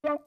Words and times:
Herzlich 0.00 0.18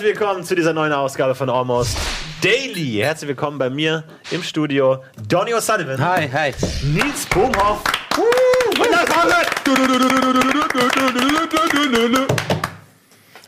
willkommen 0.00 0.44
zu 0.44 0.54
dieser 0.54 0.72
neuen 0.72 0.92
Ausgabe 0.92 1.34
von 1.34 1.50
Almost 1.50 1.98
Daily. 2.42 3.00
Herzlich 3.00 3.28
willkommen 3.28 3.58
bei 3.58 3.68
mir 3.70 4.04
im 4.30 4.44
Studio 4.44 5.02
Donny 5.26 5.52
O'Sullivan. 5.52 5.98
Hi, 5.98 6.28
hi. 6.28 6.54
Nils 6.84 7.26
Bohmhoff. 7.26 7.82
Uh, 8.16 8.22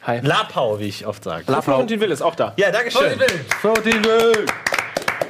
Hi. 0.03 0.21
Lapau, 0.23 0.81
wie 0.81 0.89
ich 0.89 1.07
oft 1.07 1.23
sage. 1.23 1.45
Florentin 1.63 2.01
Will 2.01 2.11
ist 2.11 2.23
auch 2.23 2.35
da. 2.35 2.55
Ja, 2.57 2.73
danke 2.73 2.91
schön. 2.91 3.17
Florentin 3.61 4.05
Will. 4.05 4.47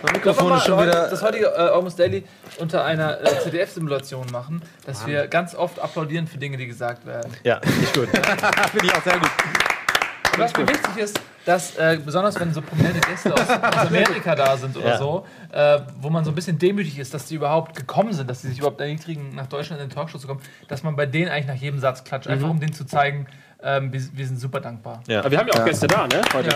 Das 0.02 0.12
Mikrofon 0.12 0.56
ist 0.56 0.64
schon 0.66 0.80
wieder. 0.82 1.08
das 1.08 1.22
heutige 1.22 1.46
äh, 1.46 1.58
Almost 1.70 1.98
Daily 1.98 2.24
unter 2.58 2.84
einer 2.84 3.20
äh, 3.20 3.40
CDF-Simulation 3.40 4.26
machen, 4.30 4.62
dass 4.84 5.06
wir 5.06 5.26
ganz 5.28 5.54
oft 5.54 5.78
applaudieren 5.80 6.26
für 6.26 6.38
Dinge, 6.38 6.56
die 6.56 6.66
gesagt 6.66 7.06
werden. 7.06 7.32
Ja, 7.44 7.60
nicht 7.80 7.94
gut. 7.94 8.08
Finde 8.70 8.86
ich 8.86 8.94
auch 8.94 9.02
sehr 9.02 9.18
gut. 9.18 9.30
Und 10.32 10.38
was 10.42 10.56
mir 10.56 10.68
wichtig 10.68 10.96
ist, 10.98 11.20
dass 11.46 11.76
äh, 11.76 11.98
besonders 12.04 12.38
wenn 12.38 12.52
so 12.52 12.60
prominente 12.60 13.00
Gäste 13.00 13.32
aus, 13.32 13.40
aus 13.48 13.86
Amerika 13.86 14.34
da 14.34 14.56
sind 14.56 14.76
oder 14.76 14.90
Ja. 14.90 14.98
so, 14.98 15.26
äh, 15.52 15.78
wo 16.00 16.10
man 16.10 16.24
so 16.24 16.30
ein 16.32 16.34
bisschen 16.34 16.58
demütig 16.58 16.98
ist, 16.98 17.14
dass 17.14 17.26
die 17.26 17.36
überhaupt 17.36 17.74
gekommen 17.76 18.12
sind, 18.12 18.28
dass 18.28 18.42
sie 18.42 18.48
sich 18.48 18.58
überhaupt 18.58 18.80
erniedrigen, 18.80 19.34
nach 19.34 19.46
Deutschland 19.46 19.80
in 19.80 19.88
den 19.88 19.94
Talkshow 19.94 20.18
zu 20.18 20.26
kommen, 20.26 20.40
dass 20.68 20.82
man 20.82 20.94
bei 20.96 21.06
denen 21.06 21.30
eigentlich 21.30 21.46
nach 21.46 21.54
jedem 21.54 21.78
Satz 21.80 22.04
klatscht, 22.04 22.26
einfach 22.28 22.50
um 22.50 22.60
denen 22.60 22.72
zu 22.74 22.84
zeigen, 22.84 23.26
ähm, 23.62 23.92
wir, 23.92 24.00
wir 24.12 24.26
sind 24.26 24.38
super 24.38 24.60
dankbar. 24.60 25.02
Ja. 25.06 25.20
Aber 25.20 25.30
wir 25.30 25.38
haben 25.38 25.48
ja 25.48 25.54
auch 25.60 25.64
Gäste 25.64 25.86
da, 25.86 26.06
ne? 26.06 26.20
Heute. 26.34 26.50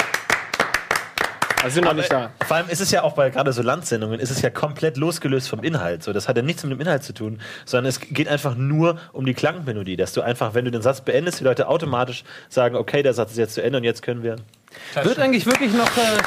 Also 1.62 1.74
sind 1.74 1.84
noch 1.84 1.92
nicht 1.92 2.10
da. 2.10 2.30
Vor 2.46 2.56
allem 2.56 2.68
ist 2.68 2.80
es 2.80 2.90
ja 2.90 3.02
auch 3.02 3.12
bei 3.12 3.28
gerade 3.28 3.52
so 3.52 3.60
Landsendungen, 3.62 4.18
ist 4.18 4.30
es 4.30 4.40
ja 4.40 4.48
komplett 4.48 4.96
losgelöst 4.96 5.48
vom 5.48 5.62
Inhalt. 5.62 6.02
So, 6.02 6.12
das 6.12 6.26
hat 6.26 6.36
ja 6.36 6.42
nichts 6.42 6.62
mit 6.64 6.72
dem 6.72 6.80
Inhalt 6.80 7.04
zu 7.04 7.12
tun, 7.12 7.40
sondern 7.66 7.86
es 7.86 8.00
geht 8.00 8.28
einfach 8.28 8.54
nur 8.54 8.98
um 9.12 9.26
die 9.26 9.34
Klangmelodie, 9.34 9.96
dass 9.96 10.14
du 10.14 10.22
einfach, 10.22 10.54
wenn 10.54 10.64
du 10.64 10.70
den 10.70 10.82
Satz 10.82 11.02
beendest, 11.02 11.40
die 11.40 11.44
Leute 11.44 11.68
automatisch 11.68 12.24
sagen, 12.48 12.76
okay, 12.76 13.02
der 13.02 13.12
Satz 13.12 13.32
ist 13.32 13.38
jetzt 13.38 13.54
zu 13.54 13.62
Ende 13.62 13.78
und 13.78 13.84
jetzt 13.84 14.02
können 14.02 14.22
wir. 14.22 14.36
Wird 15.02 15.18
eigentlich 15.18 15.44
wirklich 15.46 15.72
noch. 15.72 15.86
Äh, 15.96 16.18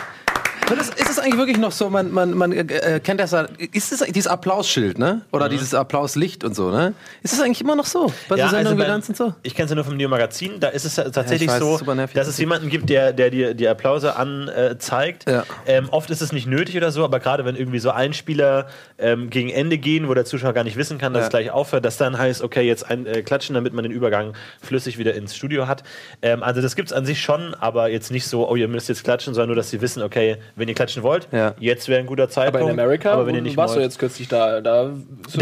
es, 0.71 0.89
ist 0.89 1.09
es 1.09 1.19
eigentlich 1.19 1.37
wirklich 1.37 1.57
noch 1.57 1.71
so, 1.71 1.89
man, 1.89 2.11
man, 2.11 2.33
man 2.33 2.51
äh, 2.51 2.99
kennt 3.03 3.19
das 3.19 3.31
ja, 3.31 3.47
ist 3.71 3.91
es 3.91 3.99
dieses 4.11 4.27
Applausschild, 4.27 4.97
ne? 4.97 5.21
Oder 5.31 5.49
dieses 5.49 5.73
Applauslicht 5.73 6.43
und 6.43 6.55
so, 6.55 6.71
ne? 6.71 6.93
Ist 7.21 7.33
es 7.33 7.41
eigentlich 7.41 7.61
immer 7.61 7.75
noch 7.75 7.85
so? 7.85 8.11
Bei 8.29 8.37
so 8.37 8.47
Sendungen 8.49 8.77
wie 8.77 8.81
beim- 8.81 8.91
Lanz 8.91 9.09
und 9.09 9.17
so? 9.17 9.33
Ich 9.43 9.55
kenne 9.55 9.65
es 9.65 9.71
ja 9.71 9.75
nur 9.75 9.83
vom 9.85 9.95
Neo 9.97 10.09
Magazin. 10.09 10.59
Da 10.59 10.69
ist 10.69 10.85
es 10.85 10.95
ja 10.95 11.09
tatsächlich 11.09 11.49
weiß, 11.49 11.59
so, 11.59 11.93
nervig. 11.93 12.15
dass 12.15 12.27
es 12.27 12.37
jemanden 12.37 12.69
gibt, 12.69 12.89
der, 12.89 13.13
der 13.13 13.29
dir 13.29 13.53
die 13.53 13.67
Applause 13.67 14.15
anzeigt. 14.15 15.29
Ja. 15.29 15.43
Ähm, 15.65 15.89
oft 15.89 16.09
ist 16.09 16.21
es 16.21 16.31
nicht 16.31 16.47
nötig 16.47 16.77
oder 16.77 16.91
so, 16.91 17.03
aber 17.03 17.19
gerade 17.19 17.45
wenn 17.45 17.55
irgendwie 17.55 17.79
so 17.79 17.91
Einspieler 17.91 18.67
ähm, 18.97 19.29
gegen 19.29 19.49
Ende 19.49 19.77
gehen, 19.77 20.07
wo 20.07 20.13
der 20.13 20.25
Zuschauer 20.25 20.53
gar 20.53 20.63
nicht 20.63 20.77
wissen 20.77 20.97
kann, 20.97 21.13
dass 21.13 21.21
Ja. 21.21 21.25
es 21.27 21.29
gleich 21.31 21.51
aufhört, 21.51 21.85
dass 21.85 21.97
dann 21.97 22.17
heißt, 22.17 22.41
okay, 22.41 22.61
jetzt 22.61 22.89
ein, 22.89 23.05
äh, 23.05 23.21
klatschen, 23.21 23.53
damit 23.55 23.73
man 23.73 23.83
den 23.83 23.91
Übergang 23.91 24.33
flüssig 24.61 24.97
wieder 24.97 25.13
ins 25.13 25.35
Studio 25.35 25.67
hat. 25.67 25.83
Ähm, 26.21 26.43
also 26.43 26.61
das 26.61 26.75
gibt 26.75 26.89
es 26.89 26.93
an 26.93 27.05
sich 27.05 27.21
schon, 27.21 27.53
aber 27.55 27.89
jetzt 27.89 28.11
nicht 28.11 28.25
so, 28.27 28.47
oh, 28.49 28.55
ihr 28.55 28.67
müsst 28.67 28.89
jetzt 28.89 29.03
klatschen, 29.03 29.33
sondern 29.33 29.49
nur, 29.49 29.55
dass 29.55 29.69
sie 29.69 29.81
wissen, 29.81 30.01
okay, 30.03 30.37
wenn 30.55 30.67
ihr 30.67 30.75
klatschen 30.75 31.03
wollt, 31.03 31.27
Ja. 31.31 31.55
jetzt 31.59 31.87
wäre 31.89 31.99
ein 31.99 32.05
guter 32.05 32.29
Zeitpunkt. 32.29 32.61
Aber 32.63 32.71
in 32.71 32.79
Amerika, 32.79 33.11
aber 33.13 33.25
wenn 33.27 33.35
ihr 33.35 33.41
nicht 33.41 33.57
warst 33.57 33.73
du 33.73 33.79
wollt, 33.79 33.85
jetzt 33.85 33.97
kürzlich 33.99 34.27
da, 34.27 34.61
da 34.61 34.83
ja, 34.83 34.89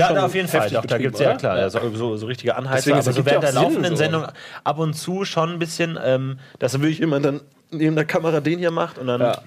schon 0.08 0.16
da 0.16 0.26
auf 0.26 0.34
jeden 0.36 0.48
Fall. 0.48 0.70
Doch, 0.70 0.86
da 0.86 0.98
gibt 0.98 1.16
es 1.16 1.22
ja 1.22 1.36
klar, 1.36 1.58
ja. 1.59 1.70
So, 1.70 1.80
so, 1.94 2.16
so 2.17 2.26
richtige 2.28 2.56
Anheizer. 2.56 2.76
Deswegen, 2.78 2.98
es 3.00 3.08
aber 3.08 3.16
so 3.16 3.26
während 3.26 3.44
der 3.44 3.52
Sinn, 3.52 3.62
laufenden 3.62 3.92
so. 3.92 3.95
Sendung 3.98 4.26
ab 4.64 4.80
und 4.80 4.94
zu 4.94 5.26
schon 5.26 5.50
ein 5.52 5.59
bisschen, 5.59 6.00
ähm, 6.04 6.39
dass 6.59 6.72
dann 6.72 6.82
wirklich 6.82 7.00
jemand 7.00 7.26
dann 7.26 7.42
neben 7.72 7.95
der 7.95 8.06
Kamera 8.06 8.39
den 8.39 8.59
hier 8.59 8.72
macht 8.72 8.98
und 8.98 9.08
dann 9.08 9.20
Ja. 9.22 9.38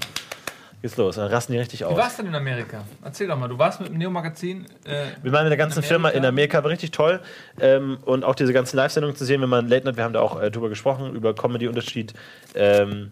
geht's 0.83 0.97
los. 0.99 1.17
Dann 1.17 1.29
rasten 1.31 1.53
die 1.53 1.59
richtig 1.59 1.81
Wie 1.81 1.85
aus. 1.85 1.97
war's 1.97 2.17
denn 2.17 2.27
in 2.27 2.35
Amerika? 2.35 2.83
Erzähl 3.03 3.27
doch 3.29 3.39
mal, 3.39 3.49
du 3.49 3.59
warst 3.59 3.81
mit 3.81 3.89
dem 3.89 3.97
Neo-Magazin. 3.99 4.67
Äh, 4.85 5.05
Wir 5.23 5.33
waren 5.33 5.45
mit 5.45 5.51
der 5.51 5.57
ganzen 5.57 5.79
In 5.79 5.85
Firma 5.85 6.09
in 6.11 6.17
Amerika? 6.25 6.29
Amerika, 6.59 6.65
war 6.65 6.71
richtig 6.71 6.91
toll. 6.91 7.21
Ähm, 7.61 7.99
und 8.05 8.23
auch 8.25 8.35
diese 8.35 8.53
ganzen 8.53 8.77
Live-Sendungen 8.77 9.17
zu 9.17 9.25
sehen, 9.25 9.41
wenn 9.41 9.49
man 9.49 9.67
Late 9.69 9.87
Night, 9.87 9.97
wir 9.97 10.05
haben 10.05 10.13
da 10.13 10.21
auch 10.21 10.41
äh, 10.41 10.51
drüber 10.51 10.69
gesprochen, 10.69 11.15
über 11.15 11.35
Comedy-Unterschied. 11.35 12.13
Ähm, 12.55 13.11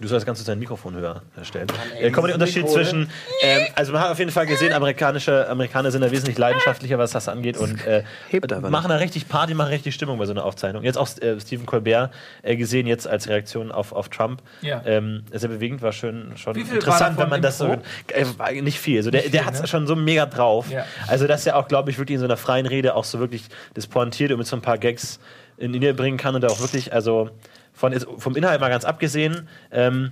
Du 0.00 0.06
sollst 0.06 0.26
ganz 0.26 0.38
kurz 0.38 0.46
dein 0.46 0.58
Mikrofon 0.60 0.94
höher 0.94 1.22
stellen. 1.42 1.66
Äh, 1.98 2.10
Comedy-Unterschied 2.10 2.62
Mikro, 2.62 2.76
ne? 2.78 2.84
zwischen, 2.84 3.10
ähm, 3.42 3.66
also 3.74 3.92
man 3.92 4.02
hat 4.02 4.10
auf 4.10 4.18
jeden 4.18 4.30
Fall 4.30 4.46
gesehen, 4.46 4.72
amerikanische 4.72 5.48
Amerikaner 5.48 5.90
sind 5.90 6.02
da 6.02 6.10
wesentlich 6.10 6.38
leidenschaftlicher, 6.38 6.98
was 6.98 7.10
das 7.10 7.28
angeht 7.28 7.56
und 7.56 7.84
äh, 7.84 8.04
Hebt 8.28 8.52
aber 8.52 8.70
machen 8.70 8.90
da 8.90 8.96
richtig 8.96 9.28
Party, 9.28 9.54
machen 9.54 9.70
richtig 9.70 9.94
Stimmung 9.94 10.18
bei 10.18 10.26
so 10.26 10.32
einer 10.32 10.44
Aufzeichnung. 10.44 10.84
Jetzt 10.84 10.98
auch 10.98 11.08
äh, 11.20 11.40
Stephen 11.40 11.66
Colbert 11.66 12.12
äh, 12.42 12.56
gesehen, 12.56 12.86
jetzt 12.86 13.08
als 13.08 13.28
Reaktion 13.28 13.72
auf, 13.72 13.92
auf 13.92 14.08
Trump. 14.08 14.40
Ja. 14.62 14.82
Ähm, 14.84 15.24
sehr 15.32 15.48
bewegend, 15.48 15.82
war 15.82 15.92
schön, 15.92 16.32
schon 16.36 16.54
interessant, 16.54 17.18
wenn 17.18 17.28
man 17.28 17.42
das 17.42 17.58
so. 17.58 17.66
Äh, 17.66 18.24
war 18.36 18.52
nicht 18.52 18.78
viel. 18.78 18.98
Also 18.98 19.10
der, 19.10 19.22
der 19.28 19.46
hat 19.46 19.54
es 19.54 19.62
ne? 19.62 19.66
schon 19.66 19.86
so 19.88 19.96
mega 19.96 20.26
drauf. 20.26 20.70
Ja. 20.70 20.84
Also, 21.08 21.26
dass 21.26 21.44
er 21.46 21.56
auch, 21.56 21.66
glaube 21.66 21.90
ich, 21.90 21.98
wirklich 21.98 22.14
in 22.14 22.20
so 22.20 22.26
einer 22.26 22.36
freien 22.36 22.66
Rede 22.66 22.94
auch 22.94 23.04
so 23.04 23.18
wirklich 23.18 23.44
das 23.74 23.86
pointiert 23.88 24.30
und 24.30 24.38
mit 24.38 24.46
so 24.46 24.54
ein 24.54 24.62
paar 24.62 24.78
Gags 24.78 25.18
in 25.56 25.72
Linie 25.72 25.92
bringen 25.92 26.18
kann 26.18 26.36
und 26.36 26.44
auch 26.44 26.60
wirklich, 26.60 26.92
also 26.92 27.30
von, 27.78 27.94
vom 28.18 28.36
Inhalt 28.36 28.60
mal 28.60 28.68
ganz 28.68 28.84
abgesehen, 28.84 29.48
ähm, 29.70 30.10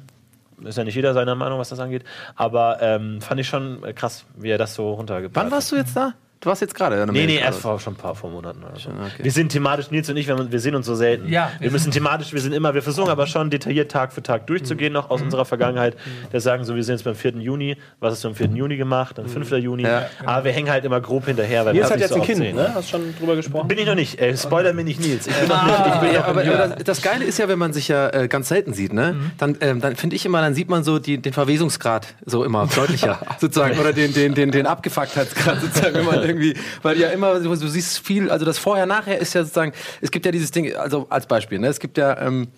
ist 0.64 0.78
ja 0.78 0.84
nicht 0.84 0.94
jeder 0.94 1.12
seiner 1.12 1.34
Meinung, 1.34 1.58
was 1.58 1.68
das 1.68 1.80
angeht, 1.80 2.04
aber 2.34 2.78
ähm, 2.80 3.20
fand 3.20 3.40
ich 3.40 3.48
schon 3.48 3.82
äh, 3.84 3.92
krass, 3.92 4.24
wie 4.36 4.50
er 4.50 4.58
das 4.58 4.74
so 4.74 4.92
runtergebracht 4.94 5.44
Wann 5.44 5.52
warst 5.52 5.72
du 5.72 5.76
jetzt 5.76 5.96
da? 5.96 6.14
Du 6.40 6.50
warst 6.50 6.60
jetzt 6.60 6.74
gerade 6.74 6.96
Nee, 6.96 7.12
nee, 7.12 7.22
Amerika, 7.22 7.44
erst 7.46 7.60
vor 7.60 7.80
schon 7.80 7.94
ein 7.94 7.96
paar 7.96 8.14
vor 8.14 8.30
Monaten 8.30 8.62
oder 8.62 8.78
so. 8.78 8.90
okay. 8.90 9.22
Wir 9.22 9.32
sind 9.32 9.50
thematisch, 9.50 9.90
Nils 9.90 10.08
und 10.10 10.16
ich, 10.16 10.28
wir, 10.28 10.60
sehen 10.60 10.74
uns 10.74 10.86
so 10.86 10.94
selten. 10.94 11.28
Ja, 11.28 11.50
wir 11.58 11.66
wir 11.66 11.72
müssen 11.72 11.90
thematisch, 11.90 12.32
wir 12.32 12.40
sind 12.40 12.52
immer, 12.52 12.74
wir 12.74 12.82
versuchen 12.82 13.08
aber 13.10 13.26
schon 13.26 13.50
detailliert 13.50 13.90
Tag 13.90 14.12
für 14.12 14.22
Tag 14.22 14.46
durchzugehen, 14.46 14.92
noch 14.92 15.10
aus 15.10 15.22
unserer 15.22 15.44
Vergangenheit. 15.44 15.96
Wir 16.30 16.40
sagen 16.40 16.64
so, 16.64 16.76
wir 16.76 16.84
sind 16.84 16.96
jetzt 16.96 17.04
beim 17.04 17.14
4. 17.14 17.32
Juni, 17.38 17.76
was 18.00 18.12
hast 18.12 18.24
du 18.24 18.28
am 18.28 18.34
4. 18.34 18.48
Juni 18.48 18.76
gemacht, 18.76 19.18
dann 19.18 19.28
5. 19.28 19.50
Juni. 19.52 19.82
Ja. 19.84 20.06
Aber 20.24 20.44
wir 20.44 20.52
hängen 20.52 20.70
halt 20.70 20.84
immer 20.84 21.00
grob 21.00 21.26
hinterher, 21.26 21.64
weil 21.64 21.72
Nils 21.72 21.88
wir 21.88 21.94
hat 21.94 22.02
das 22.02 22.10
jetzt 22.10 22.18
nicht 22.18 22.30
ein 22.30 22.36
so 22.36 22.42
Kind, 22.44 22.56
sehen. 22.56 22.56
ne? 22.56 22.74
Hast 22.74 22.90
schon 22.90 23.14
drüber 23.18 23.34
gesprochen? 23.34 23.68
Bin 23.68 23.78
ich 23.78 23.86
noch 23.86 23.94
nicht. 23.94 24.20
Äh, 24.20 24.36
spoiler 24.36 24.72
mir 24.72 24.84
nicht, 24.84 25.00
Nils. 25.00 25.26
Ich 25.26 25.34
bin 25.34 25.48
noch 25.48 25.64
nicht. 25.64 25.94
Ich 25.94 26.00
bin 26.00 26.12
Ja, 26.12 26.24
aber 26.26 26.42
aber 26.42 26.68
das, 26.68 26.84
das 26.84 27.02
Geile 27.02 27.24
ist 27.24 27.38
ja, 27.38 27.48
wenn 27.48 27.58
man 27.58 27.72
sich 27.72 27.88
ja 27.88 28.08
äh, 28.10 28.28
ganz 28.28 28.48
selten 28.48 28.72
sieht, 28.74 28.92
ne? 28.92 29.16
Dann, 29.38 29.56
ähm, 29.60 29.80
dann 29.80 29.96
finde 29.96 30.16
ich 30.16 30.24
immer, 30.26 30.40
dann 30.42 30.54
sieht 30.54 30.68
man 30.68 30.84
so 30.84 30.98
die, 30.98 31.18
den 31.18 31.32
Verwesungsgrad 31.32 32.06
so 32.24 32.44
immer 32.44 32.66
deutlicher, 32.66 33.18
sozusagen. 33.40 33.78
Oder 33.78 33.92
den, 33.92 34.12
den, 34.12 34.34
den, 34.34 34.50
den 34.50 34.66
Abgefucktheitsgrad, 34.66 35.60
sozusagen, 35.60 35.94
wenn 35.94 36.04
man 36.04 36.25
irgendwie, 36.28 36.54
weil 36.82 36.98
ja 36.98 37.08
immer, 37.08 37.40
du, 37.40 37.54
du 37.54 37.68
siehst 37.68 37.98
viel, 37.98 38.30
also 38.30 38.44
das 38.44 38.58
Vorher-Nachher 38.58 39.18
ist 39.18 39.34
ja 39.34 39.42
sozusagen, 39.42 39.72
es 40.00 40.10
gibt 40.10 40.26
ja 40.26 40.32
dieses 40.32 40.50
Ding, 40.50 40.74
also 40.74 41.06
als 41.08 41.26
Beispiel, 41.26 41.58
ne? 41.58 41.68
Es 41.68 41.80
gibt 41.80 41.98
ja, 41.98 42.20
ähm, 42.20 42.48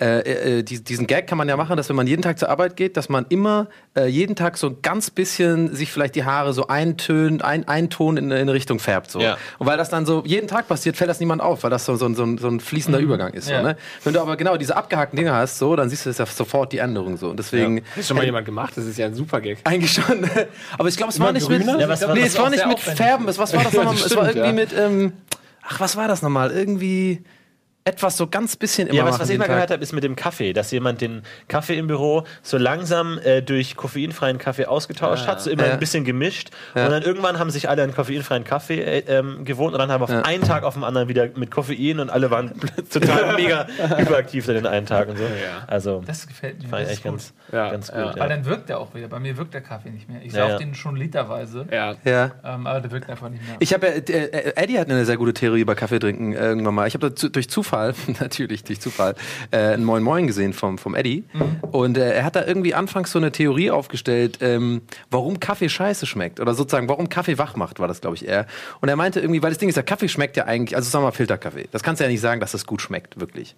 äh, 0.00 0.58
äh, 0.58 0.62
die- 0.62 0.82
diesen 0.84 1.06
Gag 1.08 1.26
kann 1.26 1.38
man 1.38 1.48
ja 1.48 1.56
machen, 1.56 1.76
dass 1.76 1.88
wenn 1.88 1.96
man 1.96 2.06
jeden 2.06 2.22
Tag 2.22 2.38
zur 2.38 2.48
Arbeit 2.50 2.76
geht, 2.76 2.96
dass 2.96 3.08
man 3.08 3.26
immer 3.30 3.66
äh, 3.96 4.06
jeden 4.06 4.36
Tag 4.36 4.56
so 4.56 4.68
ein 4.68 4.76
ganz 4.80 5.10
bisschen 5.10 5.74
sich 5.74 5.90
vielleicht 5.90 6.14
die 6.14 6.24
Haare 6.24 6.52
so 6.52 6.68
eintönt, 6.68 7.42
ein, 7.44 7.66
ein 7.66 7.90
Ton 7.90 8.16
in, 8.16 8.26
in 8.30 8.32
eine 8.32 8.52
Richtung 8.52 8.78
färbt. 8.78 9.10
So. 9.10 9.20
Ja. 9.20 9.36
Und 9.58 9.66
weil 9.66 9.76
das 9.76 9.90
dann 9.90 10.06
so 10.06 10.22
jeden 10.24 10.46
Tag 10.46 10.68
passiert, 10.68 10.96
fällt 10.96 11.10
das 11.10 11.18
niemand 11.18 11.42
auf, 11.42 11.64
weil 11.64 11.70
das 11.70 11.84
so, 11.84 11.96
so, 11.96 12.06
ein- 12.06 12.14
so, 12.14 12.22
ein- 12.22 12.38
so 12.38 12.46
ein 12.48 12.60
fließender 12.60 13.00
Übergang 13.00 13.32
ist. 13.34 13.48
Ja. 13.50 13.58
So, 13.60 13.66
ne? 13.66 13.76
Wenn 14.04 14.12
du 14.12 14.20
aber 14.20 14.36
genau 14.36 14.56
diese 14.56 14.76
abgehackten 14.76 15.16
Dinge 15.16 15.32
hast, 15.34 15.58
so, 15.58 15.74
dann 15.74 15.88
siehst 15.90 16.06
du 16.06 16.10
das 16.10 16.18
ja 16.18 16.26
sofort 16.26 16.72
die 16.72 16.78
Änderung 16.78 17.16
so. 17.16 17.30
Und 17.30 17.38
deswegen. 17.38 17.78
Hat 17.78 17.84
das 17.96 18.06
schon 18.06 18.16
mal 18.16 18.24
jemand 18.24 18.46
gemacht? 18.46 18.74
Das 18.76 18.84
ist 18.84 18.98
ja 18.98 19.06
ein 19.06 19.14
super 19.14 19.40
Gag. 19.40 19.58
Eigentlich 19.64 19.92
schon. 19.92 20.24
Aber 20.78 20.88
ich 20.88 20.96
glaube, 20.96 21.12
es 21.12 21.18
war 21.18 21.32
nicht 21.32 21.48
mit. 21.48 21.60
grüner? 21.62 21.80
Ja, 21.80 21.88
was 21.88 22.06
nee, 22.06 22.20
es 22.20 22.38
war 22.38 22.50
nicht 22.50 22.66
mit. 22.66 22.78
Färben. 22.78 23.26
Es, 23.28 23.36
was 23.38 23.52
war 23.52 23.64
das 23.64 23.72
Ja, 23.78 23.84
nochmal? 23.84 24.00
Es 24.06 24.14
war 24.16 24.26
irgendwie 24.28 24.46
ja. 24.46 24.52
mit. 24.52 24.72
Ähm, 24.78 25.12
ach, 25.66 25.80
was 25.80 25.96
war 25.96 26.06
das 26.06 26.22
nochmal? 26.22 26.52
Irgendwie 26.52 27.24
etwas 27.88 28.16
so 28.16 28.26
ganz 28.26 28.56
bisschen 28.56 28.88
immer 28.88 28.98
Ja, 28.98 29.04
was, 29.06 29.18
was 29.18 29.30
ich 29.30 29.38
Tag. 29.38 29.48
gehört 29.48 29.70
habe, 29.70 29.82
ist 29.82 29.92
mit 29.92 30.04
dem 30.04 30.14
Kaffee, 30.16 30.52
dass 30.52 30.70
jemand 30.70 31.00
den 31.00 31.22
Kaffee 31.48 31.76
im 31.78 31.86
Büro 31.86 32.24
so 32.42 32.58
langsam 32.58 33.18
äh, 33.24 33.40
durch 33.42 33.76
koffeinfreien 33.76 34.38
Kaffee 34.38 34.66
ausgetauscht 34.66 35.26
hat, 35.26 35.40
so 35.40 35.50
immer 35.50 35.66
Ja. 35.66 35.72
ein 35.72 35.78
bisschen 35.78 36.04
gemischt. 36.04 36.50
Ja. 36.74 36.84
Und 36.86 36.92
dann 36.92 37.02
irgendwann 37.02 37.38
haben 37.38 37.50
sich 37.50 37.68
alle 37.68 37.82
an 37.82 37.94
koffeinfreien 37.94 38.44
Kaffee 38.44 38.80
äh, 38.82 38.98
ähm, 39.08 39.44
gewohnt 39.44 39.72
und 39.72 39.78
dann 39.78 39.90
haben 39.90 40.02
auf 40.02 40.10
Ja. 40.10 40.22
einen 40.22 40.42
Tag 40.42 40.62
auf 40.64 40.74
den 40.74 40.84
anderen 40.84 41.08
wieder 41.08 41.28
mit 41.36 41.50
Koffein 41.50 41.98
und 42.00 42.10
alle 42.10 42.30
waren 42.30 42.52
total 42.92 43.34
mega 43.36 43.66
überaktiv 43.98 44.46
dann 44.46 44.56
den 44.56 44.66
einen 44.66 44.86
Tag 44.86 45.08
und 45.08 45.16
so. 45.18 45.24
Also, 45.66 46.02
das 46.06 46.26
gefällt 46.26 46.62
mir. 46.62 46.68
fand 46.68 46.82
ich 46.82 46.88
das 46.88 46.96
echt 46.96 47.04
ganz, 47.04 47.32
Ja, 47.52 47.70
ganz 47.70 47.88
gut. 47.88 47.96
ja. 47.98 48.06
Ja. 48.10 48.16
Weil 48.18 48.28
dann 48.28 48.44
wirkt 48.44 48.68
der 48.68 48.78
auch 48.80 48.94
wieder. 48.94 49.08
Bei 49.08 49.18
mir 49.20 49.36
wirkt 49.36 49.54
der 49.54 49.60
Kaffee 49.62 49.90
nicht 49.90 50.08
mehr. 50.08 50.20
Ich 50.22 50.32
Ja, 50.32 50.42
sauf 50.42 50.50
ja. 50.52 50.58
den 50.58 50.74
schon 50.74 50.96
literweise, 50.96 51.66
Ja. 51.70 51.94
Ja. 52.04 52.30
ähm, 52.44 52.66
aber 52.66 52.80
der 52.80 52.90
wirkt 52.90 53.08
einfach 53.08 53.28
nicht 53.28 53.46
mehr. 53.46 53.56
Ich 53.60 53.72
habe 53.72 53.86
ja, 53.86 53.92
äh, 53.92 53.98
äh, 54.24 54.52
Eddie 54.56 54.78
hat 54.78 54.90
eine 54.90 55.04
sehr 55.04 55.16
gute 55.16 55.32
Theorie 55.34 55.60
über 55.60 55.74
Kaffee 55.74 55.98
trinken 55.98 56.32
äh, 56.34 56.38
irgendwann 56.48 56.74
mal. 56.74 56.86
Ich 56.86 56.94
habe 56.94 57.10
durch 57.10 57.48
Zufall, 57.48 57.77
natürlich 58.20 58.64
durch 58.64 58.80
Zufall, 58.80 59.14
äh, 59.50 59.74
ein 59.74 59.84
Moin 59.84 60.02
Moin 60.02 60.26
gesehen 60.26 60.52
vom, 60.52 60.78
vom 60.78 60.94
Eddie. 60.94 61.24
Und 61.72 61.96
äh, 61.98 62.12
er 62.12 62.24
hat 62.24 62.36
da 62.36 62.44
irgendwie 62.44 62.74
anfangs 62.74 63.12
so 63.12 63.18
eine 63.18 63.32
Theorie 63.32 63.70
aufgestellt, 63.70 64.38
ähm, 64.40 64.82
warum 65.10 65.40
Kaffee 65.40 65.68
scheiße 65.68 66.06
schmeckt. 66.06 66.40
Oder 66.40 66.54
sozusagen, 66.54 66.88
warum 66.88 67.08
Kaffee 67.08 67.38
wach 67.38 67.56
macht, 67.56 67.80
war 67.80 67.88
das, 67.88 68.00
glaube 68.00 68.16
ich, 68.16 68.26
eher. 68.26 68.46
Und 68.80 68.88
er 68.88 68.96
meinte 68.96 69.20
irgendwie, 69.20 69.42
weil 69.42 69.50
das 69.50 69.58
Ding 69.58 69.68
ist, 69.68 69.76
der 69.76 69.84
Kaffee 69.84 70.08
schmeckt 70.08 70.36
ja 70.36 70.44
eigentlich, 70.44 70.76
also 70.76 70.88
sagen 70.88 71.02
wir 71.02 71.08
mal 71.08 71.12
Filterkaffee. 71.12 71.68
Das 71.70 71.82
kannst 71.82 72.00
du 72.00 72.04
ja 72.04 72.10
nicht 72.10 72.20
sagen, 72.20 72.40
dass 72.40 72.52
das 72.52 72.66
gut 72.66 72.82
schmeckt, 72.82 73.20
wirklich. 73.20 73.54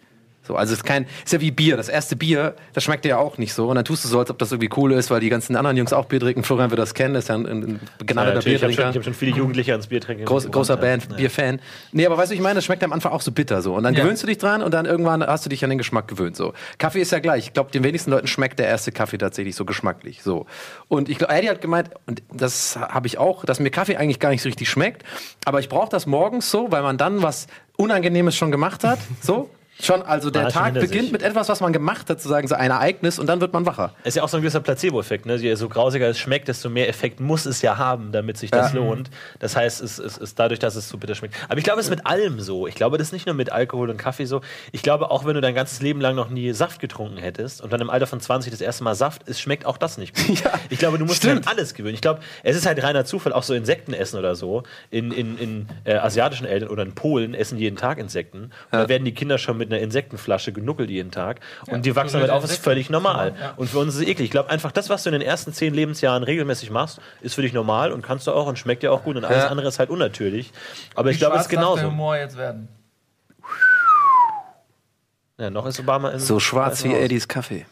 So, 0.51 0.57
also 0.57 0.73
es 0.73 0.81
ist 0.81 0.85
kein, 0.85 1.07
ist 1.25 1.33
ja 1.33 1.41
wie 1.41 1.53
Bier. 1.53 1.77
Das 1.77 1.89
erste 1.89 2.17
Bier, 2.17 2.55
das 2.73 2.83
schmeckt 2.83 3.05
dir 3.05 3.11
ja 3.11 3.19
auch 3.19 3.39
nicht 3.39 3.55
so. 3.55 3.69
Und 3.69 3.77
dann 3.77 3.85
tust 3.85 4.05
du 4.05 4.09
so, 4.09 4.19
als 4.19 4.31
ob 4.31 4.39
das 4.41 4.51
irgendwie 4.51 4.71
cool 4.77 4.91
ist, 4.93 5.09
weil 5.09 5.21
die 5.21 5.29
ganzen 5.29 5.55
anderen 5.55 5.77
Jungs 5.77 5.93
auch 5.93 6.07
Bier 6.07 6.19
trinken. 6.19 6.43
Florian 6.43 6.71
wird 6.71 6.81
das 6.81 6.93
kennen, 6.95 7.15
ist 7.15 7.29
ja 7.29 7.37
ein, 7.37 7.47
ein, 7.47 7.63
ein 7.63 7.81
Ja, 8.09 8.15
natürlich, 8.15 8.27
ich 8.27 8.35
habe 8.35 8.35
schon, 8.35 8.43
Biertrinker. 8.43 8.91
ich 8.91 8.97
hab 8.97 9.05
schon 9.05 9.15
viele 9.15 9.37
Jugendliche 9.37 9.71
ans 9.73 9.87
Bier 9.87 10.01
trinken. 10.01 10.25
Groß, 10.25 10.51
großer 10.51 10.77
Band, 10.77 11.07
ja. 11.11 11.17
Bierfan. 11.17 11.61
Nee, 11.93 12.05
aber 12.05 12.19
weißt 12.19 12.33
du, 12.33 12.35
ich 12.35 12.41
meine, 12.41 12.57
das 12.57 12.65
schmeckt 12.65 12.83
am 12.83 12.93
Anfang 12.93 13.13
auch 13.13 13.21
so 13.21 13.31
bitter 13.31 13.63
so. 13.63 13.75
Und 13.75 13.85
dann 13.85 13.95
Ja. 13.95 14.03
gewöhnst 14.03 14.25
du 14.25 14.27
dich 14.27 14.39
dran 14.39 14.61
und 14.61 14.75
dann 14.75 14.87
irgendwann 14.87 15.25
hast 15.25 15.45
du 15.45 15.49
dich 15.49 15.63
an 15.63 15.71
den 15.71 15.79
Geschmack 15.79 16.09
gewöhnt 16.09 16.37
so. 16.37 16.53
Kaffee 16.79 17.01
ist 17.01 17.13
ja 17.13 17.21
gleich. 17.21 17.45
Ich 17.47 17.53
glaube, 17.53 17.71
den 17.71 17.85
wenigsten 17.85 18.11
Leuten 18.11 18.27
schmeckt 18.27 18.59
der 18.59 18.67
erste 18.67 18.91
Kaffee 18.91 19.19
tatsächlich 19.19 19.55
so 19.55 19.65
geschmacklich 19.65 20.23
so. 20.25 20.47
Und 20.89 21.09
ich 21.09 21.19
glaube, 21.19 21.33
Eddie 21.33 21.49
hat 21.51 21.61
gemeint, 21.61 21.91
und 22.07 22.23
das 22.33 22.77
habe 22.77 23.07
ich 23.07 23.19
auch, 23.19 23.45
dass 23.45 23.61
mir 23.61 23.71
Kaffee 23.71 23.97
eigentlich 23.97 24.19
gar 24.19 24.31
nicht 24.31 24.43
so 24.43 24.49
richtig 24.49 24.69
schmeckt, 24.69 25.05
aber 25.45 25.61
ich 25.61 25.69
brauche 25.69 25.91
das 25.91 26.07
morgens 26.07 26.51
so, 26.51 26.73
weil 26.73 26.83
man 26.83 26.99
dann 26.99 27.23
was 27.23 27.47
Unangenehmes 27.77 28.35
schon 28.37 28.51
gemacht 28.51 28.83
hat, 28.85 28.99
so. 29.23 29.49
Schon, 29.83 30.03
also 30.03 30.31
der 30.31 30.49
Tag 30.49 30.75
beginnt 30.75 30.93
sich. 31.05 31.13
mit 31.13 31.23
etwas, 31.23 31.49
was 31.49 31.61
man 31.61 31.73
gemacht 31.73 32.09
hat, 32.11 32.21
sozusagen 32.21 32.47
so 32.49 32.55
ein 32.55 32.71
Ereignis 32.71 33.19
und 33.19 33.27
dann 33.27 33.41
wird 33.41 33.53
man 33.53 33.67
wacher. 33.67 33.95
Ist 34.05 34.17
ja 34.17 34.23
auch 34.23 34.29
so 34.29 34.37
ein 34.37 34.43
gewisser 34.43 34.61
Placebo-Effekt. 34.61 35.27
Ne? 35.27 35.37
Je 35.37 35.55
so 35.55 35.69
grausiger 35.69 36.09
es 36.09 36.19
schmeckt, 36.19 36.49
desto 36.49 36.69
mehr 36.71 36.89
Effekt 36.89 37.21
muss 37.21 37.47
es 37.47 37.63
ja 37.63 37.79
haben, 37.79 38.13
damit 38.13 38.37
sich 38.37 38.51
das 38.51 38.73
Ja. 38.73 38.79
lohnt. 38.79 39.11
Das 39.39 39.57
heißt, 39.57 39.81
es 39.81 39.99
ist 39.99 40.39
dadurch, 40.39 40.59
dass 40.61 40.77
es 40.77 40.89
so 40.89 40.99
bitter 40.99 41.15
schmeckt. 41.15 41.35
Aber 41.49 41.59
ich 41.59 41.65
glaube, 41.65 41.81
es 41.81 41.87
ist 41.87 41.91
mit 41.91 42.07
allem 42.07 42.41
so. 42.41 42.67
Ich 42.67 42.75
glaube, 42.75 42.99
das 42.99 43.09
ist 43.09 43.13
nicht 43.13 43.27
nur 43.27 43.35
mit 43.35 43.51
Alkohol 43.53 43.91
und 43.91 43.97
Kaffee 43.97 44.25
so. 44.27 44.41
Ich 44.73 44.83
glaube, 44.83 45.11
auch 45.11 45.25
wenn 45.25 45.35
du 45.35 45.41
dein 45.41 45.55
ganzes 45.55 45.81
Leben 45.81 46.01
lang 46.01 46.15
noch 46.15 46.31
nie 46.31 46.53
Saft 46.53 46.81
getrunken 46.81 47.17
hättest 47.19 47.61
und 47.63 47.73
dann 47.73 47.81
im 47.81 47.91
Alter 47.91 48.07
von 48.07 48.21
20 48.21 48.51
das 48.51 48.61
erste 48.61 48.85
Mal 48.85 48.95
Saft, 48.95 49.23
es 49.29 49.41
schmeckt 49.41 49.67
auch 49.67 49.79
das 49.79 49.99
nicht 49.99 50.15
gut. 50.27 50.41
Ja, 50.45 50.53
ich 50.69 50.79
glaube, 50.79 50.99
du 50.99 51.05
musst 51.05 51.23
dich 51.23 51.31
stimmt. 51.31 51.47
an 51.47 51.53
alles 51.57 51.75
gewöhnen. 51.75 51.95
Ich 51.95 52.01
glaube, 52.01 52.21
es 52.43 52.57
ist 52.57 52.67
halt 52.67 52.83
reiner 52.83 53.05
Zufall, 53.05 53.33
auch 53.33 53.43
so 53.43 53.55
Insekten 53.55 53.93
essen 53.95 54.19
oder 54.19 54.35
so. 54.35 54.63
In, 54.91 55.11
in, 55.13 55.39
in 55.39 55.69
äh, 55.85 55.95
asiatischen 55.95 56.47
Eltern 56.47 56.69
oder 56.69 56.83
in 56.83 56.95
Polen 56.95 57.35
essen 57.35 57.59
jeden 57.59 57.77
Tag 57.77 57.99
Insekten. 57.99 58.45
Und 58.45 58.53
da 58.73 58.89
werden 58.89 59.05
die 59.05 59.13
Kinder 59.15 59.39
schon 59.39 59.57
mit 59.57 59.70
einer 59.73 59.81
Insektenflasche 59.83 60.53
genuckelt 60.53 60.91
jeden 60.91 61.11
Tag. 61.11 61.41
Und 61.69 61.85
die 61.87 61.95
wachsen 61.97 62.15
damit 62.15 62.29
mit 62.29 62.37
auf, 62.37 62.45
ist 62.45 62.63
völlig 62.63 62.91
normal. 62.91 63.35
Ja. 63.41 63.55
Und 63.57 63.69
für 63.71 63.79
uns 63.79 63.95
ist 63.95 64.01
es 64.03 64.07
eklig. 64.07 64.27
Ich 64.27 64.31
glaube 64.31 64.51
einfach, 64.51 64.73
das, 64.73 64.89
was 64.91 65.03
du 65.03 65.11
in 65.11 65.13
den 65.15 65.23
ersten 65.23 65.53
zehn 65.53 65.73
Lebensjahren 65.75 66.23
regelmäßig 66.23 66.71
machst, 66.71 67.01
ist 67.21 67.35
für 67.35 67.43
dich 67.43 67.53
normal 67.53 67.93
und 67.93 68.03
kannst 68.03 68.27
du 68.27 68.33
auch 68.33 68.47
und 68.47 68.59
schmeckt 68.59 68.83
dir 68.83 68.93
auch 68.93 69.03
gut. 69.05 69.17
Und 69.17 69.25
alles 69.25 69.45
Ja. 69.45 69.49
andere 69.49 69.69
ist 69.69 69.79
halt 69.79 69.91
unnatürlich. 69.91 70.53
Aber 70.95 71.11
ich 71.11 71.17
Wie 71.17 71.19
glaube, 71.21 71.37
es 71.37 71.43
ist 71.43 71.51
schwarz 71.51 71.61
darf 71.63 71.75
der 71.75 71.79
genauso. 71.83 71.93
Humor 71.93 72.17
jetzt 72.17 72.37
werden. 72.37 72.69
Ja, 75.39 75.49
noch 75.51 75.67
ist 75.67 75.81
Obama 75.81 76.11
in 76.11 76.19
So 76.19 76.39
schwarz 76.39 76.85
wie. 76.85 76.93
Eddies 76.95 77.27
Kaffee. 77.27 77.65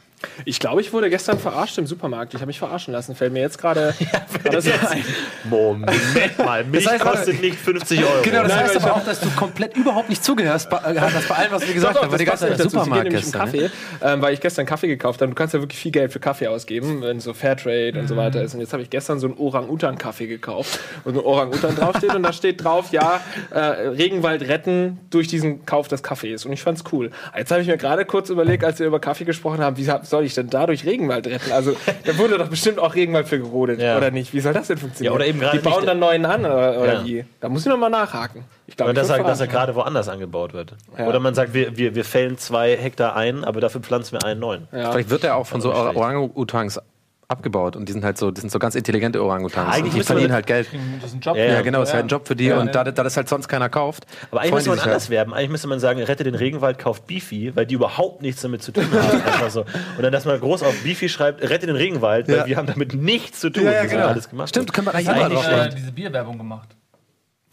Ich 0.44 0.58
glaube, 0.60 0.80
ich 0.80 0.92
wurde 0.92 1.10
gestern 1.10 1.38
verarscht 1.38 1.78
im 1.78 1.86
Supermarkt. 1.86 2.34
Ich 2.34 2.40
habe 2.40 2.48
mich 2.48 2.58
verarschen 2.58 2.92
lassen. 2.92 3.14
Fällt 3.14 3.32
mir 3.32 3.40
jetzt 3.40 3.58
gerade 3.58 3.94
gerade 4.42 4.60
so 4.60 4.70
ein. 4.70 5.04
Moment 5.44 6.38
mal, 6.38 6.64
Milch 6.64 6.88
heißt, 6.88 7.02
kostet 7.02 7.40
nicht 7.40 7.56
50 7.56 7.98
Euro. 8.00 8.22
Genau, 8.22 8.42
das 8.42 8.52
Nein, 8.52 8.64
heißt 8.64 8.76
aber 8.76 8.96
auch, 8.96 9.04
dass 9.04 9.20
du 9.20 9.30
komplett 9.30 9.76
überhaupt 9.76 10.08
nicht 10.08 10.24
zugehörst 10.24 10.70
bei, 10.70 10.78
äh, 10.78 10.98
hast 10.98 11.28
bei 11.28 11.34
allem, 11.34 11.52
was 11.52 11.66
wir 11.66 11.74
gesagt 11.74 11.96
Doch, 11.96 12.02
haben, 12.02 12.12
weil 12.12 12.18
die 12.18 12.24
das 12.24 12.40
ganze 12.40 12.56
Zeit. 12.56 12.66
Es 12.66 12.72
Supermarkt 12.72 13.10
gestern. 13.10 13.40
ne? 13.40 13.44
Kaffee, 13.44 13.70
ähm, 14.02 14.22
weil 14.22 14.34
ich 14.34 14.40
gestern 14.40 14.66
Kaffee 14.66 14.88
gekauft 14.88 15.20
habe. 15.20 15.30
Du 15.30 15.34
kannst 15.34 15.54
ja 15.54 15.60
wirklich 15.60 15.78
viel 15.78 15.92
Geld 15.92 16.12
für 16.12 16.20
Kaffee 16.20 16.48
ausgeben, 16.48 17.02
wenn 17.02 17.20
so 17.20 17.34
Fairtrade 17.34 17.98
und 17.98 18.08
so 18.08 18.16
weiter 18.16 18.42
ist. 18.42 18.54
Und 18.54 18.60
jetzt 18.60 18.72
habe 18.72 18.82
ich 18.82 18.90
gestern 18.90 19.18
so 19.18 19.26
einen 19.26 19.36
Orang-Utan-Kaffee 19.36 20.26
gekauft, 20.26 20.80
wo 21.04 21.12
so 21.12 21.20
ein 21.20 21.24
Orang-Utan 21.24 21.76
draufsteht 21.76 22.14
und 22.14 22.22
da 22.22 22.32
steht 22.32 22.62
drauf, 22.62 22.92
ja, 22.92 23.20
äh, 23.50 23.58
Regenwald 23.58 24.42
retten 24.42 24.98
durch 25.10 25.28
diesen 25.28 25.64
Kauf 25.66 25.88
des 25.88 26.02
Kaffees. 26.02 26.44
Und 26.44 26.52
ich 26.52 26.62
fand's 26.62 26.84
cool. 26.92 27.10
Jetzt 27.36 27.50
habe 27.50 27.62
ich 27.62 27.68
mir 27.68 27.76
gerade 27.76 28.04
kurz 28.04 28.30
überlegt, 28.30 28.64
als 28.64 28.78
wir 28.78 28.86
über 28.86 29.00
Kaffee 29.00 29.24
gesprochen 29.24 29.60
haben, 29.60 29.76
wie 29.76 29.82
soll 30.10 30.24
ich 30.24 30.34
denn 30.34 30.50
dadurch 30.50 30.84
Regenwald 30.84 31.26
retten? 31.26 31.52
Also 31.52 31.74
da 32.04 32.18
wurde 32.18 32.38
doch 32.38 32.48
bestimmt 32.48 32.78
auch 32.78 32.94
Regenwald 32.94 33.28
für 33.28 33.38
gerodet, 33.38 33.80
Ja. 33.80 33.96
oder 33.96 34.10
nicht? 34.10 34.32
Wie 34.34 34.40
soll 34.40 34.52
das 34.52 34.66
denn 34.68 34.78
funktionieren? 34.78 35.12
Ja, 35.12 35.16
oder 35.16 35.26
eben 35.26 35.40
gerade 35.40 35.58
Die 35.58 35.64
bauen 35.64 35.86
dann 35.86 35.98
neuen 35.98 36.24
an, 36.24 36.40
oder, 36.44 36.80
oder 36.80 36.94
Ja. 36.94 37.04
wie? 37.04 37.24
Da 37.40 37.48
muss 37.48 37.62
ich 37.62 37.68
noch 37.68 37.76
mal 37.78 37.88
nachhaken. 37.90 38.44
Ich 38.66 38.76
glaube, 38.76 38.90
Oder 38.92 39.00
dass 39.02 39.10
er, 39.10 39.22
dass 39.24 39.40
er 39.40 39.46
gerade 39.46 39.74
woanders 39.74 40.08
angebaut 40.08 40.52
wird. 40.52 40.74
Ja. 40.98 41.06
Oder 41.06 41.20
man 41.20 41.34
sagt, 41.34 41.54
wir, 41.54 41.76
wir, 41.76 41.94
wir 41.94 42.04
fällen 42.04 42.36
zwei 42.38 42.76
Hektar 42.76 43.16
ein, 43.16 43.44
aber 43.44 43.60
dafür 43.60 43.80
pflanzen 43.80 44.12
wir 44.20 44.24
einen 44.24 44.40
neuen. 44.40 44.68
Ja. 44.72 44.92
Vielleicht 44.92 45.10
wird 45.10 45.24
er 45.24 45.36
auch 45.36 45.46
von 45.46 45.60
so 45.60 45.68
nicht 45.70 45.80
schlecht. 45.80 45.96
Orang-Utans 45.96 46.80
abgebaut 47.30 47.76
und 47.76 47.86
die 47.86 47.92
sind 47.92 48.04
halt 48.06 48.16
so, 48.16 48.30
die 48.30 48.40
sind 48.40 48.50
so 48.50 48.58
ganz 48.58 48.74
intelligente 48.74 49.22
Orang-Utans. 49.22 49.74
Eigentlich 49.74 49.92
und 49.92 49.98
die 50.00 50.04
verdienen 50.06 50.32
halt 50.32 50.46
Geld. 50.46 50.66
Das 51.02 51.10
ist 51.10 51.16
ein 51.16 51.20
Job. 51.20 51.36
Ja, 51.36 51.44
Ja, 51.44 51.52
ja. 51.54 51.60
genau, 51.60 51.82
ist 51.82 51.92
halt 51.92 52.06
ein 52.06 52.08
Job 52.08 52.26
für 52.26 52.34
die 52.34 52.46
Ja. 52.46 52.58
und 52.58 52.74
da, 52.74 52.84
da 52.84 52.90
das 53.02 53.18
halt 53.18 53.28
sonst 53.28 53.48
keiner 53.48 53.68
kauft. 53.68 54.06
Aber 54.30 54.40
eigentlich 54.40 54.54
müsste 54.54 54.70
man 54.70 54.78
sich 54.78 54.86
anders 54.86 55.02
halt. 55.04 55.10
werben. 55.10 55.34
Eigentlich 55.34 55.50
müsste 55.50 55.68
man 55.68 55.78
sagen, 55.78 56.02
rette 56.02 56.24
den 56.24 56.34
Regenwald, 56.34 56.78
kauft 56.78 57.06
Beefy, 57.06 57.54
weil 57.54 57.66
die 57.66 57.74
überhaupt 57.74 58.22
nichts 58.22 58.40
damit 58.40 58.62
zu 58.62 58.72
tun 58.72 58.86
haben. 58.90 59.20
Einfach 59.26 59.50
so. 59.50 59.60
Und 59.60 60.02
dann, 60.02 60.10
dass 60.10 60.24
man 60.24 60.40
groß 60.40 60.62
auf 60.62 60.74
Beefy 60.82 61.10
schreibt, 61.10 61.42
rette 61.42 61.66
den 61.66 61.76
Regenwald, 61.76 62.28
weil 62.28 62.36
Ja. 62.38 62.46
wir 62.46 62.56
haben 62.56 62.66
damit 62.66 62.94
nichts 62.94 63.40
zu 63.40 63.50
tun. 63.50 63.64
Ja, 63.64 63.72
ja, 63.72 63.82
Das 63.82 63.90
genau. 63.92 64.06
alles 64.06 64.30
gemacht. 64.30 64.48
Stimmt, 64.48 64.72
können 64.72 64.86
wir 64.86 64.94
eigentlich 64.94 65.08
immer 65.14 65.28
drauf 65.28 65.46
äh, 65.48 65.68
diese 65.76 65.92
Bierwerbung 65.92 66.38
gemacht? 66.38 66.77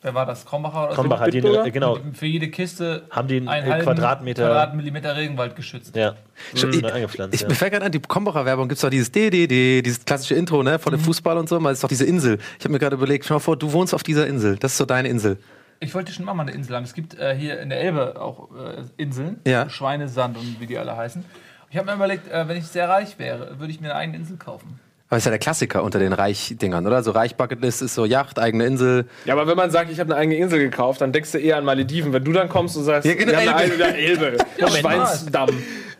Wer 0.05 0.13
war 0.13 0.27
das? 0.27 0.45
Krombacher? 0.45 0.83
oder 0.83 0.89
so? 0.91 0.95
Krombacher 1.01 1.31
die, 1.31 1.41
genau. 1.71 1.97
Für 2.13 2.27
jede 2.27 2.49
Kiste 2.49 3.07
Haben 3.09 3.27
die 3.27 3.37
einen, 3.37 3.47
einen 3.47 3.71
halben 3.71 3.87
Quadratmeter- 3.87 4.43
Quadratmillimeter 4.45 5.15
Regenwald 5.15 5.55
geschützt. 5.55 5.95
Ja, 5.95 6.13
Schon- 6.53 6.69
mhm, 6.69 6.75
ich, 6.85 6.93
eingepflanzt. 6.93 7.33
ich, 7.33 7.41
ja. 7.41 7.47
mir 7.47 7.55
fällt 7.55 7.71
gerade 7.73 7.87
an, 7.87 7.91
die 7.91 7.99
Kombacher 7.99 8.45
Werbung 8.45 8.67
gibt 8.67 8.75
es 8.77 8.81
doch 8.83 8.91
dieses 8.91 9.11
DDD, 9.11 9.81
dieses 9.81 10.05
klassische 10.05 10.35
Intro, 10.35 10.61
ne, 10.61 10.77
von 10.77 10.91
dem 10.91 10.99
Fußball 10.99 11.39
und 11.39 11.49
so, 11.49 11.59
mal 11.59 11.71
ist 11.71 11.83
doch 11.83 11.89
diese 11.89 12.05
Insel. 12.05 12.37
Ich 12.59 12.65
habe 12.65 12.73
mir 12.73 12.77
gerade 12.77 12.95
überlegt, 12.95 13.25
schau 13.25 13.33
mal 13.33 13.39
vor, 13.39 13.57
du 13.57 13.73
wohnst 13.73 13.95
auf 13.95 14.03
dieser 14.03 14.27
Insel. 14.27 14.57
Das 14.57 14.73
ist 14.73 14.77
so 14.77 14.85
deine 14.85 15.07
Insel. 15.07 15.39
Ich 15.79 15.95
wollte 15.95 16.11
schon 16.13 16.23
mal 16.25 16.39
eine 16.39 16.51
Insel 16.51 16.75
haben. 16.75 16.83
Es 16.83 16.93
gibt 16.93 17.17
äh, 17.17 17.35
hier 17.35 17.59
in 17.59 17.69
der 17.69 17.81
Elbe 17.81 18.21
auch 18.21 18.49
äh, 18.55 18.83
Inseln. 19.01 19.39
Ja. 19.47 19.71
Schweinesand 19.71 20.37
und 20.37 20.59
wie 20.59 20.67
die 20.67 20.77
alle 20.77 20.95
heißen. 20.95 21.25
Ich 21.71 21.77
habe 21.77 21.87
mir 21.89 21.95
überlegt, 21.95 22.31
äh, 22.31 22.47
wenn 22.47 22.57
ich 22.57 22.67
sehr 22.67 22.87
reich 22.87 23.17
wäre, 23.17 23.59
würde 23.59 23.71
ich 23.71 23.81
mir 23.81 23.87
eine 23.87 23.95
eigene 23.95 24.19
Insel 24.19 24.37
kaufen. 24.37 24.79
Aber 25.07 25.17
ist 25.17 25.25
ja 25.25 25.29
der 25.29 25.39
Klassiker 25.39 25.83
unter 25.83 25.99
den 25.99 26.13
Reich-Dingern, 26.13 26.85
oder? 26.87 27.03
So 27.03 27.11
Reich-Bucketlist 27.11 27.83
ist 27.83 27.93
so 27.93 28.05
Yacht, 28.05 28.39
eigene 28.39 28.65
Insel. 28.65 29.05
Ja, 29.25 29.33
aber 29.35 29.45
wenn 29.47 29.55
man 29.55 29.69
sagt, 29.69 29.91
ich 29.91 29.99
habe 29.99 30.11
eine 30.13 30.19
eigene 30.21 30.37
Insel 30.37 30.57
gekauft, 30.59 31.01
dann 31.01 31.11
denkst 31.11 31.31
du 31.33 31.37
eher 31.37 31.57
an 31.57 31.63
Malediven. 31.65 32.11
Wenn 32.11 32.23
du 32.23 32.31
dann 32.31 32.49
kommst 32.49 32.75
und 32.75 32.85
sagst, 32.85 33.07
Ja, 33.07 33.13
genau, 33.13 33.33
wir 33.33 33.39
haben 33.53 33.71
eine 33.71 33.71
Elbe. 33.71 33.85
eigene 33.85 33.97
Elbe, 33.97 34.37
Schweinsdamm. 34.79 35.49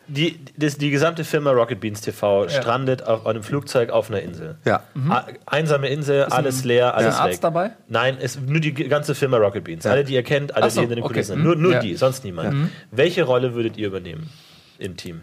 Die, 0.07 0.39
das, 0.55 0.77
die 0.77 0.91
gesamte 0.91 1.23
Firma 1.23 1.49
Rocket 1.51 1.79
Beans 1.79 1.99
TV 2.01 2.47
strandet 2.47 3.07
auf 3.07 3.25
einem 3.25 3.41
Flugzeug 3.41 3.89
auf 3.89 4.09
einer 4.11 4.21
Insel. 4.21 4.55
Ja. 4.63 4.83
A- 5.09 5.25
Einsame 5.47 5.87
Insel, 5.87 6.25
alles 6.25 6.63
leer, 6.63 6.93
alles 6.95 7.15
Ist 7.15 7.19
ein 7.19 7.25
weg. 7.25 7.31
Arzt 7.31 7.43
dabei? 7.43 7.71
Nein, 7.87 8.17
ist 8.19 8.39
nur 8.39 8.59
die 8.59 8.71
ganze 8.73 9.15
Firma 9.15 9.37
Rocket 9.37 9.63
Beans. 9.63 9.83
Alle, 9.87 10.03
die 10.03 10.13
ihr 10.13 10.21
kennt, 10.21 10.55
alle, 10.55 10.69
so, 10.69 10.75
die 10.75 10.81
hinter 10.81 10.95
den 10.95 11.03
okay. 11.05 11.13
Kulissen 11.13 11.33
sind. 11.33 11.39
Mhm. 11.39 11.45
Nur, 11.45 11.55
nur 11.55 11.71
Ja. 11.73 11.79
die, 11.79 11.95
sonst 11.95 12.23
niemand. 12.23 12.69
Welche 12.91 13.23
Rolle 13.23 13.55
würdet 13.55 13.77
ihr 13.77 13.87
übernehmen 13.87 14.29
im 14.77 14.95
Team? 14.95 15.21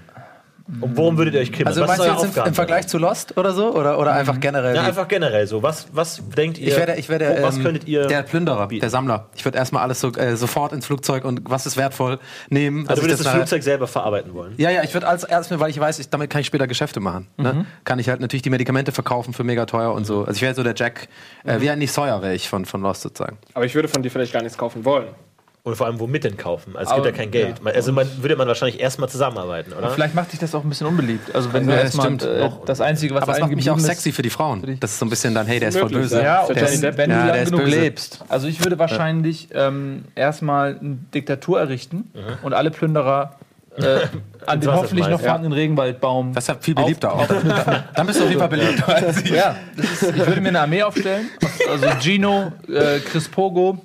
Und 0.81 0.97
worum 0.97 1.19
würdet 1.19 1.35
ihr 1.35 1.41
euch 1.41 1.53
kümmern? 1.53 1.69
Also 1.69 1.83
Was 1.83 1.99
meinst 1.99 2.05
du 2.05 2.27
jetzt 2.27 2.37
im, 2.39 2.45
im? 2.47 2.55
Vergleich 2.55 2.89
zu 2.89 2.99
Lost 2.99 3.37
oder 3.37 3.53
so? 3.53 3.75
Oder, 3.75 3.99
oder 3.99 4.13
einfach 4.15 4.41
generell? 4.41 4.75
Ja, 4.75 4.83
einfach 4.83 5.07
generell 5.09 5.47
so. 5.47 5.63
Was, 5.63 5.87
was 5.93 6.23
denkt 6.37 6.59
ihr? 6.59 6.69
ich 6.69 6.77
werde, 6.77 6.95
ich 6.97 7.09
werde, 7.09 7.37
wo, 7.39 7.43
was 7.43 7.57
ähm, 7.57 7.63
könntet 7.63 7.87
ihr. 7.87 8.07
der 8.07 8.23
Plünderer, 8.23 8.69
bieten? 8.69 8.81
der 8.81 8.91
Sammler. 8.91 9.29
Ich 9.35 9.45
würde 9.45 9.59
erstmal 9.59 9.83
alles 9.83 10.01
so 10.01 10.13
äh, 10.13 10.37
sofort 10.37 10.73
ins 10.73 10.87
Flugzeug 10.87 11.25
und 11.25 11.43
was 11.45 11.67
ist 11.67 11.77
wertvoll 11.77 12.19
nehmen. 12.49 12.89
also 12.89 13.01
ich 13.03 13.05
würdest 13.07 13.21
das 13.21 13.27
nachher- 13.27 13.39
Flugzeug 13.41 13.63
selber 13.63 13.87
verarbeiten 13.87 14.33
wollen? 14.35 14.55
Ja, 14.57 14.71
ja, 14.71 14.83
ich 14.83 14.95
würde 14.95 15.07
als 15.07 15.25
erstmal, 15.25 15.61
weil 15.61 15.71
ich 15.71 15.79
weiß, 15.79 15.99
ich, 15.99 16.09
damit 16.09 16.31
kann 16.31 16.41
ich 16.41 16.47
später 16.47 16.67
Geschäfte 16.67 17.01
machen. 17.01 17.29
Ne? 17.37 17.67
Kann 17.85 17.99
ich 17.99 18.09
halt 18.09 18.21
natürlich 18.21 18.43
die 18.43 18.51
Medikamente 18.51 18.93
verkaufen 18.93 19.35
für 19.35 19.45
mega 19.45 19.67
teuer 19.67 19.93
und 19.93 20.07
so. 20.07 20.21
Also 20.21 20.33
ich 20.33 20.43
wäre 20.43 20.55
so 20.55 20.63
der 20.63 20.75
Jack, 20.77 21.09
äh, 21.45 21.61
wie 21.61 21.71
ein 21.71 21.87
Sawyer 21.87 22.23
wäre 22.23 22.35
ich 22.35 22.49
von, 22.49 22.65
von 22.65 22.81
Lost 22.83 23.03
sozusagen. 23.03 23.39
Aber 23.55 23.65
ich 23.67 23.75
würde 23.75 23.89
von 23.89 24.03
dir 24.03 24.11
vielleicht 24.11 24.33
gar 24.33 24.43
nichts 24.43 24.57
kaufen 24.57 24.85
wollen. 24.85 25.09
Und 25.65 25.77
vor 25.77 25.87
allem, 25.87 26.01
womit 26.01 26.25
denn 26.25 26.37
kaufen? 26.37 26.77
Also 26.77 26.91
es 26.91 26.97
Aber- 26.97 27.05
gibt 27.05 27.17
ja 27.17 27.23
kein 27.23 27.31
Geld. 27.31 27.63
Man- 27.63 27.73
Also 27.73 27.93
man, 27.93 28.09
würde 28.21 28.35
man 28.35 28.49
wahrscheinlich 28.49 28.81
erstmal 28.81 29.09
zusammenarbeiten, 29.09 29.73
oder? 29.73 29.91
Vielleicht 29.91 30.13
macht 30.17 30.33
dich 30.33 30.41
das 30.41 30.53
auch 30.57 30.65
ein 30.65 30.69
bisschen 30.69 30.89
unbeliebt. 30.89 31.33
Also 31.37 31.53
wenn 31.53 31.69
Ja, 31.69 31.77
du 31.77 31.83
das 31.85 31.95
erstmal 31.97 32.15
äh, 32.47 32.51
das 32.67 32.81
Einzige, 32.81 33.15
was 33.15 33.23
Aber 33.23 33.31
es 33.33 33.37
einem 33.39 33.47
macht 33.47 33.57
mich 33.57 33.71
auch 33.71 33.79
sexy 33.79 34.11
für 34.11 34.23
die 34.23 34.31
Frauen. 34.31 34.77
Das 34.81 34.91
ist 34.91 34.99
so 34.99 35.07
ein 35.07 35.11
bisschen 35.11 35.35
dann, 35.37 35.47
hey, 35.47 35.61
der 35.61 35.69
ist 35.69 35.79
voll 35.79 35.89
böse. 35.89 36.17
ja. 36.17 36.23
Ja, 36.25 36.41
und 36.43 36.57
Johnny 36.57 36.83
wenn, 36.83 37.11
Ja, 37.11 37.17
du 37.21 37.25
der 37.27 37.27
lang 37.35 37.43
ist 37.43 37.51
genug 37.53 37.65
böse. 37.67 37.81
lebst. 37.81 38.25
Also 38.29 38.49
ich 38.49 38.65
würde 38.65 38.77
wahrscheinlich 38.81 39.49
ähm, 39.55 40.05
erstmal 40.17 40.79
eine 40.81 40.97
Diktatur 41.15 41.61
errichten 41.61 42.11
und 42.43 42.55
alle 42.55 42.73
Plünderer 42.73 43.37
äh, 43.77 43.83
an 44.47 44.59
den 44.61 44.69
Wasser 44.69 44.83
hoffentlich 44.83 45.07
noch 45.07 45.21
vorhandenen 45.21 45.53
Regenwaldbaum. 45.53 46.35
Das 46.35 46.43
ist 46.43 46.49
ja 46.49 46.57
viel 46.59 46.75
beliebter 46.75 47.13
auch. 47.13 47.29
Dann 47.95 48.07
bist 48.09 48.19
du 48.19 48.25
auf 48.25 48.29
jeden 48.31 48.41
Fall 48.41 48.49
beliebter 48.49 48.89
als 48.97 49.23
ich. 49.23 49.31
Ja, 49.31 49.55
das 49.77 49.87
ist, 50.03 50.03
ich 50.17 50.27
würde 50.27 50.41
mir 50.41 50.49
eine 50.49 50.61
Armee 50.63 50.83
aufstellen. 50.83 51.29
Also 51.71 51.87
Gino, 52.01 52.51
äh, 52.69 52.99
Chris 52.99 53.29
Pogo. 53.29 53.79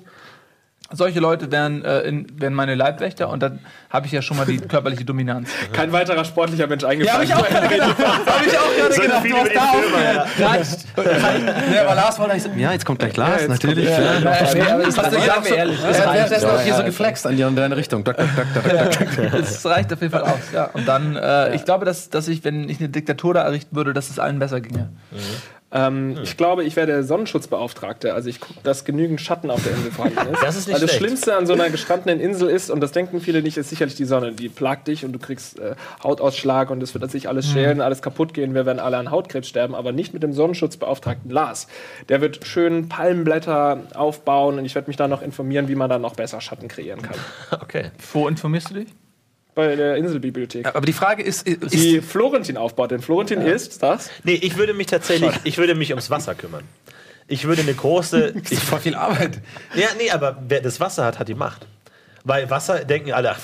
Solche 0.90 1.20
Leute 1.20 1.52
wären, 1.52 1.84
äh, 1.84 2.00
in, 2.00 2.26
wären 2.40 2.54
meine 2.54 2.74
Leibwächter 2.74 3.28
und 3.28 3.42
dann 3.42 3.58
habe 3.90 4.06
ich 4.06 4.12
ja 4.12 4.22
schon 4.22 4.38
mal 4.38 4.46
die 4.46 4.56
körperliche 4.68 5.04
Dominanz. 5.04 5.50
Kein 5.74 5.92
weiterer 5.92 6.24
sportlicher 6.24 6.66
Mensch 6.66 6.82
eingefallen. 6.82 7.28
Hab 7.30 7.38
ich 7.38 7.44
auch 7.44 7.46
gerade 7.46 7.68
gedacht. 7.74 7.96
Hab 7.98 8.46
ich 8.46 8.58
auch 8.58 8.76
gerade 8.76 8.94
So 8.94 9.02
gedacht. 9.02 9.24
Du 9.24 9.36
hast 9.36 9.50
die 9.50 9.54
da 9.54 9.64
aufgehört. 9.64 10.28
Reicht. 10.40 10.86
Ja, 11.74 11.82
aber 11.82 11.94
Lars 11.94 12.18
wollte 12.18 12.32
eigentlich 12.32 12.42
sagen, 12.44 12.58
ja, 12.58 12.72
jetzt 12.72 12.86
kommt 12.86 12.98
gleich 13.00 13.16
Lars, 13.16 13.42
jetzt 13.42 13.50
natürlich. 13.50 13.84
Ja, 13.88 14.18
Ja, 14.18 14.30
Hast 14.40 14.54
nee, 14.54 14.62
aber 14.62 14.82
das 14.84 14.94
du 14.94 15.00
reicht, 15.02 15.14
gesagt, 15.16 15.44
seien 15.44 15.52
wir 15.52 15.56
ehrlich, 15.56 15.78
das 15.80 15.98
Ja, 15.98 16.06
noch 16.06 16.14
Ja, 16.14 16.60
hier 16.60 16.68
ja, 16.68 16.74
so 16.74 16.80
ja. 16.80 16.86
geflext 16.86 17.26
an 17.26 17.36
dir 17.36 17.48
in 17.48 17.56
deine 17.56 17.76
Richtung. 17.76 18.04
Duck, 18.04 18.16
duck, 18.16 18.28
duck, 18.36 18.64
duck, 18.64 19.16
duck. 19.16 19.30
Das 19.32 19.66
reicht 19.66 19.92
auf 19.92 20.00
jeden 20.00 20.12
Fall 20.12 20.22
aus. 20.22 20.38
Ja. 20.54 20.64
Und 20.72 20.88
dann, 20.88 21.16
äh, 21.16 21.54
ich 21.54 21.64
glaube, 21.64 21.84
dass, 21.84 22.08
dass 22.10 22.28
ich, 22.28 22.44
wenn 22.44 22.68
ich 22.68 22.78
eine 22.78 22.88
Diktatur 22.88 23.34
da 23.34 23.42
errichten 23.42 23.76
würde, 23.76 23.92
dass 23.92 24.08
es 24.10 24.18
allen 24.18 24.38
besser 24.38 24.60
ginge. 24.60 24.88
Ähm, 25.70 26.16
Ich 26.22 26.36
glaube, 26.38 26.64
ich 26.64 26.76
wäre 26.76 26.86
der 26.86 27.02
Sonnenschutzbeauftragte. 27.04 28.14
Also 28.14 28.30
ich 28.30 28.40
gucke, 28.40 28.58
dass 28.62 28.84
genügend 28.86 29.20
Schatten 29.20 29.50
auf 29.50 29.62
der 29.62 29.72
Insel 29.72 29.90
vorhanden 29.92 30.18
ist. 30.32 30.42
Das 30.42 30.56
ist 30.56 30.66
nicht 30.66 30.74
Weil 30.76 30.80
das 30.80 30.90
schlecht. 30.90 31.04
Schlimmste 31.04 31.36
an 31.36 31.46
so 31.46 31.52
einer 31.52 31.68
gestrandenen 31.68 32.20
Insel 32.20 32.48
ist, 32.48 32.70
und 32.70 32.80
das 32.80 32.92
denken 32.92 33.20
viele 33.20 33.42
nicht, 33.42 33.56
ist 33.58 33.68
sicherlich 33.68 33.94
die 33.94 34.06
Sonne. 34.06 34.32
Die 34.32 34.48
plagt 34.48 34.88
dich 34.88 35.04
und 35.04 35.12
du 35.12 35.18
kriegst 35.18 35.58
äh, 35.58 35.74
Hautausschlag 36.02 36.70
und 36.70 36.82
es 36.82 36.94
wird 36.94 37.10
sich 37.10 37.28
alles 37.28 37.46
schälen, 37.50 37.80
alles 37.82 38.00
kaputt 38.00 38.32
gehen. 38.34 38.54
Wir 38.54 38.64
werden 38.66 38.78
alle 38.80 38.96
an 38.96 39.10
Hautkrebs 39.10 39.48
sterben, 39.48 39.74
aber 39.74 39.92
nicht 39.92 40.14
mit 40.14 40.22
dem 40.22 40.32
Sonnenschutzbeauftragten 40.32 41.30
Lars. 41.30 41.68
Der 42.08 42.20
wird 42.20 42.46
schön 42.46 42.88
Palmenblätter 42.88 43.82
aufbauen 43.94 44.58
und 44.58 44.64
ich 44.64 44.74
werde 44.74 44.88
mich 44.88 44.96
da 44.96 45.06
noch 45.06 45.20
informieren, 45.22 45.68
wie 45.68 45.74
man 45.74 45.90
da 45.90 45.98
noch 45.98 46.14
besser 46.14 46.40
Schatten 46.40 46.68
kreieren 46.68 47.02
kann. 47.02 47.16
Okay. 47.60 47.90
Wo 48.12 48.28
informierst 48.28 48.70
du 48.70 48.74
dich? 48.74 48.88
Bei 49.58 49.74
der 49.74 49.96
Inselbibliothek. 49.96 50.66
Aber 50.66 50.86
die 50.86 50.92
Frage 50.92 51.20
ist, 51.24 51.44
ist 51.48 51.74
Die 51.74 52.00
Florentin 52.00 52.56
aufbaut, 52.56 52.92
denn 52.92 53.00
Florentin 53.00 53.40
ist 53.40 53.82
das. 53.82 54.08
Nee, 54.22 54.34
ich 54.34 54.56
würde 54.56 54.72
mich 54.72 54.86
tatsächlich, 54.86 55.32
ich 55.42 55.58
würde 55.58 55.74
mich 55.74 55.90
ums 55.90 56.10
Wasser 56.10 56.36
kümmern. 56.36 56.62
Ich 57.26 57.44
würde 57.44 57.62
eine 57.62 57.74
große. 57.74 58.34
Ich, 58.50 58.60
voll 58.60 58.78
viel 58.78 58.94
Arbeit. 58.94 59.40
ja, 59.74 59.88
nee, 59.98 60.12
aber 60.12 60.40
wer 60.46 60.60
das 60.60 60.78
Wasser 60.78 61.04
hat, 61.04 61.18
hat 61.18 61.26
die 61.26 61.34
Macht. 61.34 61.66
Weil 62.28 62.50
Wasser 62.50 62.84
denken 62.84 63.12
alle, 63.12 63.30
ach, 63.30 63.38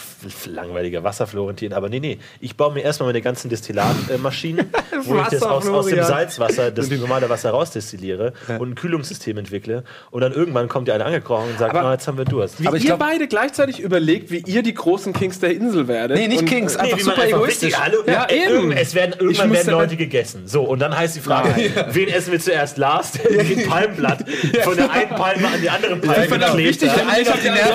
langweiliger 0.46 1.02
Wasser, 1.04 1.26
Florentin. 1.26 1.72
Aber 1.72 1.88
nee, 1.88 2.00
nee. 2.00 2.18
Ich 2.40 2.54
baue 2.56 2.74
mir 2.74 2.82
erstmal 2.82 3.08
meine 3.08 3.22
ganzen 3.22 3.48
Destillatmaschinen, 3.48 4.66
wo 5.04 5.16
ich 5.18 5.26
das 5.28 5.42
aus, 5.42 5.66
aus 5.66 5.86
dem. 5.86 6.04
Salzwasser, 6.04 6.70
das 6.70 6.90
normale 6.90 7.28
Wasser 7.30 7.50
rausdestilliere 7.50 8.34
und 8.58 8.70
ein 8.70 8.74
Kühlungssystem 8.74 9.38
entwickle. 9.38 9.84
Und 10.10 10.20
dann 10.20 10.32
irgendwann 10.32 10.68
kommt 10.68 10.88
der 10.88 10.94
eine 10.96 11.06
angekrochen 11.06 11.50
und 11.50 11.58
sagt, 11.58 11.70
Aber- 11.74 11.82
na, 11.82 11.92
jetzt 11.92 12.06
haben 12.06 12.18
wir 12.18 12.24
Durst. 12.26 12.60
Wie 12.62 12.66
Aber 12.66 12.76
ich 12.76 12.82
ihr 12.84 12.88
glaub- 12.88 12.98
beide 13.00 13.26
gleichzeitig 13.26 13.80
überlegt, 13.80 14.30
wie 14.30 14.42
ihr 14.46 14.62
die 14.62 14.74
großen 14.74 15.12
Kings 15.14 15.40
der 15.40 15.52
Insel 15.54 15.88
werdet. 15.88 16.18
Nee, 16.18 16.28
nicht 16.28 16.40
Und- 16.40 16.48
Kings, 16.48 16.76
einfach 16.76 16.98
wie 16.98 17.04
man 17.04 17.14
super 17.16 17.26
egoistisch. 17.28 17.70
wichtig- 17.72 17.80
Hallo, 17.82 17.98
Ja, 18.06 18.24
äh, 18.24 18.44
eben. 18.54 18.70
Es 18.72 18.94
werden, 18.94 19.14
irgendwann 19.18 19.50
werden 19.52 19.66
ja- 19.66 19.72
Leute 19.78 19.96
gegessen. 19.96 20.42
So, 20.46 20.62
und 20.62 20.78
dann 20.80 20.94
heißt 20.96 21.16
die 21.16 21.20
Frage, 21.20 21.54
wen 21.90 22.08
essen 22.08 22.32
wir 22.32 22.40
zuerst? 22.40 22.76
Lars, 22.76 23.12
der 23.12 23.40
ein 23.40 23.66
Palmblatt 23.66 24.24
von 24.62 24.76
der 24.76 24.90
einen 24.90 25.08
Palme 25.10 25.46
an 25.48 25.60
die 25.62 25.70
andere 25.70 25.96
Palme 25.96 26.26
finde 26.28 26.46
auch 26.46 26.50
geklebt 26.56 26.82
wichtig, 26.82 26.92
der 26.92 27.04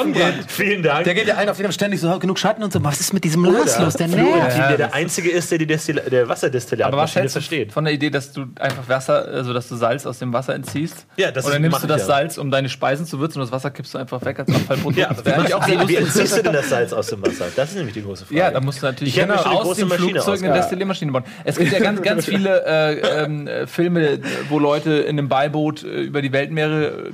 die. 0.06 0.20
Vielen 0.48 0.84
Dank. 0.84 0.99
Der 1.04 1.14
geht 1.14 1.28
ja 1.28 1.36
ein 1.38 1.50
auf 1.50 1.58
den 1.58 1.72
ständig 1.72 2.00
so 2.00 2.20
genug 2.20 2.40
Schatten 2.40 2.64
und 2.64 2.74
so. 2.74 2.84
Was 2.84 3.00
ist 3.00 3.14
mit 3.14 3.24
diesem 3.24 3.46
Lars 3.46 3.80
los? 3.80 3.94
Der 3.96 4.08
nervt. 4.08 4.58
der 4.58 4.78
der 4.78 4.94
Einzige 4.94 5.30
ist, 5.30 5.52
der 5.52 5.58
die 5.58 5.68
Destil 5.68 5.96
der 5.96 6.28
Wasserdestillat 6.28 6.88
Aber 6.88 6.98
was 6.98 7.16
hältst 7.16 7.36
du 7.36 7.40
versteht. 7.40 7.72
von 7.72 7.86
der 7.86 7.94
Idee, 7.94 8.10
dass 8.10 8.32
du 8.32 8.46
einfach 8.60 8.88
Wasser, 8.88 9.26
also 9.28 9.54
dass 9.54 9.70
du 9.70 9.76
Salz 9.76 10.06
aus 10.06 10.20
dem 10.20 10.34
Wasser 10.34 10.56
entziehst? 10.56 11.06
Ja, 11.18 11.32
das 11.32 11.46
Oder 11.46 11.60
nimmst 11.60 11.84
du 11.84 11.88
das 11.88 12.02
ja. 12.02 12.08
Salz, 12.08 12.38
um 12.38 12.52
deine 12.52 12.70
Speisen 12.70 13.06
zu 13.06 13.20
würzen 13.20 13.40
und 13.40 13.48
das 13.48 13.52
Wasser 13.52 13.72
kippst 13.72 13.94
du 13.94 13.98
einfach 13.98 14.24
weg 14.24 14.40
als 14.40 14.54
Abfallprodukt? 14.54 14.98
Ja, 14.98 15.10
das 15.10 15.26
wäre 15.26 15.38
eigentlich 15.38 15.54
auch 15.54 15.68
wie, 15.68 15.88
wie 15.88 15.96
entziehst 15.96 16.38
du 16.38 16.44
denn 16.44 16.54
das 16.54 16.70
Salz 16.70 16.94
aus 16.94 17.08
dem 17.08 17.22
Wasser? 17.26 17.46
Das 17.56 17.70
ist 17.70 17.76
nämlich 17.76 17.94
die 17.94 18.04
große 18.04 18.26
Frage. 18.26 18.40
Ja, 18.40 18.52
da 18.52 18.60
musst 18.62 18.82
du 18.82 18.86
natürlich 18.86 19.16
Ich 19.16 19.22
genau, 19.22 19.36
aus 19.36 19.64
große 19.64 19.82
dem 19.82 19.90
Maschine 19.90 20.10
Flugzeug 20.12 20.44
eine. 20.44 20.54
Destilliermaschine 20.54 21.12
bauen. 21.12 21.24
Es 21.44 21.58
gibt 21.58 21.72
ja 21.72 21.80
ganz, 21.80 22.02
ganz 22.02 22.26
viele 22.26 22.66
äh, 22.66 23.24
ähm, 23.24 23.48
äh, 23.48 23.68
Filme, 23.68 24.20
wo 24.50 24.60
Leute 24.60 24.92
in 24.94 25.18
einem 25.18 25.30
Beiboot 25.30 25.84
äh, 25.84 26.02
über 26.02 26.22
die 26.22 26.32
Weltmeere 26.32 27.12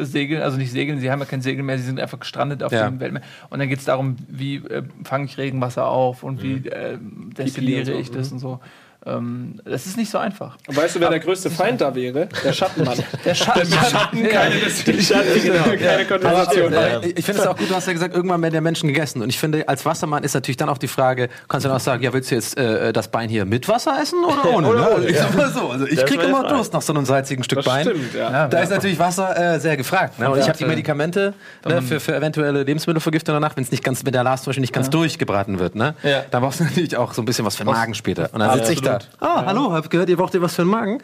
segeln, 0.00 0.42
also 0.42 0.56
nicht 0.56 0.72
segeln, 0.72 1.00
sie 1.00 1.10
haben 1.10 1.20
ja 1.20 1.26
kein 1.26 1.40
Segel 1.42 1.62
mehr, 1.62 1.78
sie 1.78 1.84
sind 1.84 2.00
einfach 2.00 2.18
gestrandet 2.20 2.62
auf 2.62 2.72
Ja. 2.72 2.88
dem 2.88 3.00
Weltmeer. 3.00 3.22
Und 3.50 3.58
dann 3.58 3.68
geht 3.68 3.78
es 3.78 3.84
darum, 3.84 4.16
wie 4.28 4.56
äh, 4.56 4.82
fange 5.04 5.26
ich 5.26 5.38
Regenwasser 5.38 5.86
auf 5.86 6.22
und 6.22 6.42
wie 6.42 6.56
Mhm. 6.60 6.66
äh, 6.66 6.98
destilliere 7.36 7.84
so, 7.84 7.92
ich 7.98 8.10
das 8.10 8.32
und 8.32 8.38
so. 8.38 8.60
Ähm, 9.06 9.60
das 9.64 9.86
ist 9.86 9.96
nicht 9.96 10.10
so 10.10 10.18
einfach. 10.18 10.56
Und 10.66 10.76
weißt 10.76 10.96
du, 10.96 11.00
wer 11.00 11.10
der 11.10 11.20
größte 11.20 11.50
Feind 11.50 11.80
da 11.80 11.94
wäre? 11.94 12.28
Der 12.42 12.52
Schattenmann. 12.52 12.98
Der 13.24 13.34
Schatten, 13.34 13.70
Schatten 13.70 14.28
keine 14.28 15.76
Keine 15.78 16.04
Konversation. 16.06 16.74
Aber, 16.74 17.04
äh, 17.04 17.12
ich 17.14 17.24
finde 17.24 17.40
es 17.40 17.46
auch 17.46 17.56
gut, 17.56 17.70
du 17.70 17.74
hast 17.74 17.86
ja 17.86 17.92
gesagt, 17.92 18.14
irgendwann 18.14 18.40
werden 18.42 18.52
der 18.52 18.60
Menschen 18.60 18.88
gegessen. 18.88 19.22
Und 19.22 19.28
ich 19.28 19.38
finde, 19.38 19.68
als 19.68 19.84
Wassermann 19.84 20.24
ist 20.24 20.34
natürlich 20.34 20.56
dann 20.56 20.68
auch 20.68 20.78
die 20.78 20.88
Frage, 20.88 21.28
kannst 21.48 21.64
du 21.64 21.68
dann 21.68 21.76
auch 21.76 21.82
sagen, 21.82 22.02
ja, 22.02 22.12
willst 22.12 22.30
du 22.30 22.34
jetzt 22.34 22.56
äh, 22.56 22.92
das 22.92 23.08
Bein 23.08 23.28
hier 23.28 23.44
mit 23.44 23.68
Wasser 23.68 23.98
essen 24.00 24.24
oder 24.24 24.44
ohne? 24.54 24.68
Oder 24.68 24.80
ne? 24.80 24.94
ohne, 24.96 25.06
ich 25.06 25.16
ja. 25.16 25.22
sag 25.22 25.36
mal 25.36 25.50
so. 25.50 25.70
Also 25.70 25.86
ich 25.86 26.04
kriege 26.04 26.22
immer. 26.22 26.44
Durst 26.44 26.72
nach 26.72 26.82
so 26.82 26.92
einem 26.92 27.06
salzigen 27.06 27.42
Stück 27.42 27.58
Das 27.58 27.64
Bein. 27.64 27.86
stimmt, 27.86 28.14
ja. 28.14 28.30
Ja, 28.30 28.48
Da 28.48 28.60
ist 28.60 28.70
natürlich 28.70 28.98
Wasser 28.98 29.54
äh, 29.54 29.60
sehr 29.60 29.76
gefragt. 29.76 30.18
Ne? 30.18 30.30
Und 30.30 30.38
ich 30.38 30.48
habe 30.48 30.58
die 30.58 30.64
Ja. 30.64 30.68
Medikamente 30.68 31.34
ne, 31.66 31.80
für, 31.82 32.00
für 32.00 32.14
eventuelle 32.14 32.62
Lebensmittelvergiftung 32.62 33.34
danach, 33.34 33.56
wenn 33.56 33.64
es 33.64 33.70
nicht 33.70 33.82
ganz 33.82 34.02
mit 34.02 34.14
der 34.14 34.24
zum 34.36 34.46
Beispiel 34.46 34.60
nicht 34.60 34.72
ganz 34.72 34.90
durchgebraten 34.90 35.58
wird. 35.58 35.74
Ne? 35.74 35.94
Ja. 36.02 36.22
Da 36.30 36.40
brauchst 36.40 36.60
du 36.60 36.64
natürlich 36.64 36.96
auch 36.96 37.14
so 37.14 37.22
ein 37.22 37.24
bisschen 37.24 37.44
was 37.44 37.56
für 37.56 37.64
den 37.64 37.72
Magen 37.72 37.94
später. 37.94 38.28
Und 38.32 38.40
dann 38.40 38.58
sitze 38.58 38.72
ich 38.72 38.82
da. 38.82 38.93
Absolut. 38.96 39.16
Ah, 39.20 39.44
hallo, 39.46 39.72
hab 39.72 39.90
gehört, 39.90 40.08
ihr 40.08 40.16
braucht 40.16 40.34
ihr 40.34 40.42
was 40.42 40.54
für 40.54 40.62
den 40.62 40.68
Magen? 40.70 41.02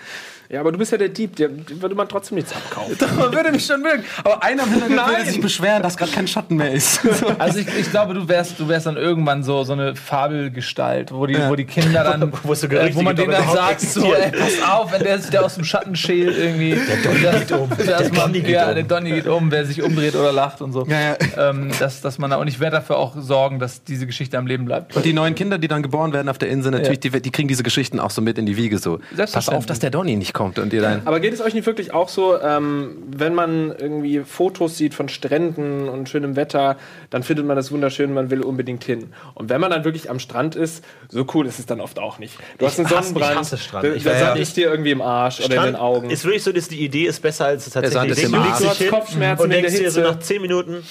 Ja, 0.52 0.58
aber 0.58 0.72
du 0.72 0.78
bist 0.78 0.90
ja 0.90 0.98
der 0.98 1.10
Dieb, 1.10 1.36
der 1.36 1.48
würde 1.80 1.94
man 1.94 2.08
trotzdem 2.08 2.34
nichts 2.34 2.52
abkaufen. 2.52 2.96
Man 3.16 3.32
würde 3.32 3.52
mich 3.52 3.64
schon 3.64 3.82
mögen. 3.82 4.02
Aber 4.24 4.42
einer 4.42 4.68
würde 4.68 4.92
Nein. 4.92 5.24
sich 5.24 5.40
beschweren, 5.40 5.80
dass 5.80 5.96
gerade 5.96 6.10
kein 6.10 6.26
Schatten 6.26 6.56
mehr 6.56 6.72
ist. 6.72 7.00
So. 7.20 7.26
Also 7.38 7.58
ich, 7.58 7.66
ich 7.78 7.90
glaube, 7.90 8.14
du 8.14 8.28
wärst, 8.28 8.58
du 8.58 8.68
wärst 8.68 8.86
dann 8.86 8.96
irgendwann 8.96 9.42
so, 9.42 9.62
so 9.64 9.74
eine 9.74 9.94
Fabelgestalt, 9.94 11.12
wo 11.12 11.26
die, 11.26 11.36
wo 11.48 11.54
die 11.54 11.66
Kinder 11.66 12.02
dann, 12.02 12.32
Wo 12.42 12.52
äh, 12.52 12.94
wo 12.94 13.02
man 13.02 13.14
denen 13.14 13.32
dann 13.32 13.48
sagt, 13.50 13.80
so, 13.80 14.14
ey, 14.14 14.30
pass 14.30 14.62
auf, 14.66 14.92
wenn 14.92 15.02
der 15.02 15.18
sich 15.18 15.30
da 15.30 15.40
aus 15.40 15.56
dem 15.56 15.64
Schatten 15.64 15.96
schält 15.96 16.38
irgendwie. 16.38 16.70
Der 16.70 16.96
Donny 16.96 17.38
geht 17.38 17.52
um. 17.52 17.68
Der 17.76 18.08
Donny 18.08 18.40
geht 18.40 18.50
ja, 18.50 18.68
um. 18.68 18.74
der 18.74 18.84
Donny 18.84 19.10
geht 19.10 19.26
um, 19.26 19.50
wer 19.50 19.66
sich 19.66 19.82
umdreht 19.82 20.14
oder 20.14 20.32
lacht 20.32 20.62
und 20.62 20.72
so. 20.72 20.86
Ja, 20.86 21.00
ja. 21.00 21.16
Ähm, 21.50 21.70
dass, 21.78 22.00
dass 22.00 22.18
man 22.18 22.30
da, 22.30 22.36
und 22.36 22.48
ich 22.48 22.58
werde 22.58 22.76
dafür 22.76 22.96
auch 22.96 23.14
sorgen, 23.18 23.58
dass 23.58 23.84
diese 23.84 24.06
Geschichte 24.06 24.38
am 24.38 24.46
Leben 24.46 24.64
bleibt. 24.64 24.96
Und 24.96 25.04
die 25.04 25.12
neuen 25.12 25.34
Kinder, 25.34 25.58
die 25.58 25.68
dann 25.68 25.82
geboren 25.82 26.12
werden 26.12 26.28
auf 26.28 26.38
der 26.38 26.48
Insel, 26.48 26.72
natürlich, 26.72 27.00
die, 27.00 27.10
die 27.10 27.30
kriegen 27.30 27.48
diese 27.48 27.62
Geschichten 27.62 28.00
auch 28.00 28.10
so 28.10 28.22
mit 28.22 28.38
in 28.38 28.46
die 28.46 28.56
Wiege. 28.56 28.78
So. 28.78 29.00
Pass 29.16 29.48
auf, 29.48 29.66
dass 29.66 29.80
der 29.80 29.90
Donny 29.90 30.16
nicht 30.16 30.32
kommt 30.32 30.39
und 30.40 30.72
ihr 30.72 30.80
dann. 30.82 31.02
Aber 31.04 31.20
geht 31.20 31.32
es 31.32 31.40
euch 31.40 31.54
nicht 31.54 31.66
wirklich 31.66 31.92
auch 31.92 32.08
so, 32.08 32.40
ähm, 32.40 32.98
wenn 33.14 33.34
man 33.34 33.74
irgendwie 33.78 34.20
Fotos 34.20 34.76
sieht 34.76 34.94
von 34.94 35.08
Stränden 35.08 35.88
und 35.88 36.08
schönem 36.08 36.36
Wetter, 36.36 36.76
dann 37.10 37.22
findet 37.22 37.46
man 37.46 37.56
das 37.56 37.70
wunderschön, 37.70 38.12
man 38.14 38.30
will 38.30 38.42
unbedingt 38.42 38.82
hin. 38.84 39.12
Und 39.34 39.48
wenn 39.50 39.60
man 39.60 39.70
dann 39.70 39.84
wirklich 39.84 40.10
am 40.10 40.18
Strand 40.18 40.56
ist, 40.56 40.84
so 41.08 41.26
cool 41.34 41.46
ist 41.46 41.58
es 41.58 41.66
dann 41.66 41.80
oft 41.80 41.98
auch 41.98 42.18
nicht. 42.18 42.38
Du 42.58 42.66
hast 42.66 42.78
einen 42.78 42.88
hasse- 42.88 42.98
ich 43.00 43.04
Sonnenbrand, 43.06 43.36
hasse 43.38 43.58
Strand. 43.58 43.84
der, 43.84 43.94
Ich 43.96 44.02
der 44.02 44.12
weiß 44.12 44.20
Sand 44.20 44.36
ja. 44.36 44.42
ist 44.42 44.56
dir 44.56 44.70
irgendwie 44.70 44.90
im 44.90 45.02
Arsch 45.02 45.40
oder 45.44 45.56
in 45.56 45.62
den 45.62 45.76
Augen. 45.76 46.10
Ist 46.10 46.24
wirklich 46.24 46.42
so, 46.42 46.52
dass 46.52 46.68
die 46.68 46.84
Idee 46.84 47.04
ist 47.06 47.20
besser 47.20 47.46
als 47.46 47.66
es 47.66 47.72
Sand 47.72 47.84
tatsächlich 47.84 48.18
ist 48.18 48.24
im 48.24 48.32
Du 48.32 48.38
Arsch. 48.38 48.58
Du 48.60 48.70
hin 48.74 48.90
Kopfschmerzen 48.90 49.42
und 49.44 49.50
denkst 49.50 49.72
der 49.72 49.80
dir 49.80 49.90
so 49.90 50.00
nach 50.00 50.18
10 50.18 50.40
Minuten, 50.42 50.82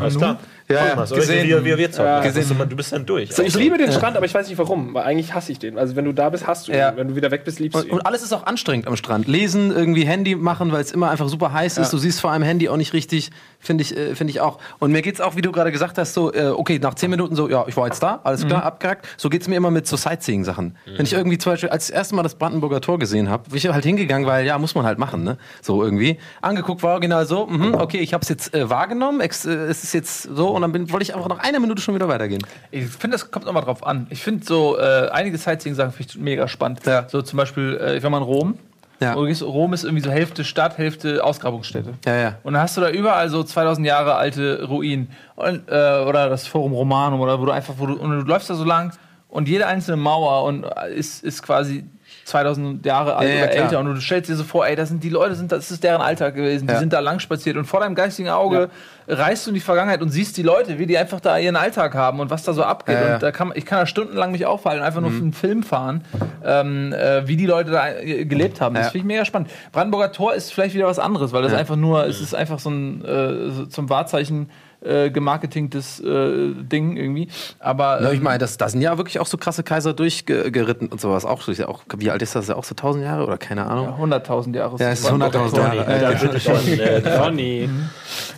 alles 0.00 0.16
klar. 0.16 0.38
Ja, 0.68 0.86
ja. 0.86 0.92
Oder 0.94 1.16
Gesehen. 1.16 1.48
wie, 1.48 1.64
wie 1.64 1.78
wir 1.78 1.90
zocken. 1.92 2.06
Ja. 2.06 2.64
Du 2.64 2.76
bist 2.76 2.92
dann 2.92 3.04
durch. 3.06 3.32
So, 3.32 3.42
ich 3.42 3.54
liebe 3.54 3.78
den 3.78 3.92
Strand, 3.92 4.16
aber 4.16 4.26
ich 4.26 4.34
weiß 4.34 4.48
nicht 4.48 4.58
warum, 4.58 4.94
weil 4.94 5.04
eigentlich 5.04 5.34
hasse 5.34 5.52
ich 5.52 5.58
den. 5.58 5.78
Also 5.78 5.96
wenn 5.96 6.04
du 6.04 6.12
da 6.12 6.30
bist, 6.30 6.46
hast 6.46 6.68
du 6.68 6.72
ihn. 6.72 6.78
Ja. 6.78 6.96
Wenn 6.96 7.08
du 7.08 7.16
wieder 7.16 7.30
weg 7.30 7.44
bist, 7.44 7.58
liebst 7.60 7.74
du 7.76 7.82
Und, 7.82 7.88
ihn. 7.88 7.92
und 7.94 8.06
alles 8.06 8.22
ist 8.22 8.32
auch 8.32 8.46
anstrengend 8.46 8.86
am 8.86 8.96
Strand. 8.96 9.26
Lesen, 9.28 9.70
irgendwie 9.70 10.04
Handy 10.04 10.34
machen, 10.34 10.72
weil 10.72 10.80
es 10.82 10.92
immer 10.92 11.10
einfach 11.10 11.28
super 11.28 11.52
heiß 11.52 11.78
ist. 11.78 11.92
Du 11.92 11.98
siehst 11.98 12.20
vor 12.20 12.30
allem 12.30 12.42
Handy 12.42 12.68
auch 12.68 12.76
nicht 12.76 12.92
richtig, 12.92 13.30
finde 13.58 13.82
ich, 13.82 13.96
äh, 13.96 14.14
finde 14.14 14.30
ich 14.30 14.40
auch. 14.40 14.58
Und 14.78 14.92
mir 14.92 15.02
geht's 15.02 15.20
auch, 15.20 15.36
wie 15.36 15.42
du 15.42 15.52
gerade 15.52 15.72
gesagt 15.72 15.98
hast, 15.98 16.14
so, 16.14 16.32
äh, 16.32 16.46
okay, 16.48 16.78
nach 16.78 16.94
zehn 16.94 17.10
Minuten 17.10 17.34
so, 17.34 17.48
ja, 17.48 17.64
ich 17.66 17.76
war 17.76 17.86
jetzt 17.86 18.02
da, 18.02 18.20
alles 18.24 18.46
klar, 18.46 18.62
abgehakt. 18.64 19.06
So 19.16 19.28
geht's 19.28 19.48
mir 19.48 19.56
immer 19.56 19.70
mit 19.70 19.86
so 19.86 19.96
Sightseeing-Sachen. 19.96 20.76
Wenn 20.96 21.04
ich 21.04 21.12
irgendwie 21.12 21.38
zum 21.38 21.52
Beispiel, 21.52 21.68
als 21.68 21.86
das 21.88 21.96
erste 21.96 22.14
Mal 22.14 22.22
das 22.22 22.34
Brandenburger 22.36 22.80
Tor 22.80 22.98
gesehen 22.98 23.28
habe, 23.28 23.48
bin 23.48 23.56
ich 23.56 23.66
halt 23.68 23.84
hingegangen, 23.84 24.26
weil, 24.26 24.46
ja, 24.46 24.58
muss 24.58 24.74
man 24.74 24.84
halt 24.84 24.98
machen, 24.98 25.24
ne? 25.24 25.38
So 25.60 25.82
irgendwie. 25.82 26.18
Angeguckt 26.40 26.82
war 26.82 26.92
original 26.92 27.26
so, 27.26 27.46
mhm, 27.46 27.74
okay, 27.74 27.98
ich 27.98 28.14
habe 28.14 28.22
es 28.22 28.28
jetzt 28.28 28.54
äh, 28.54 28.68
wahrgenommen, 28.70 29.20
ex, 29.20 29.44
äh, 29.44 29.50
es 29.52 29.84
ist 29.84 29.92
jetzt 29.94 30.22
so, 30.22 30.51
und 30.52 30.62
dann 30.62 30.72
bin, 30.72 30.90
wollte 30.90 31.04
ich 31.04 31.14
einfach 31.14 31.28
nach 31.28 31.38
einer 31.38 31.60
Minute 31.60 31.82
schon 31.82 31.94
wieder 31.94 32.08
weitergehen. 32.08 32.42
Ich 32.70 32.86
finde, 32.86 33.16
das 33.16 33.30
kommt 33.30 33.46
nochmal 33.46 33.62
drauf 33.62 33.86
an. 33.86 34.06
Ich 34.10 34.22
finde 34.22 34.44
so 34.44 34.78
äh, 34.78 35.08
einige 35.10 35.38
Sightseeing-Sachen 35.38 35.92
finde 35.92 36.12
ich 36.12 36.18
mega 36.18 36.48
spannend. 36.48 36.80
Ja. 36.86 37.08
So 37.08 37.22
zum 37.22 37.36
Beispiel, 37.36 37.78
äh, 37.80 37.96
ich 37.96 38.02
war 38.02 38.10
mal 38.10 38.18
in 38.18 38.24
Rom. 38.24 38.58
Ja. 39.00 39.14
Rom 39.14 39.72
ist 39.72 39.82
irgendwie 39.82 40.02
so 40.02 40.10
Hälfte 40.10 40.44
Stadt, 40.44 40.78
Hälfte 40.78 41.24
Ausgrabungsstätte. 41.24 41.94
Ja, 42.06 42.16
ja. 42.16 42.38
Und 42.44 42.54
dann 42.54 42.62
hast 42.62 42.76
du 42.76 42.80
da 42.80 42.88
überall 42.88 43.28
so 43.30 43.42
2000 43.42 43.84
Jahre 43.84 44.14
alte 44.14 44.64
Ruinen. 44.64 45.10
Und, 45.34 45.68
äh, 45.68 46.04
oder 46.06 46.28
das 46.28 46.46
Forum 46.46 46.72
Romanum 46.72 47.20
oder 47.20 47.40
wo 47.40 47.46
du 47.46 47.50
einfach, 47.50 47.74
wo 47.78 47.86
du, 47.86 47.94
und 47.94 48.10
du 48.10 48.24
läufst 48.24 48.48
da 48.48 48.54
so 48.54 48.64
lang 48.64 48.92
und 49.28 49.48
jede 49.48 49.66
einzelne 49.66 49.96
Mauer 49.96 50.44
und 50.44 50.64
äh, 50.64 50.94
ist, 50.94 51.24
ist 51.24 51.42
quasi 51.42 51.84
2000 52.32 52.84
Jahre 52.84 53.16
alt 53.16 53.28
Ja, 53.28 53.34
ja, 53.34 53.42
oder 53.42 53.52
klar. 53.52 53.64
älter 53.64 53.80
und 53.80 53.86
du 53.86 54.00
stellst 54.00 54.28
dir 54.28 54.36
so 54.36 54.44
vor, 54.44 54.66
ey, 54.66 54.74
das 54.74 54.88
sind 54.88 55.04
die 55.04 55.08
Leute, 55.08 55.34
sind, 55.34 55.52
das 55.52 55.70
ist 55.70 55.84
deren 55.84 56.00
Alltag 56.00 56.34
gewesen, 56.34 56.66
die 56.66 56.74
sind 56.74 56.92
da 56.92 57.00
lang 57.00 57.20
spaziert 57.20 57.56
und 57.56 57.66
vor 57.66 57.80
deinem 57.80 57.94
geistigen 57.94 58.30
Auge 58.30 58.70
reist 59.06 59.46
du 59.46 59.50
in 59.50 59.54
die 59.54 59.60
Vergangenheit 59.60 60.00
und 60.02 60.10
siehst 60.10 60.36
die 60.36 60.42
Leute, 60.42 60.78
wie 60.78 60.86
die 60.86 60.96
einfach 60.96 61.20
da 61.20 61.38
ihren 61.38 61.56
Alltag 61.56 61.94
haben 61.94 62.20
und 62.20 62.30
was 62.30 62.42
da 62.44 62.52
so 62.52 62.62
abgeht. 62.62 62.98
Mhm. 62.98 63.14
Und 63.14 63.22
da 63.22 63.32
kann, 63.32 63.52
ich 63.54 63.66
kann 63.66 63.80
da 63.80 63.86
stundenlang 63.86 64.32
mich 64.32 64.46
aufhalten, 64.46 64.82
einfach 64.82 65.00
nur 65.00 65.10
für 65.10 65.22
einen 65.22 65.32
Film 65.32 65.62
fahren, 65.62 66.04
ähm, 66.44 66.92
äh, 66.92 67.26
wie 67.26 67.36
die 67.36 67.46
Leute 67.46 67.70
da 67.70 67.88
äh, 67.88 68.24
gelebt 68.24 68.60
haben. 68.60 68.74
Das 68.74 68.86
finde 68.90 68.98
ich 68.98 69.04
mega 69.04 69.24
spannend. 69.24 69.50
Brandenburger 69.72 70.12
Tor 70.12 70.34
ist 70.34 70.52
vielleicht 70.52 70.74
wieder 70.74 70.86
was 70.86 70.98
anderes, 70.98 71.32
weil 71.32 71.42
das 71.42 71.52
einfach 71.52 71.76
nur, 71.76 72.06
es 72.06 72.20
ist 72.20 72.34
einfach 72.34 72.58
so 72.58 72.70
ein 72.70 73.04
äh, 73.04 73.50
so 73.50 73.66
zum 73.66 73.90
Wahrzeichen 73.90 74.50
äh, 74.84 75.10
gemarketingtes 75.10 76.00
äh, 76.00 76.52
Ding 76.54 76.96
irgendwie. 76.96 77.28
Aber 77.58 78.02
Ja, 78.02 78.10
ich 78.10 78.18
ähm, 78.18 78.24
meine, 78.24 78.38
das, 78.38 78.56
da 78.56 78.68
sind 78.68 78.80
ja 78.82 78.96
wirklich 78.98 79.18
auch 79.20 79.26
so 79.26 79.36
krasse 79.38 79.62
Kaiser 79.62 79.92
durchgeritten 79.94 80.88
und 80.88 81.00
sowas. 81.00 81.24
Auch, 81.24 81.46
ist 81.48 81.58
ja 81.58 81.68
auch, 81.68 81.82
wie 81.96 82.10
alt 82.10 82.22
ist 82.22 82.34
das? 82.34 82.44
Ist 82.44 82.48
ja 82.50 82.56
auch 82.56 82.64
so 82.64 82.72
1000 82.74 83.04
Jahre 83.04 83.26
oder 83.26 83.38
keine 83.38 83.66
Ahnung? 83.66 83.86
ja, 84.10 84.16
100.000 84.18 84.56
Jahre. 84.56 84.76
Ja, 84.78 84.90
es 84.90 85.00
ist 85.00 85.08
Brandenburger 85.08 85.46
100.000 85.46 85.50
Tor. 85.50 85.74
Jahre. 85.74 86.00
Da 86.00 86.10
bitte 86.12 86.40
schon. 86.40 87.12
Ronny. 87.20 87.68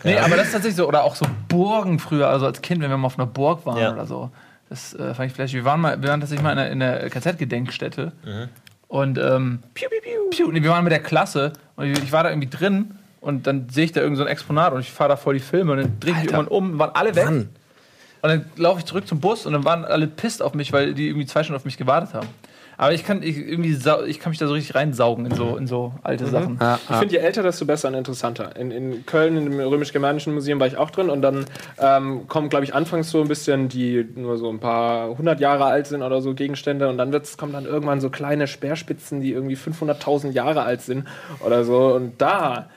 Nee, 0.04 0.18
aber 0.18 0.36
das 0.36 0.46
ist 0.48 0.52
tatsächlich 0.52 0.76
so. 0.76 0.86
Oder 0.88 1.04
auch 1.04 1.14
so 1.16 1.26
Burgen 1.48 1.98
früher, 1.98 2.28
also 2.28 2.46
als 2.46 2.60
Kind, 2.62 2.82
wenn 2.82 2.90
wir 2.90 2.96
mal 2.96 3.06
auf 3.06 3.18
einer 3.18 3.26
Burg 3.26 3.64
waren 3.66 3.78
Ja. 3.78 3.92
oder 3.92 4.06
so. 4.06 4.30
Das 4.68 4.94
äh, 4.94 5.14
fand 5.14 5.28
ich 5.28 5.34
vielleicht. 5.34 5.54
Wir 5.54 5.64
waren 5.64 5.80
mal, 5.80 6.00
wir 6.02 6.08
waren 6.08 6.20
tatsächlich 6.20 6.42
mal 6.42 6.52
in 6.52 6.58
einer, 6.58 6.70
in 6.70 6.82
einer 6.82 7.10
KZ-Gedenkstätte. 7.10 8.12
Und 8.88 9.18
ähm, 9.18 9.60
piu, 9.74 9.88
piu, 9.88 9.98
piu, 10.02 10.30
piu. 10.46 10.52
Nee, 10.52 10.62
wir 10.62 10.70
waren 10.70 10.84
mit 10.84 10.92
der 10.92 11.00
Klasse 11.02 11.52
und 11.76 11.86
ich, 11.86 12.02
ich 12.02 12.12
war 12.12 12.22
da 12.22 12.30
irgendwie 12.30 12.48
drin 12.50 12.96
und 13.24 13.46
dann 13.46 13.68
sehe 13.70 13.84
ich 13.84 13.92
da 13.92 14.00
irgend 14.00 14.18
so 14.18 14.24
ein 14.24 14.28
Exponat 14.28 14.72
und 14.72 14.80
ich 14.80 14.90
fahre 14.90 15.08
da 15.08 15.16
vor 15.16 15.32
die 15.32 15.40
Filme 15.40 15.72
und 15.72 15.78
dann 15.78 16.00
drehe 16.00 16.12
ich 16.12 16.18
mich 16.18 16.26
irgendwann 16.26 16.48
um, 16.48 16.78
waren 16.78 16.90
alle 16.94 17.14
weg. 17.14 17.24
Wann? 17.26 17.48
Und 18.22 18.30
dann 18.30 18.44
laufe 18.56 18.80
ich 18.80 18.86
zurück 18.86 19.06
zum 19.06 19.20
Bus 19.20 19.46
und 19.46 19.52
dann 19.52 19.64
waren 19.64 19.84
alle 19.84 20.06
pisst 20.06 20.42
auf 20.42 20.54
mich, 20.54 20.72
weil 20.72 20.94
die 20.94 21.08
irgendwie 21.08 21.26
zwei 21.26 21.42
Stunden 21.42 21.56
auf 21.56 21.64
mich 21.64 21.76
gewartet 21.76 22.14
haben. 22.14 22.28
Aber 22.76 22.92
ich 22.92 23.04
kann, 23.04 23.22
ich, 23.22 23.36
irgendwie 23.36 23.76
ich 24.08 24.18
kann 24.18 24.30
mich 24.30 24.38
da 24.38 24.46
so 24.46 24.54
richtig 24.54 24.74
reinsaugen 24.74 25.26
in 25.26 25.34
so, 25.34 25.56
in 25.56 25.66
so 25.66 25.92
alte 26.02 26.26
Sachen. 26.26 26.58
Ja, 26.60 26.78
Ich 26.90 26.96
finde, 26.96 27.14
je 27.14 27.20
älter, 27.20 27.42
desto 27.42 27.66
besser 27.66 27.88
und 27.88 27.94
interessanter. 27.94 28.56
In, 28.56 28.70
in 28.70 29.06
Köln, 29.06 29.36
im 29.36 29.60
Römisch-Germanischen 29.60 30.34
Museum 30.34 30.58
war 30.58 30.66
ich 30.66 30.76
auch 30.76 30.90
drin 30.90 31.08
und 31.10 31.22
dann 31.22 31.44
ähm, 31.78 32.26
kommen, 32.26 32.48
glaube 32.48 32.64
ich, 32.64 32.74
anfangs 32.74 33.10
so 33.10 33.20
ein 33.20 33.28
bisschen, 33.28 33.68
die 33.68 34.04
nur 34.16 34.38
so 34.38 34.50
ein 34.50 34.58
paar 34.58 35.16
hundert 35.16 35.40
Jahre 35.40 35.64
alt 35.66 35.86
sind 35.86 36.02
oder 36.02 36.20
so 36.20 36.34
Gegenstände 36.34 36.88
und 36.88 36.98
dann 36.98 37.12
wird's, 37.12 37.36
kommen 37.36 37.52
dann 37.52 37.64
irgendwann 37.64 38.00
so 38.00 38.10
kleine 38.10 38.46
Speerspitzen, 38.46 39.20
die 39.20 39.32
irgendwie 39.32 39.56
500.000 39.56 40.32
Jahre 40.32 40.62
alt 40.62 40.82
sind 40.82 41.06
oder 41.44 41.64
so 41.64 41.94
und 41.94 42.20
da 42.20 42.68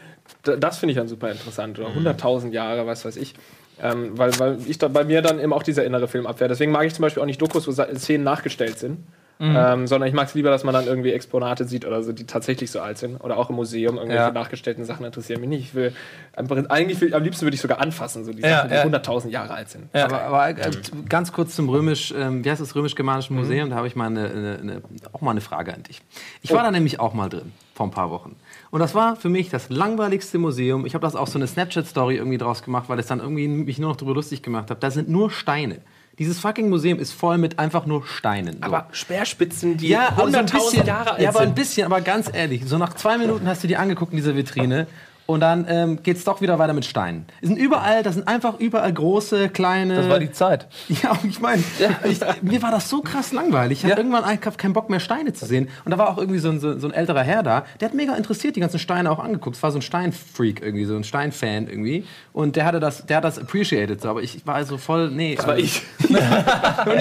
das 0.55 0.77
finde 0.77 0.91
ich 0.93 0.97
dann 0.97 1.07
super 1.07 1.29
interessant 1.31 1.77
oder 1.79 1.89
100.000 1.89 2.51
Jahre, 2.51 2.87
was 2.87 3.03
weiß 3.05 3.17
ich. 3.17 3.33
Ähm, 3.81 4.17
weil, 4.17 4.37
weil 4.39 4.57
ich 4.67 4.79
da 4.79 4.87
bei 4.87 5.03
mir 5.03 5.21
dann 5.21 5.39
eben 5.39 5.53
auch 5.53 5.61
dieser 5.63 5.85
innere 5.85 6.07
Film 6.07 6.25
abwehr. 6.25 6.47
Deswegen 6.47 6.71
mag 6.71 6.85
ich 6.87 6.95
zum 6.95 7.03
Beispiel 7.03 7.21
auch 7.21 7.27
nicht 7.27 7.41
Dokus, 7.41 7.67
wo 7.67 7.71
Szenen 7.71 8.23
nachgestellt 8.23 8.79
sind. 8.79 8.99
Ähm, 9.39 9.85
sondern 9.85 10.09
ich 10.09 10.15
mag 10.15 10.27
es 10.27 10.33
lieber, 10.33 10.49
dass 10.49 10.63
man 10.63 10.73
dann 10.73 10.87
irgendwie 10.87 11.11
Exponate 11.11 11.65
sieht 11.65 11.85
oder 11.85 12.01
so, 12.01 12.11
die 12.11 12.23
tatsächlich 12.25 12.71
so 12.71 12.79
alt 12.79 12.97
sind. 12.97 13.17
Oder 13.17 13.37
auch 13.37 13.51
im 13.51 13.55
Museum 13.55 13.97
irgendwelche 13.97 14.23
Ja. 14.23 14.31
nachgestellten 14.31 14.83
Sachen 14.83 15.05
interessieren 15.05 15.41
mich 15.41 15.49
nicht. 15.49 15.61
Ich 15.61 15.75
will 15.75 15.93
einfach, 16.35 16.57
eigentlich 16.69 16.99
will, 17.01 17.13
am 17.13 17.21
liebsten 17.21 17.45
würde 17.45 17.53
ich 17.53 17.61
sogar 17.61 17.79
anfassen, 17.79 18.25
so 18.25 18.33
die 18.33 18.41
Ja, 18.41 18.63
Sachen, 18.67 18.69
die 18.69 18.75
ja. 18.75 18.83
100.000 18.83 19.29
Jahre 19.29 19.53
alt 19.53 19.69
sind. 19.69 19.89
Ja. 19.93 20.05
Aber, 20.05 20.21
aber 20.23 20.49
äh, 20.49 20.71
ganz 21.07 21.31
kurz 21.33 21.55
zum 21.55 21.69
römisch, 21.69 22.11
ähm, 22.17 22.43
wie 22.43 22.49
heißt 22.49 22.59
das 22.61 22.73
römisch-germanischen 22.73 23.35
Museum? 23.35 23.69
Da 23.69 23.75
habe 23.75 23.85
ich 23.85 23.95
mal 23.95 24.07
eine, 24.07 24.25
eine, 24.27 24.57
eine, 24.59 24.81
auch 25.13 25.21
mal 25.21 25.29
eine 25.29 25.41
Frage 25.41 25.71
an 25.71 25.83
dich. 25.83 26.01
Ich 26.41 26.51
war 26.51 26.63
da 26.63 26.71
nämlich 26.71 26.99
auch 26.99 27.13
mal 27.13 27.29
drin 27.29 27.51
vor 27.75 27.85
ein 27.85 27.91
paar 27.91 28.09
Wochen. 28.09 28.35
Und 28.69 28.79
das 28.79 28.95
war 28.95 29.15
für 29.15 29.29
mich 29.29 29.49
das 29.49 29.69
langweiligste 29.69 30.37
Museum. 30.37 30.85
Ich 30.85 30.93
habe 30.93 31.01
das 31.01 31.15
auch 31.15 31.27
so 31.27 31.39
eine 31.39 31.47
Snapchat-Story 31.47 32.17
irgendwie 32.17 32.37
draus 32.37 32.63
gemacht, 32.63 32.89
weil 32.89 32.99
ich 32.99 33.05
dann 33.05 33.19
irgendwie 33.19 33.47
mich 33.47 33.79
nur 33.79 33.89
noch 33.89 33.95
darüber 33.95 34.15
lustig 34.15 34.43
gemacht 34.43 34.69
habe. 34.69 34.79
Da 34.79 34.91
sind 34.91 35.09
nur 35.09 35.31
Steine. 35.31 35.79
Dieses 36.19 36.39
fucking 36.39 36.69
Museum 36.69 36.97
ist 36.99 37.13
voll 37.13 37.37
mit 37.37 37.59
einfach 37.59 37.85
nur 37.85 38.05
Steinen. 38.05 38.55
So. 38.55 38.63
Aber 38.63 38.87
Speerspitzen, 38.91 39.77
die 39.77 39.89
Ja, 39.89 40.09
aber 40.09 40.31
so 40.31 40.37
ein 40.37 40.47
100.000 40.47 40.53
bisschen, 40.53 40.85
Jahre 40.85 41.11
alt 41.11 41.21
ja, 41.21 41.29
aber 41.29 41.39
ein 41.41 41.45
sind. 41.49 41.55
bisschen, 41.55 41.85
aber 41.85 42.01
ganz 42.01 42.29
ehrlich, 42.33 42.65
so 42.65 42.77
nach 42.77 42.93
zwei 42.95 43.17
Minuten 43.17 43.47
hast 43.47 43.63
du 43.63 43.67
die 43.67 43.77
angeguckt 43.77 44.11
in 44.13 44.17
dieser 44.17 44.35
Vitrine 44.35 44.87
und 45.27 45.41
dann 45.41 45.65
ähm, 45.69 45.99
geht's 46.01 46.23
doch 46.23 46.41
wieder 46.41 46.57
weiter 46.57 46.73
mit 46.73 46.85
Steinen. 46.85 47.25
Es 47.41 47.49
sind 47.49 47.57
überall, 47.57 48.01
das 48.01 48.15
sind 48.15 48.27
einfach 48.27 48.59
überall 48.59 48.91
große, 48.91 49.49
kleine. 49.49 49.95
Das 49.95 50.09
war 50.09 50.19
die 50.19 50.31
Zeit. 50.31 50.67
Ja, 51.03 51.11
und 51.11 51.25
ich 51.29 51.39
meine, 51.39 51.61
ich, 52.05 52.19
mir 52.41 52.61
war 52.63 52.71
das 52.71 52.89
so 52.89 53.01
krass 53.01 53.31
langweilig. 53.31 53.79
Ich 53.79 53.83
hatte 53.83 53.91
Ja. 53.93 53.97
irgendwann 53.97 54.23
einfach 54.23 54.57
keinen 54.57 54.73
Bock 54.73 54.89
mehr 54.89 54.99
Steine 54.99 55.33
zu 55.33 55.45
sehen. 55.45 55.67
Und 55.85 55.91
da 55.91 55.97
war 55.99 56.09
auch 56.09 56.17
irgendwie 56.17 56.39
so 56.39 56.49
ein, 56.49 56.59
so, 56.59 56.79
so 56.79 56.87
ein 56.87 56.93
älterer 56.93 57.21
Herr 57.23 57.43
da, 57.43 57.65
der 57.79 57.89
hat 57.89 57.95
mega 57.95 58.15
interessiert 58.15 58.55
die 58.55 58.59
ganzen 58.61 58.79
Steine 58.79 59.11
auch 59.11 59.19
angeguckt. 59.19 59.55
Es 59.57 59.61
war 59.63 59.71
so 59.71 59.77
ein 59.77 59.81
Steinfreak 59.83 60.61
irgendwie, 60.63 60.85
so 60.85 60.95
ein 60.95 61.03
Steinfan 61.03 61.67
irgendwie. 61.67 62.05
Und 62.33 62.55
der 62.55 62.65
hatte 62.65 62.79
das, 62.79 63.05
der 63.05 63.17
hat 63.17 63.23
das 63.25 63.37
appreciated 63.37 64.01
so. 64.01 64.09
Aber 64.09 64.21
ich 64.23 64.47
war 64.47 64.55
also 64.55 64.77
voll, 64.77 65.11
nee. 65.11 65.35
Das 65.35 65.45
war 65.45 65.57
ich. 65.57 65.81
Und 66.07 66.15
ich 66.15 66.21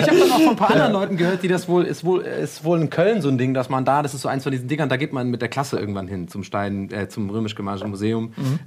habe 0.09 0.19
dann 0.19 0.31
auch 0.33 0.41
von 0.41 0.49
ein 0.51 0.57
paar 0.57 0.71
anderen 0.73 0.93
Leuten 0.93 1.17
gehört, 1.17 1.43
die 1.43 1.49
das 1.49 1.69
wohl, 1.69 1.85
ist 1.85 2.05
wohl, 2.05 2.23
ist 2.23 2.65
wohl 2.65 2.81
in 2.81 2.91
Köln 2.91 3.23
so 3.23 3.29
ein 3.29 3.39
Ding, 3.39 3.55
dass 3.55 3.69
man 3.69 3.85
da, 3.85 4.03
das 4.03 4.15
ist 4.15 4.23
so 4.23 4.29
eins 4.29 4.43
von 4.43 4.53
diesen 4.53 4.69
Dingern, 4.69 4.89
da 4.89 4.97
geht 4.97 5.13
man 5.13 5.31
mit 5.31 5.41
der 5.43 5.49
Klasse 5.49 5.79
irgendwann 5.79 6.09
hin 6.09 6.29
zum 6.29 6.43
Stein, 6.45 6.91
äh, 6.91 7.09
zum 7.09 7.31
römisch-germanischen 7.31 7.89
Museum, 7.91 8.16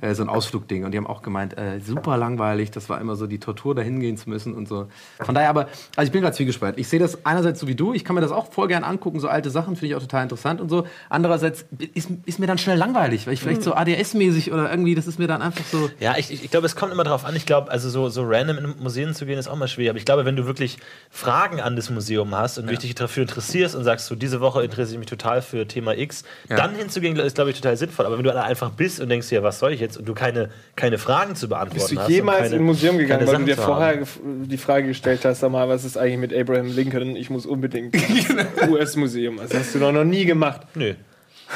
äh, 0.01 0.13
so 0.13 0.23
ein 0.23 0.29
Ausflugding. 0.29 0.85
Und 0.85 0.91
die 0.91 0.97
haben 0.97 1.07
auch 1.07 1.21
gemeint, 1.21 1.57
äh, 1.57 1.79
super 1.79 2.17
langweilig, 2.17 2.71
das 2.71 2.89
war 2.89 2.99
immer 3.01 3.15
so 3.15 3.27
die 3.27 3.39
Tortur, 3.39 3.75
da 3.75 3.81
hingehen 3.81 4.17
zu 4.17 4.29
müssen 4.29 4.53
und 4.53 4.67
so. 4.67 4.87
Von 5.19 5.35
daher 5.35 5.49
aber, 5.49 5.67
also 5.95 6.07
ich 6.07 6.11
bin 6.11 6.21
gerade 6.21 6.35
zwiegespalten. 6.35 6.79
Ich 6.79 6.87
sehe 6.87 6.99
das 6.99 7.25
einerseits 7.25 7.59
so 7.59 7.67
wie 7.67 7.75
du, 7.75 7.93
ich 7.93 8.03
kann 8.03 8.15
mir 8.15 8.21
das 8.21 8.31
auch 8.31 8.51
voll 8.51 8.67
gern 8.67 8.83
angucken, 8.83 9.19
so 9.19 9.27
alte 9.27 9.49
Sachen 9.49 9.75
finde 9.75 9.87
ich 9.87 9.95
auch 9.95 10.01
total 10.01 10.23
interessant 10.23 10.61
und 10.61 10.69
so. 10.69 10.85
Andererseits 11.09 11.65
ist, 11.93 12.09
ist 12.25 12.39
mir 12.39 12.47
dann 12.47 12.57
schnell 12.57 12.77
langweilig, 12.77 13.27
weil 13.27 13.33
ich 13.33 13.41
vielleicht 13.41 13.63
so 13.63 13.73
ADS-mäßig 13.73 14.51
oder 14.51 14.69
irgendwie, 14.69 14.95
das 14.95 15.07
ist 15.07 15.19
mir 15.19 15.27
dann 15.27 15.41
einfach 15.41 15.65
so. 15.65 15.89
Ja, 15.99 16.15
ich, 16.17 16.31
ich, 16.31 16.43
ich 16.43 16.51
glaube, 16.51 16.65
es 16.65 16.75
kommt 16.75 16.91
immer 16.91 17.03
darauf 17.03 17.25
an. 17.25 17.35
Ich 17.35 17.45
glaube, 17.45 17.71
also 17.71 17.89
so, 17.89 18.09
so 18.09 18.23
random 18.25 18.57
in 18.57 18.83
Museen 18.83 19.13
zu 19.13 19.25
gehen, 19.25 19.37
ist 19.37 19.47
auch 19.47 19.55
mal 19.55 19.67
schwierig. 19.67 19.89
Aber 19.89 19.99
ich 19.99 20.05
glaube, 20.05 20.25
wenn 20.25 20.35
du 20.35 20.45
wirklich 20.45 20.77
Fragen 21.09 21.59
an 21.61 21.75
das 21.75 21.89
Museum 21.89 22.35
hast 22.35 22.57
und 22.57 22.69
du 22.69 22.77
dich 22.77 22.95
dafür 22.95 23.23
interessierst 23.23 23.75
und 23.75 23.83
sagst, 23.83 24.07
so 24.07 24.15
diese 24.15 24.41
Woche 24.41 24.63
interessiere 24.63 24.93
ich 24.93 24.99
mich 24.99 25.09
total 25.09 25.41
für 25.41 25.67
Thema 25.67 25.97
X, 25.97 26.23
dann 26.47 26.75
hinzugehen, 26.75 27.15
ist, 27.17 27.35
glaube 27.35 27.51
ich, 27.51 27.55
total 27.59 27.77
sinnvoll. 27.77 28.05
Aber 28.05 28.17
wenn 28.17 28.23
du 28.23 28.31
da 28.31 28.43
einfach 28.43 28.69
bist 28.71 28.99
und 28.99 29.09
denkst, 29.09 29.31
ja, 29.31 29.38
was 29.43 29.59
soll 29.59 29.73
ich 29.73 29.79
jetzt? 29.79 29.97
Und 29.97 30.07
du 30.07 30.13
keine, 30.13 30.49
keine 30.75 30.97
Fragen 30.97 31.35
zu 31.35 31.47
beantworten 31.49 31.75
Bist 31.79 31.91
du 31.91 31.99
hast. 31.99 32.09
jemals 32.09 32.43
keine, 32.43 32.55
in 32.55 32.61
ein 32.61 32.65
Museum 32.65 32.97
gegangen, 32.97 33.27
weil 33.27 33.37
du 33.37 33.45
dir 33.45 33.55
vorher 33.57 33.99
die 34.23 34.57
Frage 34.57 34.87
gestellt 34.87 35.25
hast, 35.25 35.39
sag 35.41 35.51
mal, 35.51 35.67
was 35.69 35.83
ist 35.85 35.97
eigentlich 35.97 36.17
mit 36.17 36.33
Abraham 36.33 36.67
Lincoln? 36.67 37.15
Ich 37.15 37.29
muss 37.29 37.45
unbedingt 37.45 37.95
ins 38.09 38.67
US-Museum. 38.69 39.37
Das 39.41 39.53
hast 39.53 39.75
du 39.75 39.79
doch 39.79 39.91
noch 39.91 40.03
nie 40.03 40.25
gemacht. 40.25 40.61
Nö. 40.75 40.93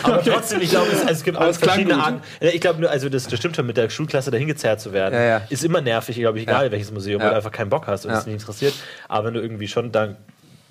Aber 0.02 0.24
trotzdem, 0.24 0.60
ich 0.62 0.72
glaube, 0.72 0.88
es, 0.92 1.04
es 1.04 1.24
gibt 1.24 1.38
klang 1.38 1.54
verschiedene. 1.54 2.02
Arten. 2.04 2.22
Ja, 2.42 2.50
Ich 2.50 2.62
glaube, 2.62 2.82
nur, 2.82 2.90
also 2.90 3.10
das, 3.10 3.28
das 3.28 3.38
stimmt 3.38 3.56
schon, 3.56 3.68
mit 3.68 3.78
der 3.78 3.90
Schulklasse 3.92 4.32
dahin 4.32 4.48
gezerrt 4.48 4.82
zu 4.82 4.92
werden, 4.92 5.14
Ja, 5.14 5.24
ja. 5.24 5.42
ist 5.50 5.64
immer 5.64 5.82
nervig, 5.82 6.16
glaube 6.16 6.40
ich, 6.40 6.46
egal 6.46 6.72
welches 6.72 6.92
Museum, 6.92 7.20
Ja. 7.20 7.26
weil 7.26 7.32
du 7.32 7.38
einfach 7.38 7.52
keinen 7.52 7.70
Bock 7.70 7.86
hast 7.86 8.06
und 8.06 8.12
Ja. 8.12 8.18
es 8.18 8.26
nicht 8.26 8.34
interessiert. 8.42 8.74
Aber 9.08 9.28
wenn 9.28 9.36
du 9.36 9.42
irgendwie 9.42 9.68
schon 9.68 9.92
da 9.92 10.16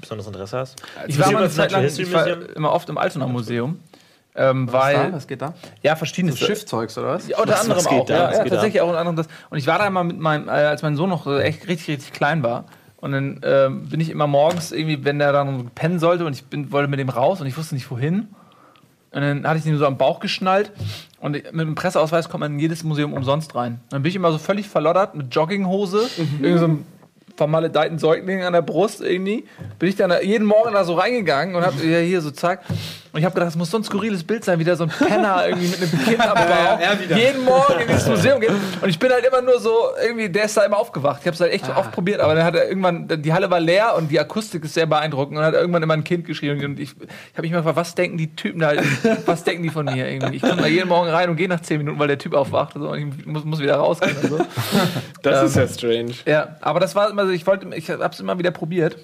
besonderes 0.01 0.27
Interesse 0.27 0.59
hast. 0.59 0.83
Ich 1.07 1.17
war 1.21 1.31
das 1.41 1.55
Zeit 1.55 1.71
lang, 1.71 1.85
ich 1.85 2.13
war 2.13 2.27
immer 2.57 2.73
oft 2.73 2.89
im 2.89 2.99
Altona 2.99 3.29
Museum. 3.29 3.79
Ähm, 4.35 4.67
Was, 4.73 4.83
weil, 4.83 4.95
da? 5.11 5.13
was 5.17 5.27
geht 5.27 5.43
da? 5.43 5.55
ja, 5.83 5.95
verschiedenes. 5.95 6.39
Schiffzeugs 6.39 6.97
oder 6.97 7.09
was? 7.09 7.29
Ja, 7.29 7.39
unter 7.39 7.53
Was- 7.53 7.61
anderem 7.63 7.79
was 7.85 7.89
geht 7.91 8.01
auch. 8.01 8.07
da? 8.07 8.15
Ja, 8.15 8.23
ja 8.33 8.43
geht 8.43 8.53
da? 8.53 8.57
tatsächlich 8.57 8.81
auch 8.81 8.87
unter 8.89 8.99
anderem 9.01 9.17
das. 9.17 9.29
Und 9.51 9.59
ich 9.59 9.67
war 9.67 9.79
da 9.79 9.87
immer 9.87 10.05
mit 10.05 10.19
meinem, 10.19 10.49
äh, 10.49 10.53
als 10.53 10.83
mein 10.83 10.97
Sohn 10.97 11.11
noch 11.11 11.27
äh, 11.27 11.43
echt 11.43 11.69
richtig, 11.69 11.89
richtig 11.89 12.13
klein 12.13 12.43
war. 12.43 12.65
Und 12.97 13.13
dann 13.13 13.41
ähm, 13.43 13.89
bin 13.89 14.01
ich 14.01 14.09
immer 14.11 14.27
morgens 14.27 14.73
irgendwie, 14.73 15.05
wenn 15.05 15.19
der 15.19 15.33
dann 15.33 15.71
pennen 15.75 15.99
sollte 15.99 16.25
und 16.25 16.33
ich 16.35 16.45
bin, 16.45 16.71
wollte 16.73 16.89
mit 16.89 17.01
dem 17.01 17.09
raus 17.09 17.41
und 17.41 17.47
ich 17.47 17.57
wusste 17.59 17.75
nicht 17.75 17.91
wohin. 17.91 18.29
Und 19.11 19.21
dann 19.21 19.47
hatte 19.47 19.59
ich 19.59 19.67
ihn 19.67 19.77
so 19.77 19.85
am 19.87 19.99
Bauch 19.99 20.21
geschnallt 20.21 20.71
und 21.21 21.33
mit 21.33 21.45
dem 21.67 21.75
Presseausweis 21.75 22.31
kommt 22.31 22.41
man 22.41 22.53
in 22.53 22.59
jedes 22.59 22.85
Museum 22.85 23.13
umsonst 23.13 23.55
rein. 23.55 23.81
Und 23.85 23.93
dann 23.93 24.03
bin 24.03 24.09
ich 24.09 24.17
immer 24.17 24.33
so 24.33 24.39
völlig 24.39 24.69
verloddert 24.69 25.15
mit 25.15 25.35
Jogginghose, 25.35 26.09
irgendwie 26.17 26.59
so 26.59 26.65
einem 26.65 26.87
vermaledeiten 27.37 27.99
Säugling 27.99 28.45
an 28.45 28.53
der 28.55 28.63
Brust 28.63 29.03
irgendwie. 29.03 29.45
Bin 29.79 29.89
ich 29.89 29.97
dann 29.97 30.09
da 30.11 30.21
jeden 30.21 30.47
Morgen 30.47 30.73
da 30.73 30.85
so 30.85 30.95
reingegangen 30.95 31.55
und 31.57 31.63
hab 31.67 31.75
ja, 31.83 31.99
hier 31.99 32.23
so 32.23 32.31
zack. 32.31 32.61
Und 33.13 33.19
ich 33.19 33.27
habe 33.27 33.35
gedacht, 33.35 33.49
das 33.49 33.57
muss 33.57 33.71
so 33.71 33.77
ein 33.77 33.85
skurriles 33.85 34.25
Bild 34.25 34.43
sein, 34.43 34.59
wieder 34.59 34.75
so 34.75 34.85
ein 34.85 34.89
Penner 34.91 35.47
irgendwie 35.47 35.69
mit 35.69 35.83
einem 35.83 36.03
Kind 36.05 36.21
am 36.27 36.35
Bauch. 36.35 36.81
jeden 37.15 37.45
Morgen 37.45 37.81
in 37.83 37.89
dieses 37.89 38.07
Museum 38.09 38.41
geht. 38.41 38.49
Und 38.81 38.89
ich 38.89 38.99
bin 38.99 39.13
halt 39.13 39.23
immer 39.27 39.43
nur 39.43 39.61
so, 39.61 39.71
irgendwie, 40.03 40.31
der 40.31 40.45
ist 40.45 40.57
da 40.57 40.63
immer 40.65 40.79
aufgewacht. 40.79 41.19
Ich 41.21 41.27
habe 41.27 41.35
es 41.35 41.41
halt 41.43 41.53
echt 41.53 41.67
so 41.67 41.75
oft 41.75 41.93
probiert, 41.93 42.21
aber 42.21 42.35
dann 42.35 42.45
hat 42.45 42.55
er 42.55 42.67
irgendwann, 42.67 43.07
die 43.07 43.33
Halle 43.35 43.51
war 43.51 43.61
leer 43.61 43.97
und 43.97 44.11
die 44.11 44.19
Akustik 44.19 44.65
ist 44.65 44.73
sehr 44.73 44.87
beeindruckend 44.87 45.37
und 45.37 45.43
dann 45.43 45.53
hat 45.53 45.61
irgendwann 45.61 45.83
immer 45.83 45.93
ein 45.93 46.05
Kind 46.05 46.25
geschrien. 46.25 46.65
Und 46.65 46.81
ich, 46.81 46.93
ich 46.93 47.33
habe 47.35 47.43
mich 47.43 47.51
mal 47.53 47.59
gefragt, 47.59 47.77
was 47.77 47.95
denken 47.95 48.17
die 48.17 48.35
Typen 48.35 48.61
da, 48.61 48.73
was 49.27 49.45
denken 49.45 49.63
die 49.63 49.69
von 49.69 49.85
mir 49.85 50.09
irgendwie? 50.11 50.37
Ich 50.37 50.43
komme 50.43 50.63
da 50.63 50.67
jeden 50.67 50.89
Morgen 50.89 51.11
rein 51.11 51.29
und 51.29 51.37
gehe 51.37 51.49
nach 51.49 51.61
10 51.61 51.79
Minuten, 51.79 51.99
weil 51.99 52.09
der 52.09 52.19
Typ 52.19 52.33
aufwacht 52.33 52.77
und, 52.77 52.83
so, 52.83 52.89
und 52.93 52.99
ich 53.21 53.27
muss, 53.27 53.45
muss 53.45 53.61
wieder 53.61 53.77
rausgehen 53.77 54.17
und 54.23 54.29
so. 54.31 54.39
Das 55.23 55.41
Ähm, 55.41 55.47
ist 55.47 55.57
ja 55.57 55.69
strange. 55.69 56.15
Ja, 56.25 56.57
aber 56.63 56.81
das 56.81 56.95
war 56.95 57.11
immer 57.11 57.27
so, 57.27 57.33
ich 57.33 57.47
wollte, 57.47 57.69
ich 57.77 57.91
habe 57.91 58.07
es 58.07 58.21
immer 58.21 58.39
wieder 58.39 58.53
probiert. 58.53 58.97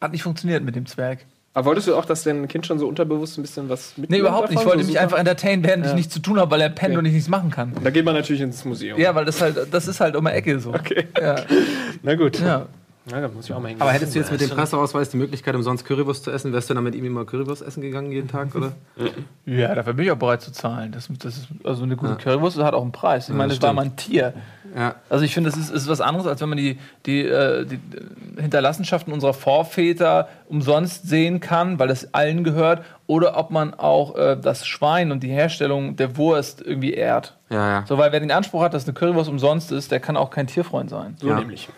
Hat 0.00 0.12
nicht 0.12 0.22
funktioniert 0.22 0.64
mit 0.64 0.76
dem 0.76 0.86
Zwerg. 0.86 1.26
Aber 1.54 1.66
wolltest 1.66 1.88
du 1.88 1.96
auch, 1.96 2.04
dass 2.04 2.22
dein 2.22 2.46
Kind 2.46 2.66
schon 2.66 2.78
so 2.78 2.86
unterbewusst 2.86 3.36
ein 3.38 3.42
bisschen 3.42 3.68
was 3.68 3.96
mit 3.96 4.10
Nee, 4.10 4.18
überhaupt 4.18 4.50
nicht. 4.50 4.60
Ich 4.60 4.66
wollte 4.66 4.84
mich 4.84 4.98
einfach 5.00 5.18
entertainen, 5.18 5.64
während 5.64 5.84
ich 5.86 5.90
Ja. 5.90 5.96
nichts 5.96 6.12
zu 6.14 6.20
tun 6.20 6.38
habe, 6.38 6.50
weil 6.50 6.60
er 6.60 6.68
pennt 6.68 6.90
Okay. 6.92 6.98
und 6.98 7.04
ich 7.06 7.12
nichts 7.14 7.28
machen 7.28 7.50
kann. 7.50 7.72
Da 7.82 7.90
geht 7.90 8.04
man 8.04 8.14
natürlich 8.14 8.42
ins 8.42 8.64
Museum. 8.64 8.98
Ja, 8.98 9.14
weil 9.14 9.24
das 9.24 9.40
halt, 9.40 9.56
das 9.72 9.88
ist 9.88 9.98
halt 10.00 10.14
um 10.14 10.24
die 10.26 10.30
Ecke 10.30 10.60
so. 10.60 10.70
Okay. 10.72 11.08
Ja. 11.20 11.36
Na 12.02 12.14
gut. 12.14 12.38
ja. 12.40 12.66
Na, 13.10 13.20
da 13.20 13.28
muss 13.28 13.46
ich 13.46 13.52
auch 13.52 13.60
mal 13.60 13.68
hingehen. 13.68 13.82
Aber 13.82 13.92
hättest 13.92 14.14
du 14.14 14.18
jetzt 14.18 14.30
mit 14.30 14.40
dem 14.40 14.50
Presseausweis 14.50 15.10
die 15.10 15.16
Möglichkeit, 15.16 15.54
umsonst 15.54 15.84
Currywurst 15.84 16.24
zu 16.24 16.30
essen, 16.30 16.52
wärst 16.52 16.70
du 16.70 16.74
dann 16.74 16.84
mit 16.84 16.94
ihm 16.94 17.04
immer 17.04 17.24
Currywurst 17.24 17.62
essen 17.62 17.80
gegangen 17.82 18.12
jeden 18.12 18.28
Tag, 18.28 18.54
oder? 18.54 18.72
Ja, 19.46 19.74
dafür 19.74 19.94
bin 19.94 20.04
ich 20.04 20.10
auch 20.12 20.16
bereit 20.16 20.42
zu 20.42 20.52
zahlen. 20.52 20.92
Das, 20.92 21.08
das 21.18 21.38
ist, 21.38 21.48
also 21.64 21.84
eine 21.84 21.96
gute 21.96 22.16
Currywurst 22.16 22.58
hat 22.58 22.74
auch 22.74 22.82
einen 22.82 22.92
Preis. 22.92 23.28
Ich 23.28 23.34
meine, 23.34 23.48
das 23.48 23.62
war 23.62 23.70
stimmt. 23.70 23.76
mal 23.76 23.82
ein 23.86 23.96
Tier. 23.96 24.34
Ja. 24.76 24.96
Also 25.08 25.24
ich 25.24 25.32
finde, 25.32 25.50
das 25.50 25.58
ist, 25.58 25.70
ist 25.70 25.88
was 25.88 26.02
anderes, 26.02 26.26
als 26.26 26.40
wenn 26.42 26.50
man 26.50 26.58
die, 26.58 26.78
die, 27.06 27.22
äh, 27.22 27.64
die 27.64 27.76
äh, 27.76 28.42
Hinterlassenschaften 28.42 29.12
unserer 29.12 29.32
Vorväter 29.32 30.28
umsonst 30.48 31.08
sehen 31.08 31.40
kann, 31.40 31.78
weil 31.78 31.88
das 31.88 32.12
allen 32.12 32.44
gehört, 32.44 32.82
oder 33.06 33.38
ob 33.38 33.50
man 33.50 33.72
auch 33.72 34.16
äh, 34.16 34.36
das 34.36 34.66
Schwein 34.66 35.10
und 35.12 35.22
die 35.22 35.30
Herstellung 35.30 35.96
der 35.96 36.18
Wurst 36.18 36.60
irgendwie 36.60 36.92
ehrt. 36.92 37.36
Ja, 37.48 37.70
ja. 37.70 37.84
So, 37.88 37.96
weil 37.96 38.12
wer 38.12 38.20
den 38.20 38.30
Anspruch 38.30 38.62
hat, 38.62 38.74
dass 38.74 38.84
eine 38.84 38.92
Currywurst 38.92 39.30
umsonst 39.30 39.72
ist, 39.72 39.90
der 39.90 40.00
kann 40.00 40.16
auch 40.16 40.30
kein 40.30 40.46
Tierfreund 40.46 40.90
sein. 40.90 41.16
so 41.18 41.28
Ja. 41.28 41.38
nämlich. 41.38 41.68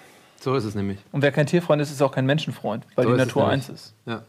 So 0.41 0.55
ist 0.55 0.65
es 0.65 0.75
nämlich. 0.75 0.99
Und 1.13 1.23
wer 1.23 1.33
kein 1.33 1.47
Tierfreund 1.47 1.81
ist, 1.83 1.91
ist 1.91 2.03
auch 2.03 2.13
kein 2.13 2.27
Menschenfreund, 2.27 2.85
weil 2.97 3.05
So 3.05 3.13
die 3.13 3.19
Natur 3.19 3.47
eins 3.49 3.69
ist. 3.69 3.95
Ja. 4.07 4.23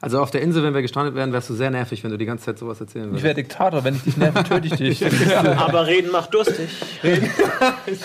Also 0.00 0.20
auf 0.20 0.30
der 0.30 0.42
Insel, 0.42 0.62
wenn 0.62 0.74
wir 0.74 0.82
gestrandet 0.82 1.14
wären, 1.14 1.32
wärst 1.32 1.50
du 1.50 1.54
sehr 1.54 1.70
nervig, 1.70 2.04
wenn 2.04 2.10
du 2.10 2.18
die 2.18 2.26
ganze 2.26 2.44
Zeit 2.44 2.58
sowas 2.58 2.80
erzählen 2.80 3.06
Ich 3.06 3.10
würdest. 3.12 3.24
wäre 3.24 3.34
Diktator, 3.34 3.82
wenn 3.82 3.96
ich 3.96 4.02
dich 4.02 4.16
nerve, 4.16 4.44
töte 4.44 4.66
ich 4.68 4.74
dich. 4.74 5.36
Aber 5.36 5.86
reden 5.86 6.12
macht 6.12 6.32
durstig. 6.34 6.68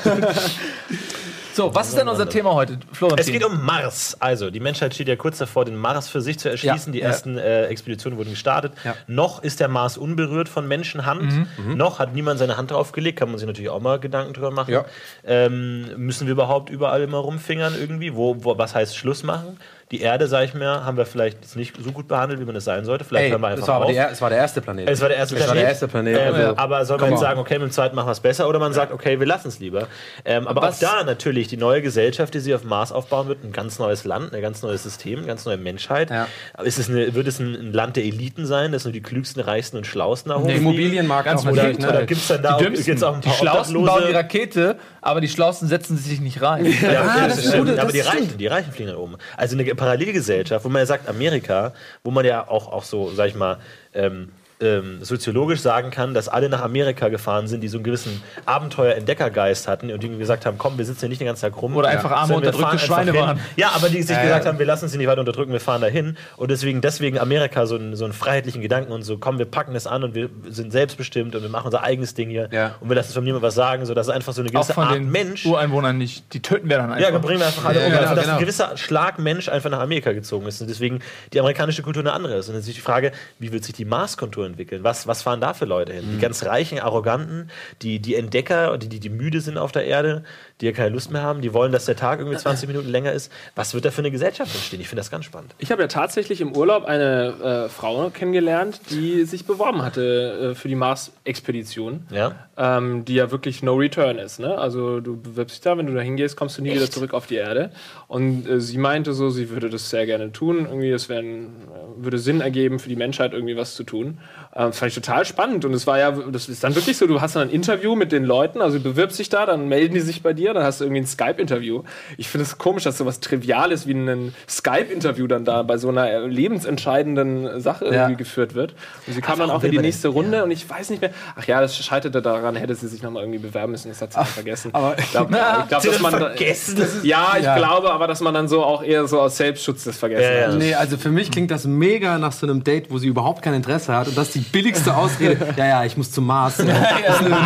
So, 1.53 1.73
was 1.75 1.89
ist 1.89 1.97
denn 1.97 2.07
unser 2.07 2.29
Thema 2.29 2.53
heute, 2.53 2.77
Florentin? 2.91 3.25
Es 3.25 3.31
geht 3.31 3.43
um 3.43 3.63
Mars. 3.65 4.15
Also, 4.19 4.49
die 4.49 4.59
Menschheit 4.59 4.93
steht 4.93 5.07
ja 5.07 5.15
kurz 5.15 5.37
davor, 5.37 5.65
den 5.65 5.75
Mars 5.75 6.07
für 6.07 6.21
sich 6.21 6.39
zu 6.39 6.49
erschließen. 6.49 6.93
Ja, 6.93 6.97
die 6.97 6.99
ja. 6.99 7.07
ersten 7.07 7.37
äh, 7.37 7.65
Expeditionen 7.65 8.17
wurden 8.17 8.31
gestartet. 8.31 8.73
Ja. 8.83 8.95
Noch 9.07 9.43
ist 9.43 9.59
der 9.59 9.67
Mars 9.67 9.97
unberührt 9.97 10.49
von 10.49 10.67
Menschenhand. 10.67 11.33
Mhm. 11.57 11.75
Noch 11.75 11.99
hat 11.99 12.13
niemand 12.13 12.39
seine 12.39 12.57
Hand 12.57 12.71
draufgelegt. 12.71 13.19
Kann 13.19 13.29
man 13.29 13.37
sich 13.37 13.47
natürlich 13.47 13.69
auch 13.69 13.81
mal 13.81 13.99
Gedanken 13.99 14.33
drüber 14.33 14.51
machen. 14.51 14.79
Ähm, 15.25 15.89
müssen 15.97 16.27
wir 16.27 16.33
überhaupt 16.33 16.69
überall 16.69 17.01
immer 17.01 17.17
rumfingern 17.17 17.75
irgendwie? 17.79 18.15
Wo, 18.15 18.43
wo, 18.43 18.57
was 18.57 18.73
heißt 18.73 18.95
Schluss 18.95 19.23
machen? 19.23 19.57
Die 19.91 19.99
Erde, 20.01 20.27
sag 20.27 20.45
ich 20.45 20.53
mir, 20.53 20.85
haben 20.85 20.95
wir 20.95 21.05
vielleicht 21.05 21.55
nicht 21.57 21.75
so 21.83 21.91
gut 21.91 22.07
behandelt, 22.07 22.39
wie 22.39 22.45
man 22.45 22.55
es 22.55 22.63
sein 22.63 22.85
sollte. 22.85 23.03
Vielleicht 23.03 23.25
Ey, 23.25 23.29
hören 23.31 23.41
wir 23.41 23.47
es 23.49 23.53
einfach 23.55 23.67
war, 23.67 23.75
aber 23.75 23.85
auf. 23.85 23.91
die, 23.91 23.97
er- 23.97 24.09
es 24.11 24.21
war 24.21 24.29
der 24.29 24.39
erste 24.39 24.61
Planet. 24.61 24.89
Es 24.89 25.01
war 25.01 25.09
der 25.09 25.17
erste 25.17 25.35
Es 25.35 25.41
war 25.41 25.45
Planet. 25.47 25.61
der 25.63 25.69
erste 25.69 25.87
Planet. 25.89 26.17
Ähm, 26.17 26.33
also, 26.33 26.57
aber 26.57 26.85
soll 26.85 26.97
man 26.97 27.09
jetzt 27.11 27.19
sagen, 27.19 27.39
okay, 27.41 27.55
mit 27.59 27.63
dem 27.67 27.71
zweiten 27.71 27.95
machen 27.97 28.07
wir 28.07 28.11
es 28.13 28.21
besser 28.21 28.47
oder 28.47 28.57
man 28.59 28.71
sagt, 28.71 28.93
okay, 28.93 29.19
wir 29.19 29.27
lassen 29.27 29.49
es 29.49 29.59
lieber. 29.59 29.87
Ähm, 30.23 30.47
aber 30.47 30.61
Was- 30.61 30.81
auch 30.83 30.89
da 30.99 31.03
natürlich 31.03 31.49
die 31.49 31.57
neue 31.57 31.81
Gesellschaft, 31.81 32.33
die 32.33 32.39
sich 32.39 32.53
auf 32.55 32.63
Mars 32.63 32.93
aufbauen 32.93 33.27
wird, 33.27 33.43
ein 33.43 33.51
ganz 33.51 33.79
neues 33.79 34.05
Land, 34.05 34.33
ein 34.33 34.41
ganz 34.41 34.61
neues 34.63 34.83
System, 34.83 35.19
eine 35.19 35.27
ganz 35.27 35.45
neue 35.45 35.57
Menschheit. 35.57 36.09
Ja. 36.09 36.27
Ist 36.63 36.79
es 36.79 36.89
eine, 36.89 37.13
wird 37.13 37.27
es 37.27 37.39
ein, 37.39 37.73
Land 37.73 37.97
der 37.97 38.05
Eliten 38.05 38.45
sein, 38.45 38.71
das 38.71 38.85
nur 38.85 38.93
die 38.93 39.01
klügsten, 39.01 39.41
reichsten 39.41 39.75
und 39.77 39.85
schlausten 39.85 40.29
da 40.29 40.37
hochfliegen? 40.37 40.61
Immobilienmarkt 40.61 41.25
Ganz 41.25 41.45
auch 41.45 41.51
Oder, 41.51 41.63
oder 41.69 41.91
Ne? 41.99 42.05
gibt 42.05 42.21
es 42.21 42.27
dann 42.29 42.41
da 42.41 42.55
auch, 42.55 42.59
Dümmsten. 42.59 42.85
gibt's 42.85 43.03
auch 43.03 43.15
ein 43.15 43.21
die 43.21 43.27
paar 43.27 43.37
Schlausten 43.37 43.85
bauen 43.85 44.03
die? 44.07 44.13
Rakete, 44.13 44.77
aber 45.01 45.19
die 45.21 45.27
Schlausten 45.27 45.67
setzen 45.67 45.97
sich 45.97 46.21
nicht 46.21 46.41
rein. 46.41 46.65
Ja, 46.81 47.01
Ah, 47.01 47.15
okay, 47.15 47.27
das 47.27 47.35
das 47.35 47.37
ist 47.45 47.47
stimmt. 47.51 47.69
gut, 47.69 47.79
aber 47.79 47.91
das 47.91 47.93
die. 47.93 47.99
Reichen, 48.01 48.37
die 48.37 48.47
Reichen 48.47 48.71
fliegen 48.71 48.91
da 48.91 48.97
oben. 48.97 49.17
Also 49.37 49.57
eine 49.57 49.75
Parallelgesellschaft, 49.75 50.63
wo 50.63 50.69
man 50.69 50.79
ja 50.81 50.85
sagt, 50.85 51.09
Amerika, 51.09 51.73
wo 52.03 52.11
man 52.11 52.25
ja 52.25 52.47
auch, 52.47 52.71
auch 52.71 52.83
so, 52.83 53.11
sag 53.11 53.27
ich 53.27 53.35
mal, 53.35 53.57
ähm, 53.93 54.29
ähm, 54.61 55.03
soziologisch 55.03 55.59
sagen 55.61 55.91
kann, 55.91 56.13
dass 56.13 56.27
alle 56.29 56.49
nach 56.49 56.61
Amerika 56.61 57.09
gefahren 57.09 57.47
sind, 57.47 57.61
die 57.61 57.67
so 57.67 57.77
einen 57.77 57.83
gewissen 57.83 58.21
Abenteuer-Entdeckergeist 58.45 59.67
hatten 59.67 59.91
und 59.91 60.03
die 60.03 60.17
gesagt 60.17 60.45
haben, 60.45 60.57
komm, 60.57 60.77
wir 60.77 60.85
sitzen 60.85 61.01
hier 61.01 61.09
nicht 61.09 61.21
den 61.21 61.27
ganzen 61.27 61.41
Tag 61.41 61.61
rum. 61.61 61.75
Oder 61.75 61.89
einfach 61.89 62.11
arme, 62.11 62.35
unterdrückte 62.35 62.79
Schweine 62.79 63.13
waren. 63.13 63.39
Ja, 63.55 63.71
aber 63.75 63.89
die 63.89 64.01
sich 64.01 64.15
Ja, 64.15 64.23
gesagt 64.23 64.45
ja. 64.45 64.51
haben, 64.51 64.59
wir 64.59 64.65
lassen 64.65 64.87
sie 64.87 64.97
nicht 64.97 65.07
weiter 65.07 65.19
unterdrücken, 65.21 65.51
wir 65.51 65.59
fahren 65.59 65.81
dahin. 65.81 66.17
Und 66.37 66.51
deswegen, 66.51 66.81
deswegen 66.81 67.17
Amerika 67.19 67.65
so 67.65 67.75
einen, 67.75 67.95
so 67.95 68.05
einen 68.05 68.13
freiheitlichen 68.13 68.61
Gedanken 68.61 68.91
und 68.91 69.03
so, 69.03 69.17
komm, 69.17 69.37
wir 69.39 69.45
packen 69.45 69.75
es 69.75 69.87
an 69.87 70.03
und 70.03 70.15
wir 70.15 70.29
sind 70.49 70.71
selbstbestimmt 70.71 71.35
und 71.35 71.41
wir 71.41 71.49
machen 71.49 71.65
unser 71.65 71.83
eigenes 71.83 72.13
Ding 72.13 72.29
hier. 72.29 72.49
Ja. 72.51 72.75
Und 72.79 72.89
wir 72.89 72.95
lassen 72.95 73.13
von 73.13 73.23
niemandem 73.23 73.47
was 73.47 73.55
sagen, 73.55 73.85
so 73.85 73.93
dass 73.93 74.07
es 74.07 74.13
einfach 74.13 74.33
so 74.33 74.41
eine 74.41 74.49
Auch 74.49 74.53
gewisse 74.53 74.73
von 74.73 74.85
Art 74.85 74.95
den 74.95 75.09
Mensch. 75.09 75.45
Ureinwohnern 75.45 75.97
nicht. 75.97 76.33
Die 76.33 76.41
töten 76.41 76.69
wir 76.69 76.77
dann 76.77 76.91
einfach. 76.91 77.11
Ja, 77.11 77.17
bringen 77.17 77.39
wir 77.39 77.47
einfach 77.47 77.65
alle 77.65 77.79
Ja, 77.79 77.87
um. 77.87 77.93
ja, 77.93 77.99
also, 77.99 78.15
dass 78.15 78.23
genau. 78.23 78.35
ein 78.37 78.39
gewisser 78.41 78.77
Schlag 78.77 79.19
Mensch 79.19 79.49
einfach 79.49 79.69
nach 79.69 79.79
Amerika 79.79 80.11
gezogen 80.11 80.45
ist. 80.47 80.61
Und 80.61 80.69
deswegen 80.69 80.99
die 81.33 81.39
amerikanische 81.39 81.81
Kultur 81.81 82.01
eine 82.03 82.13
andere 82.13 82.35
ist. 82.35 82.47
Und 82.47 82.53
dann 82.53 82.59
ist 82.61 82.67
die 82.67 82.79
Frage, 82.79 83.11
wie 83.39 83.51
wird 83.51 83.63
sich 83.63 83.73
die 83.73 83.85
Marskultur 83.85 84.50
entwickeln? 84.51 84.83
Was, 84.83 85.07
was 85.07 85.21
fahren 85.21 85.41
da 85.41 85.53
für 85.53 85.65
Leute 85.65 85.93
hin? 85.93 86.03
Die 86.13 86.19
ganz 86.19 86.45
reichen, 86.45 86.79
arroganten, 86.79 87.49
die, 87.81 87.99
die 87.99 88.15
Entdecker, 88.15 88.77
die, 88.77 88.89
die, 88.89 88.99
die 88.99 89.09
müde 89.09 89.41
sind 89.41 89.57
auf 89.57 89.71
der 89.71 89.85
Erde, 89.85 90.23
die 90.61 90.67
ja 90.67 90.71
keine 90.71 90.89
Lust 90.89 91.11
mehr 91.11 91.23
haben, 91.23 91.41
die 91.41 91.53
wollen, 91.53 91.71
dass 91.71 91.85
der 91.85 91.95
Tag 91.95 92.19
irgendwie 92.19 92.37
20 92.37 92.67
Minuten 92.67 92.89
länger 92.89 93.11
ist. 93.11 93.31
Was 93.55 93.73
wird 93.73 93.85
da 93.85 93.91
für 93.91 94.01
eine 94.01 94.11
Gesellschaft 94.11 94.53
entstehen? 94.53 94.81
Ich 94.81 94.87
finde 94.87 94.99
das 94.99 95.11
ganz 95.11 95.25
spannend. 95.25 95.55
Ich 95.57 95.71
habe 95.71 95.81
ja 95.81 95.87
tatsächlich 95.87 96.41
im 96.41 96.55
Urlaub 96.55 96.85
eine 96.85 97.65
äh, 97.65 97.69
Frau 97.69 98.09
kennengelernt, 98.09 98.81
die 98.89 99.23
sich 99.25 99.45
beworben 99.45 99.81
hatte 99.81 100.51
äh, 100.51 100.55
für 100.55 100.67
die 100.67 100.75
Mars-Expedition. 100.75 102.07
Ja? 102.11 102.35
ähm, 102.61 103.05
die 103.05 103.15
ja 103.15 103.31
wirklich 103.31 103.63
No 103.63 103.73
Return 103.73 104.19
ist. 104.19 104.39
Ne? 104.39 104.55
Also 104.55 104.99
du 104.99 105.19
bewirbst 105.19 105.55
dich 105.55 105.61
da, 105.61 105.77
wenn 105.77 105.87
du 105.87 105.95
da 105.95 106.01
hingehst, 106.01 106.37
kommst 106.37 106.59
du 106.59 106.61
nie 106.61 106.73
wieder 106.73 106.91
zurück 106.91 107.13
auf 107.15 107.25
die 107.25 107.35
Erde. 107.35 107.71
Und 108.07 108.47
äh, 108.47 108.61
sie 108.61 108.77
meinte 108.77 109.13
so, 109.13 109.31
sie 109.31 109.49
würde 109.49 109.69
das 109.69 109.89
sehr 109.89 110.05
gerne 110.05 110.31
tun. 110.31 110.67
Irgendwie, 110.69 110.91
wär 111.09 111.19
ein, 111.19 111.45
äh, 111.45 112.03
würde 112.03 112.19
Sinn 112.19 112.39
ergeben 112.39 112.77
für 112.77 112.89
die 112.89 112.95
Menschheit, 112.95 113.33
irgendwie 113.33 113.57
was 113.57 113.73
zu 113.75 113.83
tun. 113.83 114.19
Ähm, 114.53 114.67
das 114.67 114.79
fand 114.79 114.89
ich 114.89 114.95
total 114.95 115.25
spannend. 115.25 115.63
Und 115.65 115.73
es 115.73 115.87
war 115.87 115.97
ja, 115.99 116.11
das 116.11 116.49
ist 116.49 116.63
dann 116.63 116.75
wirklich 116.75 116.97
so, 116.97 117.07
du 117.07 117.21
hast 117.21 117.35
dann 117.35 117.43
ein 117.43 117.49
Interview 117.49 117.95
mit 117.95 118.11
den 118.11 118.25
Leuten, 118.25 118.61
also 118.61 118.77
du 118.77 118.83
bewirbst 118.83 119.17
dich 119.19 119.29
da, 119.29 119.45
dann 119.45 119.67
melden 119.69 119.93
die 119.93 119.99
sich 120.01 120.21
bei 120.21 120.33
dir, 120.33 120.53
dann 120.53 120.63
hast 120.63 120.81
du 120.81 120.85
irgendwie 120.85 121.01
ein 121.01 121.07
Skype-Interview. 121.07 121.83
Ich 122.17 122.27
finde 122.29 122.43
es 122.43 122.57
komisch, 122.57 122.83
dass 122.83 122.97
so 122.97 123.05
was 123.05 123.19
Triviales 123.21 123.87
wie 123.87 123.93
ein 123.93 124.35
Skype-Interview 124.49 125.27
dann 125.27 125.45
da 125.45 125.63
bei 125.63 125.77
so 125.77 125.89
einer 125.89 126.09
äh, 126.09 126.27
lebensentscheidenden 126.75 127.61
Sache 127.61 127.85
Ja. 127.85 127.91
irgendwie 128.03 128.17
geführt 128.17 128.55
wird. 128.55 128.73
Und 129.07 129.13
sie 129.13 129.21
kam 129.21 129.39
dann 129.39 129.49
warum 129.49 129.61
auch 129.61 129.63
in 129.63 129.71
die 129.71 129.77
nächste 129.79 130.07
Runde 130.09 130.43
und 130.43 130.51
ich 130.51 130.69
weiß 130.69 130.89
nicht 130.89 131.01
mehr. 131.01 131.11
Ach 131.35 131.45
ja, 131.45 131.61
das 131.61 131.75
scheiterte 131.77 132.21
daran, 132.21 132.55
hätte 132.55 132.75
sie 132.75 132.87
sich 132.87 133.01
nochmal 133.01 133.23
irgendwie 133.23 133.39
bewerben 133.39 133.71
müssen. 133.71 133.89
Das 133.89 134.01
hat 134.01 134.11
sie 134.13 134.17
dann 134.17 134.25
vergessen. 134.25 134.69
aber- 134.73 134.97
ich 134.97 135.11
glaube, 135.11 135.33
ich 135.61 135.67
glaub, 135.69 135.81
dass 135.83 135.99
man. 135.99 136.11
vergessen. 136.11 136.75
Das 136.77 136.95
ist 136.95 137.05
Ja, 137.05 137.33
ich 137.37 137.43
Ja. 137.45 137.55
glaube 137.57 137.91
aber, 137.91 138.07
dass 138.07 138.21
man 138.21 138.33
dann 138.33 138.47
so 138.47 138.63
auch 138.63 138.83
eher 138.83 139.07
so 139.07 139.19
aus 139.21 139.37
Selbstschutz 139.37 139.83
das 139.83 139.97
vergessen 139.97 140.23
Ja, 140.23 140.39
ja. 140.41 140.47
hat. 140.49 140.57
Nee, 140.57 140.73
also 140.75 140.97
für 140.97 141.09
mich 141.09 141.31
klingt 141.31 141.51
das 141.51 141.65
mega 141.65 142.17
nach 142.17 142.31
so 142.31 142.45
einem 142.47 142.63
Date, 142.63 142.91
wo 142.91 142.97
sie 142.97 143.07
überhaupt 143.07 143.41
kein 143.41 143.53
Interesse 143.53 143.95
hat 143.95 144.07
und 144.07 144.17
das 144.17 144.35
ist 144.35 144.40
die 144.43 144.49
billigste 144.51 144.95
Ausrede. 144.95 145.53
ja, 145.57 145.65
ja, 145.67 145.85
ich 145.85 145.97
muss 145.97 146.11
zum 146.11 146.25
Mars. 146.25 146.57
Das 146.61 146.67
ist 146.67 147.25
eine 147.25 147.29
dem 147.29 147.45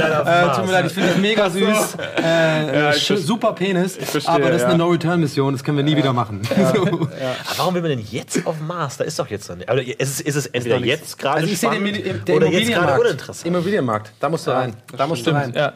Äh, 0.00 0.44
Mars. 0.44 0.56
tut 0.56 0.66
mir 0.66 0.72
leid, 0.72 0.86
ich 0.86 0.92
finde 0.92 1.08
das 1.10 1.18
mega 1.18 1.50
süß. 1.50 1.96
Äh, 2.16 2.20
sch- 2.20 2.92
verste- 2.92 3.16
super 3.18 3.52
Penis. 3.52 3.96
verstehe, 3.96 4.34
aber 4.34 4.46
das 4.50 4.56
ist 4.58 4.64
eine 4.64 4.72
ja. 4.74 4.78
No-Return-Mission, 4.78 5.52
das 5.52 5.64
können 5.64 5.76
wir 5.78 5.84
nie 5.84 5.96
wieder 5.96 6.12
machen. 6.12 6.42
So. 6.56 6.82
Aber 6.82 7.08
warum 7.56 7.74
will 7.74 7.82
man 7.82 7.90
denn 7.90 8.04
jetzt 8.10 8.46
auf 8.46 8.60
Mars? 8.60 8.96
Da 8.96 9.04
ist 9.04 9.18
doch 9.18 9.28
jetzt 9.28 9.48
noch 9.48 9.56
nicht. 9.56 9.68
Also 9.68 9.82
ist, 9.82 10.00
es- 10.00 10.20
ist 10.20 10.36
es 10.36 10.46
entweder 10.46 10.78
nicht- 10.80 10.88
jetzt 10.88 11.18
gerade 11.18 11.36
Also 11.36 11.46
den, 11.48 11.56
spannend 11.56 11.96
Immo- 11.96 12.24
der 12.24 12.36
oder 12.36 12.46
jetzt 12.46 12.46
gerade 12.46 12.46
Immobilienmarkt. 12.46 13.00
uninteressant? 13.04 13.46
Immobilienmarkt, 13.46 14.12
da 14.20 14.28
musst 14.28 14.46
du 14.46 14.50
rein. 14.50 14.74
Da 14.96 15.06
musst 15.06 15.26
du 15.26 15.30
rein. 15.30 15.52
Ja. 15.54 15.72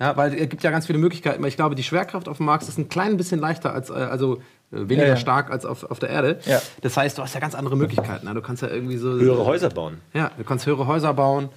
Ja, 0.00 0.16
weil 0.16 0.34
es 0.34 0.48
gibt 0.48 0.62
ja 0.64 0.72
ganz 0.72 0.86
viele 0.86 0.98
Möglichkeiten. 0.98 1.44
Ich 1.44 1.54
glaube, 1.54 1.76
die 1.76 1.84
Schwerkraft 1.84 2.28
auf 2.28 2.38
dem 2.38 2.46
Mars 2.46 2.68
ist 2.68 2.78
ein 2.78 2.88
klein 2.88 3.16
bisschen 3.16 3.38
leichter 3.40 3.72
als, 3.72 3.90
äh, 3.90 3.94
also 3.94 4.36
äh, 4.36 4.40
weniger 4.70 5.02
Ja, 5.04 5.08
ja. 5.10 5.16
stark 5.16 5.50
als 5.50 5.64
auf, 5.64 5.84
auf 5.90 5.98
der 6.00 6.08
Erde. 6.08 6.38
Ja. 6.46 6.60
Das 6.82 6.96
heißt, 6.96 7.16
du 7.18 7.22
hast 7.22 7.34
ja 7.34 7.40
ganz 7.40 7.54
andere 7.54 7.76
Möglichkeiten. 7.76 8.26
Ne? 8.26 8.34
Du 8.34 8.42
kannst 8.42 8.62
ja 8.62 8.68
irgendwie 8.68 8.96
so 8.96 9.10
Höhere 9.12 9.44
Häuser 9.46 9.68
bauen. 9.70 9.98
Ja, 10.12 10.30
du 10.36 10.42
kannst 10.44 10.66
höhere 10.66 10.86
Häuser 10.86 11.14
bauen. 11.14 11.48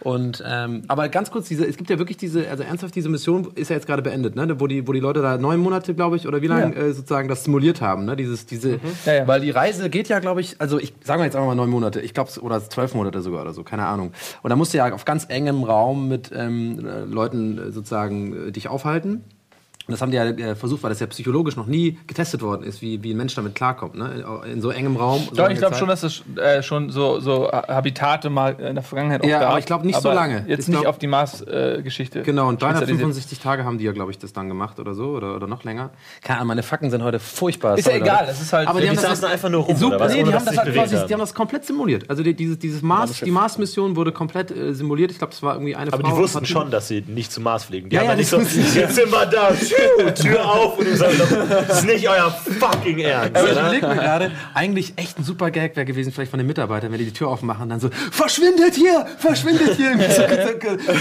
Und 0.00 0.42
ähm, 0.46 0.82
aber 0.88 1.08
ganz 1.08 1.30
kurz, 1.30 1.48
diese, 1.48 1.64
es 1.66 1.76
gibt 1.76 1.88
ja 1.90 1.98
wirklich 1.98 2.16
diese, 2.18 2.48
also 2.48 2.62
ernsthaft, 2.62 2.94
diese 2.94 3.08
Mission 3.08 3.48
ist 3.54 3.70
ja 3.70 3.76
jetzt 3.76 3.86
gerade 3.86 4.02
beendet, 4.02 4.36
ne? 4.36 4.60
Wo 4.60 4.66
die, 4.66 4.86
wo 4.86 4.92
die 4.92 5.00
Leute 5.00 5.22
da 5.22 5.38
neun 5.38 5.60
Monate, 5.60 5.94
glaube 5.94 6.16
ich, 6.16 6.26
oder 6.28 6.42
wie 6.42 6.46
lange 6.48 6.74
Ja. 6.76 6.82
äh, 6.82 6.92
sozusagen 6.92 7.28
das 7.28 7.44
simuliert 7.44 7.80
haben, 7.80 8.04
ne? 8.04 8.16
Dieses, 8.16 8.46
diese, 8.46 8.78
Ja, 9.06 9.12
ja. 9.14 9.26
weil 9.28 9.40
die 9.40 9.50
Reise 9.50 9.88
geht 9.90 10.08
ja, 10.08 10.18
glaube 10.18 10.40
ich, 10.40 10.60
also 10.60 10.78
ich 10.78 10.92
sagen 11.04 11.20
wir 11.20 11.24
jetzt 11.24 11.34
einfach 11.36 11.48
mal 11.48 11.54
neun 11.54 11.70
Monate, 11.70 12.00
ich 12.00 12.12
glaube 12.14 12.30
oder 12.40 12.60
zwölf 12.62 12.94
Monate 12.94 13.20
sogar 13.22 13.42
oder 13.42 13.52
so, 13.52 13.62
keine 13.64 13.86
Ahnung. 13.86 14.12
Und 14.42 14.50
da 14.50 14.56
musst 14.56 14.74
du 14.74 14.78
ja 14.78 14.92
auf 14.92 15.04
ganz 15.04 15.24
engem 15.28 15.64
Raum 15.64 16.08
mit 16.08 16.30
ähm, 16.34 16.86
äh, 16.86 17.00
Leuten 17.04 17.58
äh, 17.58 17.70
sozusagen 17.72 18.48
äh, 18.48 18.52
dich 18.52 18.68
aufhalten. 18.68 19.24
Und 19.88 19.92
das 19.92 20.02
haben 20.02 20.10
die 20.10 20.16
ja 20.16 20.24
äh, 20.24 20.54
versucht, 20.56 20.82
weil 20.82 20.90
das 20.90 20.98
ja 20.98 21.06
psychologisch 21.06 21.54
noch 21.56 21.66
nie 21.66 21.98
getestet 22.08 22.42
worden 22.42 22.64
ist, 22.64 22.82
wie, 22.82 23.02
wie 23.04 23.12
ein 23.14 23.16
Mensch 23.16 23.34
damit 23.36 23.54
klarkommt, 23.54 23.94
ne? 23.94 24.24
In 24.52 24.60
so 24.60 24.70
engem 24.70 24.96
Raum. 24.96 25.22
so 25.30 25.36
Doch, 25.36 25.48
ich 25.48 25.58
glaube 25.58 25.76
schon, 25.76 25.88
dass 25.88 26.02
es 26.02 26.22
äh, 26.36 26.60
schon 26.62 26.90
so, 26.90 27.20
so 27.20 27.50
Habitate 27.52 28.28
mal 28.28 28.54
in 28.60 28.74
der 28.74 28.82
Vergangenheit 28.82 29.22
auch 29.22 29.28
Ja, 29.28 29.38
gab. 29.40 29.50
aber 29.50 29.58
ich 29.60 29.66
glaub 29.66 29.84
nicht 29.84 30.00
so 30.00 30.10
lange. 30.10 30.44
Jetzt 30.48 30.62
Ich 30.62 30.68
nicht 30.68 30.80
glaub- 30.80 30.86
auf 30.86 30.98
die 30.98 31.06
Mars-Geschichte. 31.06 32.22
Genau, 32.22 32.48
und 32.48 32.54
spezialisiert. 32.60 32.88
365 32.98 33.38
Tage 33.38 33.64
haben 33.64 33.78
die 33.78 33.84
ja, 33.84 33.92
glaube 33.92 34.10
ich, 34.10 34.18
das 34.18 34.32
dann 34.32 34.48
gemacht 34.48 34.78
oder 34.80 34.94
so, 34.94 35.10
oder, 35.10 35.36
oder 35.36 35.46
noch 35.46 35.62
länger. 35.64 35.90
Keine 36.22 36.38
Ahnung, 36.38 36.48
meine 36.48 36.62
Fakten 36.62 36.90
sind 36.90 37.02
heute 37.04 37.18
furchtbar. 37.20 37.78
Ist 37.78 37.86
ja 37.86 37.94
egal, 37.94 38.16
Leute. 38.20 38.26
das 38.28 38.42
ist 38.42 38.52
halt. 38.52 38.68
Aber 38.68 38.80
die 38.80 38.84
Die 38.86 38.88
haben 38.90 38.96
das 38.96 39.04
saßen 39.04 39.24
einfach 39.26 39.48
nur 39.50 39.62
rum, 39.62 39.76
Super, 39.76 39.96
oder 39.96 40.04
was? 40.06 40.12
nee, 40.14 40.22
die 40.24 40.32
haben 40.34 40.44
das 40.44 40.56
halt 40.56 40.74
quasi, 40.74 40.96
haben. 40.96 41.06
die 41.08 41.12
haben 41.14 41.20
das 41.20 41.34
komplett 41.34 41.64
simuliert. 41.64 42.10
Also 42.10 42.22
die, 42.22 42.34
dieses, 42.34 42.58
dieses 42.58 42.82
Mars, 42.82 43.20
die 43.20 43.30
Mars-Mission 43.30 43.94
wurde 43.96 44.10
komplett 44.12 44.50
äh, 44.50 44.72
simuliert. 44.74 45.10
Ich 45.12 45.18
glaube, 45.18 45.32
es 45.32 45.42
war 45.42 45.54
irgendwie 45.54 45.76
eine 45.76 45.92
Aber 45.92 46.02
Frau. 46.02 46.16
die 46.16 46.22
wussten 46.22 46.44
schon, 46.46 46.70
dass 46.70 46.88
sie 46.88 47.02
nicht 47.06 47.30
zum 47.32 47.44
Mars 47.44 47.64
fliegen. 47.64 47.88
Die 47.88 47.94
Ja, 47.96 48.02
haben 48.02 48.08
ja, 48.10 48.16
nicht 48.16 48.32
das 48.32 48.52
so, 48.52 48.60
jetzt 48.80 48.94
sind 48.96 49.12
wir 49.12 49.26
da, 49.26 49.50
Tschiu, 50.14 50.30
Tür 50.30 50.44
auf 50.52 50.78
und 50.78 50.86
du 50.86 50.96
sagst, 50.96 51.20
das 51.68 51.78
ist 51.78 51.84
nicht 51.86 52.08
euer 52.08 52.30
fucking 52.30 52.98
Ernst. 52.98 53.36
Aber 53.36 53.46
ich 53.46 53.52
überlege 53.58 53.86
mir 53.88 53.94
gerade, 53.96 54.30
eigentlich 54.54 54.94
echt 54.96 55.18
ein 55.18 55.24
super 55.24 55.50
Gag 55.50 55.76
wäre 55.76 55.86
gewesen, 55.86 56.12
vielleicht 56.12 56.30
von 56.30 56.38
den 56.38 56.46
Mitarbeitern, 56.46 56.90
wenn 56.92 56.98
die 56.98 57.04
die 57.06 57.12
Tür 57.12 57.28
aufmachen 57.28 57.64
und 57.64 57.68
dann 57.70 57.80
so, 57.80 57.90
verschwindet 58.10 58.74
hier, 58.74 59.06
verschwindet 59.18 59.74
hier. 59.76 59.96
so, 60.10 60.22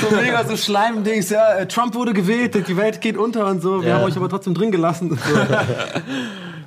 so, 0.02 0.10
so 0.10 0.16
mega 0.16 0.44
so 0.46 0.56
Schleimdings, 0.58 1.30
ja, 1.30 1.56
äh, 1.56 1.68
Trump 1.68 1.96
wurde 1.96 2.14
gewählt, 2.14 2.56
die 2.68 2.78
Welt 2.78 3.02
geht 3.02 3.18
unter 3.18 3.48
und 3.48 3.62
so, 3.62 3.82
wir 3.82 3.90
Ja. 3.90 3.96
haben 3.96 4.04
euch 4.04 4.16
aber 4.18 4.30
trotzdem 4.30 4.54
drin 4.54 4.72
gelassen. 4.72 5.12
Und 5.12 5.20
so. 5.20 5.36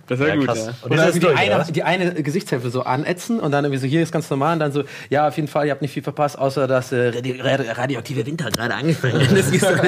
Das 0.08 0.18
wäre 0.18 0.30
Ja, 0.30 0.36
gut, 0.36 0.46
krass. 0.46 0.66
ja. 0.66 0.72
Und 0.82 0.92
Oder 0.92 1.08
ist 1.08 1.16
irgendwie 1.16 1.20
die 1.20 1.26
durch, 1.26 1.38
eine, 1.38 1.72
die 1.72 1.82
eine 2.10 2.22
Gesichtshälfte 2.22 2.70
so 2.70 2.82
anätzen 2.82 3.38
und 3.40 3.52
dann 3.52 3.64
irgendwie 3.64 3.80
so, 3.80 3.86
hier 3.86 4.02
ist 4.02 4.10
ganz 4.10 4.28
normal 4.30 4.54
und 4.54 4.58
dann 4.60 4.72
so, 4.72 4.82
ja, 5.10 5.28
auf 5.28 5.36
jeden 5.36 5.48
Fall, 5.48 5.66
ihr 5.66 5.72
habt 5.72 5.82
nicht 5.82 5.92
viel 5.92 6.02
verpasst, 6.02 6.38
außer 6.38 6.66
dass 6.66 6.90
äh, 6.92 7.08
radi 7.08 7.40
radi 7.40 7.68
radioaktive 7.68 8.26
Winter 8.26 8.50
gerade 8.50 8.74
angefangen 8.74 9.20
hat. 9.20 9.30
Das 9.32 9.50
ist 9.50 9.62
Das 9.62 9.82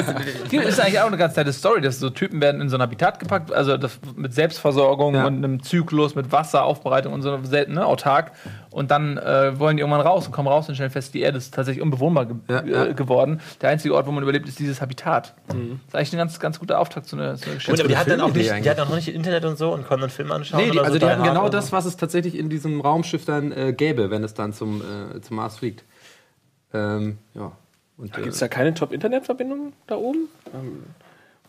ist 0.53 0.81
eigentlich 0.81 1.01
auch 1.01 1.07
eine 1.07 1.17
ganz 1.17 1.35
nette 1.37 1.53
Story, 1.53 1.81
dass 1.81 1.99
so 1.99 2.11
Typen 2.11 2.41
werden 2.41 2.61
in 2.61 2.69
so 2.69 2.77
ein 2.77 2.83
Habitat 2.83 3.19
gepackt, 3.19 3.53
also 3.53 3.77
das 3.77 3.99
mit 4.17 4.35
Selbstversorgung 4.35 5.15
Ja. 5.15 5.27
und 5.27 5.37
einem 5.37 5.63
Zyklus, 5.63 6.15
mit 6.15 6.31
Wasseraufbereitung 6.31 7.13
und 7.13 7.23
so 7.23 7.39
selten, 7.45 7.75
ne, 7.75 7.87
autark. 7.87 8.33
Und 8.71 8.93
dann 8.93 9.19
äh, 9.19 9.59
wollen 9.59 9.77
die 9.77 9.81
irgendwann 9.81 10.01
raus 10.01 10.27
und 10.27 10.33
kommen 10.33 10.47
raus 10.47 10.69
und 10.69 10.77
stellen 10.77 10.91
fest, 10.91 11.13
die 11.13 11.23
Erde 11.23 11.39
ist 11.39 11.53
tatsächlich 11.53 11.83
unbewohnbar 11.83 12.27
ge 12.27 12.37
Ja, 12.49 12.65
ja. 12.65 12.87
Äh, 12.87 12.95
geworden. 12.95 13.41
Der 13.61 13.71
einzige 13.71 13.95
Ort, 13.95 14.07
wo 14.07 14.13
man 14.13 14.23
überlebt, 14.23 14.49
ist 14.49 14.61
dieses 14.61 14.81
Habitat. 14.81 15.35
Das 15.49 15.57
ist 15.57 15.95
eigentlich 15.95 16.13
ein 16.13 16.19
ganz, 16.19 16.39
ganz 16.39 16.61
guter 16.61 16.79
Auftakt 16.79 17.07
zu 17.07 17.17
einer, 17.17 17.37
zu 17.37 17.47
einer 17.47 17.55
Geschichte. 17.55 17.73
Und, 17.73 17.81
aber 17.81 17.89
die 17.89 17.97
hatten 17.97 18.11
dann 18.11 18.21
auch 18.21 18.33
nicht, 18.33 18.65
die 18.65 18.71
hatten 18.71 18.81
auch 18.81 18.89
noch 18.89 18.97
nicht 18.97 19.09
Internet 19.09 19.45
und 19.45 19.59
so 19.59 19.73
und 19.73 19.87
konnten 19.87 20.05
einen 20.05 20.11
Film 20.11 20.31
anschauen. 20.31 20.61
Nee, 20.61 20.71
die, 20.71 20.79
oder 20.79 20.87
also 20.87 20.95
so, 20.95 20.99
die 21.01 21.07
hatten 21.07 21.25
genau 21.25 21.49
das, 21.49 21.69
so. 21.69 21.73
was 21.73 21.85
es 21.85 21.97
tatsächlich 21.97 22.37
in 22.37 22.49
diesem 22.49 22.81
Raumschiff 22.81 23.25
dann 23.25 23.51
äh, 23.51 23.73
gäbe, 23.73 24.11
wenn 24.11 24.23
es 24.23 24.35
dann 24.35 24.53
zum, 24.53 24.83
äh, 24.83 25.21
zum 25.21 25.37
Mars 25.37 25.59
fliegt. 25.59 25.85
Ähm, 26.73 27.19
ja. 27.35 27.51
Und, 27.97 28.17
äh, 28.17 28.23
Gibt 28.23 28.35
es 28.35 28.39
da 28.39 28.49
keine 28.49 28.73
Top-Internet-Verbindung 28.73 29.73
da 29.89 29.97
oben? 29.97 30.29
Ähm, 30.55 30.85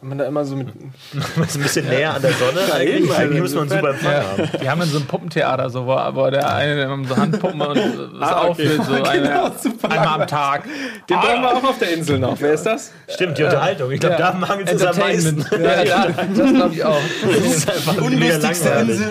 wenn 0.02 0.10
man 0.10 0.18
da 0.18 0.26
immer 0.26 0.44
so 0.46 0.56
mit. 0.56 0.68
ist 1.14 1.56
ein 1.56 1.62
bisschen 1.62 1.88
näher 1.88 2.16
an 2.16 2.22
der 2.24 2.32
Sonne. 2.34 2.62
eigentlich, 2.74 2.96
eben, 2.96 3.12
eigentlich 3.12 3.42
also 3.42 3.42
muss 3.42 3.54
man 3.54 3.62
einen 3.62 3.70
super 3.70 3.90
Empfang 3.92 4.14
haben. 4.14 4.50
Die 4.62 4.70
haben 4.70 4.80
dann 4.80 4.90
so 4.90 4.98
ein 4.98 5.06
Puppentheater, 5.06 5.70
so, 5.70 5.86
wo, 5.86 5.92
wo 5.92 6.30
der 6.32 6.52
eine 6.56 6.82
immer 6.82 7.08
so 7.08 7.18
Handpuppen 7.18 7.62
und 7.62 7.78
das 7.78 7.86
Ah, 8.32 8.48
okay. 8.48 8.80
so 8.84 8.94
eine, 8.94 9.52
einmal 9.90 10.22
am 10.22 10.28
Tag. 10.28 10.64
Den 11.08 11.18
brauchen 11.18 11.42
wir 11.42 11.50
auch 11.50 11.64
auf 11.64 11.78
der 11.78 11.94
Insel 11.94 12.18
noch. 12.18 12.36
Wer 12.40 12.54
ist 12.54 12.64
das? 12.64 12.92
Stimmt, 13.10 13.38
die 13.38 13.44
Unterhaltung. 13.44 13.92
Ich 13.92 14.00
glaube, 14.00 14.16
da 14.18 14.34
mangelt 14.34 14.72
es 14.72 14.84
am 14.84 14.98
meisten. 14.98 15.46
Ja, 15.52 15.84
ja, 15.84 16.08
das 16.08 16.54
glaube 16.54 16.74
ich 16.74 16.84
auch. 16.84 17.02
Das 17.22 17.56
ist 17.56 17.70
einfach 17.70 18.10
mega 18.10 18.38
langweilig. 18.38 19.02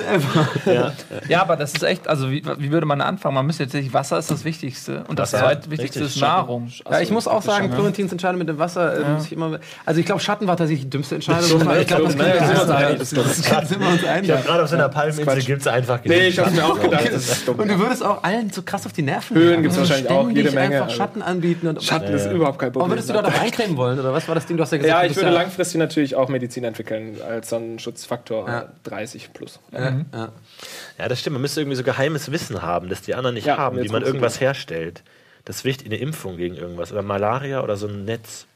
ever. 0.66 0.92
Ja, 1.29 1.42
aber 1.42 1.57
das 1.57 1.74
ist 1.74 1.85
echt, 1.85 2.09
also 2.09 2.31
wie, 2.33 2.42
wie 2.59 2.72
würde 2.72 2.87
man 2.87 3.00
anfangen? 3.00 3.37
Man 3.37 3.46
müsste 3.46 3.62
jetzt 3.62 3.74
nicht, 3.74 3.92
Wasser 3.92 4.18
ist 4.18 4.31
das 4.31 4.44
Wichtigste 4.44 5.05
und 5.07 5.20
das 5.20 5.31
zweitwichtigste 5.31 6.00
ist 6.00 6.20
Nahrung. 6.20 6.68
Ja, 6.90 7.00
ich 7.00 7.11
muss 7.11 7.29
auch 7.29 7.42
sagen, 7.42 7.72
Florentins 7.72 8.11
Entscheidung 8.11 8.38
mit 8.38 8.48
dem 8.48 8.59
Wasser, 8.59 8.98
äh, 8.98 9.09
muss 9.11 9.26
ich 9.26 9.33
immer, 9.33 9.61
also 9.87 10.00
ich 10.00 10.07
glaube, 10.07 10.20
Schatten 10.20 10.48
war 10.48 10.57
tatsächlich 10.57 10.80
die 10.81 10.90
dümmste 10.90 11.14
Entscheidung. 11.16 11.61
ich 11.81 11.87
glaube, 11.87 12.05
das 12.05 12.12
Sind 12.12 12.21
wir 12.21 12.35
uns 12.35 12.71
einig, 12.71 12.87
einig. 12.87 12.99
das 12.99 13.12
ist 13.12 13.16
dumm. 13.16 13.25
Das 13.61 13.69
sind 13.69 13.81
wir 13.81 13.88
uns 13.88 14.05
einig. 14.05 14.29
Ich 14.31 14.37
habe 14.37 14.45
gerade 14.45 14.62
auf 14.64 14.69
so 14.69 14.75
einer 14.77 14.88
Palmeninsel 14.88 15.43
gibt 15.43 15.61
es 15.61 15.66
einfach 15.66 16.01
Nee, 16.05 16.29
ich 16.29 16.38
habe 16.38 16.51
mir 16.51 16.64
auch 16.66 16.81
gedacht, 16.83 17.07
das 17.12 17.29
ist 17.29 17.49
dumm. 17.49 17.59
Und 17.61 17.69
du 17.69 17.79
würdest 17.79 18.05
auch 18.05 18.23
allen 18.23 18.51
so 18.51 18.62
krass 18.62 18.87
auf 18.87 18.93
die 18.93 19.03
Nerven 19.03 19.37
Höhlen 19.37 19.53
gehen. 19.55 19.62
gibt's 19.62 19.79
Also 19.79 19.90
wahrscheinlich 19.90 20.12
auch 20.12 20.29
jede 20.31 20.51
Menge, 20.53 20.75
einfach 20.77 20.87
also. 20.87 20.97
Schatten 20.97 21.23
anbieten. 21.23 21.66
Und, 21.69 21.83
Schatten 21.83 22.12
ist 22.12 22.27
überhaupt 22.31 22.59
kein 22.59 22.69
Aber 22.69 22.81
Problem. 22.81 22.93
würdest 22.93 23.09
du 23.11 23.14
da 23.14 23.23
doch 23.23 23.40
eincremen 23.40 23.77
wollen, 23.77 23.99
oder 24.01 24.12
was 24.12 24.27
war 24.29 24.35
das 24.35 24.47
Ding? 24.47 24.57
Du 24.57 24.62
hast 24.62 24.73
ja 24.73 24.79
gesagt, 24.79 25.03
ja, 25.05 25.09
ich 25.11 25.16
würde 25.16 25.31
langfristig 25.31 25.79
natürlich 25.79 26.14
auch 26.16 26.29
Medizin 26.29 26.64
entwickeln 26.64 27.16
als 27.27 27.49
Sonnenschutzfaktor 27.51 28.49
Ja. 28.49 28.69
30 28.85 29.33
plus. 29.33 29.61
Ja, 29.73 30.01
ja. 30.12 31.09
Das 31.09 31.21
stimmt. 31.21 31.35
Man 31.35 31.43
müsste 31.43 31.61
irgendwie 31.61 31.77
so 31.77 31.83
geheimes 31.85 32.31
Wissen 32.33 32.62
haben, 32.62 32.88
das 32.88 33.03
die 33.03 33.14
anderen 33.14 33.35
nicht 33.35 33.49
haben, 33.49 33.83
wie 33.83 33.88
man 33.88 34.03
irgendwas 34.03 34.40
herstellt. 34.40 35.03
Das 35.45 35.57
ist 35.57 35.64
wichtig, 35.64 35.87
eine 35.87 35.97
Impfung 35.97 36.37
gegen 36.37 36.55
irgendwas. 36.55 36.93
Oder 36.93 37.03
Malaria 37.03 37.62
oder 37.62 37.77
so 37.77 37.87
ein 37.87 38.05
Netz. 38.05 38.47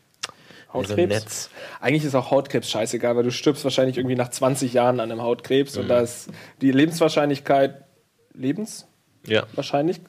Hautkrebs? 0.75 1.15
Netz. 1.15 1.51
Eigentlich 1.81 2.05
ist 2.05 2.15
auch 2.15 2.31
Hautkrebs 2.31 2.69
scheißegal, 2.71 3.17
weil 3.17 3.23
du 3.25 3.31
stirbst 3.31 3.65
wahrscheinlich 3.65 3.97
irgendwie 3.97 4.17
nach 4.17 4.29
20 4.31 4.73
Jahren 4.75 5.01
an 5.01 5.11
einem 5.11 5.23
Hautkrebs 5.23 5.75
Mhm. 5.77 5.83
und 5.83 5.89
da 5.89 6.01
ist 6.01 6.29
die 6.61 6.73
Lebenswahrscheinlichkeit 6.73 7.85
Lebens 8.35 8.87
Ja. 9.27 9.45
wahrscheinlich. 9.55 10.01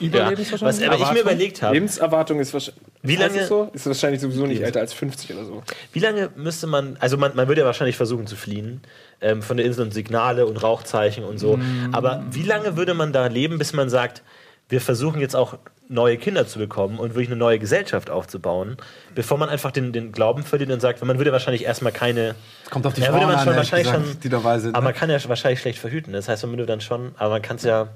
ja. 0.00 0.30
Was 0.60 0.80
aber 0.82 0.94
ich 0.96 1.12
mir 1.12 1.20
überlegt 1.22 1.60
habe, 1.62 1.74
Lebenserwartung 1.74 2.38
ist 2.38 2.52
wahrscheinlich. 2.52 2.82
Wie 3.02 3.16
lange- 3.16 3.46
so? 3.46 3.68
Ist 3.72 3.86
wahrscheinlich 3.86 4.20
sowieso 4.20 4.46
nicht 4.46 4.60
älter 4.60 4.80
als 4.80 4.92
50 4.92 5.32
oder 5.34 5.44
so. 5.44 5.62
wie 5.92 5.98
lange 6.00 6.30
müsste 6.36 6.66
man, 6.68 6.96
also 7.00 7.16
man, 7.16 7.34
man 7.34 7.48
würde 7.48 7.62
ja 7.62 7.66
wahrscheinlich 7.66 7.96
versuchen 7.96 8.26
zu 8.28 8.36
fliehen 8.36 8.80
ähm, 9.20 9.42
von 9.42 9.56
der 9.56 9.66
Insel 9.66 9.84
und 9.86 9.92
Signale 9.94 10.46
und 10.46 10.56
Rauchzeichen 10.62 11.24
und 11.24 11.38
so. 11.38 11.58
Aber 11.92 12.24
wie 12.30 12.42
lange 12.44 12.76
würde 12.76 12.94
man 12.94 13.12
da 13.12 13.26
leben, 13.26 13.58
bis 13.58 13.72
man 13.72 13.88
sagt, 13.90 14.22
wir 14.68 14.80
versuchen 14.80 15.20
jetzt 15.20 15.34
auch 15.34 15.58
neue 15.88 16.18
Kinder 16.18 16.46
zu 16.46 16.58
bekommen 16.58 16.98
und 16.98 17.10
wirklich 17.14 17.28
eine 17.28 17.36
neue 17.36 17.58
Gesellschaft 17.58 18.10
aufzubauen, 18.10 18.76
bevor 19.14 19.38
man 19.38 19.48
einfach 19.48 19.70
den, 19.70 19.92
den 19.92 20.12
Glauben 20.12 20.42
verliert 20.42 20.70
und 20.70 20.80
sagt, 20.80 21.02
man 21.04 21.18
würde 21.18 21.32
wahrscheinlich 21.32 21.64
erstmal 21.64 21.92
keine. 21.92 22.34
Kommt 22.70 22.86
auf 22.86 22.94
die 22.94 23.00
Ja, 23.00 23.08
Frauen 23.08 23.26
man 23.26 23.36
an, 23.36 23.44
schon 23.44 23.56
wahrscheinlich 23.56 23.88
gesagt, 23.88 24.06
schon, 24.06 24.20
die 24.20 24.28
dabei 24.28 24.58
sind. 24.58 24.74
Aber 24.74 24.82
ne? 24.84 24.90
man 24.90 24.94
kann 24.94 25.10
ja 25.10 25.18
wahrscheinlich 25.28 25.60
schlecht 25.60 25.78
verhüten. 25.78 26.12
Das 26.12 26.28
heißt, 26.28 26.42
man 26.44 26.52
würde 26.52 26.66
dann 26.66 26.80
schon, 26.80 27.12
aber 27.16 27.30
man 27.30 27.42
kann 27.42 27.56
es 27.56 27.62
ja. 27.64 27.88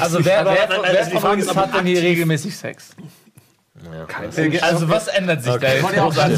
Also 0.00 0.24
wer, 0.24 0.40
Aber- 0.40 0.52
wer, 0.52 0.68
wer 0.68 0.98
also 1.00 1.10
die 1.10 1.18
von 1.18 1.30
uns 1.32 1.54
hat 1.54 1.74
denn 1.74 1.86
hier 1.86 2.02
regelmäßig 2.02 2.56
Sex? 2.56 2.90
Ja. 3.82 4.60
Also 4.62 4.88
was 4.88 5.08
ändert 5.08 5.42
sich 5.42 5.52
da 5.54 5.66
Ich 5.68 5.72
jetzt? 5.74 5.82
wollte 5.82 5.96
ja 5.96 6.04
auch 6.04 6.12
sagen, 6.12 6.34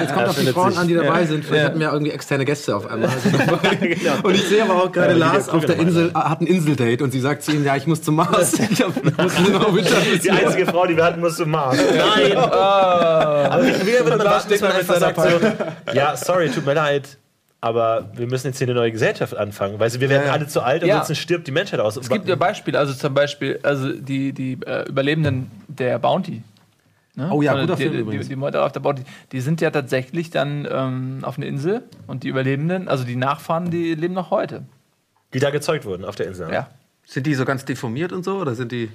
jetzt 0.00 0.14
kommt 0.14 0.28
auf 0.28 0.38
die 0.38 0.46
Frauen 0.46 0.70
sich. 0.70 0.78
an, 0.80 0.88
die 0.88 0.94
dabei 0.94 1.24
sind. 1.26 1.44
Vielleicht 1.44 1.62
Ja. 1.62 1.68
hatten 1.68 1.80
wir 1.80 1.92
irgendwie 1.92 2.12
externe 2.12 2.44
Gäste 2.44 2.76
auf 2.76 2.86
einmal. 2.90 3.10
Und 4.22 4.34
ich 4.34 4.48
sehe 4.48 4.62
aber 4.62 4.82
auch 4.84 4.92
gerade 4.92 5.12
Ja, 5.12 5.18
Lars 5.18 5.48
auf 5.48 5.64
der 5.64 5.76
Insel, 5.78 6.12
hat 6.14 6.40
ein 6.40 6.46
Inseldate 6.46 7.02
und 7.04 7.10
sie 7.10 7.20
sagt 7.20 7.42
zu 7.42 7.52
ihm, 7.52 7.64
ja, 7.64 7.76
ich 7.76 7.86
muss 7.86 8.02
zum 8.02 8.16
Mars. 8.16 8.54
Ich 8.58 8.82
hab, 8.82 8.92
ich 8.96 9.16
muss 9.16 9.38
nur 9.38 9.82
Die 10.22 10.30
einzige 10.30 10.66
Frau, 10.66 10.86
die 10.86 10.96
wir 10.96 11.04
hatten, 11.04 11.20
musste 11.20 11.46
Mars. 11.46 11.76
Nein! 11.76 12.36
Aber 12.36 13.62
wie 13.66 13.86
wieder 13.86 14.04
würde 14.04 14.16
man 14.18 14.26
warten, 14.26 14.48
bis 14.48 14.60
man 14.60 14.72
einfach 14.72 14.96
sagt 14.98 15.20
so, 15.20 15.28
ja, 15.92 16.16
sorry, 16.16 16.50
tut 16.50 16.64
mir 16.66 16.74
leid, 16.74 17.16
aber 17.60 18.08
wir 18.14 18.26
müssen 18.26 18.48
jetzt 18.48 18.58
hier 18.58 18.66
eine 18.66 18.74
neue 18.74 18.92
Gesellschaft 18.92 19.36
anfangen, 19.36 19.78
weil 19.78 19.92
wir 19.92 20.00
werden 20.08 20.22
Ja, 20.22 20.26
ja. 20.28 20.32
alle 20.32 20.46
zu 20.46 20.60
alt 20.62 20.82
und 20.82 20.88
Ja. 20.88 20.94
ansonsten 20.96 21.14
stirbt 21.16 21.46
die 21.46 21.52
Menschheit 21.52 21.80
aus. 21.80 21.96
Es 21.96 22.08
gibt 22.08 22.28
ja 22.28 22.36
Beispiele, 22.36 22.78
also 22.78 22.92
zum 22.94 23.14
Beispiel, 23.14 23.58
also 23.62 23.92
die, 23.92 24.32
die 24.32 24.58
äh, 24.66 24.88
Überlebenden 24.88 25.50
der 25.68 25.98
Bounty. 25.98 26.42
Ne? 27.16 27.30
Oh 27.30 27.42
ja, 27.42 27.52
Von 27.52 27.58
der- 27.58 27.66
guter 27.68 27.76
die, 27.76 27.82
Film 27.82 27.92
die, 27.94 28.00
übrigens. 28.00 28.28
die 28.28 28.36
Morde 28.36 28.64
auf 28.64 28.72
der 28.72 28.80
Bounty, 28.80 29.02
die 29.32 29.40
sind 29.40 29.60
ja 29.60 29.70
tatsächlich 29.70 30.30
dann 30.30 30.66
ähm, 30.70 31.18
auf 31.22 31.36
einer 31.38 31.46
Insel 31.46 31.82
und 32.06 32.24
die 32.24 32.28
Überlebenden, 32.28 32.88
also 32.88 33.04
die 33.04 33.16
Nachfahren, 33.16 33.70
die 33.70 33.94
leben 33.94 34.14
noch 34.14 34.30
heute. 34.30 34.64
die 35.32 35.38
da 35.38 35.50
gezeugt 35.50 35.84
wurden 35.84 36.04
auf 36.04 36.16
der 36.16 36.26
Insel. 36.26 36.52
Ja. 36.52 36.68
Sind 37.06 37.26
die 37.26 37.34
so 37.34 37.44
ganz 37.44 37.64
deformiert 37.64 38.12
und 38.12 38.24
so? 38.24 38.38
Oder 38.38 38.54
sind 38.54 38.72
die. 38.72 38.88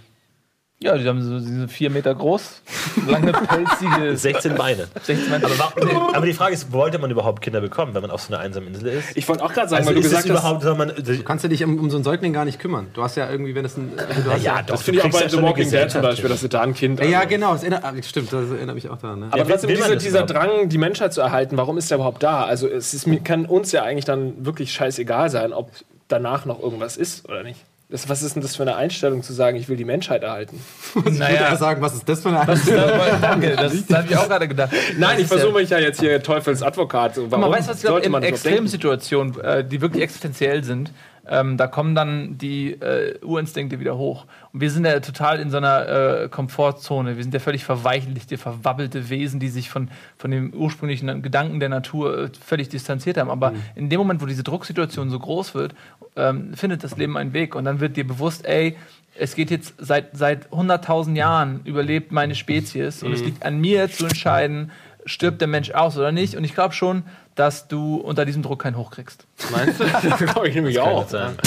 Ja, 0.81 0.97
die 0.97 1.05
haben 1.09 1.21
so 1.21 1.39
diese 1.39 1.67
vier 1.67 1.89
Meter 1.89 2.15
groß, 2.15 2.61
lange, 3.05 3.33
pelzige 3.33 4.15
16 4.17 4.55
Beine. 4.55 4.87
16 5.03 5.29
Meter. 5.29 5.47
Aber, 5.47 5.59
wa- 5.59 6.11
aber 6.13 6.25
die 6.25 6.31
Frage 6.31 6.53
ist, 6.53 6.71
wollte 6.71 6.99
man 6.99 7.11
überhaupt 7.11 7.41
Kinder 7.41 7.59
bekommen, 7.59 7.93
wenn 7.93 8.01
man 8.01 8.11
auf 8.11 8.21
so 8.21 8.33
einer 8.33 8.41
einsamen 8.41 8.69
Insel 8.73 8.87
ist? 8.87 9.09
Ich 9.17 9.27
wollte 9.27 9.43
auch 9.43 9.51
gerade 9.51 9.67
sagen, 9.67 9.79
Also 9.81 9.89
weil 9.89 9.95
du 9.95 10.01
gesagt 10.01 10.29
hast, 10.29 10.77
man, 10.77 10.93
Du 10.95 11.23
kannst 11.23 11.43
ja 11.43 11.49
dich 11.49 11.65
um, 11.65 11.77
um 11.79 11.89
so 11.89 11.97
einen 11.97 12.05
Säugling 12.05 12.31
gar 12.31 12.45
nicht 12.45 12.59
kümmern. 12.59 12.87
Du 12.93 13.03
hast 13.03 13.17
ja 13.17 13.29
irgendwie, 13.29 13.55
wenn 13.55 13.65
es 13.65 13.75
ein. 13.75 13.91
Du 14.23 14.31
hast 14.31 14.41
ja, 14.41 14.61
doch, 14.61 14.67
das 14.75 14.83
finde 14.83 14.99
ich 14.99 15.05
auch 15.05 15.09
du 15.09 15.17
bei 15.17 15.23
ja 15.23 15.29
The 15.29 15.41
Walking 15.41 15.69
Dead 15.69 15.91
zum 15.91 16.01
Beispiel, 16.01 16.29
dass 16.29 16.39
sie 16.39 16.47
da 16.49 16.61
ein 16.61 16.73
Kind 16.73 16.99
Ja, 17.01 17.05
ja, 17.05 17.17
also- 17.19 17.29
genau. 17.29 17.51
Das 17.51 17.63
erinnert, 17.63 17.83
ah, 17.83 17.93
stimmt, 18.01 18.31
das 18.31 18.49
erinnert 18.49 18.75
mich 18.75 18.89
auch 18.89 18.97
daran. 18.97 19.19
Ne? 19.19 19.25
Aber 19.31 19.37
Ja, 19.37 19.43
trotzdem, 19.43 19.77
man 19.81 19.99
dieser? 19.99 20.23
Drang, 20.25 20.69
die 20.69 20.77
Menschheit 20.77 21.13
zu 21.13 21.19
erhalten, 21.19 21.57
warum 21.57 21.77
ist 21.77 21.91
der 21.91 21.97
überhaupt 21.97 22.23
da? 22.23 22.45
Also 22.45 22.69
es 22.69 22.93
ist, 22.93 23.05
kann 23.25 23.45
uns 23.45 23.73
ja 23.73 23.83
eigentlich 23.83 24.05
dann 24.05 24.45
wirklich 24.45 24.71
scheißegal 24.71 25.29
sein, 25.29 25.51
ob 25.51 25.71
danach 26.07 26.45
noch 26.45 26.61
irgendwas 26.61 26.95
ist 26.95 27.27
oder 27.27 27.43
nicht. 27.43 27.59
Das, 27.91 28.07
was 28.07 28.21
ist 28.21 28.35
denn 28.35 28.43
das 28.43 28.55
für 28.55 28.61
eine 28.61 28.75
Einstellung 28.75 29.23
zu 29.23 29.33
sagen, 29.33 29.57
ich 29.57 29.67
will 29.67 29.75
die 29.75 29.83
Menschheit 29.83 30.21
erhalten? 30.21 30.63
ich 30.89 30.95
würde 30.95 31.17
naja. 31.17 31.49
eher 31.49 31.55
sagen, 31.55 31.81
was 31.81 31.95
ist 31.95 32.07
das 32.07 32.21
für 32.21 32.29
eine 32.29 32.45
Das, 32.45 32.67
äh, 32.67 32.75
danke, 33.21 33.55
das, 33.55 33.73
das 33.87 33.97
habe 33.97 34.07
ich 34.07 34.15
auch 34.15 34.27
gerade 34.27 34.47
gedacht. 34.47 34.71
Nein, 34.99 35.19
ich 35.19 35.25
versuche 35.25 35.53
mich 35.53 35.71
ja 35.71 35.79
jetzt 35.79 35.99
hier 35.99 36.21
Teufelsadvokat. 36.21 37.15
So, 37.15 37.23
Guck 37.23 37.31
warum 37.31 37.49
mal, 37.49 37.57
weißt 37.57 37.67
du, 37.67 37.71
was 37.71 37.77
ich 37.77 37.85
glaube, 37.85 38.01
in 38.01 38.11
man? 38.11 38.21
Extremsituationen, 38.21 39.39
äh, 39.39 39.65
die 39.65 39.81
wirklich 39.81 40.03
existenziell 40.03 40.63
sind, 40.63 40.91
ähm, 41.29 41.57
da 41.57 41.67
kommen 41.67 41.93
dann 41.93 42.37
die 42.37 42.71
äh, 42.71 43.19
Urinstinkte 43.23 43.79
wieder 43.79 43.97
hoch. 43.97 44.25
Und 44.51 44.61
wir 44.61 44.71
sind 44.71 44.85
ja 44.85 44.99
total 44.99 45.39
in 45.39 45.51
so 45.51 45.57
einer 45.57 46.23
äh, 46.23 46.29
Komfortzone. 46.29 47.17
Wir 47.17 47.23
sind 47.23 47.33
ja 47.33 47.39
völlig 47.39 47.63
verweichlichte, 47.63 48.37
verwabbelte 48.37 49.09
Wesen, 49.09 49.39
die 49.39 49.49
sich 49.49 49.69
von, 49.69 49.89
von 50.17 50.31
dem 50.31 50.53
ursprünglichen 50.53 51.21
Gedanken 51.21 51.59
der 51.59 51.69
Natur 51.69 52.17
äh, 52.17 52.29
völlig 52.43 52.69
distanziert 52.69 53.17
haben. 53.17 53.29
Aber 53.29 53.53
in 53.75 53.89
dem 53.89 53.99
Moment, 53.99 54.21
wo 54.21 54.25
diese 54.25 54.43
Drucksituation 54.43 55.11
so 55.11 55.19
groß 55.19 55.53
wird, 55.53 55.75
ähm, 56.15 56.55
findet 56.55 56.83
das 56.83 56.97
Leben 56.97 57.15
einen 57.15 57.33
Weg. 57.33 57.53
Und 57.55 57.65
dann 57.65 57.79
wird 57.79 57.95
dir 57.95 58.07
bewusst, 58.07 58.45
ey, 58.45 58.75
es 59.15 59.35
geht 59.35 59.51
jetzt 59.51 59.75
seit, 59.77 60.17
seit 60.17 60.49
100.000 60.49 61.15
Jahren, 61.15 61.61
überlebt 61.63 62.11
meine 62.11 62.33
Spezies. 62.33 63.03
Und 63.03 63.13
es 63.13 63.21
liegt 63.21 63.45
an 63.45 63.59
mir 63.59 63.91
zu 63.91 64.05
entscheiden, 64.05 64.71
stirbt 65.09 65.41
der 65.41 65.47
Mensch 65.47 65.71
aus 65.71 65.97
oder 65.97 66.11
nicht. 66.11 66.35
Und 66.35 66.43
ich 66.43 66.53
glaube 66.53 66.73
schon, 66.73 67.03
dass 67.35 67.67
du 67.67 67.95
unter 67.95 68.25
diesem 68.25 68.43
Druck 68.43 68.61
keinen 68.61 68.77
hochkriegst. 68.77 69.25
Meinst 69.51 69.79
du? 69.79 69.85
Das 69.85 70.19
glaube 70.19 70.49
ich 70.49 70.55
nämlich 70.55 70.79
auch. 70.79 71.07
Sein. 71.07 71.37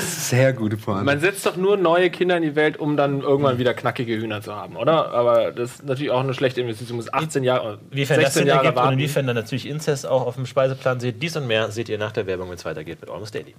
Sehr 0.00 0.52
gute 0.52 0.76
Pointe. 0.76 1.04
Man 1.04 1.20
setzt 1.20 1.46
doch 1.46 1.56
nur 1.56 1.76
neue 1.76 2.10
Kinder 2.10 2.36
in 2.36 2.42
die 2.42 2.56
Welt, 2.56 2.76
um 2.76 2.96
dann 2.96 3.20
irgendwann 3.20 3.58
wieder 3.58 3.74
knackige 3.74 4.16
Hühner 4.16 4.42
zu 4.42 4.54
haben, 4.54 4.76
oder? 4.76 5.12
Aber 5.12 5.52
das 5.52 5.76
ist 5.76 5.84
natürlich 5.84 6.10
auch 6.10 6.20
eine 6.20 6.34
schlechte 6.34 6.60
Investition. 6.60 6.96
Du 6.98 7.02
musst 7.02 7.14
18 7.14 7.44
Jahre, 7.44 7.78
Inwiefern 7.90 8.20
das 8.20 8.34
16 8.34 8.40
Sinn 8.40 8.48
Jahre 8.48 8.58
ergibt 8.64 8.78
und 8.78 8.84
warten. 8.84 8.92
inwiefern 8.94 9.26
dann 9.26 9.36
natürlich 9.36 9.66
Inzest 9.66 10.06
auch 10.06 10.26
auf 10.26 10.34
dem 10.34 10.46
Speiseplan 10.46 11.00
seht, 11.00 11.22
dies 11.22 11.36
und 11.36 11.46
mehr 11.46 11.70
seht 11.70 11.88
ihr 11.88 11.98
nach 11.98 12.12
der 12.12 12.26
Werbung, 12.26 12.48
wenn 12.48 12.56
es 12.56 12.64
weitergeht 12.64 13.00
mit 13.00 13.10
Almost 13.10 13.34
Daily. 13.34 13.54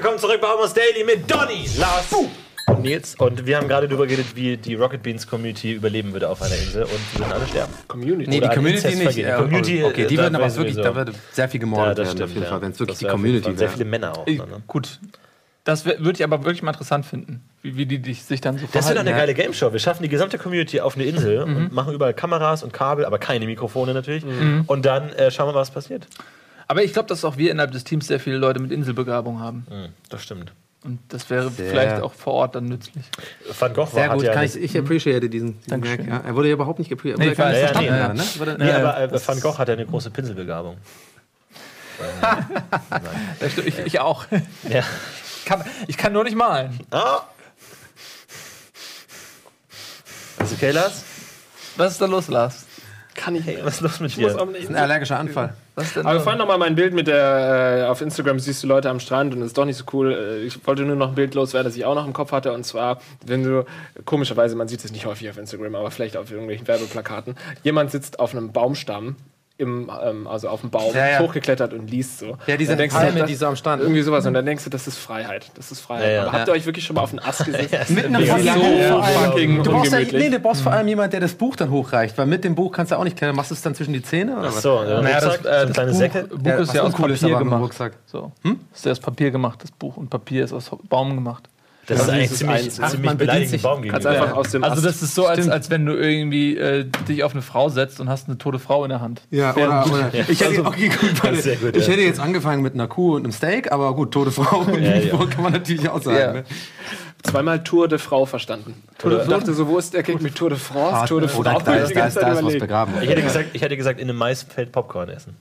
Willkommen 0.00 0.20
zurück 0.20 0.40
bei 0.40 0.46
Almost 0.46 0.76
Daily 0.76 1.02
mit 1.02 1.28
Donny, 1.28 1.68
Lars 1.76 2.06
und 2.68 2.82
Nils. 2.82 3.16
Und 3.18 3.44
wir 3.46 3.56
haben 3.56 3.66
gerade 3.66 3.88
darüber 3.88 4.06
geredet, 4.06 4.26
wie 4.36 4.56
die 4.56 4.76
Rocket 4.76 5.02
Beans 5.02 5.26
Community 5.26 5.72
überleben 5.72 6.12
würde 6.12 6.28
auf 6.28 6.40
einer 6.40 6.54
Insel 6.54 6.84
und 6.84 6.90
sie 7.12 7.18
würden 7.18 7.32
alle 7.32 7.46
sterben. 7.48 7.72
Community. 7.88 8.30
Nee, 8.30 8.38
die 8.38 8.46
Oder 8.46 8.54
Community 8.54 8.86
Inzest 8.92 9.16
nicht. 9.16 9.26
Ja, 9.26 9.38
Community, 9.38 9.82
okay, 9.82 10.06
die 10.06 10.14
da 10.14 10.22
würden 10.22 10.36
aber 10.36 10.44
wäre 10.44 10.56
wirklich, 10.56 10.76
da 10.76 10.94
würde 10.94 11.12
sehr 11.32 11.48
viel 11.48 11.58
Ja, 11.58 11.64
gemordet 11.64 11.98
das 11.98 12.06
werden, 12.06 12.16
stimmt. 12.16 12.22
auf 12.22 12.28
jeden 12.34 12.42
ja. 12.44 12.48
Fall, 12.48 12.60
wenn 12.62 12.70
es 12.70 12.78
wirklich 12.78 12.98
die 12.98 13.04
wäre 13.06 13.12
Community 13.12 13.42
Fall 13.42 13.52
Sehr 13.58 13.60
wäre. 13.66 13.72
viele 13.72 13.84
Männer 13.90 14.16
auch. 14.16 14.26
Ich, 14.28 14.38
dann, 14.38 14.48
ne? 14.50 14.62
Gut. 14.68 15.00
Das 15.64 15.84
würde 15.84 16.12
ich 16.12 16.22
aber 16.22 16.44
wirklich 16.44 16.62
mal 16.62 16.70
interessant 16.70 17.04
finden, 17.04 17.42
wie, 17.62 17.76
wie 17.76 17.86
die 17.86 17.98
dich, 17.98 18.22
sich 18.22 18.40
dann 18.40 18.56
so 18.56 18.66
Das 18.66 18.74
wird 18.74 18.84
doch 18.84 18.88
verhalten. 18.90 19.08
eine 19.08 19.18
geile 19.18 19.34
Gameshow. 19.34 19.72
Wir 19.72 19.80
schaffen 19.80 20.04
die 20.04 20.08
gesamte 20.08 20.38
Community 20.38 20.80
auf 20.80 20.94
eine 20.94 21.06
Insel 21.06 21.42
und 21.42 21.72
machen 21.72 21.92
überall 21.92 22.14
Kameras 22.14 22.62
und 22.62 22.72
Kabel, 22.72 23.04
aber 23.04 23.18
keine 23.18 23.46
Mikrofone 23.46 23.94
natürlich. 23.94 24.22
Und 24.68 24.86
dann 24.86 25.10
äh, 25.14 25.32
schauen 25.32 25.48
wir 25.48 25.54
mal, 25.54 25.58
was 25.58 25.72
passiert. 25.72 26.06
Aber 26.68 26.84
ich 26.84 26.92
glaube, 26.92 27.08
dass 27.08 27.24
auch 27.24 27.36
wir 27.38 27.50
innerhalb 27.50 27.72
des 27.72 27.84
Teams 27.84 28.06
sehr 28.06 28.20
viele 28.20 28.36
Leute 28.36 28.60
mit 28.60 28.70
Inselbegabung 28.70 29.40
haben. 29.40 29.66
Das 30.10 30.22
stimmt. 30.22 30.52
Und 30.84 31.00
das 31.08 31.28
wäre 31.28 31.50
Sehr. 31.50 31.70
vielleicht 31.70 32.02
auch 32.02 32.12
vor 32.12 32.34
Ort 32.34 32.54
dann 32.54 32.66
nützlich. 32.66 33.04
Van 33.58 33.74
Gogh 33.74 33.80
war, 33.80 33.86
Sehr 33.88 34.08
hat 34.10 34.14
gut, 34.16 34.24
ja 34.24 34.42
ich, 34.42 34.54
ich 34.56 34.78
appreciate 34.78 35.28
diesen, 35.28 35.58
diesen 35.60 35.70
Dankeschön. 35.70 36.06
Ja. 36.08 36.18
Er 36.18 36.36
wurde 36.36 36.48
ja 36.48 36.54
überhaupt 36.54 36.78
nicht 36.78 36.92
appreciated. 36.92 37.18
Nee, 37.18 37.32
ich 37.32 37.38
Ja, 37.38 37.80
ja, 37.82 38.14
ne? 38.14 38.22
Wurde- 38.36 38.56
Nee, 38.58 38.70
aber 38.70 38.96
äh, 38.96 39.08
das 39.08 39.26
Van 39.26 39.40
Gogh 39.40 39.58
hat 39.58 39.66
ja 39.68 39.74
eine 39.74 39.86
große 39.86 40.10
Pinselbegabung. 40.10 40.76
Das 43.40 43.52
stimmt, 43.52 43.66
ich, 43.66 43.78
ich 43.80 43.98
auch. 43.98 44.24
Ja. 44.68 44.84
Kann, 45.46 45.64
ich 45.88 45.96
kann 45.96 46.12
nur 46.12 46.22
nicht 46.24 46.36
malen. 46.36 46.78
Ah. 46.90 47.22
Also, 50.38 50.54
okay, 50.54 50.70
Lars? 50.70 51.02
Was 51.76 51.92
ist 51.92 52.00
da 52.00 52.06
los, 52.06 52.28
Lars? 52.28 52.66
Kann 53.18 53.34
ich. 53.34 53.44
Was 53.64 53.74
ist 53.76 53.80
los 53.82 54.00
mit 54.00 54.10
Ich 54.10 54.16
dir? 54.16 54.40
auch 54.40 54.46
nicht. 54.46 54.68
Ein 54.70 54.76
allergischer 54.76 55.18
Anfall. 55.18 55.52
Was 55.74 55.88
ist 55.88 55.96
denn 55.96 56.02
Aber 56.06 56.14
wir 56.14 56.18
los? 56.18 56.24
fahren 56.24 56.38
nochmal 56.38 56.58
mein 56.58 56.74
Bild 56.74 56.94
mit 56.94 57.06
der, 57.06 57.82
äh, 57.84 57.88
auf 57.88 58.00
Instagram 58.00 58.38
siehst 58.38 58.62
du 58.62 58.66
Leute 58.66 58.88
am 58.88 59.00
Strand 59.00 59.34
und 59.34 59.40
es 59.42 59.48
ist 59.48 59.58
doch 59.58 59.64
nicht 59.64 59.76
so 59.76 59.84
cool. 59.92 60.12
Äh, 60.12 60.44
ich 60.46 60.66
wollte 60.66 60.82
nur 60.82 60.96
noch 60.96 61.08
ein 61.10 61.14
Bild 61.14 61.34
loswerden, 61.34 61.68
das 61.68 61.76
ich 61.76 61.84
auch 61.84 61.94
noch 61.94 62.06
im 62.06 62.12
Kopf 62.12 62.32
hatte. 62.32 62.52
Und 62.52 62.64
zwar, 62.64 63.00
wenn 63.26 63.42
du, 63.44 63.64
komischerweise, 64.04 64.56
man 64.56 64.68
sieht 64.68 64.84
es 64.84 64.92
nicht 64.92 65.06
häufig 65.06 65.28
auf 65.28 65.36
Instagram, 65.38 65.74
aber 65.74 65.90
vielleicht 65.90 66.16
auf 66.16 66.30
irgendwelchen 66.30 66.66
Werbeplakaten, 66.66 67.36
jemand 67.62 67.90
sitzt 67.90 68.18
auf 68.20 68.34
einem 68.34 68.52
Baumstamm, 68.52 69.16
im, 69.58 69.90
ähm, 70.02 70.26
also 70.28 70.48
auf 70.48 70.60
dem 70.60 70.70
Baum, 70.70 70.94
Ja, 70.94 71.08
ja. 71.08 71.18
hochgeklettert 71.18 71.72
und 71.74 71.90
liest 71.90 72.20
so. 72.20 72.38
Ja, 72.46 72.56
diese 72.56 72.70
Dann 72.72 72.78
denkst 72.78 72.94
du, 72.94 73.00
Palme, 73.00 73.18
das- 73.20 73.28
die 73.28 73.34
so 73.34 73.46
am 73.46 73.56
Strand. 73.56 73.82
Irgendwie 73.82 74.02
sowas. 74.02 74.24
Und 74.24 74.34
dann 74.34 74.46
denkst 74.46 74.62
du, 74.64 74.70
das 74.70 74.86
ist 74.86 74.98
Freiheit. 74.98 75.50
Das 75.56 75.72
ist 75.72 75.80
Freiheit. 75.80 76.04
Ja, 76.06 76.10
ja. 76.12 76.22
Aber 76.22 76.32
habt 76.32 76.48
ihr 76.48 76.54
euch 76.54 76.64
wirklich 76.64 76.84
schon 76.84 76.94
mal 76.94 77.02
auf 77.02 77.10
einen 77.10 77.18
Ast 77.18 77.44
gesetzt? 77.44 77.90
Mit 77.90 78.04
einem 78.06 78.24
fucking 78.24 78.54
so 78.54 79.02
fucking 79.02 79.62
Du 79.64 79.70
brauchst, 79.72 79.92
ja, 79.92 79.98
nee, 80.00 80.30
du 80.30 80.38
brauchst 80.38 80.62
vor 80.62 80.72
allem 80.72 80.86
jemand, 80.86 81.12
der 81.12 81.20
das 81.20 81.34
Buch 81.34 81.56
dann 81.56 81.70
hochreicht, 81.70 82.16
weil 82.16 82.26
mit 82.26 82.44
dem 82.44 82.54
Buch 82.54 82.70
kannst 82.72 82.92
du 82.92 82.96
auch 82.96 83.04
nicht 83.04 83.16
klettern. 83.16 83.34
Machst 83.36 83.50
du 83.50 83.54
es 83.56 83.62
dann 83.62 83.74
zwischen 83.74 83.92
die 83.92 84.02
Zähne? 84.02 84.38
Oder 84.38 84.48
Ach 84.48 84.54
was? 84.54 84.62
so, 84.62 84.82
ja, 84.84 85.00
Naja, 85.02 85.20
das, 85.20 85.36
äh, 85.38 85.42
das 85.42 85.72
kleines 85.72 85.92
Buch, 85.92 85.98
Säckel. 85.98 86.22
Buch 86.28 86.46
Ja, 86.46 86.54
ist 86.56 86.74
ja 86.74 86.82
aus 86.82 86.92
Papier 86.92 87.38
gemacht. 87.38 87.62
Rucksack. 87.62 87.92
So. 88.06 88.32
Ist 88.72 88.84
ja 88.86 88.92
aus 88.92 89.00
Papier 89.00 89.30
gemacht, 89.32 89.58
das 89.62 89.70
Buch. 89.72 89.96
Und 89.96 90.08
Papier 90.08 90.44
ist 90.44 90.52
aus 90.52 90.70
Baum 90.88 91.14
gemacht. 91.16 91.48
Das 91.88 91.96
ist 91.96 92.02
Also 92.02 92.12
eigentlich 92.12 92.32
ziemlich, 92.32 92.56
eins. 92.64 92.74
ziemlich 92.76 93.00
man 93.02 93.16
beleidigend 93.16 93.50
sich- 93.50 93.62
Baum 93.62 93.82
gegenüber. 93.82 94.10
einfach 94.10 94.36
aus 94.36 94.50
dem 94.50 94.62
Also 94.62 94.82
das 94.82 95.02
ist 95.02 95.14
so, 95.14 95.26
als, 95.26 95.48
als 95.48 95.70
wenn 95.70 95.86
du 95.86 95.94
irgendwie 95.94 96.56
äh, 96.56 96.84
dich 97.08 97.24
auf 97.24 97.32
eine 97.32 97.40
Frau 97.42 97.70
setzt 97.70 97.98
und 97.98 98.08
hast 98.08 98.28
eine 98.28 98.36
tote 98.38 98.58
Frau 98.58 98.84
in 98.84 98.90
der 98.90 99.00
Hand. 99.00 99.22
Ja, 99.30 99.54
oder, 99.56 99.86
oder 99.86 100.10
ich, 100.28 100.40
hätte, 100.40 100.64
okay, 100.66 100.88
gut, 100.88 101.24
warte. 101.24 101.40
sehr 101.40 101.56
gut, 101.56 101.74
ich 101.76 101.86
ja. 101.86 101.92
hätte 101.92 102.02
jetzt 102.02 102.20
angefangen 102.20 102.62
mit 102.62 102.74
einer 102.74 102.86
Kuh 102.88 103.16
und 103.16 103.24
einem 103.24 103.32
Steak, 103.32 103.72
aber 103.72 103.94
gut, 103.94 104.12
tote 104.12 104.30
Frau 104.30 104.58
und 104.60 104.82
Ja, 104.82 104.96
ja. 104.96 105.16
kann 105.26 105.42
man 105.42 105.52
natürlich 105.52 105.88
auch 105.88 106.00
sagen. 106.02 106.18
Ja. 106.18 106.32
Ne? 106.34 106.44
zweimal 107.22 107.64
Tour 107.64 107.88
de 107.88 107.98
Frau 107.98 108.26
verstanden. 108.26 108.74
Tour 108.98 109.10
de- 109.10 109.22
Ich 109.22 109.28
dachte 109.28 109.52
so, 109.52 109.66
wo 109.66 109.78
ist 109.78 109.92
der 109.94 110.02
Kick 110.02 110.20
mit 110.22 110.34
Tour 110.36 110.50
de 110.50 110.58
France? 110.58 111.06
Tour 111.08 111.20
de 111.20 111.28
oh, 111.36 111.42
da, 111.42 111.52
France. 111.52 111.64
da, 111.66 111.72
da, 111.72 111.78
ganze 111.78 112.18
ist, 112.20 112.22
da 112.22 112.32
ist 112.32 112.44
was 112.44 112.58
begraben. 112.58 112.94
Ich 113.02 113.08
hätte, 113.08 113.22
gesagt, 113.22 113.46
ich 113.54 113.62
hätte 113.62 113.76
gesagt, 113.76 113.98
in 113.98 114.08
einem 114.08 114.18
Maisfeld 114.18 114.72
Popcorn 114.72 115.08
essen. 115.08 115.36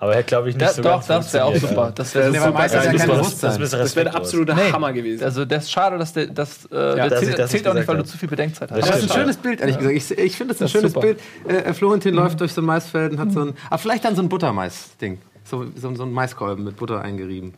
Aber 0.00 0.14
er 0.14 0.22
glaube 0.22 0.48
ich 0.48 0.54
nicht 0.54 0.64
Ja, 0.64 0.72
so 0.72 0.80
doch, 0.82 1.06
ganz 1.06 1.26
das 1.26 1.32
wäre 1.34 1.44
auch 1.44 1.56
super. 1.56 1.92
Das 1.92 2.14
wäre 2.14 2.32
super. 2.32 2.52
geil. 2.52 2.70
ja 2.72 2.82
kein 2.82 2.96
das, 2.98 3.06
Bewusstsein. 3.06 3.50
das, 3.50 3.54
ein 3.58 3.60
Das 3.60 3.70
wäre 3.70 3.70
der 3.70 3.80
respektlos. 3.84 4.14
absolute 4.14 4.54
Nee, 4.54 4.72
Hammer 4.72 4.92
gewesen. 4.92 5.24
Also 5.24 5.44
das 5.44 5.64
ist 5.64 5.72
schade, 5.72 5.98
dass 5.98 6.12
der, 6.12 6.26
das, 6.28 6.66
äh, 6.66 6.68
der 6.70 7.08
dass 7.08 7.20
ich 7.22 7.26
zählt, 7.28 7.38
das 7.40 7.50
zählt 7.50 7.66
auch 7.68 7.74
nicht, 7.74 7.88
weil 7.88 7.96
du 7.96 8.04
zu 8.04 8.16
viel 8.16 8.28
Bedenkzeit 8.28 8.70
Das 8.70 8.76
hast. 8.78 8.84
Aber 8.84 8.92
das 8.92 9.04
ist 9.04 9.10
ein 9.10 9.18
schönes 9.20 9.36
Bild, 9.38 9.60
ehrlich 9.60 9.76
gesagt. 9.78 9.96
Ich, 9.96 10.10
ich 10.18 10.36
finde 10.36 10.54
das 10.54 10.60
ein 10.60 10.64
Das 10.66 10.70
schönes 10.70 10.92
super. 10.92 11.00
Bild. 11.00 11.20
Äh, 11.48 11.74
Florentin 11.74 12.14
läuft 12.14 12.40
durch 12.40 12.52
so 12.52 12.60
ein 12.60 12.64
Maisfeld 12.64 13.10
und 13.12 13.18
hat 13.18 13.32
so 13.32 13.40
ein. 13.40 13.54
Aber 13.70 13.78
vielleicht 13.78 14.04
dann 14.04 14.14
so 14.14 14.22
ein 14.22 14.28
Buttermais-Ding. 14.28 15.18
So, 15.42 15.66
so, 15.74 15.94
so 15.94 16.02
ein 16.04 16.12
Maiskolben 16.12 16.62
mit 16.64 16.76
Butter 16.76 17.00
eingerieben. 17.00 17.54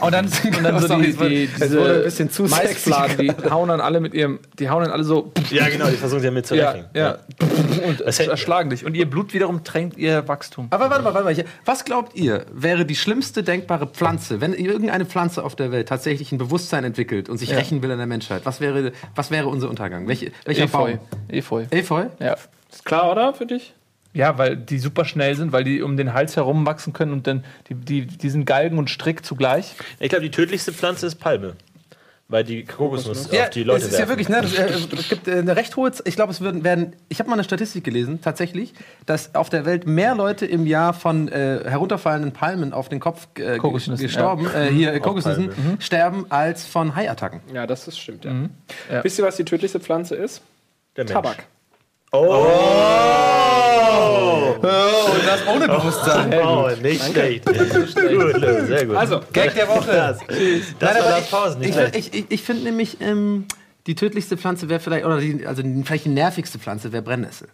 Und 0.00 0.12
dann, 0.12 0.26
und 0.56 0.62
dann 0.62 0.78
so 0.80 0.96
die, 0.98 1.12
die, 1.12 1.46
diese 1.48 1.94
ein 1.96 2.02
bisschen 2.04 2.30
zu 2.30 2.44
Maisfladen, 2.44 3.18
die 3.18 3.50
hauen 3.50 3.68
dann 3.68 3.80
alle 3.80 4.00
mit 4.00 4.14
ihrem, 4.14 4.38
die 4.58 4.70
hauen 4.70 4.82
dann 4.84 4.92
alle 4.92 5.04
so 5.04 5.32
Ja, 5.50 5.68
genau, 5.68 5.86
die 5.88 5.96
versuchen 5.96 6.20
sie 6.20 6.26
ja 6.26 6.30
mit 6.32 6.46
zu 6.46 6.54
ja, 6.56 6.70
rechnen. 6.70 6.90
ja, 6.94 7.18
und 7.86 8.00
Das 8.00 8.18
erschlagen 8.20 8.70
dich. 8.70 8.84
Und 8.84 8.94
ihr 8.94 9.08
Blut 9.08 9.34
wiederum 9.34 9.64
tränkt 9.64 9.96
ihr 9.98 10.26
Wachstum. 10.28 10.68
Aber 10.70 10.90
warte 10.90 11.02
mal, 11.02 11.14
warte 11.14 11.24
mal. 11.24 11.34
hier. 11.34 11.44
Was 11.64 11.84
glaubt 11.84 12.14
ihr, 12.16 12.46
wäre 12.52 12.84
die 12.86 12.96
schlimmste 12.96 13.42
denkbare 13.42 13.86
Pflanze, 13.86 14.40
wenn 14.40 14.52
irgendeine 14.54 15.04
Pflanze 15.06 15.42
auf 15.44 15.56
der 15.56 15.72
Welt 15.72 15.88
tatsächlich 15.88 16.32
ein 16.32 16.38
Bewusstsein 16.38 16.84
entwickelt 16.84 17.28
und 17.28 17.38
sich 17.38 17.50
Ja. 17.50 17.56
rächen 17.56 17.82
will 17.82 17.90
an 17.90 17.98
der 17.98 18.06
Menschheit? 18.06 18.42
Was 18.44 18.60
wäre, 18.60 18.92
was 19.14 19.30
wäre 19.30 19.48
unser 19.48 19.68
Untergang? 19.68 20.06
Welche, 20.08 20.32
welcher 20.44 20.64
Efeu. 20.64 20.92
Baum? 20.92 21.00
Efeu. 21.28 21.64
Efeu? 21.70 22.06
Ja. 22.20 22.36
Ist 22.72 22.84
klar, 22.84 23.10
oder? 23.10 23.34
Für 23.34 23.46
dich? 23.46 23.74
Ja, 24.14 24.38
weil 24.38 24.56
die 24.56 24.78
super 24.78 25.04
schnell 25.04 25.34
sind, 25.34 25.52
weil 25.52 25.64
die 25.64 25.82
um 25.82 25.96
den 25.96 26.14
Hals 26.14 26.36
herum 26.36 26.64
wachsen 26.66 26.92
können 26.92 27.12
und 27.12 27.26
dann 27.26 27.44
die, 27.68 27.74
die, 27.74 28.06
die 28.06 28.30
sind 28.30 28.46
Galgen 28.46 28.78
und 28.78 28.88
Strick 28.88 29.26
zugleich. 29.26 29.74
Ich 30.00 30.08
glaube, 30.08 30.22
die 30.22 30.30
tödlichste 30.30 30.72
Pflanze 30.72 31.06
ist 31.06 31.16
Palme. 31.16 31.54
Weil 32.26 32.42
die 32.42 32.64
Kokosnuss 32.64 33.28
Ja, 33.30 33.42
auf 33.44 33.50
die 33.50 33.64
Leute 33.64 33.80
es 33.84 33.88
ist 33.88 33.92
ja 33.92 33.98
werfen. 33.98 34.10
wirklich, 34.12 34.28
ne, 34.30 34.40
das, 34.40 34.54
äh, 34.54 34.96
es 34.98 35.08
gibt 35.10 35.28
äh, 35.28 35.32
eine 35.32 35.56
recht 35.56 35.76
hohe, 35.76 35.92
Z- 35.92 36.08
ich 36.08 36.14
glaube, 36.16 36.32
es 36.32 36.40
würden, 36.40 36.64
werden, 36.64 36.94
ich 37.10 37.18
habe 37.18 37.28
mal 37.28 37.34
eine 37.34 37.44
Statistik 37.44 37.84
gelesen, 37.84 38.22
tatsächlich, 38.22 38.72
dass 39.04 39.34
auf 39.34 39.50
der 39.50 39.66
Welt 39.66 39.86
mehr 39.86 40.14
Leute 40.14 40.46
im 40.46 40.66
Jahr 40.66 40.94
von 40.94 41.28
äh, 41.28 41.60
herunterfallenden 41.68 42.32
Palmen 42.32 42.72
auf 42.72 42.88
den 42.88 42.98
Kopf 42.98 43.28
äh, 43.38 43.58
gestorben, 43.58 44.46
äh, 44.54 44.70
hier 44.70 44.94
äh, 44.94 45.00
Kokosnüssen, 45.00 45.50
Palme. 45.50 45.76
sterben 45.80 46.26
als 46.30 46.64
von 46.64 46.96
Haiattacken. 46.96 47.40
Ja, 47.52 47.66
das 47.66 47.86
ist 47.88 47.98
stimmt. 47.98 48.24
Ja. 48.24 48.32
Ja. 48.90 49.04
Wisst 49.04 49.18
ihr, 49.18 49.24
was 49.26 49.36
die 49.36 49.44
tödlichste 49.44 49.78
Pflanze 49.80 50.14
ist? 50.14 50.40
Der 50.96 51.04
Mensch. 51.04 51.12
Tabak. 53.74 55.14
und 55.14 55.26
das 55.26 55.46
ohne 55.46 55.68
Bewusstsein. 55.68 56.34
Oh, 56.44 56.68
nicht 56.82 57.04
schlecht. 57.04 57.44
gut, 57.46 58.66
sehr 58.66 58.86
gut. 58.86 58.96
Also, 58.96 59.20
Gag 59.32 59.54
der 59.54 59.68
Woche. 59.68 59.92
das, 59.92 60.18
das 60.78 60.94
war 60.94 61.10
das 61.10 61.30
Pausen, 61.30 61.60
nicht 61.60 61.76
Ich, 61.76 61.94
ich, 61.94 62.14
ich, 62.14 62.24
ich 62.28 62.42
finde 62.42 62.64
nämlich, 62.64 63.00
ähm, 63.00 63.46
die 63.86 63.94
tödlichste 63.94 64.36
Pflanze 64.36 64.68
wäre 64.68 64.80
vielleicht, 64.80 65.04
oder 65.04 65.18
die, 65.18 65.46
also 65.46 65.62
die, 65.62 65.82
vielleicht 65.84 66.06
die 66.06 66.10
nervigste 66.10 66.58
Pflanze 66.58 66.92
wäre 66.92 67.02
Brennnessel. 67.02 67.48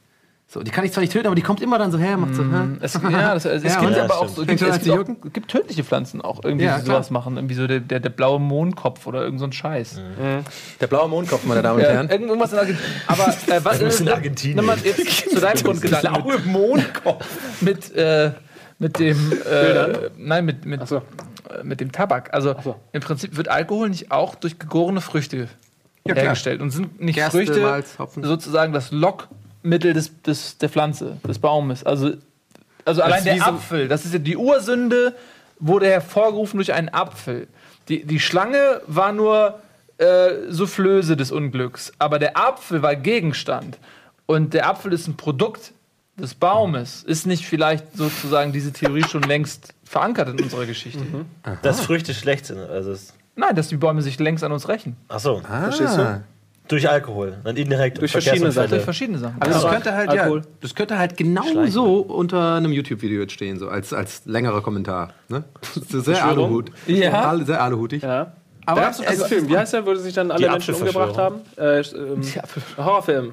So, 0.52 0.64
die 0.64 0.72
kann 0.72 0.84
ich 0.84 0.90
zwar 0.90 1.02
nicht 1.02 1.12
töten, 1.12 1.26
aber 1.28 1.36
die 1.36 1.42
kommt 1.42 1.62
immer 1.62 1.78
dann 1.78 1.92
so 1.92 1.98
her, 1.98 2.16
macht 2.16 2.34
so, 2.34 2.42
hä? 2.42 2.76
Es, 2.80 2.94
ja, 2.94 3.34
das, 3.34 3.44
es, 3.44 3.62
es 3.62 3.72
Ja, 3.74 3.80
gibt 3.80 3.96
ja, 3.96 4.02
aber 4.02 4.18
auch 4.18 4.26
so, 4.28 4.44
gibt, 4.44 4.60
es 4.60 4.80
gibt, 4.82 4.90
auch, 4.98 5.32
gibt 5.32 5.48
tödliche 5.48 5.84
Pflanzen 5.84 6.20
auch 6.20 6.42
irgendwie, 6.42 6.64
Ja, 6.64 6.78
die 6.78 6.82
klar. 6.82 6.96
sowas 6.96 7.10
machen. 7.10 7.36
Irgendwie 7.36 7.54
so 7.54 7.68
der, 7.68 7.78
der, 7.78 8.00
der 8.00 8.10
blaue 8.10 8.40
Mondkopf 8.40 9.06
oder 9.06 9.22
irgend 9.22 9.38
so 9.38 9.46
ein 9.46 9.52
Scheiß. 9.52 10.00
Der 10.80 10.86
blaue 10.88 11.08
Mondkopf, 11.08 11.44
meine 11.44 11.62
Damen 11.62 11.76
und 11.78 11.84
Ja, 11.84 11.90
Herren. 11.92 12.08
irgendwas 12.10 12.52
in 12.52 12.58
Argentinien. 12.58 12.92
Aber 13.06 13.22
äh, 13.28 13.60
was 13.64 13.74
Irgendwas 13.74 14.00
in 14.00 14.08
Argentinien. 14.08 14.56
Nimm 14.56 14.66
mal 14.66 14.76
jetzt 14.82 15.30
zu 15.30 15.40
deinem 15.40 15.62
Grundgedanken. 15.62 16.24
Blaue 16.24 16.40
Mondkopf. 16.46 17.26
Mit, 17.60 17.94
äh, 17.94 18.32
mit 18.80 18.98
dem, 18.98 19.32
äh, 19.48 20.10
nein, 20.16 20.44
mit, 20.46 20.66
mit, 20.66 20.88
so. 20.88 20.96
äh, 20.96 21.62
mit 21.62 21.80
dem 21.80 21.92
Tabak. 21.92 22.34
Also 22.34 22.56
so. 22.64 22.74
im 22.90 23.02
Prinzip 23.02 23.36
wird 23.36 23.46
Alkohol 23.46 23.88
nicht 23.90 24.10
auch 24.10 24.34
durch 24.34 24.58
gegorene 24.58 25.00
Früchte 25.00 25.36
Ja, 26.04 26.14
klar. 26.14 26.16
hergestellt. 26.24 26.60
Und 26.60 26.70
sind 26.72 27.00
nicht 27.00 27.14
Gerste, 27.14 27.36
Früchte 27.38 27.60
Malz, 27.60 27.96
sozusagen 28.20 28.72
das 28.72 28.90
Lockmittel 29.62 29.92
des, 29.92 30.23
des, 30.23 30.59
der 30.59 30.68
Pflanze, 30.68 31.16
des 31.27 31.38
Baumes. 31.38 31.85
Also, 31.85 32.12
also 32.85 33.03
allein 33.03 33.25
der 33.25 33.37
so- 33.38 33.42
Apfel, 33.44 33.88
das 33.88 34.05
ist 34.05 34.12
ja 34.12 34.18
die 34.18 34.37
Ursünde, 34.37 35.14
wurde 35.59 35.87
hervorgerufen 35.87 36.59
durch 36.59 36.73
einen 36.73 36.88
Apfel. 36.88 37.49
Die, 37.88 38.05
die 38.05 38.20
Schlange 38.20 38.81
war 38.87 39.12
nur 39.12 39.61
äh, 39.99 40.49
Soufflöse 40.49 41.16
des 41.16 41.31
Unglücks, 41.33 41.92
aber 41.99 42.18
der 42.18 42.37
Apfel 42.37 42.83
war 42.83 42.96
Gegenstand. 42.96 43.79
Und 44.27 44.55
der 44.55 44.68
Apfel 44.68 44.92
ist 44.92 45.09
ein 45.09 45.16
Produkt 45.16 45.73
des 46.16 46.35
Baumes. 46.35 47.03
Ist 47.03 47.27
nicht 47.27 47.44
vielleicht 47.44 47.96
sozusagen 47.96 48.53
diese 48.53 48.73
Theorie 48.73 49.05
schon 49.05 49.23
längst 49.23 49.75
verankert 49.85 50.29
in 50.29 50.40
unserer 50.40 50.66
Geschichte? 50.66 51.01
Dass 51.62 51.81
Früchte 51.81 52.14
schlecht 52.14 52.46
sind. 52.46 52.59
Also 52.59 52.94
Nein, 53.37 53.57
dass 53.57 53.68
die 53.68 53.77
Bäume 53.77 54.03
sich 54.03 54.18
längst 54.18 54.44
an 54.44 54.53
uns 54.53 54.68
rächen. 54.68 54.96
ach 55.09 55.18
so, 55.18 55.40
Verstehst 55.40 55.96
du? 55.99 56.23
Durch 56.70 56.88
Alkohol. 56.88 57.38
Dann 57.44 57.56
indirekt. 57.56 57.98
Durch 58.00 58.12
verschiedene 58.12 58.40
Verkehrsunfälle. 58.52 58.68
Durch 58.68 58.85
verschiedene 58.85 59.18
Sachen. 59.18 59.37
Aber 59.40 59.50
das 59.50 59.66
könnte 59.68 59.94
halt, 59.94 60.09
Alkohol. 60.11 60.38
ja, 60.40 60.44
das 60.61 60.74
könnte 60.74 60.98
halt 60.98 61.16
genau 61.16 61.42
Schleichen. 61.42 61.70
so 61.72 61.96
unter 62.00 62.54
einem 62.56 62.72
YouTube-Video 62.72 63.20
jetzt 63.20 63.33
stehen, 63.33 63.59
so 63.59 63.68
als, 63.68 63.92
als 63.92 64.22
längerer 64.24 64.61
Kommentar. 64.62 65.12
Ne? 65.28 65.44
Das 65.74 65.76
ist 65.94 66.04
sehr? 66.04 66.24
Aluhut. 66.24 66.70
Ja. 66.87 67.28
Alle- 67.30 67.44
Sehr 67.44 67.62
aluhutig. 67.62 68.02
Ja. 68.02 68.33
Aber 68.66 68.88
es- 68.88 69.00
einen 69.00 69.20
Film, 69.20 69.48
wie 69.48 69.56
heißt 69.59 69.72
der, 69.72 69.85
wo 69.87 69.94
sich 69.94 70.14
dann 70.14 70.30
alle 70.30 70.44
Die 70.44 70.50
Menschen 70.50 70.74
umgebracht 70.74 71.16
haben? 71.18 71.40
Äh, 71.56 71.80
ähm, 71.80 72.22
Horrorfilm. 72.76 73.33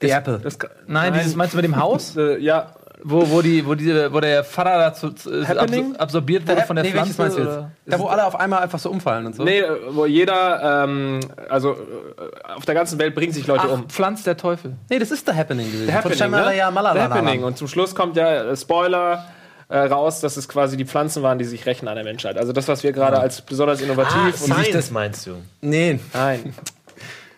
The 0.00 0.10
Apple. 0.10 0.38
Das, 0.42 0.58
ka- 0.58 0.68
Nein, 0.86 1.12
dieses 1.14 1.34
meinst 1.34 1.54
du 1.54 1.56
mit 1.58 1.64
dem 1.64 1.76
Haus? 1.76 2.16
äh, 2.16 2.38
ja, 2.38 2.72
Wo, 3.02 3.30
wo, 3.30 3.42
die, 3.42 3.64
wo, 3.66 3.74
diese, 3.74 4.12
wo 4.12 4.20
der 4.20 4.44
Vater 4.44 4.78
dazu 4.78 5.08
äh, 5.30 5.44
Happening? 5.44 5.92
absor 5.92 6.00
absorbiert 6.00 6.48
wurde 6.48 6.62
von 6.62 6.76
der 6.76 6.84
nee, 6.84 6.90
Pflanze? 6.90 7.20
meinst 7.22 7.38
du 7.38 7.42
jetzt? 7.42 7.58
Da, 7.86 7.98
wo 7.98 8.06
alle 8.06 8.24
auf 8.24 8.38
einmal 8.38 8.60
einfach 8.62 8.78
so 8.78 8.90
umfallen 8.90 9.26
und 9.26 9.36
so. 9.36 9.44
nee, 9.44 9.62
wo 9.90 10.06
jeder, 10.06 10.84
ähm, 10.84 11.20
also 11.48 11.72
äh, 11.72 12.52
auf 12.56 12.64
der 12.64 12.74
ganzen 12.74 12.98
Welt 12.98 13.14
bringen 13.14 13.32
sich 13.32 13.46
Leute 13.46 13.64
Ach, 13.66 13.72
um. 13.72 13.88
pflanzt 13.88 14.26
der 14.26 14.36
Teufel. 14.36 14.76
Nee, 14.90 14.98
das 14.98 15.10
ist 15.10 15.26
The 15.26 15.32
Happening 15.34 15.66
gewesen. 15.66 15.86
The 15.86 15.92
Happening, 15.92 16.18
Von 16.18 16.30
ne? 16.30 16.70
Malala. 16.72 16.94
The 16.94 17.00
Happening. 17.00 17.44
Und 17.44 17.56
zum 17.58 17.68
Schluss 17.68 17.94
kommt 17.94 18.16
ja, 18.16 18.50
äh, 18.50 18.56
Spoiler, 18.56 19.24
äh, 19.68 19.78
raus, 19.78 20.20
dass 20.20 20.36
es 20.36 20.48
quasi 20.48 20.76
die 20.76 20.86
Pflanzen 20.86 21.22
waren, 21.22 21.38
die 21.38 21.44
sich 21.44 21.66
rächen 21.66 21.88
an 21.88 21.94
der 21.96 22.04
Menschheit. 22.04 22.38
Also 22.38 22.52
das, 22.52 22.68
was 22.68 22.82
wir 22.82 22.92
gerade 22.92 23.20
als 23.20 23.42
besonders 23.42 23.80
innovativ 23.80 24.16
Ah, 24.16 24.44
und 24.44 24.54
Science 24.54 24.90
meinst 24.90 25.26
du? 25.26 25.32
Nee, 25.60 26.00
Nein. 26.12 26.54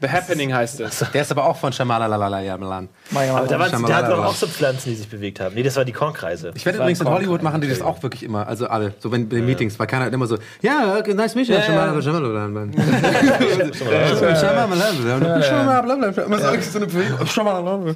The 0.01 0.09
Happening 0.09 0.53
heißt 0.55 0.81
es. 0.81 1.05
der 1.13 1.23
ist 1.23 1.31
aber 1.31 1.45
auch 1.45 1.57
von 1.57 1.73
Shamalala 1.73 2.17
Malan. 2.17 2.89
Aber 3.13 3.47
da, 3.47 3.59
waren, 3.59 3.71
da 3.71 3.71
Shamalala. 3.71 3.97
hatten 3.97 4.13
auch 4.13 4.35
so 4.35 4.47
Pflanzen, 4.47 4.91
die 4.91 4.97
sich 4.97 5.09
bewegt 5.09 5.41
haben. 5.41 5.55
Nee, 5.55 5.63
das 5.63 5.77
war 5.77 5.85
die 5.85 5.93
Kornkreise. 5.93 6.53
Ich 6.55 6.65
war 6.65 6.73
übrigens 6.73 7.01
in 7.01 7.09
Hollywood 7.09 7.43
machen 7.43 7.61
die 7.61 7.69
das 7.69 7.83
auch 7.83 8.03
wirklich 8.03 8.23
immer, 8.23 8.47
also 8.47 8.67
alle, 8.67 8.95
so 8.99 9.13
wenn 9.13 9.23
in 9.23 9.29
den 9.29 9.47
Meetings, 9.47 9.79
weil 9.79 9.87
keiner 9.87 10.07
hat 10.07 10.13
immer 10.15 10.27
so, 10.27 10.39
ja, 10.63 10.97
okay, 10.99 11.13
nice 11.13 11.35
meeting, 11.35 11.55
ja, 11.55 11.63
Shamalala, 11.63 12.01
Shamalala, 12.01 12.49
Mann. 12.49 12.73
Shamalala, 13.75 15.43
Shamalala, 15.43 16.09
immer 16.09 16.39
so 16.39 16.79
eine 16.79 16.87
Bewegung. 16.87 17.27
Shamalala. 17.27 17.95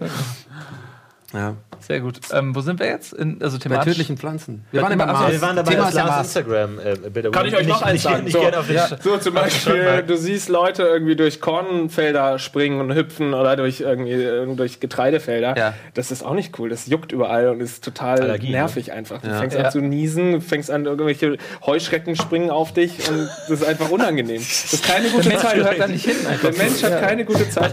Ja, 1.34 1.54
Sehr 1.80 2.00
gut. 2.00 2.20
Ähm, 2.32 2.54
wo 2.54 2.60
sind 2.60 2.78
wir 2.78 2.86
jetzt? 2.86 3.12
In, 3.12 3.42
also 3.42 3.58
bei 3.58 3.62
thematisch? 3.64 3.84
tödlichen 3.92 4.16
Pflanzen. 4.16 4.64
Wir 4.70 4.80
waren 4.82 4.92
immer 4.92 5.04
immer- 5.04 5.12
Mars. 5.14 5.26
Ja, 5.26 5.32
wir 5.32 5.42
waren 5.42 5.56
dabei, 5.56 5.72
Thema 5.74 5.88
ist 5.88 5.94
ja 5.96 6.04
Lars 6.04 6.16
Mars. 6.16 6.26
Instagram-Bilder. 6.36 7.30
Kann 7.32 7.46
ich 7.46 7.56
euch 7.56 7.66
noch 7.66 7.82
eins 7.82 8.02
sagen? 8.04 8.24
Nicht, 8.24 8.32
So. 8.32 8.38
nicht 8.38 8.50
gerne 8.52 8.58
auf 8.62 8.70
Ja. 8.70 8.88
So 9.02 9.18
zum 9.18 9.34
Beispiel, 9.34 10.04
du 10.06 10.16
siehst 10.16 10.48
Leute 10.48 10.84
irgendwie 10.84 11.16
durch 11.16 11.40
Kornfelder 11.40 12.38
springen 12.38 12.80
und 12.80 12.94
hüpfen 12.94 13.34
oder 13.34 13.56
durch 13.56 13.80
irgendwie 13.80 14.12
äh, 14.12 14.54
durch 14.54 14.80
Getreidefelder. 14.80 15.56
Ja. 15.58 15.74
Das 15.94 16.10
ist 16.12 16.22
auch 16.24 16.34
nicht 16.34 16.58
cool. 16.58 16.68
Das 16.70 16.86
juckt 16.86 17.10
überall 17.12 17.48
und 17.48 17.60
ist 17.60 17.84
total 17.84 18.20
Allergie, 18.20 18.46
ne? 18.50 18.58
nervig 18.58 18.92
einfach. 18.92 19.20
Du 19.20 19.28
fängst 19.36 19.58
Ja. 19.58 19.64
an 19.64 19.72
zu 19.72 19.80
niesen, 19.80 20.40
fängst 20.40 20.70
an 20.70 20.86
irgendwelche 20.86 21.36
Heuschrecken 21.66 22.14
springen 22.16 22.50
auf 22.50 22.72
dich 22.72 23.08
und 23.10 23.28
das 23.48 23.60
ist 23.60 23.64
einfach 23.66 23.90
unangenehm. 23.90 24.36
Das 24.38 24.72
ist 24.72 24.84
keine 24.84 25.08
gute 25.08 25.28
Mensch 25.28 25.42
Zeit. 25.42 25.54
gehört 25.56 25.80
da 25.80 25.86
nicht 25.88 26.04
hin. 26.04 26.16
Der 26.42 26.52
Mensch 26.52 26.82
hat 26.82 27.00
keine 27.00 27.24
gute 27.24 27.48
Zeit 27.50 27.72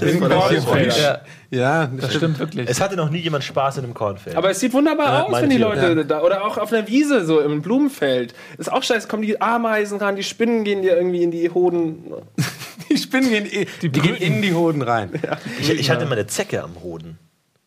Ja, 1.50 1.88
das 1.88 2.14
stimmt 2.16 2.40
wirklich. 2.40 2.70
Es 2.70 2.80
hatte 2.82 2.96
noch 2.96 3.10
nie 3.10 3.20
jemand 3.20 3.44
Spaß 3.52 3.78
in 3.78 3.84
einem 3.86 3.94
Kornfeld. 3.94 4.36
Aber 4.36 4.50
es 4.50 4.60
sieht 4.60 4.74
wunderbar 4.74 5.14
Ja, 5.14 5.24
aus, 5.24 5.42
wenn 5.42 5.50
die 5.50 5.58
Leute 5.58 6.06
da, 6.06 6.22
oder 6.22 6.46
auch 6.46 6.58
auf 6.58 6.72
einer 6.74 6.88
Wiese, 6.88 7.26
so 7.26 7.40
im 7.40 7.62
Blumenfeld. 7.62 8.34
Ist 8.58 8.72
auch 8.72 8.84
scheiße, 8.84 9.08
kommen 9.08 9.24
die 9.24 9.40
Ameisen 9.40 10.00
ran, 10.00 10.16
die 10.16 10.24
Spinnen 10.24 10.64
gehen 10.64 10.82
dir 10.82 10.96
irgendwie 10.98 11.24
in 11.24 11.32
die 11.32 11.50
Hoden. 11.50 12.14
die 12.90 12.98
Spinnen 12.98 13.30
gehen, 13.30 13.68
die, 13.82 13.90
gehen 13.90 14.16
in 14.16 14.42
die 14.42 14.54
Hoden 14.54 14.82
rein. 14.82 15.12
ich, 15.60 15.70
ich 15.70 15.92
hatte 15.92 16.06
mal 16.06 16.14
eine 16.14 16.28
Zecke 16.28 16.64
am 16.64 16.82
Hoden. 16.82 17.18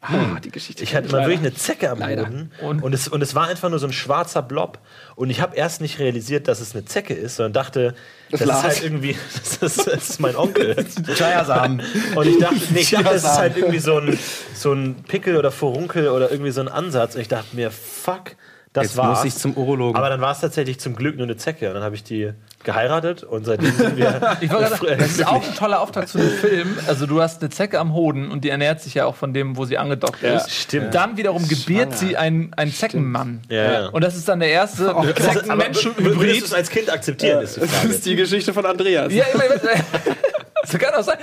Ah, 0.07 0.39
die 0.39 0.51
Geschichte. 0.51 0.83
Ich 0.83 0.95
hatte 0.95 1.11
mal 1.11 1.23
wirklich 1.23 1.39
eine 1.39 1.55
Zecke 1.55 1.91
am 1.91 1.99
Leider. 1.99 2.25
Boden 2.25 2.51
Und? 2.61 2.83
und, 2.83 2.93
es, 2.93 3.09
und 3.09 3.23
es 3.23 3.35
war 3.35 3.49
einfach 3.49 3.71
nur 3.71 3.79
so 3.79 3.87
ein 3.87 3.93
schwarzer 3.93 4.43
Blob. 4.43 4.79
Und 5.17 5.31
ich 5.31 5.41
habe 5.41 5.57
erst 5.57 5.81
nicht 5.81 5.99
realisiert, 5.99 6.47
dass 6.47 6.61
es 6.61 6.75
eine 6.75 6.85
Zecke 6.85 7.15
ist, 7.15 7.37
sondern 7.37 7.55
dachte, 7.55 7.95
das, 8.39 8.41
ist 8.43 8.47
Lars. 8.47 8.63
halt 8.63 8.83
irgendwie, 8.83 9.17
das 9.61 9.79
ist, 9.79 9.87
das 9.87 10.11
ist 10.11 10.21
mein 10.21 10.37
Onkel. 10.37 10.75
Chiasamen. 11.15 11.83
Und 12.15 12.27
ich 12.27 12.39
dachte, 12.39 12.61
nee, 12.73 12.81
ich 12.81 12.91
dachte, 12.91 13.05
das 13.05 13.25
ist 13.25 13.39
halt 13.39 13.57
irgendwie 13.57 13.79
so 13.79 13.99
ein, 13.99 14.19
so 14.55 14.73
ein 14.73 14.97
Pickel 15.07 15.37
oder 15.37 15.51
Furunkel 15.51 16.09
oder 16.09 16.31
irgendwie 16.31 16.51
so 16.51 16.61
ein 16.61 16.69
Ansatz. 16.69 17.15
Und 17.15 17.21
ich 17.21 17.29
dachte 17.29 17.55
mir, 17.55 17.71
fuck, 17.71 18.33
das 18.75 18.85
Jetzt 18.89 18.97
war's. 18.99 19.19
muss 19.21 19.25
ich 19.25 19.35
zum 19.41 19.55
Urologen. 19.57 19.97
Aber 19.97 20.09
dann 20.11 20.21
war 20.21 20.33
es 20.33 20.41
tatsächlich 20.41 20.79
zum 20.81 20.95
Glück 20.97 21.17
nur 21.17 21.25
eine 21.27 21.37
Zecke. 21.37 21.69
Und 21.69 21.75
dann 21.75 21.83
habe 21.85 21.95
ich 21.95 22.03
die 22.05 22.33
geheiratet 22.65 23.23
und 23.23 23.45
seitdem 23.47 23.73
sind 23.73 23.97
wir. 23.97 24.37
Ich 24.41 24.51
wollte 24.53 24.71
sagen, 24.71 24.87
das 24.99 25.11
ist 25.13 25.27
auch 25.27 25.43
ein 25.47 25.55
toller 25.55 25.81
Auftakt 25.81 26.09
zu 26.09 26.19
einem 26.19 26.31
Film. 26.31 26.77
Also 26.89 27.07
du 27.07 27.21
hast 27.23 27.41
eine 27.41 27.51
Zecke 27.51 27.79
am 27.79 27.95
Hoden 27.95 28.31
und 28.31 28.43
die 28.45 28.49
ernährt 28.51 28.81
sich 28.81 28.95
ja 28.95 29.07
auch 29.07 29.15
von 29.15 29.33
dem, 29.33 29.57
wo 29.57 29.65
sie 29.65 29.79
angedockt 29.79 30.23
Ja, 30.23 30.37
ist. 30.39 30.51
stimmt. 30.51 30.93
Dann 30.95 31.17
wiederum 31.17 31.47
gebiert 31.47 31.97
sie 31.97 32.17
einen, 32.17 32.53
einen 32.55 32.73
Zeckenmann. 32.73 33.43
Ja, 33.49 33.73
ja. 33.73 33.89
Und 33.89 34.03
das 34.03 34.17
ist 34.17 34.29
dann 34.29 34.41
der 34.41 34.49
erste 34.51 34.91
Aber 34.91 35.05
würdest 35.07 35.29
du 35.29 35.33
Zecken-Menschen-Hybrid. 35.41 36.43
es 36.45 36.53
als 36.53 36.69
Kind 36.69 36.91
akzeptieren, 36.93 37.43
ist 37.45 37.57
die 37.57 37.61
Das 37.61 37.71
Frage. 37.71 37.89
ist 37.89 38.07
die 38.07 38.17
Geschichte 38.17 38.53
von 38.53 38.67
Andreas. 38.67 39.13
Ja, 39.13 39.25
immer, 39.33 39.45
Das 40.63 40.79
kann 40.79 40.95
auch 40.95 41.03
sein. 41.05 41.19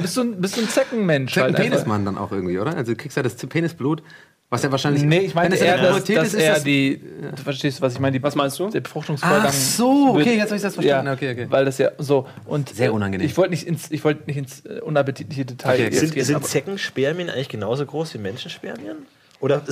Bist 0.00 0.16
du, 0.16 0.22
ein- 0.22 0.40
bist 0.40 0.56
du 0.56 0.62
ein 0.62 0.68
Zeckenmensch? 0.68 1.36
Ein 1.36 1.54
halt 1.56 1.86
dann 1.86 2.16
auch 2.18 2.32
irgendwie, 2.32 2.58
oder? 2.58 2.74
Also 2.76 2.92
du 2.92 2.96
kriegst 2.96 3.16
ja 3.16 3.22
das 3.22 3.36
Penisblut, 3.36 4.02
was 4.50 4.62
ja 4.62 4.70
wahrscheinlich. 4.70 5.02
Nee, 5.02 5.18
ich 5.20 5.34
meine 5.34 5.56
eher, 5.56 5.78
dass, 5.78 6.04
dass 6.04 6.26
ist, 6.28 6.34
ist 6.34 6.42
er 6.42 6.54
das- 6.54 6.64
die. 6.64 7.00
Du 7.34 7.42
verstehst, 7.42 7.80
was 7.80 7.94
ich 7.94 8.00
meine? 8.00 8.16
Die, 8.18 8.22
Was 8.22 8.34
meinst 8.36 8.58
du? 8.58 8.68
Der 8.70 8.80
Befruchtungsvorgang. 8.82 9.46
Ach 9.46 9.52
so, 9.52 10.10
okay, 10.10 10.18
wird- 10.26 10.36
jetzt 10.36 10.44
habe 10.50 10.56
ich 10.56 10.62
das 10.62 10.74
verstanden. 10.74 11.06
Ja, 11.08 11.12
Okay, 11.12 11.32
okay. 11.32 11.46
Weil 11.50 11.64
das 11.64 11.78
ja 11.78 11.90
so. 11.98 12.26
Und 12.46 12.68
Sehr 12.68 12.92
unangenehm. 12.92 13.26
Ich 13.26 13.36
wollte 13.36 13.50
nicht 13.50 13.66
ins, 13.66 13.90
ich 13.90 14.04
wollte 14.04 14.22
nicht 14.26 14.36
ins 14.36 14.64
äh, 14.66 14.80
unappetitliche 14.80 15.44
Detail 15.44 15.74
Okay, 15.86 15.90
Sind, 15.96 16.14
gehen, 16.14 16.24
sind 16.24 16.46
Zeckenspermien 16.46 17.30
eigentlich 17.30 17.48
genauso 17.48 17.84
groß 17.84 18.14
wie 18.14 18.18
Menschenspermien? 18.18 19.06
Oder 19.40 19.62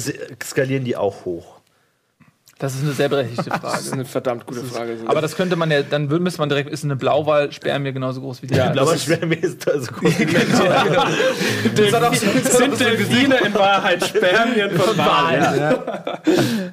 skalieren 0.42 0.84
die 0.84 0.96
auch 0.96 1.24
hoch? 1.24 1.60
Das 2.62 2.76
ist 2.76 2.84
eine 2.84 2.92
sehr 2.92 3.08
berechtigte 3.08 3.50
Das 3.50 3.60
Frage. 3.60 3.78
ist 3.80 3.92
eine 3.92 4.04
verdammt 4.04 4.46
gute 4.46 4.60
Frage. 4.62 4.96
Aber 5.06 5.20
das 5.20 5.34
könnte 5.34 5.56
man 5.56 5.68
ja, 5.72 5.82
dann 5.82 6.08
würde- 6.10 6.22
müsste 6.22 6.40
man 6.40 6.48
direkt, 6.48 6.70
ist 6.70 6.84
eine 6.84 6.94
Blauwal-Spermie 6.94 7.92
genauso 7.92 8.20
groß 8.20 8.40
wie 8.42 8.46
die? 8.46 8.54
Ja, 8.54 8.66
Aber 8.66 8.74
das 8.76 8.94
ist- 8.94 9.08
ist 9.08 9.62
so 9.64 9.92
groß 9.92 10.18
wie 10.20 10.26
Menschen. 10.26 10.46
sind 12.52 12.80
Delfine 12.80 13.36
in 13.44 13.54
Wahrheit 13.54 14.04
Spermien 14.06 14.70
von 14.70 14.96
Walen. 14.96 15.74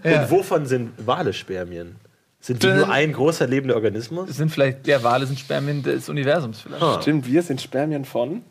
Und 0.03 0.31
wovon 0.31 0.65
sind 0.67 0.91
Wale 1.05 1.33
Spermien? 1.33 1.95
Sind 2.39 2.61
die 2.63 2.67
Äh, 2.67 2.75
nur 2.75 2.89
ein 2.89 3.11
großer 3.11 3.47
lebender 3.47 3.75
Organismus? 3.75 4.29
Sind 4.29 4.51
vielleicht, 4.51 4.85
der 4.87 5.03
Wale 5.03 5.25
sind 5.25 5.39
Spermien 5.39 5.83
des 5.83 6.07
Universums 6.07 6.61
vielleicht. 6.61 6.81
Ah. 6.83 7.01
Stimmt, 7.01 7.27
wir 7.27 7.41
sind 7.41 7.59
Spermien 7.61 8.05
von. 8.05 8.43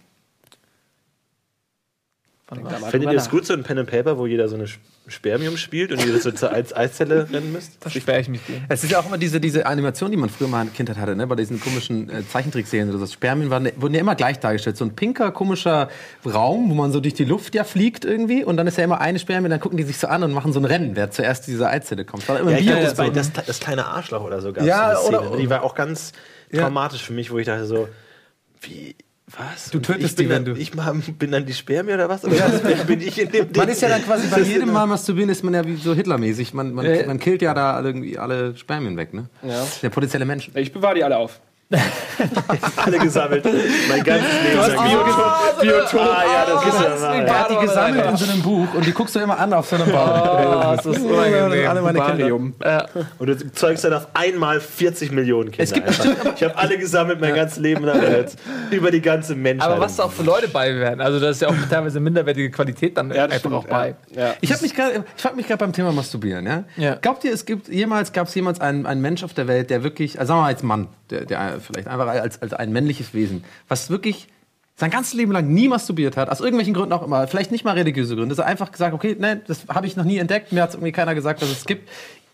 Findet 2.91 3.13
ihr 3.13 3.19
es 3.19 3.29
gut, 3.29 3.45
so 3.45 3.53
ein 3.53 3.63
Pen 3.63 3.79
and 3.79 3.91
Paper, 3.91 4.17
wo 4.17 4.27
jeder 4.27 4.49
so 4.49 4.55
eine 4.55 4.65
Spermium 5.07 5.59
spielt 5.59 5.93
und 5.93 6.05
ihr 6.07 6.19
so 6.19 6.31
zur 6.31 6.51
Eiszelle 6.51 7.29
rennen 7.31 7.53
müsst? 7.53 7.77
Da 7.85 7.91
sperre 7.91 8.21
ich 8.21 8.29
mich 8.29 8.47
gegen. 8.47 8.65
Es 8.71 8.83
ist 8.83 8.91
ja 8.91 9.01
auch 9.01 9.07
immer 9.07 9.19
diese, 9.19 9.39
diese 9.39 9.67
Animation, 9.67 10.11
die 10.11 10.17
man 10.17 10.31
früher 10.31 10.49
mal 10.49 10.63
in 10.63 10.73
Kindheit 10.73 10.97
hatte, 10.97 11.15
ne? 11.15 11.27
bei 11.27 11.35
diesen 11.35 11.61
komischen 11.61 12.09
äh, 12.09 12.27
Zeichentrickserien 12.27 12.89
oder 12.89 12.99
so. 12.99 13.07
Spermien 13.07 13.51
waren, 13.51 13.69
wurden 13.77 13.93
ja 13.93 14.01
immer 14.01 14.15
gleich 14.15 14.41
dargestellt. 14.41 14.79
So 14.79 14.87
ein 14.87 14.97
pinker, 14.97 15.31
komischer 15.31 15.91
Raum, 16.25 16.71
wo 16.71 16.75
man 16.75 16.91
so 16.91 17.01
durch 17.01 17.13
die 17.15 17.25
Luft 17.27 17.55
ja 17.55 17.65
fliegt 17.65 18.07
irgendwie 18.07 18.45
und 18.45 18.57
dann 18.57 18.67
ist 18.67 18.79
ja 18.79 18.85
immer 18.85 19.01
eine 19.03 19.19
Spermie, 19.19 19.51
dann 19.51 19.61
gucken 19.61 19.77
die 19.77 19.85
sich 19.85 19.99
so 19.99 20.07
an 20.07 20.23
und 20.23 20.33
machen 20.33 20.55
so 20.55 20.61
ein 20.61 20.65
Rennen, 20.65 20.93
wer 20.97 21.11
zuerst 21.11 21.45
zu 21.45 21.51
dieser 21.51 21.69
Eizelle 21.69 22.07
kommt. 22.07 22.23
Das 22.23 22.31
war 22.31 22.41
immer 22.41 22.53
Ja, 22.53 22.61
glaube, 22.61 22.81
das, 22.83 22.95
bei- 22.95 23.07
so. 23.07 23.13
das, 23.13 23.33
das 23.33 23.61
kleine 23.61 23.85
Arschloch 23.87 24.23
oder 24.25 24.41
so 24.41 24.55
gab 24.55 24.65
Ja, 24.65 24.97
so 24.97 25.09
eine 25.09 25.19
oder- 25.19 25.27
Szene. 25.29 25.43
Die 25.43 25.51
war 25.51 25.63
auch 25.65 25.75
ganz 25.75 26.13
Ja. 26.51 26.63
traumatisch 26.63 27.03
für 27.03 27.13
mich, 27.13 27.31
wo 27.31 27.37
ich 27.39 27.45
dachte 27.47 27.67
so, 27.67 27.89
wie, 28.63 28.97
was? 29.37 29.71
Du 29.71 29.79
tötest 29.81 30.19
die, 30.19 30.29
wenn 30.29 30.45
dann, 30.45 30.55
du- 30.55 30.61
Ich 30.61 30.73
bin 30.73 31.31
dann 31.31 31.45
die 31.47 31.53
Spermie 31.53 31.93
oder 31.93 32.09
was? 32.09 32.25
Oder 32.25 32.37
was 32.39 32.87
bin, 32.87 33.01
ich 33.01 33.21
in 33.21 33.31
dem 33.31 33.53
Ding? 33.53 33.57
Man 33.57 33.69
ist 33.69 33.83
ja 33.83 33.89
dann 33.89 34.03
quasi 34.05 34.27
bei 34.29 34.41
jedem 34.41 34.73
Mal 34.73 34.87
masturbieren, 34.87 35.31
ist 35.31 35.43
man 35.45 35.55
ja 35.55 35.65
wie 35.67 35.77
so 35.77 35.95
Hitlermäßig. 35.95 36.55
Man, 36.55 36.73
man, 36.73 36.87
Ja. 36.87 37.07
man 37.07 37.19
killt 37.19 37.43
ja 37.43 37.53
da 37.55 37.81
irgendwie 37.83 38.19
alle 38.19 38.57
Spermien 38.57 38.97
weg, 38.97 39.13
ne? 39.15 39.29
Ja. 39.43 39.67
Der 39.83 39.91
potenzielle 39.91 40.25
Mensch. 40.25 40.51
Ich 40.55 40.73
bewahre 40.73 40.95
die 40.95 41.05
alle 41.05 41.17
auf. 41.19 41.41
alle 42.77 42.99
gesammelt. 42.99 43.45
Mein 43.89 44.03
ganzes 44.03 44.27
Leben. 44.43 44.59
Biotop- 44.61 45.61
Biotop. 45.61 46.01
Ah, 46.01 46.23
ja, 46.25 46.47
das 46.55 46.65
ist 46.75 46.81
ja 46.81 47.01
wahr. 47.03 47.15
Er 47.17 47.41
hat 47.41 47.51
die 47.51 47.57
gesammelt 47.67 48.07
in 48.07 48.17
so 48.17 48.31
einem 48.33 48.43
Buch 48.43 48.75
und 48.75 48.87
die 48.87 48.93
guckst 48.93 49.15
du 49.15 49.21
immer 49.21 49.39
an 49.39 49.53
auf 49.53 49.69
so 49.69 49.77
einem 49.77 49.91
Baum. 49.93 50.09
Oh, 50.59 50.75
das 50.77 50.87
ist 50.87 51.05
unangenehm. 51.05 51.69
alle 51.69 51.83
meine 51.83 51.99
Kinder. 52.01 52.17
Barium. 52.17 52.55
Und 53.19 53.27
du 53.27 53.53
zeugst 53.53 53.85
dann 53.85 53.93
auf 53.93 54.09
einmal 54.15 54.61
40 54.61 55.13
Millionen 55.13 55.51
Kinder. 55.51 55.77
einfach. 55.77 56.07
ich 56.37 56.43
habe 56.43 56.57
alle 56.57 56.79
gesammelt, 56.79 57.21
mein 57.21 57.35
ganzes 57.35 57.59
Leben 57.59 57.85
lang 57.85 58.01
jetzt. 58.03 58.39
Über 58.71 58.91
die 58.91 59.01
ganze 59.01 59.35
Menschheit. 59.35 59.69
Aber 59.71 59.81
was 59.81 59.97
da 59.97 60.05
auch 60.05 60.13
für 60.13 60.23
Leute 60.23 60.49
bei 60.49 60.75
werden. 60.75 61.01
Also 61.01 61.21
da 61.21 61.31
ist 61.31 61.41
ja 61.43 61.49
auch 61.49 61.55
teilweise 61.71 62.01
minderwertige 62.01 62.51
Qualität 62.51 62.97
dann 62.97 63.11
Ja, 63.13 63.25
einfach 63.25 63.39
stimmt, 63.39 63.55
auch 63.55 63.67
bei. 63.67 63.95
Ja. 64.11 64.29
Ja. 64.29 64.35
Ich 64.41 64.53
habe 64.53 64.63
mich 64.63 64.75
gerade, 64.75 65.05
ich 65.17 65.23
frage 65.23 65.37
mich 65.37 65.47
gerade 65.47 65.59
beim 65.59 65.73
Thema 65.73 65.93
Masturbieren, 65.93 66.47
ja? 66.47 66.65
Ja. 66.77 66.95
Glaubt 66.97 67.25
ihr, 67.25 67.33
es 67.33 67.45
gibt 67.45 67.69
jemals, 67.69 68.13
gab 68.13 68.29
es 68.29 68.35
jemals 68.35 68.61
einen, 68.61 68.87
einen 68.87 69.01
Mensch 69.01 69.23
auf 69.23 69.35
der 69.35 69.47
Welt, 69.49 69.71
der 69.71 69.83
wirklich, 69.83 70.19
also 70.19 70.29
sagen 70.29 70.39
wir 70.39 70.43
mal 70.45 70.49
als 70.49 70.63
Mann, 70.63 70.89
der, 71.11 71.25
der 71.25 71.58
vielleicht 71.61 71.89
einfach 71.89 72.07
als, 72.07 72.41
als 72.43 72.53
ein 72.53 72.73
männliches 72.73 73.15
Wesen, 73.15 73.45
was 73.69 73.91
wirklich 73.91 74.29
sein 74.79 74.91
ganzes 74.91 75.15
Leben 75.15 75.33
lang 75.33 75.49
nie 75.49 75.69
masturbiert 75.69 76.17
hat, 76.17 76.31
aus 76.31 76.41
irgendwelchen 76.41 76.73
Gründen 76.73 76.93
auch 76.93 77.03
immer, 77.03 77.27
vielleicht 77.27 77.51
nicht 77.51 77.65
mal 77.65 77.73
religiöse 77.73 78.15
Gründe, 78.15 78.35
dass 78.35 78.45
er 78.45 78.47
einfach 78.47 78.71
gesagt, 78.71 78.95
okay, 78.95 79.17
nein, 79.19 79.43
das 79.49 79.67
habe 79.69 79.87
ich 79.87 79.97
noch 79.97 80.05
nie 80.05 80.19
entdeckt, 80.19 80.53
mir 80.53 80.63
hat 80.63 80.73
irgendwie 80.75 80.93
keiner 80.93 81.15
gesagt, 81.17 81.43
dass 81.43 81.51
es 81.51 81.65
gibt. 81.65 81.89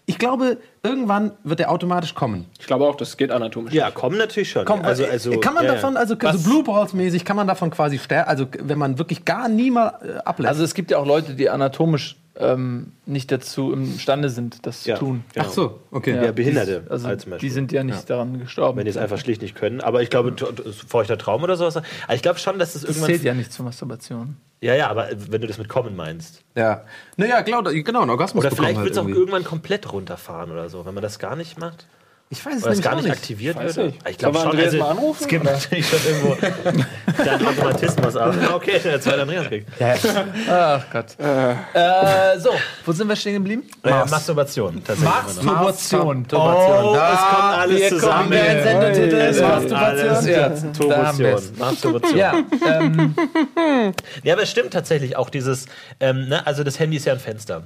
Ich 0.07 0.19
glaube, 0.19 0.59
irgendwann 0.83 1.33
wird 1.45 1.61
er 1.61 1.71
automatisch 1.71 2.15
kommen. 2.15 2.45
Ich 2.61 2.67
glaube 2.67 2.85
auch, 2.85 2.97
das 2.97 3.17
geht 3.17 3.31
anatomisch. 3.31 3.73
ja, 3.73 3.91
kommen 3.91 4.19
natürlich 4.19 4.51
schon. 4.51 4.67
Komm, 4.67 4.83
also, 4.83 5.07
also, 5.07 5.41
kann 5.41 5.55
man 5.55 5.65
ja, 5.65 5.73
davon, 5.73 5.97
also 5.97 6.15
so 6.21 6.39
Blue 6.51 6.63
Balls 6.63 6.93
mäßig, 6.93 7.25
kann 7.25 7.37
man 7.37 7.47
davon 7.47 7.71
quasi 7.71 7.99
sterben, 7.99 8.29
also 8.29 8.47
wenn 8.61 8.77
man 8.77 8.99
wirklich 8.99 9.25
gar 9.25 9.49
nie 9.49 9.71
mal 9.71 9.99
äh, 10.03 10.19
ablässt. 10.19 10.51
Also 10.51 10.65
es 10.65 10.75
gibt 10.75 10.91
ja 10.91 10.99
auch 10.99 11.07
Leute, 11.07 11.35
die 11.35 11.49
anatomisch 11.49 12.17
ähm, 12.37 12.93
nicht 13.07 13.31
dazu 13.31 13.73
imstande 13.73 14.29
sind, 14.29 14.67
das 14.67 14.85
Ja, 14.87 14.97
zu 14.97 15.05
tun. 15.05 15.25
genau. 15.33 15.47
Ach 15.49 15.53
so, 15.53 15.81
okay. 15.91 16.17
Ja, 16.25 16.33
Behinderte 16.33 16.85
Also 16.89 17.07
halt 17.07 17.21
zum 17.21 17.31
Beispiel. 17.31 17.49
die 17.49 17.53
sind 17.55 17.71
ja 17.73 17.85
nicht 17.85 18.11
daran 18.11 18.39
gestorben. 18.41 18.79
wenn 18.79 18.85
die 18.85 18.91
es 18.91 18.97
einfach 18.97 19.19
schlicht 19.19 19.41
nicht 19.43 19.55
können. 19.55 19.81
Aber 19.81 20.03
ich 20.03 20.11
glaube, 20.11 20.35
feuchter 20.89 21.17
Traum 21.19 21.43
oder 21.45 21.57
sowas. 21.57 21.77
Aber 21.77 21.85
ich 22.15 22.23
glaube 22.23 22.39
schon, 22.39 22.59
dass 22.59 22.75
es 22.75 22.83
das 22.83 22.91
irgendwann. 22.91 23.11
zählt 23.11 23.23
ja 23.23 23.35
nicht 23.35 23.53
zur 23.53 23.65
Masturbation. 23.65 24.37
Ja, 24.61 24.75
ja, 24.75 24.89
aber 24.89 25.09
wenn 25.31 25.43
du 25.43 25.47
das 25.47 25.59
mit 25.59 25.69
kommen 25.69 25.95
meinst. 25.95 26.43
Ja. 26.57 26.85
Naja, 27.17 27.43
genau, 27.43 27.63
genau, 27.63 28.01
ein 28.03 28.11
Orgasmus 28.11 28.45
Oder 28.45 28.55
vielleicht 28.57 28.77
halt 28.77 28.85
wird 28.87 28.97
es 28.97 28.99
auch 29.03 29.07
irgendwann 29.09 29.45
komplett 29.45 29.93
runterfahren 29.93 30.51
oder 30.51 30.69
so, 30.71 30.87
wenn 30.87 30.95
man 30.95 31.03
das 31.03 31.19
gar 31.19 31.37
nicht 31.37 31.59
macht. 31.59 31.87
Ich 32.31 32.45
weiß 32.45 32.57
es 32.57 32.65
Oder 32.65 32.77
gar 32.77 32.97
nicht, 32.97 33.11
aktiviert 33.11 33.57
Weiß 33.57 33.77
wird. 33.77 33.95
nicht. 33.95 34.09
Ich 34.09 34.19
glaube 34.19 34.39
schon. 34.41 34.57
wir 34.57 34.65
Also, 34.65 34.79
Andreas 34.79 34.87
mal 34.87 34.91
anrufen, 34.91 35.23
es 35.23 35.29
gibt 35.29 35.45
oder? 35.45 35.53
natürlich 35.53 35.87
schon 35.89 35.99
irgendwo 36.05 36.37
deinen 37.25 37.47
Automatismus. 37.47 38.17
Aber 38.17 38.35
okay, 38.57 38.81
der 38.83 39.01
zweite 39.01 39.23
Andreas 39.23 39.47
kriegt. 39.47 39.69
Ach 40.51 40.83
Gott. 40.91 41.07
Äh, 41.21 42.39
so, 42.41 42.51
wo 42.87 42.93
sind 42.93 43.09
wir 43.09 43.15
stehen 43.15 43.35
geblieben? 43.35 43.63
Äh, 43.85 43.91
Masturbation, 44.07 44.83
tatsächlich. 44.83 45.07
immer 45.43 45.53
noch. 45.53 45.63
Masturbation. 45.65 46.27
Oh, 46.33 46.97
es 46.97 47.19
kommt 47.21 47.55
alles 47.55 47.81
wir 47.81 47.89
zusammen. 47.91 48.31
kommen 48.31 48.33
in 48.33 48.55
den 48.57 48.63
Sendetitel. 48.65 49.17
Es 49.17 49.41
kommt 49.41 49.53
Masturbation. 49.71 50.09
alles 50.09 50.27
Ja, 50.27 50.49
jetzt. 50.49 50.65
da 50.65 51.07
haben 51.07 51.19
wir's. 51.19 51.53
Turbation. 51.53 51.59
Masturbation. 51.59 52.17
Ja, 52.19 52.35
ähm, 52.67 53.15
Ja, 54.25 54.33
aber 54.35 54.43
es 54.43 54.51
stimmt 54.51 54.73
tatsächlich 54.73 55.17
auch 55.17 55.31
dieses, 55.31 55.67
ähm, 56.01 56.29
ne, 56.29 56.45
also 56.47 56.65
das 56.65 56.79
Handy 56.81 56.97
ist 56.97 57.05
ja 57.07 57.13
ein 57.13 57.21
Fenster. 57.21 57.63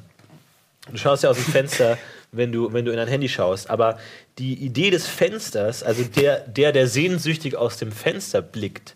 Du 0.90 0.96
schaust 0.98 1.22
ja 1.22 1.30
aus 1.30 1.36
dem 1.36 1.44
Fenster, 1.44 1.96
wenn 2.32 2.52
du, 2.52 2.72
wenn 2.72 2.84
du 2.84 2.92
in 2.92 2.98
ein 2.98 3.08
Handy 3.08 3.28
schaust. 3.28 3.70
Aber 3.70 3.98
die 4.38 4.54
Idee 4.54 4.90
des 4.90 5.06
Fensters, 5.06 5.82
also 5.82 6.04
der, 6.04 6.40
der, 6.40 6.72
der 6.72 6.86
sehnsüchtig 6.86 7.56
aus 7.56 7.76
dem 7.76 7.92
Fenster 7.92 8.42
blickt, 8.42 8.94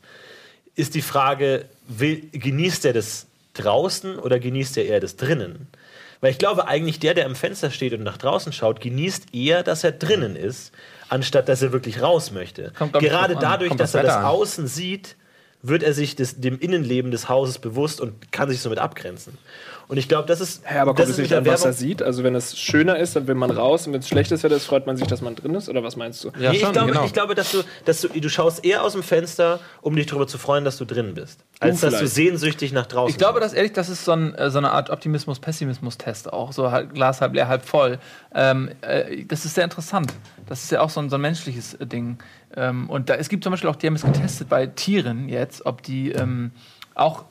ist 0.75 0.95
die 0.95 1.03
Frage, 1.03 1.67
will, 1.87 2.23
genießt 2.33 2.85
er 2.87 2.93
das 2.93 3.27
draußen 3.55 4.19
oder 4.19 4.39
genießt 4.39 4.77
er 4.79 4.87
eher 4.87 5.01
das 5.01 5.17
drinnen? 5.17 5.69
Weil 6.21 6.31
ich 6.31 6.39
glaube, 6.39 6.69
eigentlich 6.69 7.01
der, 7.01 7.15
der 7.15 7.27
am 7.27 7.35
Fenster 7.35 7.71
steht 7.71 7.93
und 7.95 8.05
nach 8.05 8.17
draußen 8.17 8.53
schaut, 8.53 8.81
genießt 8.81 9.35
eher, 9.35 9.65
dass 9.65 9.83
er 9.83 9.93
drinnen 9.93 10.37
ist, 10.37 10.73
anstatt 11.09 11.49
dass 11.49 11.63
er 11.63 11.73
wirklich 11.73 12.01
raus 12.01 12.31
möchte. 12.31 12.73
Kommt, 12.79 12.95
ich, 12.97 13.03
Gerade 13.03 13.35
an. 13.35 13.43
dadurch, 13.43 13.71
Kommt 13.71 13.81
dass 13.81 13.91
aufs 13.91 13.95
er 13.97 14.03
das 14.05 14.17
an. 14.17 14.25
Außen 14.27 14.67
sieht, 14.69 15.17
wird 15.63 15.83
er 15.83 15.95
sich 15.95 16.15
des, 16.17 16.41
dem 16.41 16.59
Innenleben 16.59 17.11
des 17.11 17.29
Hauses 17.29 17.59
bewusst 17.59 18.01
und 18.01 18.33
kann 18.33 18.49
sich 18.49 18.61
somit 18.61 18.79
abgrenzen. 18.79 19.37
Und 19.89 19.97
ich 19.97 20.09
glaube, 20.09 20.27
das 20.27 20.41
ist. 20.41 20.63
Ja, 20.65 20.83
aber 20.83 20.95
kommt 20.95 21.09
es 21.09 21.19
nicht 21.19 21.35
an, 21.35 21.45
was 21.47 21.65
er 21.65 21.73
sieht? 21.73 22.03
Also 22.03 22.25
wenn 22.25 22.35
es 22.35 22.59
schöner 22.59 22.97
ist, 22.97 23.17
dann 23.17 23.27
will 23.27 23.35
man 23.35 23.51
raus 23.51 23.87
und 23.87 23.93
wenn 23.93 24.01
es 24.01 24.09
schlechtes 24.09 24.43
Wetter 24.43 24.57
ist, 24.57 24.65
freut 24.65 24.87
man 24.87 24.97
sich, 24.97 25.07
dass 25.07 25.21
man 25.21 25.35
drin 25.35 25.55
ist? 25.55 25.69
Oder 25.69 25.83
was 25.83 25.97
meinst 25.97 26.25
du? 26.25 26.29
Ja, 26.39 26.51
nee, 26.51 26.57
ich, 26.57 26.63
schon, 26.63 26.73
glaube, 26.73 26.93
genau. 26.93 27.05
ich 27.05 27.13
glaube, 27.13 27.35
dass 27.35 27.53
du, 27.53 27.63
dass 27.85 28.01
du, 28.01 28.09
du 28.09 28.29
schaust 28.29 28.65
eher 28.65 28.83
aus 28.83 28.93
dem 28.93 29.03
Fenster, 29.03 29.61
um 29.81 29.97
dich 29.97 30.07
darüber 30.07 30.27
zu 30.27 30.39
freuen, 30.39 30.65
dass 30.65 30.79
du 30.79 30.85
drin 30.85 31.15
bist. 31.15 31.41
Als 31.61 31.81
dass 31.81 31.99
du 31.99 32.07
sehnsüchtig 32.07 32.73
nach 32.73 32.87
draußen 32.87 33.11
ich 33.11 33.19
glaube, 33.19 33.41
dass 33.41 33.53
ehrlich, 33.53 33.73
das 33.73 33.89
ist 33.89 34.05
so, 34.05 34.13
ein, 34.13 34.35
äh, 34.35 34.51
so 34.51 34.59
eine 34.59 34.73
Art 34.73 34.91
Optimismus-Pessimismus-Test 34.91 36.33
auch. 36.33 36.53
So 36.53 36.71
halt 36.71 36.95
Glas 36.95 37.21
halb 37.21 37.35
leer, 37.35 37.49
halb 37.49 37.65
voll. 37.65 37.99
Ähm, 38.35 38.71
äh, 38.81 39.25
das 39.25 39.45
ist 39.45 39.55
sehr 39.55 39.65
interessant. 39.65 40.13
Das 40.47 40.65
ist 40.65 40.73
ja 40.73 40.81
auch 40.81 40.91
so 40.91 41.01
ein, 41.01 41.11
so 41.11 41.17
ein 41.17 41.21
menschliches 41.21 41.75
äh, 41.75 41.87
Ding. 41.87 42.19
Ähm, 42.57 42.91
und 42.91 43.09
da, 43.09 43.15
es 43.15 43.29
gibt 43.29 43.45
zum 43.45 43.53
Beispiel 43.53 43.71
auch, 43.71 43.77
die 43.77 43.87
haben 43.87 43.95
es 43.95 44.03
getestet 44.03 44.49
bei 44.49 44.67
Tieren 44.67 45.29
jetzt, 45.29 45.65
ob 45.67 45.83
die 45.83 46.13
ähm, 46.13 46.53
auch 46.95 47.25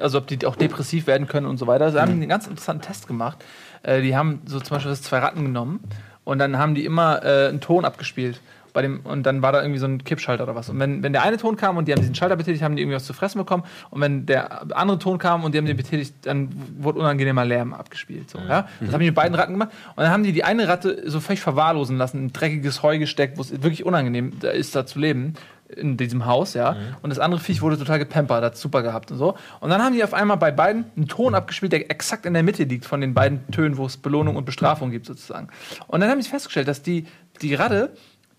also 0.00 0.18
ob 0.18 0.26
die 0.26 0.44
auch 0.46 0.56
depressiv 0.56 1.06
werden 1.06 1.26
können 1.26 1.46
und 1.46 1.58
so 1.58 1.66
weiter. 1.66 1.90
Sie 1.90 2.00
haben 2.00 2.12
einen 2.12 2.28
ganz 2.28 2.46
interessanten 2.46 2.82
Test 2.82 3.06
gemacht. 3.06 3.44
Äh, 3.82 4.02
die 4.02 4.16
haben 4.16 4.42
so 4.46 4.60
zum 4.60 4.76
Beispiel 4.76 4.94
zwei 4.96 5.18
Ratten 5.18 5.44
genommen 5.44 5.80
und 6.24 6.38
dann 6.38 6.58
haben 6.58 6.74
die 6.74 6.84
immer 6.84 7.24
äh, 7.24 7.48
einen 7.48 7.60
Ton 7.60 7.84
abgespielt. 7.84 8.40
Bei 8.72 8.80
dem, 8.80 9.00
und 9.00 9.24
dann 9.24 9.42
war 9.42 9.52
da 9.52 9.60
irgendwie 9.60 9.78
so 9.78 9.84
ein 9.86 10.02
Kippschalter 10.02 10.44
oder 10.44 10.54
was. 10.54 10.70
Und 10.70 10.78
wenn, 10.78 11.02
wenn 11.02 11.12
der 11.12 11.22
eine 11.22 11.36
Ton 11.36 11.56
kam 11.56 11.76
und 11.76 11.88
die 11.88 11.92
haben 11.92 12.00
diesen 12.00 12.14
Schalter 12.14 12.36
betätigt, 12.36 12.62
haben 12.62 12.74
die 12.74 12.80
irgendwie 12.80 12.96
was 12.96 13.04
zu 13.04 13.12
fressen 13.12 13.38
bekommen. 13.38 13.64
Und 13.90 14.00
wenn 14.00 14.24
der 14.24 14.74
andere 14.74 14.98
Ton 14.98 15.18
kam 15.18 15.44
und 15.44 15.52
die 15.52 15.58
haben 15.58 15.66
den 15.66 15.76
betätigt, 15.76 16.14
dann 16.22 16.48
wurde 16.78 16.98
unangenehmer 16.98 17.44
Lärm 17.44 17.74
abgespielt. 17.74 18.30
So, 18.30 18.38
ja? 18.38 18.66
Das 18.80 18.94
haben 18.94 19.00
die 19.00 19.06
mit 19.06 19.14
beiden 19.14 19.34
Ratten 19.34 19.52
gemacht. 19.52 19.72
Und 19.94 20.04
dann 20.04 20.10
haben 20.10 20.22
die 20.22 20.32
die 20.32 20.44
eine 20.44 20.68
Ratte 20.68 21.02
so 21.04 21.20
völlig 21.20 21.42
verwahrlosen 21.42 21.98
lassen, 21.98 22.18
in 22.18 22.32
dreckiges 22.32 22.82
Heu 22.82 22.98
gesteckt, 22.98 23.36
wo 23.36 23.42
es 23.42 23.50
wirklich 23.62 23.84
unangenehm 23.84 24.40
da 24.40 24.48
ist, 24.48 24.74
da 24.74 24.86
zu 24.86 24.98
leben 24.98 25.34
in 25.76 25.96
diesem 25.96 26.26
Haus, 26.26 26.54
ja. 26.54 26.76
Und 27.02 27.10
das 27.10 27.18
andere 27.18 27.40
Viech 27.40 27.62
wurde 27.62 27.78
total 27.78 27.98
gepampert, 27.98 28.42
hat 28.44 28.56
super 28.56 28.82
gehabt 28.82 29.10
und 29.10 29.18
so. 29.18 29.36
Und 29.60 29.70
dann 29.70 29.82
haben 29.82 29.94
die 29.94 30.04
auf 30.04 30.14
einmal 30.14 30.36
bei 30.36 30.50
beiden 30.50 30.84
einen 30.96 31.08
Ton 31.08 31.34
abgespielt, 31.34 31.72
der 31.72 31.90
exakt 31.90 32.26
in 32.26 32.34
der 32.34 32.42
Mitte 32.42 32.64
liegt 32.64 32.84
von 32.84 33.00
den 33.00 33.14
beiden 33.14 33.46
Tönen, 33.50 33.76
wo 33.76 33.86
es 33.86 33.96
Belohnung 33.96 34.36
und 34.36 34.44
Bestrafung 34.44 34.90
gibt 34.90 35.06
sozusagen. 35.06 35.48
Und 35.86 36.00
dann 36.00 36.10
haben 36.10 36.20
sie 36.22 36.28
festgestellt, 36.30 36.68
dass 36.68 36.82
die, 36.82 37.06
die 37.40 37.54
Ratte, 37.54 37.90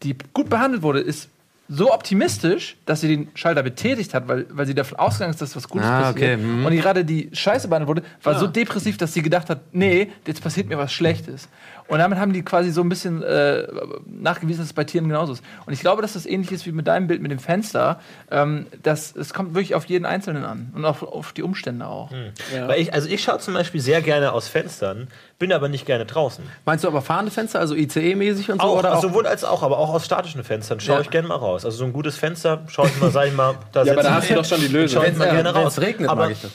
die 0.04 0.16
gut 0.34 0.50
behandelt 0.50 0.82
wurde, 0.84 1.00
ist 1.00 1.30
so 1.70 1.94
optimistisch, 1.94 2.76
dass 2.86 3.00
sie 3.02 3.08
den 3.08 3.30
Schalter 3.36 3.64
betätigt 3.64 4.14
hat, 4.14 4.28
weil, 4.28 4.46
weil 4.50 4.66
sie 4.66 4.76
davon 4.76 5.00
ausgegangen 5.00 5.32
ist, 5.34 5.42
dass 5.42 5.56
was 5.56 5.68
Gutes 5.70 5.88
Ah, 5.88 6.02
passiert. 6.12 6.36
okay, 6.36 6.38
mhm. 6.38 6.66
Und 6.66 6.72
die 6.74 6.80
Ratte, 6.82 7.06
die 7.06 7.30
scheiße 7.32 7.70
behandelt 7.70 7.88
wurde, 7.88 8.04
war 8.22 8.38
so 8.38 8.48
depressiv, 8.48 8.98
dass 8.98 9.14
sie 9.14 9.22
gedacht 9.22 9.50
hat, 9.50 9.62
nee, 9.72 10.10
jetzt 10.28 10.44
passiert 10.44 10.68
mir 10.68 10.78
was 10.78 10.92
Schlechtes. 10.92 11.48
Und 11.88 12.00
damit 12.00 12.18
haben 12.18 12.34
die 12.34 12.44
quasi 12.44 12.72
so 12.72 12.82
ein 12.82 12.90
bisschen 12.90 13.22
äh, 13.24 13.68
nachgewiesen, 14.06 14.60
dass 14.62 14.68
es 14.68 14.74
bei 14.74 14.84
Tieren 14.84 15.08
genauso 15.10 15.34
ist. 15.34 15.44
Und 15.66 15.74
ich 15.74 15.82
glaube, 15.82 16.02
dass 16.02 16.14
das 16.14 16.26
ähnlich 16.26 16.52
ist 16.52 16.66
wie 16.66 16.72
mit 16.72 16.88
deinem 16.88 17.08
Bild 17.08 17.22
mit 17.22 17.32
dem 17.32 17.40
Fenster. 17.40 18.00
Ähm, 18.32 18.68
das, 18.82 19.16
es 19.16 19.34
kommt 19.34 19.54
wirklich 19.54 19.76
auf 19.76 19.86
jeden 19.86 20.06
Einzelnen 20.06 20.46
an 20.46 20.72
und 20.76 20.86
auf, 20.86 21.04
auf 21.04 21.34
die 21.34 21.44
Umstände 21.44 21.86
auch. 21.86 22.10
Ja. 22.56 22.68
Weil 22.68 22.80
ich, 22.82 22.94
also 22.94 23.10
ich 23.10 23.22
schaue 23.24 23.40
zum 23.40 23.54
Beispiel 23.54 23.82
sehr 23.82 24.02
gerne 24.02 24.32
aus 24.32 24.48
Fenstern, 24.48 25.08
bin 25.40 25.52
aber 25.52 25.68
nicht 25.70 25.86
gerne 25.86 26.06
draußen. 26.06 26.44
Meinst 26.66 26.84
du 26.84 26.88
aber 26.88 27.02
fahrende 27.02 27.32
Fenster, 27.32 27.60
also 27.60 27.76
ICE-mäßig 27.76 28.50
und 28.52 28.62
so? 28.62 28.68
Auch, 28.68 28.80
oder 28.80 28.94
also 28.94 29.08
auch? 29.08 29.12
sowohl 29.12 29.28
als 29.28 29.44
auch, 29.44 29.62
aber 29.64 29.78
auch 29.78 29.94
aus 29.94 30.06
statischen 30.06 30.44
Fenstern 30.44 30.80
schaue 30.80 30.96
Ja. 30.96 31.02
ich 31.02 31.10
gerne 31.10 31.28
mal 31.28 31.36
raus. 31.36 31.66
Also 31.66 31.78
so 31.78 31.84
ein 31.86 31.94
gutes 31.94 32.16
Fenster 32.18 32.64
schaue 32.70 32.88
ich 32.88 33.00
mal, 33.02 33.12
sag 33.12 33.28
ich 33.28 33.34
mal, 33.36 33.56
da 33.74 33.84
Ja, 33.84 33.92
aber 33.94 34.02
setze 34.02 34.04
da 34.04 34.10
ich 34.10 34.16
hast 34.16 34.30
du 34.30 34.36
doch 34.36 34.46
schon 34.46 34.62
die 34.62 34.68
Lösung. 34.68 35.02
schaue 35.02 35.12
ich 35.12 35.18
mal 35.18 35.30
gerne 35.30 35.54
raus. 35.54 35.80
regnet, 35.80 36.10
aber 36.10 36.24
mag 36.24 36.32
ich 36.32 36.42
das. 36.42 36.52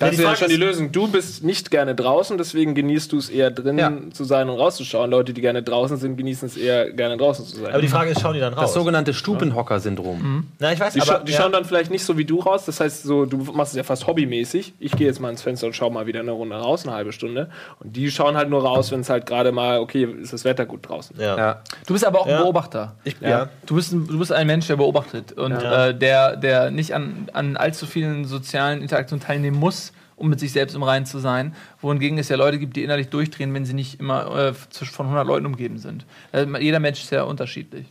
Da 0.00 0.06
Ja, 0.06 0.10
hast 0.12 0.18
die 0.18 0.22
du 0.24 0.28
ja 0.28 0.36
schon 0.36 0.48
die 0.48 0.54
ist- 0.54 0.60
Lösung. 0.60 0.92
Du 0.92 1.08
bist 1.08 1.44
nicht 1.44 1.70
gerne 1.70 1.94
draußen, 1.94 2.38
deswegen 2.38 2.74
genießt 2.74 3.12
du 3.12 3.18
es 3.18 3.28
eher 3.28 3.50
drin 3.50 3.78
Ja. 3.78 3.92
zu 4.12 4.24
sein 4.24 4.48
und 4.48 4.58
rauszuschauen. 4.58 5.10
Leute, 5.10 5.32
die 5.34 5.42
gerne 5.42 5.62
draußen 5.62 5.98
sind, 5.98 6.16
genießen 6.16 6.48
es 6.48 6.56
eher 6.56 6.90
gerne 6.90 7.16
draußen 7.18 7.44
zu 7.44 7.56
sein. 7.58 7.72
aber 7.72 7.82
die 7.82 7.88
Frage 7.88 8.10
ist, 8.10 8.20
schauen 8.20 8.32
die 8.34 8.40
dann 8.40 8.54
raus? 8.54 8.62
Das 8.62 8.74
sogenannte 8.74 9.12
Stubenhocker-Syndrom. 9.12 10.46
Na, 10.58 10.72
ich 10.72 10.80
weiß, 10.80 10.94
die, 10.94 11.00
aber 11.02 11.06
scha 11.12 11.18
die 11.20 11.32
ja. 11.32 11.38
schauen 11.40 11.52
dann 11.52 11.64
vielleicht 11.64 11.90
nicht 11.90 12.04
so 12.04 12.16
wie 12.16 12.24
du 12.24 12.40
raus. 12.40 12.64
Das 12.64 12.80
heißt, 12.80 13.02
so, 13.02 13.26
du 13.26 13.36
machst 13.52 13.72
es 13.72 13.76
ja 13.76 13.82
fast 13.82 14.06
hobbymäßig. 14.06 14.74
Ich 14.80 14.92
gehe 14.92 15.06
jetzt 15.06 15.20
mal 15.20 15.30
ins 15.30 15.42
Fenster 15.42 15.66
und 15.66 15.76
schaue 15.76 15.90
mal 15.92 16.06
wieder 16.06 16.20
eine 16.20 16.30
Runde 16.32 16.56
raus, 16.56 16.86
eine 16.86 16.94
halbe 16.94 17.12
Stunde. 17.12 17.50
Und 17.80 17.94
die 17.96 18.10
schauen 18.10 18.36
halt 18.36 18.48
nur 18.50 18.62
raus, 18.62 18.90
wenn 18.90 19.00
es 19.00 19.10
halt 19.10 19.26
gerade 19.26 19.52
mal, 19.52 19.80
okay, 19.80 20.04
ist 20.22 20.32
das 20.32 20.44
Wetter 20.44 20.66
gut 20.66 20.88
draußen. 20.88 21.16
ja. 21.20 21.36
Ja. 21.36 21.62
Du 21.86 21.92
bist 21.92 22.04
aber 22.06 22.20
auch 22.20 22.26
Ja. 22.26 22.38
ein 22.38 22.42
Beobachter. 22.42 22.96
Ich, 23.04 23.16
Ja. 23.20 23.28
ja. 23.28 23.48
Du 23.66 23.74
bist, 23.76 23.92
ein, 23.92 24.06
du 24.06 24.18
bist 24.18 24.32
ein 24.32 24.46
Mensch, 24.46 24.66
der 24.66 24.76
beobachtet 24.76 25.32
und 25.32 25.52
Ja. 25.52 25.88
äh, 25.88 25.94
der, 25.94 26.36
der 26.36 26.70
nicht 26.70 26.94
an, 26.94 27.28
an 27.32 27.56
allzu 27.56 27.86
vielen 27.86 28.24
sozialen 28.24 28.80
Interaktionen 28.82 29.22
teilnehmen 29.24 29.58
muss, 29.58 29.89
um 30.20 30.28
mit 30.28 30.38
sich 30.38 30.52
selbst 30.52 30.74
im 30.74 30.82
Reinen 30.82 31.06
zu 31.06 31.18
sein. 31.18 31.54
Wohingegen 31.80 32.18
es 32.18 32.28
ja 32.28 32.36
Leute 32.36 32.58
gibt, 32.58 32.76
die 32.76 32.84
innerlich 32.84 33.08
durchdrehen, 33.08 33.52
wenn 33.54 33.64
sie 33.64 33.74
nicht 33.74 33.98
immer 33.98 34.36
äh, 34.36 34.52
von 34.52 35.06
100 35.06 35.26
Leuten 35.26 35.46
umgeben 35.46 35.78
sind. 35.78 36.04
Äh, 36.32 36.46
jeder 36.60 36.78
Mensch 36.78 37.02
ist 37.02 37.10
ja 37.10 37.22
unterschiedlich. 37.22 37.86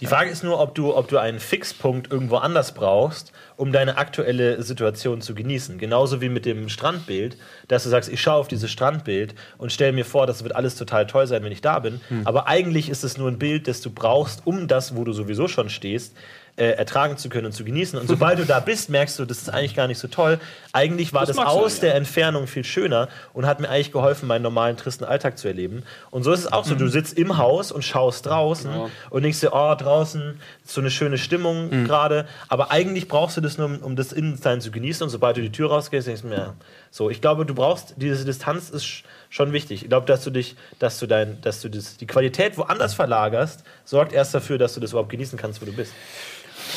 Die 0.00 0.06
Frage 0.06 0.30
ist 0.30 0.44
nur, 0.44 0.60
ob 0.60 0.76
du, 0.76 0.94
ob 0.94 1.08
du 1.08 1.18
einen 1.18 1.40
Fixpunkt 1.40 2.12
irgendwo 2.12 2.36
anders 2.36 2.72
brauchst, 2.72 3.32
um 3.56 3.72
deine 3.72 3.96
aktuelle 3.96 4.62
Situation 4.62 5.20
zu 5.20 5.34
genießen. 5.34 5.76
Genauso 5.78 6.20
wie 6.20 6.28
mit 6.28 6.46
dem 6.46 6.68
Strandbild, 6.68 7.36
dass 7.66 7.82
du 7.82 7.88
sagst, 7.88 8.08
ich 8.08 8.20
schaue 8.20 8.36
auf 8.36 8.46
dieses 8.46 8.70
Strandbild 8.70 9.34
und 9.58 9.72
stelle 9.72 9.92
mir 9.92 10.04
vor, 10.04 10.28
das 10.28 10.44
wird 10.44 10.54
alles 10.54 10.76
total 10.76 11.08
toll 11.08 11.26
sein, 11.26 11.42
wenn 11.42 11.50
ich 11.50 11.62
da 11.62 11.80
bin. 11.80 12.00
Aber 12.24 12.46
eigentlich 12.46 12.90
ist 12.90 13.02
es 13.02 13.18
nur 13.18 13.28
ein 13.28 13.40
Bild, 13.40 13.66
das 13.66 13.80
du 13.80 13.90
brauchst, 13.90 14.46
um 14.46 14.68
das, 14.68 14.94
wo 14.94 15.02
du 15.02 15.12
sowieso 15.12 15.48
schon 15.48 15.68
stehst, 15.68 16.14
äh, 16.58 16.72
ertragen 16.72 17.16
zu 17.16 17.28
können 17.28 17.46
und 17.46 17.52
zu 17.52 17.64
genießen. 17.64 17.98
Und 17.98 18.08
sobald 18.08 18.38
du 18.38 18.44
da 18.44 18.60
bist, 18.60 18.90
merkst 18.90 19.18
du, 19.18 19.24
das 19.24 19.38
ist 19.38 19.50
eigentlich 19.50 19.74
gar 19.76 19.86
nicht 19.86 19.98
so 19.98 20.08
toll. 20.08 20.38
Eigentlich 20.72 21.12
war 21.12 21.24
Das 21.24 21.36
das, 21.36 21.46
aus 21.46 21.74
dann, 21.74 21.80
der 21.82 21.90
ja. 21.90 21.96
Entfernung 21.96 22.46
viel 22.46 22.64
schöner 22.64 23.08
und 23.32 23.46
hat 23.46 23.60
mir 23.60 23.68
eigentlich 23.68 23.92
geholfen, 23.92 24.26
meinen 24.26 24.42
normalen, 24.42 24.76
tristen 24.76 25.04
Alltag 25.04 25.38
zu 25.38 25.48
erleben. 25.48 25.84
Und 26.10 26.24
so 26.24 26.32
ist 26.32 26.40
es 26.40 26.52
auch 26.52 26.64
so. 26.64 26.74
Du 26.74 26.88
sitzt 26.88 27.16
im 27.16 27.38
Haus 27.38 27.70
und 27.72 27.82
schaust 27.84 28.26
draußen 28.26 28.70
und 29.10 29.22
denkst 29.22 29.40
dir, 29.40 29.52
oh, 29.52 29.74
draußen 29.74 30.40
ist 30.64 30.74
so 30.74 30.80
eine 30.80 30.90
schöne 30.90 31.16
Stimmung 31.18 31.84
gerade. 31.84 32.26
Aber 32.48 32.70
eigentlich 32.70 33.08
brauchst 33.08 33.36
du 33.36 33.40
das 33.40 33.56
nur, 33.58 33.66
um, 33.66 33.78
um 33.78 33.96
das 33.96 34.12
Innensein 34.12 34.60
zu 34.60 34.70
genießen. 34.70 35.02
Und 35.04 35.10
sobald 35.10 35.36
du 35.36 35.40
die 35.42 35.52
Tür 35.52 35.68
rausgehst, 35.70 36.06
denkst 36.08 36.22
du 36.22 36.28
mir, 36.28 36.36
ja. 36.36 36.54
so, 36.90 37.08
ich 37.10 37.20
glaube, 37.20 37.46
du 37.46 37.54
brauchst, 37.54 37.94
diese 37.96 38.24
Distanz 38.24 38.70
ist 38.70 38.84
sch- 38.84 39.04
schon 39.30 39.52
wichtig. 39.52 39.82
Ich 39.82 39.88
glaube, 39.88 40.06
dass 40.06 40.24
du 40.24 40.30
dich, 40.30 40.56
dass 40.78 40.98
du 40.98 41.06
dein, 41.06 41.40
dass 41.42 41.60
du 41.60 41.68
das, 41.68 41.96
die 41.98 42.06
Qualität 42.06 42.56
woanders 42.58 42.94
verlagerst, 42.94 43.62
sorgt 43.84 44.12
erst 44.12 44.34
dafür, 44.34 44.58
dass 44.58 44.74
du 44.74 44.80
das 44.80 44.90
überhaupt 44.90 45.10
genießen 45.10 45.38
kannst, 45.38 45.60
wo 45.62 45.66
du 45.66 45.72
bist. 45.72 45.92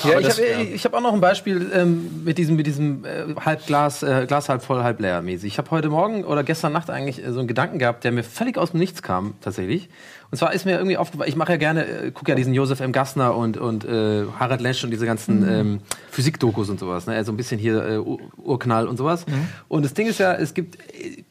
Ja, 0.04 0.20
ich 0.20 0.30
habe 0.30 0.42
ich 0.74 0.86
hab 0.86 0.94
auch 0.94 1.02
noch 1.02 1.14
ein 1.14 1.22
Beispiel 1.22 1.70
ähm, 1.74 2.24
mit 2.24 2.38
diesem, 2.38 2.56
mit 2.56 2.66
diesem 2.68 3.06
äh, 3.06 3.36
halb 3.44 3.66
Glas, 3.68 4.04
äh, 4.04 4.26
Glas 4.28 4.50
halb 4.50 4.64
voll, 4.64 4.84
halb 4.84 5.00
leer 5.00 5.22
mäßig. 5.22 5.48
Ich 5.54 5.58
habe 5.58 5.70
heute 5.72 5.90
Morgen 5.90 6.24
oder 6.24 6.44
gestern 6.44 6.74
Nacht 6.74 6.90
eigentlich 6.90 7.24
äh, 7.26 7.32
so 7.32 7.40
einen 7.40 7.48
Gedanken 7.48 7.80
gehabt, 7.80 8.04
der 8.04 8.12
mir 8.12 8.24
völlig 8.24 8.58
aus 8.58 8.72
dem 8.72 8.80
Nichts 8.80 9.02
kam, 9.02 9.34
tatsächlich. 9.42 9.90
Und 10.32 10.38
zwar 10.38 10.54
ist 10.54 10.66
mir 10.66 10.78
irgendwie 10.78 10.98
aufgefallen, 10.98 11.30
ich 11.30 11.36
mache 11.36 11.52
ja 11.52 11.58
gerne, 11.58 11.86
äh, 11.86 12.12
gucke 12.12 12.32
ja 12.32 12.36
diesen 12.36 12.54
Josef 12.54 12.80
M. 12.80 12.92
Gassner 12.94 13.36
und, 13.36 13.58
und 13.58 13.84
äh, 13.86 14.24
Harald 14.40 14.62
Lesch 14.62 14.84
und 14.84 14.92
diese 14.92 15.06
ganzen 15.06 15.48
ähm, 15.48 15.80
Physikdokus 16.10 16.70
und 16.70 16.80
sowas. 16.80 17.06
Ne? 17.06 17.14
Also 17.16 17.32
ein 17.34 17.38
bisschen 17.38 17.60
hier 17.60 17.84
äh, 17.86 17.98
Ur- 17.98 18.20
Urknall 18.38 18.88
und 18.88 18.98
sowas. 18.98 19.26
Und 19.68 19.84
das 19.84 19.94
Ding 19.94 20.08
ist 20.08 20.20
ja, 20.20 20.34
es 20.34 20.54
gibt 20.54 20.78
äh, 20.94 21.24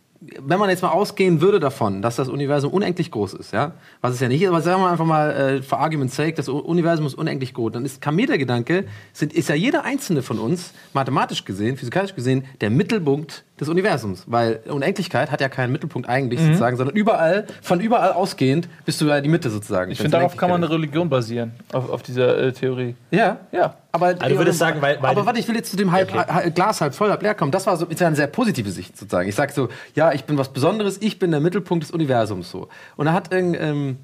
wenn 0.46 0.58
man 0.58 0.70
jetzt 0.70 0.82
mal 0.82 0.90
ausgehen 0.90 1.40
würde 1.40 1.60
davon, 1.60 2.02
dass 2.02 2.16
das 2.16 2.28
Universum 2.28 2.72
unendlich 2.72 3.10
groß 3.10 3.34
ist, 3.34 3.52
ja, 3.52 3.72
was 4.00 4.14
es 4.14 4.20
ja 4.20 4.28
nicht 4.28 4.42
ist, 4.42 4.48
aber 4.48 4.60
sagen 4.60 4.80
wir 4.82 4.90
einfach 4.90 5.04
mal, 5.06 5.30
äh, 5.30 5.62
for 5.62 5.78
argument's 5.80 6.16
sake, 6.16 6.34
das 6.34 6.48
Universum 6.48 7.06
ist 7.06 7.14
unendlich 7.14 7.54
groß, 7.54 7.72
dann 7.72 7.84
ist, 7.84 8.00
kam 8.00 8.16
mir 8.16 8.26
der 8.26 8.38
Gedanke, 8.38 8.84
sind, 9.12 9.32
ist 9.32 9.48
ja 9.48 9.54
jeder 9.54 9.84
einzelne 9.84 10.22
von 10.22 10.38
uns, 10.38 10.72
mathematisch 10.92 11.44
gesehen, 11.44 11.76
physikalisch 11.76 12.14
gesehen, 12.14 12.44
der 12.60 12.70
Mittelpunkt 12.70 13.44
des 13.60 13.68
Universums. 13.68 14.24
Weil 14.26 14.60
Unendlichkeit 14.68 15.30
hat 15.30 15.40
ja 15.42 15.48
keinen 15.50 15.70
Mittelpunkt 15.70 16.08
eigentlich 16.08 16.40
sozusagen, 16.40 16.76
sondern 16.78 16.96
überall, 16.96 17.46
von 17.60 17.78
überall 17.80 18.12
ausgehend 18.12 18.68
bist 18.86 19.00
du 19.02 19.06
ja 19.06 19.20
die 19.20 19.28
Mitte 19.28 19.50
sozusagen. 19.50 19.90
Ich 19.90 19.98
finde, 19.98 20.12
darauf 20.16 20.34
kann 20.36 20.48
man 20.48 20.64
eine 20.64 20.72
Religion 20.72 21.10
basieren, 21.10 21.52
auf, 21.72 21.90
auf 21.90 22.02
dieser 22.02 22.38
äh, 22.38 22.52
Theorie. 22.52 22.94
Ja. 23.10 23.36
Ja. 23.52 23.74
Aber, 23.92 24.14
du 24.14 24.38
würdest 24.38 24.60
sagen, 24.60 24.80
weil- 24.80 25.02
weil- 25.02 25.10
aber 25.10 25.26
warte, 25.26 25.40
ich 25.40 25.48
will 25.48 25.56
jetzt 25.56 25.70
zu 25.72 25.76
dem 25.76 25.90
halb, 25.90 26.14
Okay. 26.14 26.24
halb, 26.32 26.54
Glas 26.54 26.80
halb 26.80 26.94
voll, 26.94 27.10
halb 27.10 27.22
leer 27.22 27.34
kommen. 27.34 27.50
Das 27.50 27.66
war 27.66 27.76
so, 27.76 27.86
ist 27.86 28.00
ja 28.00 28.06
eine 28.06 28.14
sehr 28.14 28.28
positive 28.28 28.70
Sicht 28.70 28.96
sozusagen. 28.96 29.28
Ich 29.28 29.34
sage 29.34 29.52
so, 29.52 29.68
ja, 29.96 30.12
ich 30.12 30.24
bin 30.30 30.38
was 30.38 30.48
Besonderes, 30.52 30.98
ich 31.00 31.18
bin 31.18 31.30
der 31.30 31.40
Mittelpunkt 31.40 31.84
des 31.84 31.90
Universums 31.90 32.50
so. 32.50 32.68
Und 32.96 33.06
da 33.06 33.12
hat 33.12 33.32
irgend, 33.32 33.56
ähm, 33.60 33.98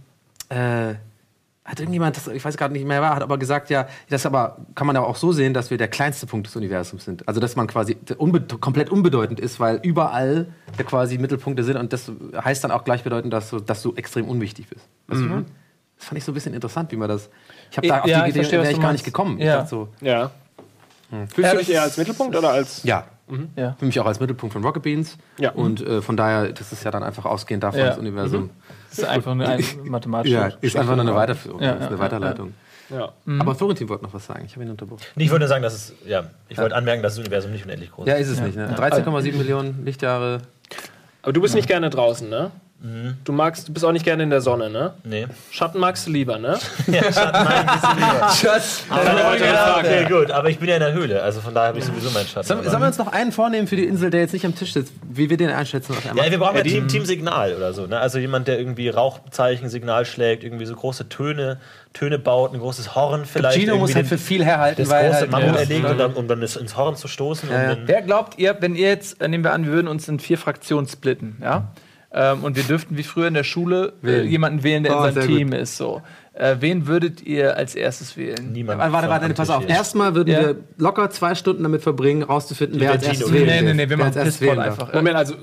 äh, 0.49 0.95
hat 1.65 1.81
irgendjemand, 1.81 2.17
das, 2.17 2.29
ich 2.29 2.45
weiß 2.45 2.57
gerade 2.57 2.73
nicht 2.73 2.87
mehr, 2.87 3.01
wer, 3.03 3.11
hat 3.17 3.23
aber 3.23 3.39
gesagt, 3.39 3.71
ja, 3.71 3.89
das 4.09 4.25
aber 4.25 4.59
kann 4.77 4.87
man 4.87 4.97
aber 4.97 5.09
auch 5.09 5.17
so 5.17 5.33
sehen, 5.33 5.53
dass 5.53 5.71
wir 5.71 5.79
der 5.79 5.89
kleinste 5.89 6.27
Punkt 6.27 6.47
des 6.47 6.55
Universums 6.55 7.05
sind. 7.05 7.27
Also 7.27 7.41
dass 7.41 7.57
man 7.57 7.67
quasi 7.67 7.97
unbe 8.19 8.41
komplett 8.61 8.91
unbedeutend 8.91 9.41
ist, 9.41 9.59
weil 9.59 9.81
überall 9.83 10.47
ja 10.79 10.85
quasi 10.85 11.19
Mittelpunkte 11.19 11.65
sind 11.65 11.77
und 11.77 11.93
das 11.93 12.11
heißt 12.37 12.63
dann 12.63 12.71
auch 12.71 12.85
gleichbedeutend, 12.85 13.33
dass 13.33 13.51
du, 13.51 13.59
dass 13.59 13.83
du 13.83 13.95
extrem 13.97 14.29
unwichtig 14.29 14.69
bist. 14.69 14.87
Weißt 15.09 15.21
du, 15.23 15.25
ich 15.25 15.31
meine? 15.31 15.47
Das 15.99 16.07
fand 16.07 16.19
ich 16.19 16.25
so 16.25 16.31
ein 16.33 16.35
bisschen 16.35 16.55
interessant, 16.55 16.93
wie 16.93 16.97
man 16.97 17.09
das. 17.09 17.31
Ich 17.71 17.79
habe 17.79 17.89
da 17.89 17.95
Ja, 17.95 18.01
auf 18.03 18.07
ich 18.07 18.13
die 18.35 18.39
Idee 18.41 18.53
wäre 18.53 18.63
ich 18.65 18.69
du 18.75 18.77
gar 18.77 18.83
meinst. 18.89 18.93
nicht 18.93 19.05
gekommen. 19.05 19.39
Ich 19.39 19.45
Ja. 19.47 19.57
dachte 19.57 19.71
so, 19.71 19.89
Ja. 20.01 20.31
Fühlst 21.11 21.39
Ja, 21.39 21.53
du 21.53 21.59
dich 21.59 21.71
eher 21.71 21.83
als 21.83 21.97
Mittelpunkt 21.97 22.37
oder 22.37 22.51
als. 22.51 22.83
ja, 22.83 23.05
Ja. 23.57 23.75
für 23.79 23.85
mich 23.87 23.99
auch 23.99 24.07
als 24.07 24.21
Mittelpunkt 24.21 24.53
von 24.53 24.63
Rocket 24.65 24.83
Beans. 24.83 25.19
Ja. 25.39 25.51
Und 25.53 25.81
äh, 25.85 26.01
von 26.01 26.17
daher, 26.17 26.53
das 26.53 26.73
ist 26.73 26.85
ja 26.85 26.91
dann 26.91 27.03
einfach 27.03 27.25
ausgehend 27.25 27.63
davon, 27.65 27.81
Ja. 27.81 27.87
das 27.89 27.99
Universum. 27.99 28.51
Das 28.91 29.01
ist 29.01 29.05
einfach 29.05 29.33
eine 29.33 29.49
ein, 29.49 29.65
mathematische. 29.85 30.35
Ja, 30.35 30.47
ist 30.61 30.77
einfach 30.77 30.95
nur 30.95 31.03
eine 31.05 31.15
Weiterführung, 31.15 31.61
Ja, 31.61 31.69
ja, 31.75 31.77
eine 31.77 31.91
ja, 31.91 31.99
Weiterleitung. 31.99 32.55
Ja. 32.89 33.13
Aber 33.41 33.57
Florentin 33.57 33.89
wollte 33.89 34.05
noch 34.05 34.15
was 34.15 34.27
sagen, 34.27 34.45
ich 34.47 34.53
habe 34.55 34.65
ihn 34.65 34.71
unterbrochen. 34.71 35.03
Nee, 35.17 35.25
ich 35.25 35.31
wollte 35.33 35.49
sagen, 35.49 35.63
dass 35.65 35.75
es, 35.75 35.93
ja, 36.07 36.31
ich 36.49 36.57
wollte 36.59 36.77
anmerken, 36.77 37.03
dass 37.03 37.15
das 37.15 37.19
Universum 37.19 37.51
nicht 37.51 37.65
unendlich 37.65 37.91
groß 37.91 38.07
Ja, 38.07 38.15
ist. 38.15 38.29
ist 38.29 38.39
es 38.39 38.41
nicht. 38.45 38.57
Ne? 38.57 38.73
13,7 38.77 39.37
Millionen 39.37 39.85
Lichtjahre. 39.85 40.43
Aber 41.23 41.33
du 41.33 41.41
bist 41.41 41.57
nicht 41.57 41.67
gerne 41.67 41.91
draußen, 41.91 42.29
ne? 42.29 42.53
Du 43.25 43.33
magst, 43.33 43.67
du 43.67 43.73
bist 43.73 43.85
auch 43.87 43.91
nicht 43.93 44.05
gerne 44.05 44.23
in 44.23 44.31
der 44.31 44.43
Sonne, 44.43 44.69
ne? 44.69 44.93
Nee. 45.03 45.27
Schatten 45.51 45.81
magst 45.81 46.07
du 46.07 46.11
lieber, 46.11 46.39
ne? 46.39 46.59
Ja, 46.87 47.11
Schatten, 47.11 47.35
ein 47.49 47.67
bisschen 47.67 47.97
lieber. 47.97 48.29
Schatz! 48.31 48.83
Aber, 48.91 49.45
ja, 49.45 49.77
okay, 49.79 50.05
gut, 50.05 50.31
aber 50.31 50.51
ich 50.51 50.59
bin 50.59 50.69
ja 50.69 50.75
in 50.77 50.83
der 50.83 50.93
Höhle, 50.93 51.23
also 51.23 51.41
von 51.41 51.55
daher 51.55 51.69
habe 51.69 51.79
ich 51.79 51.85
sowieso 51.87 52.11
meinen 52.11 52.27
Schatten. 52.29 52.47
Sollen, 52.47 52.65
sollen 52.65 52.83
wir 52.83 52.87
uns 52.87 52.99
noch 52.99 53.11
einen 53.11 53.33
vornehmen 53.33 53.67
für 53.67 53.77
die 53.77 53.87
Insel, 53.87 54.11
der 54.11 54.21
jetzt 54.21 54.35
nicht 54.35 54.45
am 54.45 54.55
Tisch 54.55 54.75
sitzt, 54.75 54.93
wie 55.09 55.31
wir 55.31 55.37
den 55.39 55.49
einschätzen 55.51 55.93
auf 55.97 56.07
einmal? 56.07 56.27
ja, 56.27 56.31
wir 56.31 56.39
brauchen 56.39 56.57
ja 56.59 56.63
Team, 56.63 56.87
Team 56.87 57.07
Signal 57.07 57.55
oder 57.55 57.73
so. 57.73 57.87
Ne? 57.87 57.99
Also 57.99 58.19
jemand, 58.19 58.47
der 58.47 58.59
irgendwie 58.59 58.91
Rauchzeichen, 58.91 59.71
Signal 59.71 60.05
schlägt, 60.05 60.45
irgendwie 60.45 60.67
so 60.67 60.75
große 60.77 61.09
Töne, 61.09 61.59
Töne 61.95 62.19
baut, 62.19 62.53
ein 62.53 62.61
großes 62.61 62.95
Horn 62.95 63.25
vielleicht. 63.25 63.59
Gino 63.59 63.79
muss 63.79 63.95
halt 63.95 64.05
den- 64.05 64.09
für 64.11 64.19
viel 64.19 64.45
herhalten, 64.45 64.83
das 64.83 64.91
weil 64.91 65.07
große 65.07 65.21
halt, 65.21 65.31
Mammut 65.31 65.55
ja, 65.55 65.61
erlegt, 65.61 65.87
und 65.87 65.99
dann, 65.99 66.13
um 66.13 66.29
dann 66.29 66.43
ins 66.43 66.77
Horn 66.77 66.95
zu 66.95 67.09
stoßen. 67.09 67.51
Ja, 67.51 67.77
Wer 67.87 68.03
glaubt 68.03 68.39
ihr, 68.39 68.55
wenn 68.61 68.75
ihr 68.75 68.89
jetzt, 68.89 69.21
äh, 69.23 69.29
nehmen 69.29 69.45
wir 69.45 69.53
an, 69.55 69.65
wir 69.65 69.73
würden 69.73 69.89
uns 69.89 70.07
in 70.09 70.21
vier 70.21 70.37
Fraktionen 70.37 70.87
splitten, 70.87 71.39
ja? 71.43 71.69
Ähm, 72.19 72.43
und 72.45 72.57
wir 72.57 72.63
dürften 72.63 72.97
wie 72.97 73.03
früher 73.03 73.29
in 73.29 73.35
der 73.35 73.45
Schule 73.45 73.93
äh, 74.03 74.23
jemanden 74.23 74.63
wählen, 74.63 74.83
der 74.83 74.97
Oh, 74.99 75.05
in 75.05 75.13
sehr 75.13 75.23
seinem 75.23 75.29
gut. 75.29 75.37
Team 75.39 75.53
ist. 75.53 75.77
So. 75.77 76.01
Äh, 76.33 76.57
wen 76.61 76.87
würdet 76.87 77.23
ihr 77.23 77.57
als 77.59 77.75
erstes 77.75 78.17
wählen? 78.17 78.53
niemand. 78.53 78.79
Warte, 78.79 79.09
warte, 79.09 79.29
pass 79.35 79.51
auf. 79.51 79.63
ist. 79.65 79.71
Erstmal 79.71 80.15
würden 80.15 80.31
Ja. 80.33 80.41
wir 80.41 80.57
locker 80.79 81.11
zwei 81.11 81.35
Stunden 81.35 81.63
damit 81.63 81.83
verbringen, 81.83 82.23
rauszufinden, 82.23 82.81
wer 82.81 82.93
Der 82.93 82.95
als 82.97 83.03
Gino. 83.05 83.13
erstes 83.15 83.31
Nee, 83.33 83.39
wählen 83.47 83.65
Nee, 83.67 83.73
nee, 83.75 83.85
nee, 83.85 83.91
wir 83.91 83.97
machen 83.99 84.19
als 84.19 84.41
wählen 84.41 84.59
einfach. 84.59 84.93
Moment, 84.95 85.15
also 85.17 85.35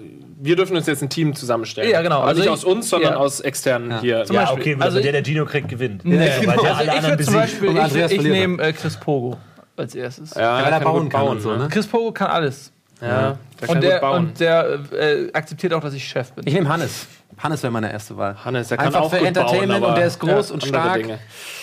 wir 0.45 0.55
dürfen 0.55 0.75
uns 0.75 0.87
jetzt 0.87 1.01
ein 1.01 1.09
Team 1.09 1.35
zusammenstellen. 1.35 1.89
Ja, 1.91 2.01
genau. 2.01 2.17
Aber 2.17 2.27
Also 2.29 2.39
nicht 2.41 2.47
ich- 2.47 2.51
aus 2.53 2.63
uns, 2.65 2.89
sondern 2.89 3.13
ja. 3.13 3.17
aus 3.19 3.39
externen 3.39 4.01
hier. 4.01 4.25
Zum 4.25 4.35
Ja, 4.35 4.41
Beispiel. 4.41 4.61
okay, 4.61 4.73
gut, 4.73 4.81
Also 4.83 4.97
aber 4.97 5.03
der, 5.03 5.11
der 5.13 5.23
Gino 5.23 5.45
kriegt, 5.45 5.69
gewinnt. 5.69 6.03
Nee, 6.05 6.19
Weil 6.19 6.39
genau. 6.41 6.53
der 6.61 6.71
Also 6.71 6.73
alle 6.73 6.83
ich 6.85 6.91
anderen 6.97 7.11
würde 7.13 7.23
zum 7.23 7.33
besiegt. 7.35 7.61
Beispiel, 7.93 8.07
ich, 8.09 8.11
ich 8.17 8.21
nehme 8.23 8.61
äh, 8.63 8.73
Chris 8.73 8.97
Pogo 8.97 9.37
als 9.77 9.95
erstes. 9.95 10.33
Ja, 10.35 10.59
Ja, 10.59 10.65
weil 10.65 10.73
er 10.73 10.79
bauen 10.81 11.03
gut 11.03 11.11
kann 11.13 11.27
und 11.27 11.41
so, 11.41 11.55
ne? 11.55 11.67
Chris 11.71 11.87
Pogo 11.87 12.11
kann 12.11 12.27
alles. 12.31 12.72
Ja, 13.03 13.37
der 13.59 13.67
kann 13.67 13.75
Und 13.77 13.83
der, 13.83 13.99
bauen. 13.99 14.17
und 14.27 14.39
der 14.39 14.79
äh, 14.91 15.29
akzeptiert 15.33 15.73
auch, 15.73 15.81
dass 15.81 15.93
ich 15.93 16.07
Chef 16.07 16.31
bin. 16.31 16.47
Ich 16.47 16.53
nehme 16.53 16.69
Hannes. 16.69 17.07
Hannes 17.37 17.63
wäre 17.63 17.71
meine 17.73 17.91
erste 17.91 18.15
Wahl. 18.15 18.35
Hannes, 18.45 18.67
der 18.67 18.77
kann 18.77 18.87
Einfach 18.87 19.01
auch 19.01 19.09
für 19.11 19.17
gut 19.17 19.27
Entertainment 19.27 19.69
bauen, 19.71 19.83
aber 19.83 19.87
und 19.89 19.97
der 19.97 20.05
ist 20.07 20.19
groß 20.19 20.49
ja, 20.49 20.53
und 20.53 20.65
stark. 20.65 21.01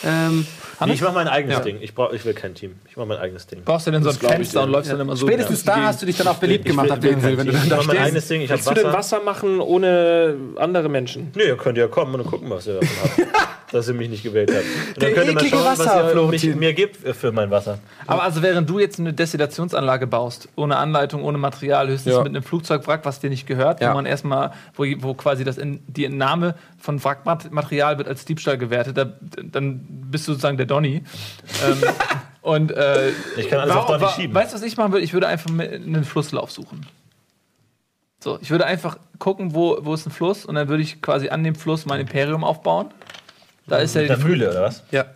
Ähm, 0.05 0.47
Nee, 0.87 0.95
ich 0.95 1.03
mache 1.03 1.13
mein 1.13 1.29
eigenes 1.29 1.59
Ja. 1.59 1.63
Ding. 1.63 1.77
Ich, 1.83 1.95
brauch, 1.95 2.11
ich 2.11 2.25
will 2.25 2.33
kein 2.33 2.55
Team. 2.55 2.77
Ich 2.89 2.97
mache 2.97 3.07
mein 3.07 3.19
eigenes 3.19 3.47
Ding. 3.47 3.63
Brauchst 3.65 3.87
du 3.87 3.91
denn 3.91 4.03
so 4.03 4.09
ein 4.09 4.17
Fenster 4.17 4.63
und 4.63 4.71
läufst 4.71 4.91
dann 4.91 4.99
immer 4.99 5.15
so 5.15 5.27
spätestens 5.27 5.63
da 5.63 5.77
hast 5.83 6.01
du 6.01 6.07
dich 6.07 6.17
dann 6.17 6.27
auch 6.29 6.37
beliebt 6.37 6.65
Ich 6.65 6.71
gemacht, 6.71 6.89
will, 6.89 7.03
will 7.03 7.11
dem 7.11 7.21
kein 7.21 7.37
wenn 7.37 7.47
du 7.49 7.53
dann 7.53 7.63
Ich 7.65 7.69
da 7.69 7.77
mache 7.77 7.87
mein 7.89 7.97
stehst. 7.97 8.07
eigenes 8.09 8.29
Ding. 8.29 8.41
Ich 8.41 8.51
habe 8.51 8.59
Willst 8.61 8.71
du 8.71 8.75
denn 8.75 8.85
Wasser. 8.87 8.99
Wasser 9.19 9.23
machen 9.23 9.61
ohne 9.61 10.37
andere 10.57 10.89
Menschen? 10.89 11.31
Nö, 11.35 11.43
ihr 11.43 11.57
könnt 11.59 11.77
ja 11.77 11.87
kommen 11.87 12.15
und 12.15 12.27
gucken, 12.27 12.49
was 12.49 12.67
ihr 12.67 12.81
davon 12.81 12.89
habt. 13.03 13.19
dass 13.73 13.89
ihr 13.89 13.95
mich 13.95 14.09
nicht 14.11 14.23
gewählt 14.23 14.51
habt. 14.53 14.65
Und 14.95 15.03
Der 15.03 15.17
eklige 15.29 15.57
Wasser, 15.65 16.13
was 16.15 16.43
ihr 16.43 16.51
mich, 16.51 16.57
mir 16.57 16.75
gibt 16.75 16.97
für 17.17 17.31
mein 17.33 17.51
Wasser. 17.51 17.79
Aber 18.07 18.23
also 18.25 18.43
während 18.43 18.69
du 18.69 18.79
jetzt 18.79 18.99
eine 18.99 19.13
Destillationsanlage 19.13 20.07
baust, 20.07 20.49
ohne 20.57 20.77
Anleitung, 20.77 21.23
ohne 21.23 21.39
Material, 21.39 21.89
höchstens 21.89 22.15
Ja. 22.15 22.19
mit 22.23 22.29
einem 22.35 22.43
Flugzeugwrack, 22.43 23.05
was 23.05 23.21
dir 23.21 23.31
nicht 23.31 23.47
gehört, 23.47 23.81
Ja. 23.81 23.91
wo 23.91 23.95
man 23.95 24.07
erstmal, 24.07 24.53
wo, 24.75 24.85
wo 24.99 25.15
quasi 25.15 25.45
das 25.45 25.59
in, 25.59 25.81
die 25.87 26.05
Entnahme 26.05 26.55
von 26.79 27.03
Wrackmaterial 27.03 27.99
wird 27.99 28.09
als 28.09 28.25
Diebstahl 28.25 28.59
gewertet, 28.59 28.97
da, 28.97 29.07
dann 29.45 29.81
bist 30.11 30.27
du 30.27 30.33
sozusagen 30.33 30.57
der 30.57 30.67
Donny. 30.67 31.03
ähm, 31.65 31.83
und 32.43 32.73
äh, 32.73 33.11
Ich 33.37 33.49
kann 33.49 33.61
alles 33.61 33.77
auf 33.77 33.87
Donny 33.87 34.07
schieben. 34.17 34.35
Weißt 34.35 34.53
du, 34.53 34.57
was 34.57 34.63
ich 34.63 34.77
machen 34.77 34.93
würde? 34.93 35.05
Ich 35.05 35.13
würde 35.13 35.29
einfach 35.29 35.51
mit- 35.51 35.73
einen 35.73 36.05
Flusslauf 36.05 36.51
suchen. 36.51 36.87
So, 38.23 38.39
ich 38.43 38.51
würde 38.51 38.67
einfach 38.67 38.99
gucken, 39.19 39.55
wo, 39.55 39.79
wo 39.81 39.95
ist 39.95 40.07
ein 40.07 40.11
Fluss 40.11 40.45
und 40.45 40.55
dann 40.55 40.69
würde 40.69 40.83
ich 40.83 41.01
quasi 41.01 41.31
an 41.31 41.43
dem 41.43 41.55
Fluss 41.55 41.87
mein 41.87 42.01
Imperium 42.01 42.45
aufbauen. 42.45 42.89
Da 43.71 43.79
ist 43.79 43.95
ja 43.95 44.03
Mit 44.03 44.11
der 44.11 44.17
die 44.19 44.25
Mühle, 44.25 44.51
oder 44.51 44.63
was? 44.63 44.83
Ja. 44.91 45.07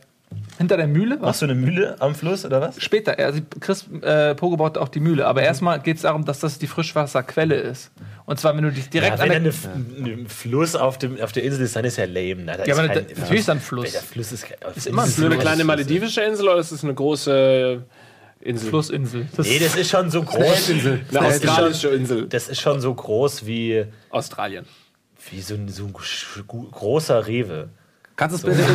hinter 0.59 0.77
der 0.77 0.87
Mühle. 0.87 1.17
Machst 1.19 1.43
du 1.43 1.47
eine 1.47 1.55
Mühle 1.55 1.97
am 2.01 2.15
Fluss, 2.15 2.45
oder 2.45 2.61
was? 2.61 2.81
Später, 2.83 3.19
also 3.19 3.41
Chris 3.61 3.87
äh, 4.03 4.35
Pogo 4.35 4.57
baut 4.57 4.79
auch 4.79 4.89
die 4.89 5.01
Mühle, 5.01 5.27
aber 5.27 5.43
erstmal 5.43 5.79
geht 5.81 5.97
es 5.97 6.03
darum, 6.03 6.25
dass 6.25 6.41
das 6.41 6.59
die 6.59 6.67
Frischwasserquelle 6.67 7.57
ist. 7.57 7.91
Und 8.27 8.41
zwar, 8.41 8.57
wenn 8.57 8.65
du 8.65 8.73
dich 8.73 8.89
direkt 8.89 9.19
Ja, 9.19 9.25
an 9.25 9.31
wenn 9.31 9.45
der, 9.45 9.53
dann 9.53 10.05
ein 10.23 10.27
Fluss 10.29 10.75
auf, 10.75 10.97
dem, 10.99 11.21
auf 11.21 11.33
der 11.33 11.43
Insel 11.43 11.63
ist, 11.65 11.77
dann 11.77 11.85
ist 11.85 11.99
ja 11.99 12.07
lame. 12.07 12.37
Na, 12.45 12.57
da 12.57 12.65
Ja, 12.65 12.73
ist 12.73 12.79
aber 12.79 12.89
kein, 12.89 13.07
natürlich 13.19 13.41
ist 13.41 13.49
da 13.49 13.53
ein 13.53 13.61
Fluss. 13.61 13.93
Der 13.93 14.01
Fluss 14.01 14.33
ist, 14.33 14.47
ist 14.77 14.87
immer 14.87 15.03
ein 15.03 15.09
Ist 15.09 15.13
es 15.15 15.19
nur 15.19 15.27
eine 15.27 15.35
Fluss. 15.35 15.45
kleine 15.45 15.65
maledivische 15.65 16.23
Insel 16.23 16.49
oder 16.49 16.59
ist 16.61 16.71
es 16.73 16.83
eine 16.83 16.95
große 16.95 17.83
Insel? 18.41 18.69
Flussinsel. 18.71 19.27
Das 19.37 19.47
Nee, 19.47 19.59
das 19.59 19.77
ist 19.77 19.91
schon 19.91 20.11
so 20.11 20.23
groß. 20.23 20.69
Insel. 20.71 21.01
Eine 21.11 21.27
australische 21.27 21.89
Insel. 21.89 22.27
Das 22.29 22.49
ist 22.49 22.61
schon 22.61 22.81
so 22.81 22.95
groß 22.95 23.47
wie, 23.47 23.85
Australien. 24.11 24.65
wie 25.31 25.41
so 25.41 25.55
ein, 25.55 25.69
so 25.69 25.85
ein 25.85 25.93
sch- 25.95 26.43
gu- 26.47 26.69
großer 26.71 27.27
Rewe. 27.27 27.69
Kannst 28.17 28.45
du 28.45 28.49
es 28.49 28.57
bitte. 28.57 28.69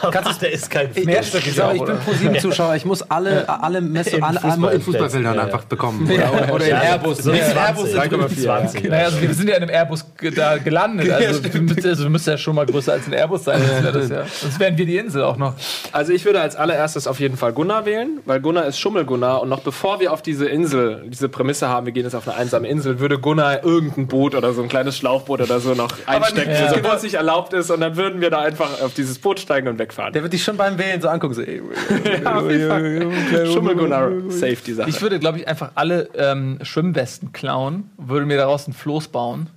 Kannst 0.12 0.30
du, 0.32 0.44
der 0.44 0.52
ist 0.52 0.70
kein 0.70 0.90
Mehrstöckig 1.04 1.48
Ich, 1.54 1.62
auch, 1.62 1.72
ich 1.72 1.80
bin 1.80 1.92
oder? 1.92 1.94
ProSieben-Zuschauer, 1.94 2.76
ich 2.76 2.84
muss 2.84 3.02
alle, 3.02 3.48
alle, 3.48 3.80
Messe, 3.80 4.16
In 4.16 4.22
alle, 4.22 4.42
alle 4.44 4.74
in 4.74 4.82
Fußballbildern 4.82 5.34
Ja, 5.34 5.34
ja. 5.34 5.44
einfach 5.46 5.64
bekommen. 5.64 6.06
Oder, 6.10 6.52
oder 6.52 6.64
in 6.64 6.70
Ja, 6.70 6.80
Airbus. 6.80 7.18
so 7.18 7.30
20, 7.30 7.56
Airbus 7.56 7.90
sind 7.90 8.02
3,4. 8.02 8.42
20. 8.42 8.84
Naja, 8.90 9.04
also 9.06 9.22
wir 9.22 9.32
sind 9.34 9.48
ja 9.48 9.56
in 9.56 9.62
einem 9.62 9.74
Airbus 9.74 10.04
da 10.34 10.58
gelandet. 10.58 11.10
Also, 11.10 11.40
du 11.40 11.62
müsst, 11.62 11.86
also 11.86 12.04
du 12.04 12.10
müsst 12.10 12.26
ja 12.26 12.36
schon 12.36 12.54
mal 12.54 12.66
größer 12.66 12.92
als 12.92 13.06
ein 13.06 13.14
Airbus 13.14 13.44
sein. 13.44 13.62
Das 13.82 14.10
ja, 14.10 14.24
sonst 14.26 14.60
wären 14.60 14.76
wir 14.76 14.84
die 14.84 14.98
Insel 14.98 15.22
auch 15.22 15.38
noch. 15.38 15.54
Also 15.92 16.12
ich 16.12 16.24
würde 16.26 16.40
als 16.42 16.54
allererstes 16.56 17.06
auf 17.06 17.18
jeden 17.18 17.38
Fall 17.38 17.52
Gunnar 17.54 17.86
wählen, 17.86 18.20
weil 18.26 18.40
Gunnar 18.40 18.66
ist 18.66 18.78
Schummel-Gunnar 18.78 19.40
und 19.40 19.48
noch 19.48 19.60
bevor 19.60 20.00
wir 20.00 20.12
auf 20.12 20.20
diese 20.20 20.46
Insel, 20.46 21.04
diese 21.06 21.30
Prämisse 21.30 21.68
haben, 21.68 21.86
wir 21.86 21.92
gehen 21.92 22.04
jetzt 22.04 22.14
auf 22.14 22.28
eine 22.28 22.36
einsame 22.36 22.68
Insel, 22.68 23.00
würde 23.00 23.18
Gunnar 23.18 23.64
irgendein 23.64 24.06
Boot 24.06 24.34
oder 24.34 24.52
so 24.52 24.62
ein 24.62 24.68
kleines 24.68 24.98
Schlauchboot 24.98 25.40
oder 25.40 25.60
so 25.60 25.72
noch 25.74 25.92
einstecken, 26.06 26.50
ja. 26.50 26.68
so 26.74 26.84
was 26.84 27.02
nicht 27.02 27.14
erlaubt 27.14 27.54
ist 27.54 27.70
und 27.70 27.80
dann 27.80 27.96
würden 27.96 28.20
wir 28.20 28.30
da 28.30 28.40
einfach 28.40 28.65
auf 28.82 28.94
dieses 28.94 29.18
Boot 29.18 29.40
steigen 29.40 29.68
und 29.68 29.78
wegfahren. 29.78 30.12
Der 30.12 30.22
wird 30.22 30.32
dich 30.32 30.42
schon 30.44 30.56
beim 30.56 30.78
Wählen 30.78 31.00
so 31.00 31.08
angucken. 31.08 31.34
So, 31.34 31.42
ey. 31.42 31.62
Schummel-Gunnar, 33.52 34.10
safe 34.28 34.56
die 34.66 34.72
Sache. 34.72 34.88
Ich 34.90 35.00
würde, 35.02 35.18
glaube 35.18 35.38
ich, 35.38 35.48
einfach 35.48 35.70
alle 35.74 36.08
ähm, 36.16 36.58
Schwimmwesten 36.62 37.32
klauen, 37.32 37.90
würde 37.98 38.26
mir 38.26 38.36
daraus 38.36 38.68
ein 38.68 38.72
Floß 38.72 39.08
bauen 39.08 39.48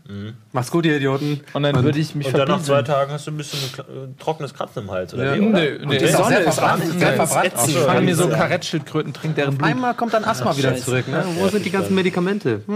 mach's 0.51 0.71
gut, 0.71 0.85
ihr 0.85 0.95
Idioten. 0.97 1.41
und 1.53 1.63
dann 1.63 1.83
würde 1.83 1.99
ich 1.99 2.15
mich 2.15 2.27
Und 2.27 2.37
dann 2.37 2.47
nach 2.47 2.61
zwei. 2.63 2.81
Tagen 2.81 3.11
hast 3.11 3.27
du 3.27 3.31
ein 3.31 3.37
bisschen 3.37 3.59
ein 3.59 3.79
äh, 3.79 4.07
trockenes 4.19 4.53
Kratzen 4.53 4.83
im 4.83 4.91
Hals, 4.91 5.13
oder 5.13 5.25
Ja. 5.25 5.35
wie? 5.35 5.41
Oder? 5.47 5.59
Nö, 5.59 5.79
nee. 5.85 5.97
Die 5.99 6.05
Ich 6.05 6.11
Sonne 6.15 6.39
ist 6.39 6.55
verbrannt, 6.55 6.83
an. 6.83 6.99
sehr 6.99 7.13
verbrannt. 7.13 7.55
aus. 7.55 7.71
fange 7.71 8.01
mir 8.01 8.15
so. 8.15 8.27
Karettschildkröten, 8.29 9.13
trinke 9.13 9.35
deren 9.35 9.57
Blut. 9.57 9.69
Einmal 9.69 9.93
kommt 9.93 10.13
dann 10.13 10.23
Asthma 10.23 10.57
wieder 10.57 10.75
zurück. 10.77 11.07
Ne? 11.07 11.23
Wo 11.37 11.47
sind 11.49 11.63
die 11.65 11.69
ganzen 11.69 11.93
Medikamente? 11.95 12.61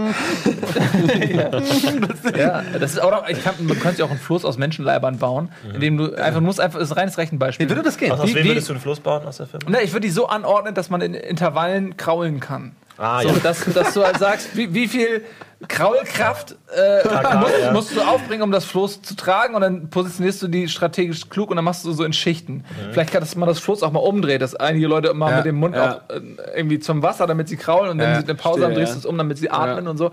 Ja, 2.36 2.62
das 2.78 2.92
ist 2.92 2.98
auch 3.02 3.10
noch, 3.10 3.28
ich 3.28 3.42
kann, 3.42 3.54
man 3.60 3.78
könnte 3.78 4.00
ja 4.00 4.04
auch 4.06 4.10
einen 4.10 4.18
Floß 4.18 4.44
aus 4.44 4.56
Menschenleibern 4.58 5.18
bauen, 5.18 5.50
indem 5.72 5.96
du 5.98 6.12
einfach, 6.24 6.40
du 6.40 6.46
musst 6.46 6.60
einfach, 6.60 6.78
das 6.78 6.88
ist 6.88 6.92
ein 6.92 6.98
reines 6.98 7.18
Rechenbeispiel. 7.18 7.66
Wie 7.66 7.70
würde 7.70 7.82
das 7.82 7.96
gehen? 7.96 8.10
Aus, 8.12 8.20
aus 8.20 8.28
Wie- 8.28 8.34
wem 8.34 8.46
würdest 8.46 8.68
du 8.68 8.72
einen 8.72 8.80
Fluss 8.80 9.00
bauen 9.00 9.24
aus 9.26 9.36
der 9.36 9.46
Firma? 9.46 9.70
Ne, 9.70 9.82
ich 9.82 9.92
würde 9.92 10.06
die 10.06 10.12
so 10.12 10.26
anordnen, 10.26 10.74
dass 10.74 10.90
man 10.90 11.00
in 11.00 11.14
Intervallen 11.14 11.96
kraulen 11.96 12.40
kann. 12.40 12.74
Ah, 12.96 13.22
so, 13.22 13.28
ja. 13.28 13.34
dass, 13.42 13.64
dass 13.72 13.92
du 13.94 14.04
halt 14.04 14.18
sagst, 14.18 14.56
wie, 14.56 14.72
wie 14.72 14.86
viel 14.88 15.22
Kraulkraft 15.68 16.56
äh, 16.76 17.36
musst, 17.38 17.52
ja. 17.60 17.72
musst 17.72 17.96
du 17.96 18.00
aufbringen, 18.02 18.42
um 18.42 18.50
das 18.52 18.64
Floß 18.66 19.02
zu 19.02 19.16
tragen 19.16 19.54
und 19.54 19.62
dann 19.62 19.88
positionierst 19.88 20.42
du 20.42 20.48
die 20.48 20.68
strategisch 20.68 21.28
klug 21.30 21.50
und 21.50 21.56
dann 21.56 21.64
machst 21.64 21.84
du 21.84 21.92
so 21.92 22.04
in 22.04 22.12
Schichten. 22.12 22.64
Vielleicht 22.92 23.12
kann 23.12 23.20
das 23.20 23.34
man 23.34 23.48
das 23.48 23.58
Floß 23.60 23.82
auch 23.82 23.90
mal 23.92 24.00
umdreht, 24.00 24.42
dass 24.42 24.54
einige 24.54 24.86
Leute 24.86 25.08
immer 25.08 25.30
Ja, 25.30 25.36
mit 25.36 25.46
dem 25.46 25.56
Mund 25.56 25.74
ja. 25.74 26.02
auch 26.08 26.14
äh, 26.14 26.20
irgendwie 26.56 26.78
zum 26.80 27.02
Wasser, 27.02 27.26
damit 27.26 27.48
sie 27.48 27.56
kraulen 27.56 27.90
und 27.92 27.98
wenn 27.98 28.10
Ja, 28.10 28.18
sie 28.20 28.24
eine 28.24 28.34
Pause 28.34 28.64
haben, 28.64 28.74
drehst 28.74 28.88
ja. 28.88 28.92
du 28.94 28.98
es 29.00 29.06
um, 29.06 29.16
damit 29.18 29.38
sie 29.38 29.50
atmen 29.50 29.84
Ja. 29.84 29.90
und 29.90 29.96
so. 29.96 30.10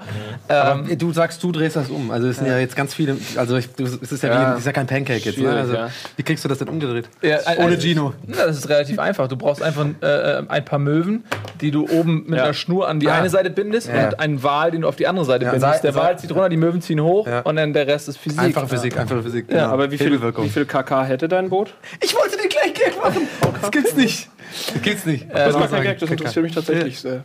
Aber 0.47 0.88
Ähm, 0.89 0.97
du 0.97 1.11
sagst, 1.11 1.43
du 1.43 1.51
drehst 1.51 1.75
das 1.75 1.89
um. 1.89 2.11
Also 2.11 2.27
es 2.27 2.38
sind 2.38 2.47
ja, 2.47 2.57
jetzt 2.57 2.75
ganz 2.75 2.93
viele. 2.93 3.17
Also 3.36 3.57
ich, 3.57 3.69
du, 3.73 3.84
es 3.84 4.11
ist 4.11 4.23
ja, 4.23 4.29
Ja. 4.29 4.53
Wie, 4.55 4.59
ist 4.59 4.65
ja 4.65 4.71
kein 4.71 4.88
Pancake 4.88 5.19
jetzt. 5.19 5.38
Ne? 5.38 5.49
Also, 5.51 5.73
ja. 5.73 5.89
Wie 6.15 6.23
kriegst 6.23 6.43
du 6.45 6.47
das 6.49 6.59
denn 6.59 6.69
umgedreht? 6.69 7.09
Ohne 7.57 7.73
ein- 7.75 7.79
Gino. 7.82 8.13
Ja, 8.27 8.45
das 8.47 8.57
ist 8.57 8.69
relativ 8.69 8.99
einfach. 8.99 9.27
Du 9.27 9.36
brauchst 9.36 9.61
einfach 9.61 9.86
äh, 10.01 10.43
ein 10.47 10.65
paar 10.65 10.79
Möwen, 10.79 11.23
die 11.62 11.72
du 11.72 11.88
oben 11.89 12.24
mit 12.28 12.38
Ja. 12.38 12.43
einer 12.45 12.53
Schnur 12.53 12.88
an 12.88 12.99
die 12.99 13.09
Ah. 13.09 13.16
eine 13.16 13.30
Seite 13.30 13.49
bindest 13.49 13.88
Ja. 13.88 14.05
und 14.09 14.20
einen 14.20 14.43
Wal, 14.43 14.72
den 14.72 14.82
du 14.82 14.88
auf 14.88 14.95
die 14.95 15.07
andere 15.07 15.26
Seite 15.26 15.45
Ja, 15.45 15.51
bindest. 15.51 15.84
der 15.84 15.95
Wal 15.95 16.18
zieht 16.20 16.32
runter, 16.32 16.49
die 16.49 16.57
Möwen 16.57 16.82
ziehen 16.82 17.01
hoch 17.01 17.28
Ja. 17.28 17.41
und 17.41 17.55
dann 17.55 17.74
der 17.74 17.88
Rest 17.88 18.09
ist 18.09 18.18
Physik. 18.18 18.39
Einfache 18.39 18.68
Physik, 18.68 18.97
einfache 18.97 19.24
Physik. 19.24 19.45
Ja, 19.49 19.64
genau. 19.64 19.74
Aber 19.74 19.91
wie 19.91 19.97
viel, 19.97 20.22
wie 20.22 20.49
viel 20.49 20.66
KK 20.66 21.03
hätte 21.05 21.28
dein 21.28 21.49
Boot? 21.49 21.74
Ich 22.01 22.16
wollte 22.16 22.38
den 22.38 22.49
gleich 22.49 22.74
Gag 22.74 23.01
machen. 23.01 23.28
Das 23.62 23.72
gibt's 23.72 23.95
nicht. 23.95 24.30
Das 24.74 24.82
gibt's 24.82 25.05
nicht. 25.05 25.28
Das 25.32 25.53
gar 25.53 25.62
kein 25.62 25.70
sagen, 25.70 25.84
Gag, 25.84 25.99
das 25.99 26.09
interessiert 26.12 26.43
mich 26.43 26.53
tatsächlich 26.55 26.99
sehr. 26.99 27.24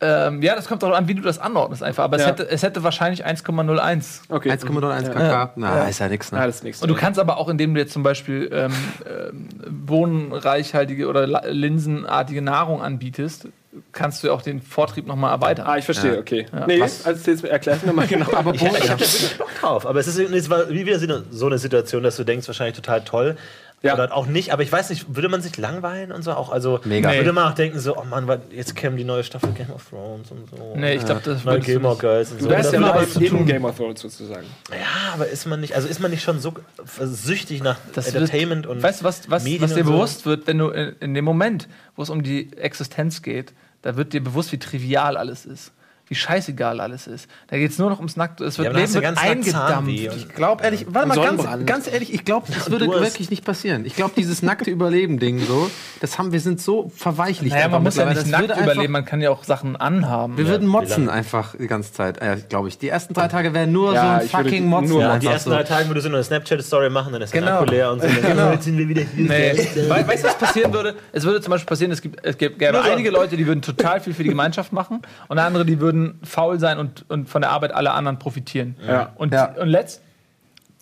Ähm, 0.00 0.42
ja, 0.42 0.54
das 0.54 0.68
kommt 0.68 0.84
auch 0.84 0.92
an, 0.94 1.08
wie 1.08 1.14
du 1.14 1.22
das 1.22 1.40
anordnest 1.40 1.82
einfach. 1.82 2.04
Aber 2.04 2.14
es, 2.14 2.22
Ja. 2.22 2.28
hätte, 2.28 2.48
es 2.48 2.62
hätte 2.62 2.84
wahrscheinlich 2.84 3.26
1,01. 3.26 4.22
Okay. 4.28 4.48
1,01 4.48 5.08
kk. 5.10 5.50
Na, 5.56 5.88
ist 5.88 5.98
ja. 5.98 6.06
Ah, 6.06 6.08
Ne? 6.08 6.18
das 6.46 6.54
ist 6.56 6.62
nichts. 6.62 6.80
Und 6.82 6.88
du 6.88 6.94
kannst 6.94 7.18
aber 7.18 7.36
auch, 7.36 7.48
indem 7.48 7.74
du 7.74 7.80
jetzt 7.80 7.92
zum 7.94 8.04
Beispiel 8.04 8.48
ähm, 8.52 8.72
ähm, 9.10 9.48
bohnenreichhaltige 9.86 11.08
oder 11.08 11.26
linsenartige 11.50 12.42
Nahrung 12.42 12.80
anbietest, 12.80 13.48
kannst 13.92 14.24
du 14.24 14.32
auch 14.32 14.42
den 14.42 14.62
Vortrieb 14.62 15.06
nochmal 15.06 15.32
erweitern. 15.32 15.66
Ah, 15.66 15.76
ich 15.76 15.84
verstehe, 15.84 16.14
Ja. 16.14 16.20
okay. 16.20 16.46
Nee, 16.66 16.80
Was? 16.80 17.04
also 17.04 17.30
jetzt 17.30 17.44
erklär 17.44 17.76
mir 17.82 17.88
nochmal 17.88 18.06
genau. 18.08 18.32
Aber 18.32 18.54
Ich, 18.54 18.62
ich 18.62 18.68
habe 18.68 18.78
da 18.80 18.98
wirklich 19.00 19.36
Bock 19.38 19.50
drauf. 19.60 19.86
Aber 19.86 20.00
es 20.00 20.06
ist 20.06 20.18
es 20.18 20.50
war 20.50 20.68
wie 20.70 20.86
wieder 20.86 20.98
so 21.30 21.46
eine 21.46 21.58
Situation, 21.58 22.02
dass 22.02 22.16
du 22.16 22.24
denkst, 22.24 22.46
wahrscheinlich 22.46 22.76
total 22.76 23.02
toll. 23.02 23.36
Ja. 23.80 23.94
Oder 23.94 24.12
auch 24.12 24.26
nicht, 24.26 24.52
aber 24.52 24.64
ich 24.64 24.72
weiß 24.72 24.90
nicht, 24.90 25.14
würde 25.14 25.28
man 25.28 25.40
sich 25.40 25.56
langweilen 25.56 26.10
und 26.10 26.22
so 26.22 26.32
auch? 26.32 26.50
Also, 26.50 26.80
Mega. 26.82 27.12
würde 27.14 27.32
man 27.32 27.48
auch 27.50 27.54
denken, 27.54 27.78
so, 27.78 27.96
oh 27.96 28.02
Mann, 28.02 28.28
jetzt 28.50 28.74
käme 28.74 28.96
die 28.96 29.04
neue 29.04 29.22
Staffel 29.22 29.52
Game 29.52 29.70
of 29.70 29.88
Thrones 29.88 30.32
und 30.32 30.50
so. 30.50 30.74
Nee, 30.76 30.94
ich 30.94 31.04
glaube, 31.04 31.20
das 31.24 31.44
du 31.44 31.60
Gilmore 31.60 31.94
nicht. 31.94 32.00
Girls 32.00 32.32
und 32.32 32.40
so. 32.40 32.48
Du 32.48 32.54
mal 32.54 32.64
würde 32.64 32.92
als 32.92 33.14
man- 33.14 33.24
in 33.24 33.46
Game 33.46 33.64
of 33.64 33.76
Thrones 33.76 34.00
sozusagen. 34.00 34.46
ja, 34.70 35.12
aber 35.14 35.28
ist 35.28 35.46
man 35.46 35.60
nicht, 35.60 35.76
also 35.76 35.86
ist 35.86 36.00
man 36.00 36.10
nicht 36.10 36.24
schon 36.24 36.40
so 36.40 36.54
süchtig 37.00 37.62
nach 37.62 37.76
Das 37.94 38.06
wird- 38.06 38.16
Entertainment 38.16 38.66
und. 38.66 38.82
Weißt 38.82 39.00
du, 39.02 39.04
was, 39.04 39.30
was, 39.30 39.44
Medien 39.44 39.62
was 39.62 39.74
dir 39.74 39.84
so? 39.84 39.92
bewusst 39.92 40.26
wird, 40.26 40.48
wenn 40.48 40.58
du 40.58 40.70
in, 40.70 40.96
in 40.98 41.14
dem 41.14 41.24
Moment, 41.24 41.68
wo 41.94 42.02
es 42.02 42.10
um 42.10 42.24
die 42.24 42.52
Existenz 42.56 43.22
geht, 43.22 43.52
da 43.82 43.96
wird 43.96 44.12
dir 44.12 44.22
bewusst, 44.24 44.50
wie 44.50 44.58
trivial 44.58 45.16
alles 45.16 45.46
ist. 45.46 45.70
Wie 46.08 46.14
scheißegal 46.14 46.80
alles 46.80 47.06
ist. 47.06 47.28
Da 47.48 47.58
geht 47.58 47.70
es 47.70 47.78
nur 47.78 47.90
noch 47.90 47.98
ums 47.98 48.16
Nackte. 48.16 48.44
Es 48.44 48.58
wird 48.58 48.72
Ja, 48.72 48.78
Leben 48.78 48.94
wird 48.94 49.18
eingedampft. 49.18 49.90
Ich 50.16 50.28
glaube 50.30 50.64
ehrlich, 50.64 50.86
warte 50.88 51.08
mal, 51.08 51.16
ganz, 51.16 51.66
ganz 51.66 51.86
ehrlich, 51.92 52.12
ich 52.14 52.24
glaube, 52.24 52.46
das 52.52 52.70
würde 52.70 52.88
wirklich 52.88 53.30
nicht 53.30 53.44
passieren. 53.44 53.84
Ich 53.84 53.94
glaube, 53.94 54.12
dieses 54.16 54.42
nackte 54.42 54.70
Überleben-Ding 54.70 55.38
so, 55.40 55.70
das 56.00 56.18
haben 56.18 56.32
wir 56.32 56.40
sind 56.40 56.60
so 56.60 56.90
verweichlicht. 56.96 57.54
Naja, 57.54 57.68
man 57.68 57.82
muss 57.82 57.96
ja 57.96 58.04
nicht 58.06 58.16
Das 58.20 58.26
nackt 58.26 58.50
einfach- 58.50 58.64
überleben, 58.72 58.92
man 58.92 59.04
kann 59.04 59.20
ja 59.20 59.30
auch 59.30 59.44
Sachen 59.44 59.76
anhaben. 59.76 60.36
Wir 60.38 60.46
würden 60.48 60.66
wie 60.66 60.70
motzen 60.72 61.08
einfach 61.10 61.54
die 61.58 61.66
ganze 61.66 61.92
Zeit, 61.92 62.18
äh, 62.22 62.36
glaube 62.48 62.68
ich. 62.68 62.78
Die 62.78 62.88
ersten 62.88 63.12
drei 63.14 63.28
Tage 63.28 63.52
wären 63.54 63.72
nur 63.72 63.92
Ja, 63.94 64.20
so 64.20 64.22
ein 64.38 64.44
fucking 64.44 64.68
nur- 64.68 64.80
Motzen. 64.80 64.98
ja, 65.00 65.06
einfach 65.12 65.20
die 65.20 65.26
ersten 65.26 65.50
so. 65.50 65.56
drei 65.56 65.62
Tage 65.64 65.88
würdest 65.88 66.06
du 66.06 66.10
nur 66.10 66.18
eine 66.18 66.24
Snapchat-Story 66.24 66.90
machen, 66.90 67.12
dann 67.12 67.22
ist 67.22 67.32
Genau. 67.32 67.64
leer 67.64 67.92
und 67.92 68.02
so. 68.02 68.08
Genau. 68.28 68.52
Jetzt 68.52 68.64
sind 68.64 68.78
wir 68.78 68.88
wieder 68.88 69.02
hier. 69.02 69.24
Nee. 69.28 69.68
We 69.74 70.08
weißt 70.08 70.24
du, 70.24 70.28
was 70.28 70.38
passieren 70.38 70.72
würde? 70.72 70.94
Es 71.12 71.24
würde 71.24 71.40
zum 71.40 71.50
Beispiel 71.50 71.66
passieren, 71.68 71.92
es, 71.92 72.00
gibt, 72.00 72.24
es 72.24 72.36
gibt, 72.38 72.58
gäbe 72.58 72.72
Nur 72.72 72.84
einige 72.84 73.10
Leute, 73.10 73.36
die 73.36 73.46
würden 73.46 73.62
total 73.62 74.00
viel 74.00 74.14
für 74.14 74.22
die 74.22 74.28
Gemeinschaft 74.30 74.72
machen 74.72 75.02
und 75.28 75.38
andere, 75.38 75.64
die 75.64 75.80
würden 75.80 75.97
faul 76.22 76.58
sein 76.58 76.78
und, 76.78 77.04
und 77.08 77.28
von 77.28 77.42
der 77.42 77.50
Arbeit 77.50 77.72
aller 77.74 77.94
anderen 77.94 78.18
profitieren. 78.18 78.76
Ja. 78.86 79.12
Und, 79.16 79.32
Ja. 79.32 79.54
und 79.60 79.68
letzt, 79.68 80.02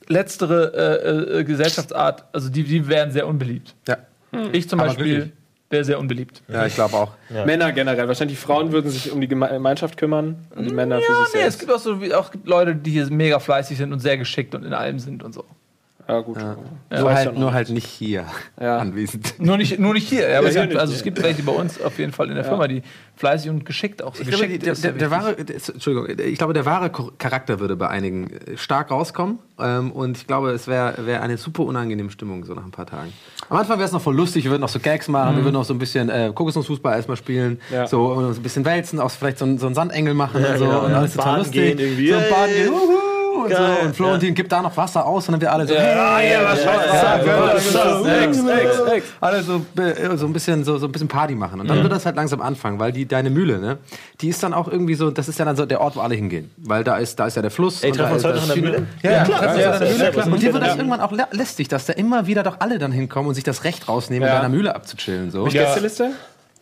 letztere 0.08 0.72
äh, 0.74 1.40
äh, 1.40 1.44
Gesellschaftsart, 1.44 2.24
also 2.32 2.48
die, 2.48 2.64
die 2.64 2.86
wären 2.88 3.10
sehr 3.10 3.26
unbeliebt. 3.26 3.74
Ja. 3.88 3.98
Ich 4.52 4.68
zum 4.68 4.80
Aber 4.80 4.88
Beispiel 4.90 5.16
wirklich. 5.16 5.32
wäre 5.70 5.84
sehr 5.84 5.98
unbeliebt. 5.98 6.42
ja, 6.48 6.66
ich 6.66 6.74
glaube 6.74 6.94
auch. 6.94 7.12
Männer 7.44 7.72
generell. 7.72 8.06
Wahrscheinlich 8.06 8.38
die 8.38 8.44
Frauen 8.44 8.70
würden 8.72 8.90
sich 8.90 9.10
um 9.10 9.20
die 9.20 9.28
Geme- 9.28 9.48
Gemeinschaft 9.48 9.96
kümmern 9.96 10.36
und 10.54 10.64
die 10.68 10.74
Männer 10.74 11.00
für 11.00 11.12
Ja, 11.12 11.24
sich 11.24 11.34
nee, 11.34 11.40
es 11.40 11.58
selbst. 11.58 11.58
gibt 11.60 11.72
auch, 11.72 11.78
so, 11.78 11.98
auch 12.16 12.30
Leute, 12.44 12.76
die 12.76 12.90
hier 12.90 13.06
mega 13.10 13.38
fleißig 13.38 13.76
sind 13.78 13.92
und 13.92 14.00
sehr 14.00 14.16
geschickt 14.18 14.54
und 14.54 14.64
in 14.64 14.74
allem 14.74 14.98
sind 14.98 15.22
und 15.22 15.32
so. 15.34 15.44
Ja, 16.08 16.20
gut. 16.20 16.36
Nur, 16.36 16.56
Weiß 16.90 17.02
halt, 17.16 17.26
ja 17.26 17.32
noch 17.32 17.38
nur 17.40 17.52
halt 17.52 17.68
nicht 17.70 17.86
hier 17.86 18.26
Ja. 18.60 18.78
anwesend. 18.78 19.34
Nur 19.40 19.56
nicht, 19.56 19.80
nur 19.80 19.92
nicht 19.92 20.08
hier, 20.08 20.28
ja, 20.30 20.38
aber 20.38 20.46
Ja, 20.46 20.50
es, 20.50 20.54
gibt, 20.54 20.68
nicht, 20.68 20.80
also 20.80 20.92
ja. 20.92 20.96
es 20.98 21.02
gibt 21.02 21.20
welche 21.20 21.42
bei 21.42 21.50
uns 21.52 21.80
auf 21.82 21.98
jeden 21.98 22.12
Fall 22.12 22.28
in 22.28 22.36
der 22.36 22.44
Firma, 22.44 22.68
die 22.68 22.82
fleißig 23.16 23.50
und 23.50 23.64
geschickt 23.66 24.02
auch 24.04 24.14
so 24.14 24.22
Ich 24.22 24.28
glaube, 24.28 24.44
geschickt 24.46 24.64
der, 24.66 24.72
ist 24.74 24.84
der, 24.84 24.92
der 24.92 25.10
wichtig. 25.10 25.24
wahre, 25.24 25.44
der, 25.44 25.56
Entschuldigung, 25.56 26.08
ich 26.24 26.38
glaube, 26.38 26.52
der 26.52 26.64
wahre 26.64 26.92
Charakter 27.18 27.58
würde 27.58 27.74
bei 27.74 27.88
einigen 27.88 28.30
äh, 28.30 28.56
stark 28.56 28.92
rauskommen. 28.92 29.40
Ähm, 29.58 29.90
und 29.90 30.16
ich 30.18 30.26
glaube, 30.28 30.50
es 30.52 30.68
wäre 30.68 31.06
wär 31.06 31.22
eine 31.22 31.38
super 31.38 31.64
unangenehme 31.64 32.10
Stimmung 32.10 32.44
so 32.44 32.54
nach 32.54 32.64
ein 32.64 32.70
paar 32.70 32.86
Tagen. 32.86 33.12
Am 33.48 33.56
Anfang 33.56 33.78
wäre 33.78 33.86
es 33.86 33.92
noch 33.92 34.02
voll 34.02 34.14
lustig, 34.14 34.44
wir 34.44 34.50
würden 34.52 34.60
noch 34.60 34.68
so 34.68 34.78
Gags 34.78 35.08
machen, 35.08 35.36
wir 35.36 35.42
würden 35.44 35.54
noch 35.54 35.64
so 35.64 35.74
ein 35.74 35.78
bisschen 35.80 36.08
äh, 36.08 36.30
Kokosnussfußball 36.32 36.94
erstmal 36.94 37.16
spielen, 37.16 37.58
Ja. 37.72 37.88
so, 37.88 38.06
und 38.12 38.32
so 38.34 38.38
ein 38.38 38.42
bisschen 38.44 38.64
wälzen, 38.64 39.00
auch 39.00 39.10
vielleicht 39.10 39.38
so, 39.38 39.44
ein- 39.44 39.58
so 39.58 39.66
einen 39.66 39.74
Sandengel 39.74 40.14
machen 40.14 40.44
und 40.44 40.58
so. 40.58 40.64
genau, 40.66 40.84
und 40.84 40.90
ja. 40.92 40.98
alles 40.98 41.14
total 41.14 41.26
Baden 41.32 41.38
lustig. 41.46 41.62
gehen 41.62 41.78
irgendwie. 41.80 42.08
So 42.12 42.14
baden 42.30 42.54
gehen. 42.54 42.68
Wuhu. 42.70 42.98
Und, 43.44 43.50
so, 43.50 43.56
Geil, 43.56 43.76
und 43.84 43.96
Florentin 43.96 44.34
gibt 44.34 44.50
da 44.52 44.62
noch 44.62 44.76
Wasser 44.76 45.04
aus 45.06 45.28
und 45.28 45.32
dann 45.32 45.40
wir 45.40 45.52
alle 45.52 45.66
so, 45.66 45.74
Ja, 45.74 45.80
hey, 46.16 46.32
ja, 46.32 46.44
was 46.44 46.64
ja, 46.64 46.72
ja, 46.72 46.80
ja, 46.86 47.24
Ja, 47.24 47.52
ja, 47.54 47.60
so, 47.60 47.78
alle 49.20 49.42
so, 49.42 49.62
so 50.16 50.26
ein 50.26 50.32
bisschen 50.32 50.64
so, 50.64 50.78
so 50.78 50.86
ein 50.86 50.92
bisschen 50.92 51.08
Party 51.08 51.34
machen 51.34 51.60
und 51.60 51.68
dann 51.68 51.82
wird 51.82 51.92
das 51.92 52.06
halt 52.06 52.16
langsam 52.16 52.40
anfangen, 52.40 52.78
weil 52.78 52.92
die 52.92 53.06
deine 53.06 53.30
Mühle, 53.30 53.58
ne, 53.58 53.78
die 54.20 54.28
ist 54.28 54.42
dann 54.42 54.52
auch 54.54 54.68
irgendwie 54.68 54.94
so, 54.94 55.10
das 55.10 55.28
ist 55.28 55.38
ja 55.38 55.44
dann 55.44 55.56
so 55.56 55.66
der 55.66 55.80
Ort, 55.80 55.96
wo 55.96 56.00
alle 56.00 56.14
hingehen, 56.14 56.50
weil 56.56 56.84
da 56.84 56.96
ist 56.96 57.18
da 57.18 57.26
ist 57.26 57.36
ja 57.36 57.42
der 57.42 57.50
Fluss. 57.50 57.82
Ey, 57.82 57.90
und 57.90 57.96
treffen 57.98 58.14
uns 58.14 58.24
heute 58.24 58.36
noch 58.38 58.42
in 58.56 58.62
der 58.62 58.72
Mühle? 58.72 58.86
Ja, 59.02 59.10
ja, 59.10 59.24
klar. 59.24 59.42
Ja, 59.44 59.54
ja, 59.54 59.60
ja, 59.60 59.84
ja, 59.84 60.10
ja. 60.10 60.24
Und 60.24 60.42
dir 60.42 60.52
wird 60.52 60.62
das 60.62 60.70
Ja. 60.70 60.76
irgendwann 60.76 61.00
auch 61.00 61.12
lä- 61.12 61.26
lästig, 61.34 61.68
dass 61.68 61.86
da 61.86 61.92
immer 61.92 62.26
wieder 62.26 62.42
doch 62.42 62.56
alle 62.60 62.78
dann 62.78 62.92
hinkommen 62.92 63.28
und 63.28 63.34
sich 63.34 63.44
das 63.44 63.64
Recht 63.64 63.88
rausnehmen, 63.88 64.26
Ja. 64.28 64.34
in 64.36 64.42
deiner 64.42 64.54
Mühle 64.54 64.74
abzuchillen. 64.74 65.30
So. 65.30 65.44
Gästeliste? 65.44 66.10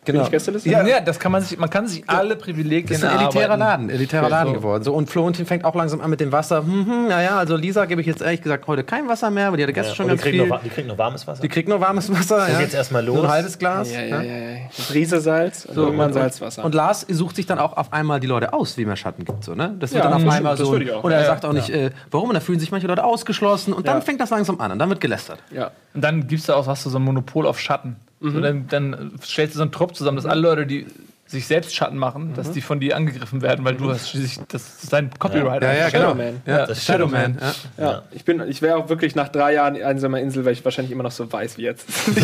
Genau. 0.05 0.29
Gästeliste? 0.29 0.69
Ja, 0.69 0.99
das 1.01 1.19
kann 1.19 1.31
man 1.31 1.41
sich, 1.41 1.57
man 1.57 1.69
kann 1.69 1.87
sich 1.87 2.03
alle 2.07 2.35
Privilegien 2.35 2.87
Das 2.87 2.97
ist 2.99 3.03
ein 3.03 3.19
elitärer. 3.19 3.57
Laden, 3.57 3.89
elitärer 3.89 4.29
Laden 4.29 4.53
so. 4.53 4.59
geworden. 4.59 4.83
So, 4.83 4.93
und 4.93 5.09
Florentin 5.09 5.45
fängt 5.45 5.65
auch 5.65 5.75
langsam 5.75 5.99
an 6.01 6.09
mit 6.09 6.19
dem 6.19 6.31
Wasser. 6.31 6.59
Hm, 6.63 6.85
hm, 6.85 7.07
naja, 7.07 7.37
also 7.37 7.55
Lisa 7.55 7.85
gebe 7.85 8.01
ich 8.01 8.07
jetzt 8.07 8.21
ehrlich 8.21 8.41
gesagt 8.41 8.67
heute 8.67 8.83
kein 8.83 9.07
Wasser 9.07 9.31
mehr, 9.31 9.49
weil 9.51 9.57
die 9.57 9.63
hatte 9.63 9.73
gestern 9.73 9.91
Ja, 9.91 9.95
schon 9.95 10.05
und 10.05 10.11
die 10.11 10.15
ganz 10.17 10.21
kriegen, 10.23 10.37
viel. 10.39 10.47
noch, 10.47 10.55
wa- 10.57 10.61
die 10.63 10.69
kriegen 10.69 10.87
noch 10.87 10.97
warmes 10.97 11.25
Wasser. 11.27 11.41
Die 11.41 11.49
kriegt 11.49 11.67
nur 11.69 11.81
warmes 11.81 12.11
Wasser. 12.11 12.47
ja. 12.49 12.59
geht's 12.59 12.73
erstmal 12.73 13.03
los. 13.03 13.17
So 13.17 13.23
ein 13.23 13.29
halbes 13.29 13.57
Glas. 13.57 13.91
Ja, 13.93 14.01
ja, 14.01 14.21
ja, 14.21 14.37
ja. 14.37 14.57
Prise 14.87 15.19
Salz 15.21 15.65
und 15.65 15.75
irgendwann 15.75 16.13
Salzwasser. 16.13 16.63
Und 16.63 16.75
Lars 16.75 17.05
sucht 17.09 17.35
sich 17.35 17.45
dann 17.45 17.59
auch 17.59 17.75
auf 17.77 17.91
einmal 17.91 18.19
die 18.19 18.27
Leute 18.27 18.53
aus, 18.53 18.77
wie 18.77 18.85
mehr 18.85 18.95
Schatten 18.95 19.25
gibt. 19.25 19.43
So, 19.43 19.55
ne? 19.55 19.75
Das 19.79 19.91
wird 19.93 20.03
Ja, 20.03 20.09
dann 20.11 20.25
auf 20.25 20.33
einmal 20.33 20.55
so. 20.57 20.71
würde 20.71 20.85
ich 20.85 20.91
auch. 20.91 21.03
Und 21.03 21.11
er 21.11 21.21
Ja, 21.21 21.25
sagt 21.25 21.45
auch 21.45 21.53
nicht, 21.53 21.69
äh, 21.69 21.89
warum. 22.11 22.29
Und 22.29 22.35
da 22.35 22.41
fühlen 22.41 22.59
sich 22.59 22.71
manche 22.71 22.87
Leute 22.87 23.03
ausgeschlossen. 23.03 23.73
Und 23.73 23.87
dann 23.87 23.97
Ja. 23.97 24.01
fängt 24.01 24.21
das 24.21 24.29
langsam 24.29 24.59
an. 24.61 24.71
Und 24.71 24.79
dann 24.79 24.89
wird 24.89 25.01
gelästert. 25.01 25.39
ja. 25.51 25.71
Und 25.93 26.03
dann 26.03 26.27
gibst 26.27 26.49
du 26.49 26.53
auch, 26.53 26.67
hast 26.67 26.85
du 26.85 26.89
so 26.89 26.97
ein 26.99 27.03
Monopol 27.03 27.47
auf 27.47 27.57
Schatten. 27.59 27.95
So, 28.31 28.39
dann, 28.41 28.67
dann 28.67 29.11
stellst 29.23 29.55
du 29.55 29.57
so 29.57 29.63
einen 29.63 29.71
Trupp 29.71 29.95
zusammen, 29.95 30.17
dass 30.17 30.25
alle 30.25 30.41
Leute, 30.41 30.65
die 30.65 30.85
sich 31.27 31.47
selbst 31.47 31.75
Schatten 31.75 31.97
machen, 31.97 32.33
dass 32.35 32.51
die 32.51 32.61
von 32.61 32.79
dir 32.79 32.95
angegriffen 32.95 33.41
werden, 33.41 33.65
weil 33.65 33.73
du 33.75 33.89
hast 33.91 34.09
schließlich, 34.11 34.45
das 34.47 34.83
ist 34.83 34.93
dein 34.93 35.09
Copyright. 35.17 35.63
Shadowman. 35.91 36.41
Ja, 36.45 36.65
Das 36.67 36.85
Shadowman. 36.85 37.37
Ja. 37.77 37.83
Ja, 37.83 38.01
ich 38.11 38.23
bin, 38.25 38.43
ich 38.47 38.61
wäre 38.61 38.77
auch 38.77 38.89
wirklich 38.89 39.15
nach 39.15 39.29
drei 39.29 39.53
Jahren 39.53 39.75
einsamer 39.81 40.19
Insel, 40.19 40.45
weil 40.45 40.53
ich 40.53 40.63
wahrscheinlich 40.63 40.91
immer 40.91 41.03
noch 41.03 41.11
so 41.11 41.31
weiß 41.31 41.57
wie 41.57 41.63
jetzt. 41.63 41.87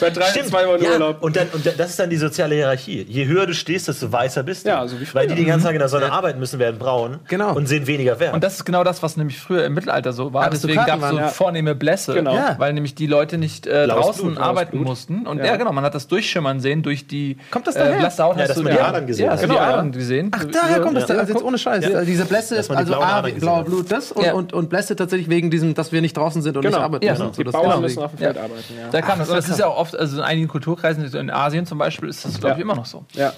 Bei 0.00 0.10
drei, 0.10 0.24
Stimmt. 0.26 0.48
zwei 0.48 0.66
Wochen 0.66 0.82
ja. 0.82 0.90
Urlaub. 0.92 1.22
Und, 1.22 1.36
dann, 1.36 1.48
und 1.52 1.64
das 1.66 1.90
ist 1.90 1.98
dann 1.98 2.10
die 2.10 2.16
soziale 2.16 2.54
Hierarchie. 2.54 3.02
Je 3.08 3.26
höher 3.26 3.46
du 3.46 3.54
stehst, 3.54 3.88
desto 3.88 4.10
weißer 4.10 4.42
bist 4.42 4.64
du. 4.66 4.70
Ja, 4.70 4.86
so 4.86 5.00
wie 5.00 5.04
früher. 5.06 5.22
Weil 5.22 5.28
die 5.28 5.34
den 5.36 5.46
ganzen 5.46 5.66
Tag 5.66 5.74
in 5.74 5.78
der 5.78 5.88
Sonne 5.88 6.10
arbeiten 6.12 6.38
müssen, 6.38 6.58
werden 6.58 6.78
braun 6.78 7.20
Genau. 7.28 7.54
und 7.54 7.66
sehen 7.66 7.86
weniger 7.86 8.18
wert. 8.20 8.34
Und 8.34 8.42
das 8.44 8.54
ist 8.54 8.64
genau 8.64 8.84
das, 8.84 9.02
was 9.02 9.16
nämlich 9.16 9.38
früher 9.38 9.64
im 9.64 9.74
Mittelalter 9.74 10.12
so 10.12 10.32
war. 10.32 10.50
Deswegen 10.50 10.84
gab 10.84 11.02
es 11.02 11.10
so 11.10 11.18
ja. 11.18 11.28
vornehme 11.28 11.74
Blässe, 11.74 12.14
Genau. 12.14 12.34
Ja. 12.34 12.56
weil 12.58 12.72
nämlich 12.72 12.94
die 12.94 13.06
Leute 13.06 13.38
nicht 13.38 13.66
äh, 13.66 13.86
draußen 13.86 14.26
Blut, 14.32 14.38
arbeiten 14.38 14.72
Blut. 14.72 14.84
mussten. 14.86 15.26
Und 15.26 15.38
Ja. 15.38 15.46
ja. 15.46 15.56
genau, 15.56 15.72
man 15.72 15.84
hat 15.84 15.94
das 15.94 16.08
durchschimmern 16.08 16.60
sehen 16.60 16.82
durch 16.82 17.06
die 17.06 17.36
Kommt 17.50 17.66
das 17.66 17.76
daher? 17.88 17.98
blasse 18.00 18.22
Haut. 18.24 18.36
Ja, 18.36 18.42
hast 18.42 18.48
dass 18.50 18.56
du 18.56 18.62
die 18.64 18.70
Adern 18.80 19.06
gesehen 19.06 19.26
ja, 19.26 19.32
hast 19.32 19.42
du 19.42 19.46
Genau, 19.48 19.58
die. 19.60 19.64
Adern 19.66 19.92
gesehen. 19.92 20.30
Ach, 20.34 20.44
daher 20.44 20.80
kommt 20.80 20.96
das. 20.96 21.08
Ja. 21.08 21.16
Also 21.16 21.32
jetzt 21.32 21.42
ohne 21.42 21.58
Scheiß. 21.58 21.84
Diese 22.06 22.24
Blässe, 22.24 22.56
Dass 22.56 22.70
also 22.70 22.94
A, 22.94 22.98
Adern 23.18 23.24
gesehen 23.26 23.40
blaue 23.40 23.58
hat. 23.58 23.66
Blut, 23.66 23.92
das 23.92 24.12
und, 24.12 24.24
Ja. 24.24 24.32
und, 24.34 24.52
und 24.52 24.68
Blässe 24.70 24.96
tatsächlich 24.96 25.28
wegen 25.28 25.50
diesem, 25.50 25.74
dass 25.74 25.92
wir 25.92 26.00
nicht 26.00 26.16
draußen 26.16 26.42
sind 26.42 26.56
und 26.56 26.62
Genau. 26.62 26.76
nicht 26.78 26.84
arbeiten 26.84 27.04
Ja, 27.06 27.12
müssen. 27.12 27.22
genau. 27.22 27.34
Die 27.36 27.44
das 27.44 27.52
Bauern 27.52 27.64
genau. 27.70 27.80
müssen 27.80 28.02
auf 28.02 28.10
dem 28.12 28.20
Ja. 28.20 28.32
Feld 28.32 28.38
arbeiten, 28.38 28.74
ja. 28.80 28.88
Da 28.90 29.02
kam 29.02 29.18
das. 29.18 29.28
Das 29.28 29.48
ist 29.48 29.58
ja 29.58 29.66
auch 29.66 29.78
oft, 29.78 29.96
also 29.98 30.16
in 30.16 30.22
einigen 30.22 30.48
Kulturkreisen, 30.48 31.04
in 31.04 31.30
Asien 31.30 31.66
zum 31.66 31.78
Beispiel, 31.78 32.08
ist 32.08 32.24
das, 32.24 32.38
glaube 32.40 32.56
ich, 32.56 32.60
immer 32.62 32.74
noch 32.76 32.86
so. 32.86 33.04
Ja. 33.12 33.32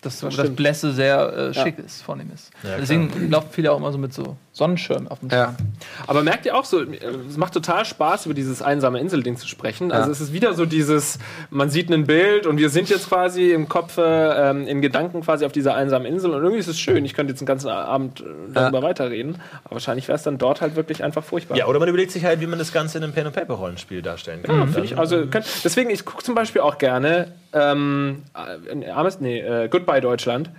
Dass 0.00 0.20
das, 0.20 0.32
stimmt. 0.32 0.54
Blässe 0.54 0.92
sehr 0.92 1.32
äh, 1.50 1.54
schick 1.54 1.76
ist, 1.80 2.02
vornehm 2.02 2.30
ist. 2.32 2.50
Deswegen 2.80 3.30
laufen 3.30 3.48
viele 3.50 3.72
auch 3.72 3.78
immer 3.78 3.90
so 3.90 3.98
mit 3.98 4.12
so 4.14 4.36
Sonnenschirmen 4.58 5.08
auf 5.08 5.20
dem 5.20 5.30
Ja. 5.30 5.54
Strand. 5.54 5.58
Aber 6.06 6.22
merkt 6.22 6.44
ihr 6.44 6.56
auch 6.56 6.64
so, 6.64 6.82
äh, 6.82 6.96
es 7.28 7.36
macht 7.36 7.54
total 7.54 7.84
Spaß, 7.84 8.26
über 8.26 8.34
dieses 8.34 8.60
einsame 8.60 8.98
Insel-Ding 9.00 9.36
zu 9.36 9.48
sprechen. 9.48 9.92
Also 9.92 10.10
es 10.10 10.20
ist 10.20 10.32
wieder 10.32 10.52
so 10.54 10.66
dieses, 10.66 11.18
man 11.50 11.70
sieht 11.70 11.90
ein 11.90 12.06
Bild 12.06 12.46
und 12.46 12.58
wir 12.58 12.68
sind 12.68 12.90
jetzt 12.90 13.08
quasi 13.08 13.52
im 13.52 13.68
Kopf, 13.68 13.94
ähm, 13.98 14.66
in 14.66 14.82
Gedanken 14.82 15.22
quasi 15.22 15.46
auf 15.46 15.52
dieser 15.52 15.74
einsamen 15.74 16.06
Insel 16.06 16.32
und 16.32 16.42
irgendwie 16.42 16.58
ist 16.58 16.68
es 16.68 16.78
schön. 16.78 17.04
Ich 17.04 17.14
könnte 17.14 17.30
jetzt 17.32 17.40
den 17.40 17.46
ganzen 17.46 17.68
Abend 17.70 18.20
äh, 18.20 18.24
darüber 18.52 18.82
weiterreden, 18.82 19.36
aber 19.64 19.76
wahrscheinlich 19.76 20.08
wäre 20.08 20.16
es 20.16 20.24
dann 20.24 20.38
dort 20.38 20.60
halt 20.60 20.76
wirklich 20.76 21.04
einfach 21.04 21.22
furchtbar. 21.24 21.56
ja, 21.56 21.66
oder 21.66 21.78
man 21.78 21.88
überlegt 21.88 22.10
sich 22.10 22.24
halt, 22.24 22.40
wie 22.40 22.46
man 22.46 22.58
das 22.58 22.72
Ganze 22.72 22.98
in 22.98 23.04
einem 23.04 23.12
Pen-and-Paper-Rollenspiel 23.12 24.02
darstellen 24.02 24.42
kann. 24.42 24.58
Ja, 24.58 24.66
finde 24.66 24.84
ich, 24.84 24.98
also 24.98 25.26
könnt, 25.26 25.46
deswegen, 25.64 25.90
ich 25.90 26.04
gucke 26.04 26.24
zum 26.24 26.34
Beispiel 26.34 26.62
auch 26.62 26.78
gerne 26.78 27.28
ähm, 27.52 28.22
äh, 28.34 29.10
nee, 29.20 29.40
äh, 29.40 29.68
Goodbye 29.68 30.00
Deutschland. 30.00 30.50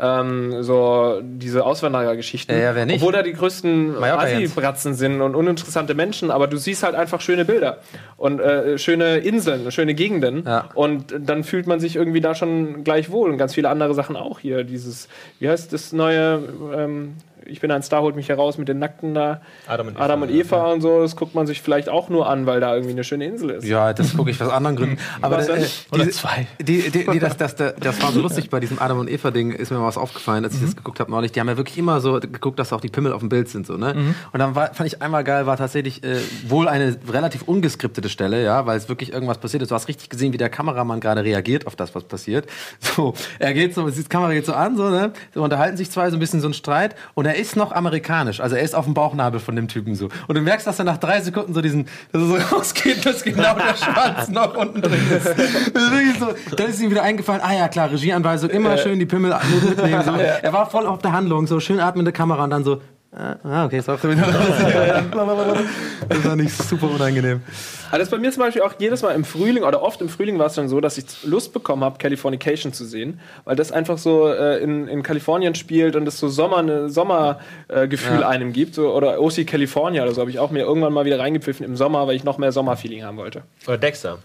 Ähm, 0.00 0.62
so 0.62 1.20
diese 1.22 1.64
Auswanderergeschichten. 1.64 2.56
Ja, 2.56 2.62
ja, 2.62 2.74
wer 2.74 2.86
nicht? 2.86 3.02
Obwohl 3.02 3.12
da 3.12 3.22
die 3.22 3.32
größten. 3.32 3.96
Asi-Bratzen 4.02 4.94
sind 4.94 5.20
und 5.20 5.34
uninteressante 5.34 5.94
Menschen, 5.94 6.30
aber 6.30 6.46
du 6.46 6.56
siehst 6.56 6.82
halt 6.82 6.94
einfach 6.94 7.20
schöne 7.20 7.44
Bilder 7.44 7.78
und 8.16 8.40
äh, 8.40 8.78
schöne 8.78 9.18
Inseln, 9.18 9.70
schöne 9.72 9.94
Gegenden. 9.94 10.44
Ja. 10.46 10.68
Und 10.74 11.14
dann 11.18 11.44
fühlt 11.44 11.66
man 11.66 11.80
sich 11.80 11.96
irgendwie 11.96 12.20
da 12.20 12.34
schon 12.34 12.84
gleich 12.84 13.10
wohl 13.10 13.30
und 13.30 13.38
ganz 13.38 13.54
viele 13.54 13.68
andere 13.68 13.94
Sachen 13.94 14.16
auch 14.16 14.38
hier. 14.38 14.64
Dieses, 14.64 15.08
wie 15.40 15.48
heißt 15.48 15.72
das 15.72 15.92
neue, 15.92 16.42
ähm, 16.74 17.14
ich 17.48 17.60
bin 17.60 17.70
ein 17.70 17.82
Star, 17.82 18.02
holt 18.02 18.14
mich 18.16 18.28
heraus 18.28 18.58
mit 18.58 18.68
den 18.68 18.78
Nackten 18.78 19.14
da. 19.14 19.40
Adam 19.66 19.88
und 19.88 19.94
Eva. 19.96 20.04
Adam 20.04 20.22
und 20.22 20.30
Eva 20.30 20.72
und 20.72 20.80
so, 20.80 21.00
das 21.02 21.16
guckt 21.16 21.34
man 21.34 21.46
sich 21.46 21.60
vielleicht 21.62 21.88
auch 21.88 22.08
nur 22.08 22.28
an, 22.28 22.46
weil 22.46 22.60
da 22.60 22.74
irgendwie 22.74 22.92
eine 22.92 23.04
schöne 23.04 23.24
Insel 23.26 23.50
ist. 23.50 23.64
Ja, 23.66 23.92
das 23.92 24.16
gucke 24.16 24.30
ich 24.30 24.42
aus 24.42 24.50
anderen 24.52 24.76
Gründen. 24.76 24.98
Aber 25.20 25.38
Was 25.38 25.48
äh, 25.48 25.66
diese- 25.94 26.10
zwei. 26.10 26.46
Die, 26.60 26.90
die, 26.90 27.06
die, 27.06 27.18
das, 27.18 27.36
das, 27.36 27.56
das, 27.56 27.74
das 27.80 28.02
war 28.02 28.12
so 28.12 28.20
lustig 28.20 28.50
bei 28.50 28.60
diesem 28.60 28.78
Adam 28.78 28.98
und 29.00 29.10
Eva 29.10 29.30
Ding, 29.30 29.50
ist 29.52 29.70
mir 29.70 29.78
mal 29.78 29.86
was 29.86 29.98
aufgefallen, 29.98 30.44
als 30.44 30.54
ich 30.54 30.60
das 30.62 30.76
geguckt 30.76 31.00
habe 31.00 31.10
neulich. 31.10 31.32
Die 31.32 31.40
haben 31.40 31.48
ja 31.48 31.56
wirklich 31.56 31.78
immer 31.78 32.00
so 32.00 32.20
geguckt, 32.20 32.58
dass 32.58 32.72
auch 32.72 32.80
die 32.80 32.88
Pimmel 32.88 33.12
auf 33.12 33.20
dem 33.20 33.28
Bild 33.28 33.48
sind 33.48 33.66
so, 33.66 33.76
ne? 33.76 34.14
Und 34.32 34.38
dann 34.38 34.54
war, 34.54 34.74
fand 34.74 34.86
ich 34.86 35.00
einmal 35.02 35.24
geil, 35.24 35.46
war 35.46 35.56
tatsächlich 35.56 36.04
äh, 36.04 36.16
wohl 36.46 36.68
eine 36.68 36.96
relativ 37.10 37.42
ungeskriptete 37.42 38.08
Stelle, 38.08 38.42
ja, 38.44 38.66
weil 38.66 38.76
es 38.78 38.88
wirklich 38.88 39.12
irgendwas 39.12 39.38
passiert 39.38 39.62
ist. 39.62 39.70
Du 39.70 39.74
hast 39.74 39.88
richtig 39.88 40.08
gesehen, 40.10 40.32
wie 40.32 40.38
der 40.38 40.48
Kameramann 40.50 41.00
gerade 41.00 41.24
reagiert 41.24 41.66
auf 41.66 41.76
das, 41.76 41.94
was 41.94 42.04
passiert. 42.04 42.46
So, 42.80 43.14
er 43.38 43.54
geht 43.54 43.74
so, 43.74 43.88
die 43.88 44.02
Kamera 44.04 44.32
geht 44.32 44.46
so 44.46 44.52
an, 44.54 44.76
so, 44.76 44.88
ne? 44.90 45.12
So 45.34 45.42
unterhalten 45.42 45.76
sich 45.76 45.90
zwei 45.90 46.10
so 46.10 46.16
ein 46.16 46.20
bisschen 46.20 46.40
so 46.40 46.48
ein 46.48 46.54
Streit 46.54 46.94
und 47.14 47.26
er 47.26 47.37
ist 47.38 47.56
noch 47.56 47.72
amerikanisch, 47.72 48.40
also 48.40 48.56
er 48.56 48.62
ist 48.62 48.74
auf 48.74 48.84
dem 48.84 48.94
Bauchnabel 48.94 49.40
von 49.40 49.56
dem 49.56 49.68
Typen 49.68 49.94
so. 49.94 50.08
Und 50.26 50.34
du 50.36 50.40
merkst, 50.40 50.66
dass 50.66 50.78
er 50.78 50.84
nach 50.84 50.98
drei 50.98 51.20
Sekunden 51.20 51.54
so 51.54 51.60
diesen, 51.60 51.86
dass 52.12 52.22
er 52.22 52.28
so 52.28 52.36
rausgeht, 52.56 53.06
dass 53.06 53.22
genau 53.22 53.54
der 53.54 53.76
Schwanz 53.76 54.28
noch 54.30 54.56
unten 54.56 54.82
drin 54.82 55.00
ist. 55.10 55.26
Das 55.26 55.38
ist 55.38 55.90
wirklich 55.90 56.18
so, 56.18 56.56
dann 56.56 56.68
ist 56.68 56.80
ihm 56.80 56.90
wieder 56.90 57.02
eingefallen, 57.02 57.40
ah 57.42 57.54
ja 57.54 57.68
klar, 57.68 57.90
Regieanweisung, 57.90 58.50
immer 58.50 58.76
schön 58.78 58.98
die 58.98 59.06
Pimmel 59.06 59.34
mitnehmen. 59.64 60.02
So. 60.04 60.12
Er 60.42 60.52
war 60.52 60.68
voll 60.70 60.86
auf 60.86 61.00
der 61.00 61.12
Handlung, 61.12 61.46
so 61.46 61.60
schön 61.60 61.80
atmende 61.80 62.12
Kamera 62.12 62.44
und 62.44 62.50
dann 62.50 62.64
so, 62.64 62.80
ah, 63.12 63.64
okay, 63.64 63.78
ist 63.78 63.88
auch 63.88 63.98
so 63.98 64.10
wieder 64.10 64.26
Das 66.08 66.24
war 66.24 66.36
nicht 66.36 66.54
super 66.54 66.90
unangenehm. 66.90 67.40
Also 67.86 67.98
das 67.98 68.02
ist 68.08 68.10
bei 68.10 68.18
mir 68.18 68.30
zum 68.30 68.42
Beispiel 68.42 68.62
auch 68.62 68.74
jedes 68.78 69.02
Mal 69.02 69.12
im 69.14 69.24
Frühling 69.24 69.62
oder 69.62 69.82
oft 69.82 70.00
im 70.02 70.08
Frühling 70.08 70.38
war 70.38 70.46
es 70.46 70.54
dann 70.54 70.68
so, 70.68 70.80
dass 70.80 70.98
ich 70.98 71.06
Lust 71.24 71.52
bekommen 71.54 71.82
habe, 71.84 71.98
Californication 71.98 72.72
zu 72.72 72.84
sehen, 72.84 73.18
weil 73.44 73.56
das 73.56 73.72
einfach 73.72 73.96
so 73.98 74.28
äh, 74.28 74.62
in, 74.62 74.88
in 74.88 75.02
Kalifornien 75.02 75.54
spielt 75.54 75.96
und 75.96 76.06
es 76.06 76.18
so 76.18 76.28
Sommer, 76.28 76.62
ne, 76.62 76.90
Sommergefühl 76.90 77.84
äh, 77.84 77.88
Gefühl 77.88 78.20
Ja. 78.20 78.28
einem 78.28 78.52
gibt. 78.52 78.74
So, 78.74 78.92
oder 78.94 79.20
OC 79.20 79.46
California 79.46 80.02
oder 80.02 80.12
so 80.12 80.20
habe 80.20 80.30
ich 80.30 80.38
auch 80.38 80.50
mir 80.50 80.60
irgendwann 80.60 80.92
mal 80.92 81.04
wieder 81.06 81.18
reingepfiffen 81.18 81.64
im 81.64 81.76
Sommer, 81.76 82.06
weil 82.06 82.16
ich 82.16 82.24
noch 82.24 82.36
mehr 82.38 82.52
Sommerfeeling 82.52 83.04
haben 83.04 83.16
wollte. 83.16 83.42
Oder 83.66 83.78
Dexter. 83.78 84.18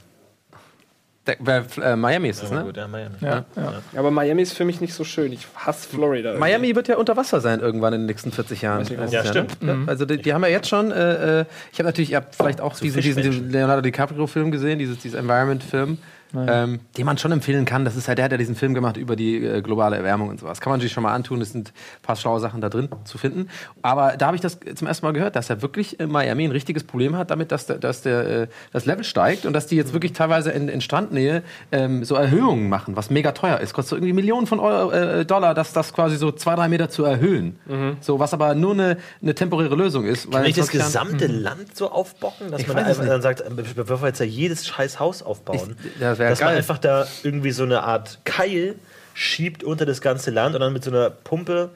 Der, 1.26 1.38
bei, 1.40 1.64
äh, 1.82 1.96
Miami 1.96 2.30
ist 2.30 2.44
Ja, 2.44 2.50
ne? 2.50 2.64
gut, 2.66 2.76
ja, 2.76 2.86
Miami. 2.86 3.16
Ja, 3.22 3.46
ja. 3.56 3.82
Aber 3.96 4.12
Miami 4.12 4.42
ist 4.42 4.54
für 4.54 4.66
mich 4.66 4.82
nicht 4.82 4.94
so 4.94 5.06
schön. 5.06 5.32
Ich 5.32 5.48
hasse 5.56 5.88
Florida. 5.88 6.32
irgendwie. 6.32 6.40
Miami 6.50 6.76
wird 6.76 6.90
ja 6.90 6.98
unter 6.98 7.16
Wasser 7.16 7.40
sein 7.40 7.62
irgendwann 7.62 7.94
in 7.94 8.02
den 8.02 8.08
nächsten 8.08 8.34
40 8.34 8.62
Jahren. 8.62 8.82
Es 8.82 8.90
Ja, 8.90 9.24
ne? 9.24 9.30
stimmt. 9.30 9.58
Ja, 9.62 9.78
also 9.88 10.06
die, 10.06 10.18
die 10.18 10.34
haben 10.34 10.44
ja 10.44 10.50
jetzt 10.50 10.68
schon, 10.68 10.92
äh, 10.92 11.42
äh, 11.42 11.46
ich 11.72 11.80
habe 11.80 11.88
natürlich, 11.88 12.12
ihr 12.12 12.18
habt 12.18 12.36
vielleicht 12.36 12.60
auch 12.60 12.78
diesen, 12.78 13.02
diesen, 13.02 13.24
diesen. 13.24 13.50
Leonardo 13.52 13.82
DiCaprio-Film 13.82 14.52
gesehen, 14.52 14.80
dieses, 14.80 14.98
dieses 14.98 15.18
Environment-Film. 15.18 15.98
Ähm, 16.36 16.80
den 16.98 17.06
man 17.06 17.18
schon 17.20 17.32
empfehlen 17.32 17.66
kann. 17.66 17.86
Das 17.86 17.96
ist 17.96 18.08
halt, 18.08 18.18
der 18.18 18.26
hat 18.26 18.32
ja 18.32 18.38
diesen 18.40 18.56
Film 18.56 18.74
gemacht 18.74 18.98
über 18.98 19.16
die 19.16 19.38
äh, 19.46 19.62
globale 19.62 19.98
Erwärmung 19.98 20.30
und 20.30 20.40
sowas. 20.40 20.60
Kann 20.62 20.72
man 20.72 20.82
sich 20.82 20.92
schon 20.92 21.04
mal 21.04 21.14
antun. 21.14 21.40
Es 21.42 21.52
sind 21.52 21.70
ein 21.70 22.02
paar 22.02 22.16
schlaue 22.16 22.40
Sachen 22.40 22.60
da 22.60 22.70
drin 22.70 22.90
zu 23.04 23.20
finden. 23.20 23.50
Aber 23.84 24.18
da 24.18 24.26
habe 24.28 24.36
ich 24.36 24.42
das 24.42 24.58
zum 24.76 24.88
ersten 24.88 25.06
Mal 25.06 25.12
gehört, 25.14 25.36
dass 25.36 25.52
er 25.52 25.62
wirklich 25.62 26.00
in 26.00 26.10
Miami 26.12 26.46
ein 26.46 26.52
richtiges 26.52 26.84
Problem 26.84 27.16
hat 27.18 27.30
damit, 27.30 27.52
dass, 27.52 27.68
der, 27.68 27.78
dass 27.78 28.02
der, 28.02 28.28
äh, 28.44 28.48
das 28.72 28.86
Level 28.86 29.04
steigt 29.04 29.46
und 29.46 29.54
dass 29.54 29.68
die 29.68 29.76
jetzt 29.76 29.94
wirklich 29.94 30.14
teilweise 30.14 30.50
in, 30.52 30.70
in 30.70 30.82
Strandnähe 30.82 31.44
ähm, 31.72 32.04
so 32.04 32.16
Erhöhungen 32.16 32.68
machen, 32.68 32.96
was 32.96 33.12
mega 33.12 33.32
teuer 33.34 33.60
ist. 33.60 33.74
Kostet 33.74 33.90
so 33.92 33.96
irgendwie 33.98 34.14
Millionen 34.14 34.48
von 34.48 34.60
Euro, 34.60 34.92
äh, 34.92 35.26
Dollar, 35.26 35.54
das, 35.54 35.72
das 35.74 35.94
quasi 35.94 36.18
so 36.18 36.32
zwei, 36.32 36.56
drei 36.56 36.68
Meter 36.68 36.90
zu 36.90 37.04
erhöhen. 37.04 37.60
So, 38.02 38.18
was 38.20 38.34
aber 38.34 38.56
nur 38.56 38.72
eine, 38.74 38.98
eine 39.22 39.36
temporäre 39.36 39.76
Lösung 39.76 40.06
ist. 40.06 40.32
Kann 40.32 40.46
ich 40.46 40.56
das 40.56 40.68
20 40.68 40.94
Jahren- 40.94 41.08
gesamte 41.10 41.28
Land 41.28 41.76
so 41.78 41.92
aufbocken, 41.92 42.50
dass 42.50 42.62
Ich 42.62 42.68
man 42.68 42.78
da 42.78 42.84
einfach 42.86 43.06
dann 43.06 43.22
sagt, 43.22 43.44
bevor 43.76 44.02
wir 44.02 44.08
jetzt 44.08 44.20
ja 44.20 44.26
jedes 44.26 44.66
scheiß 44.66 45.00
Haus 45.00 45.22
aufbauen, 45.22 45.76
Ich- 45.84 46.00
das 46.00 46.23
wär 46.24 46.30
dass 46.32 46.42
man 46.42 46.56
einfach 46.56 46.78
da 46.78 47.08
irgendwie 47.24 47.52
so 47.52 47.64
eine 47.64 47.84
Art 47.84 48.20
Keil 48.26 48.76
schiebt 49.14 49.64
unter 49.64 49.86
das 49.86 50.02
ganze 50.02 50.32
Land 50.32 50.56
und 50.56 50.62
dann 50.62 50.74
mit 50.74 50.84
so 50.84 50.92
einer 50.92 51.10
Pumpe 51.10 51.70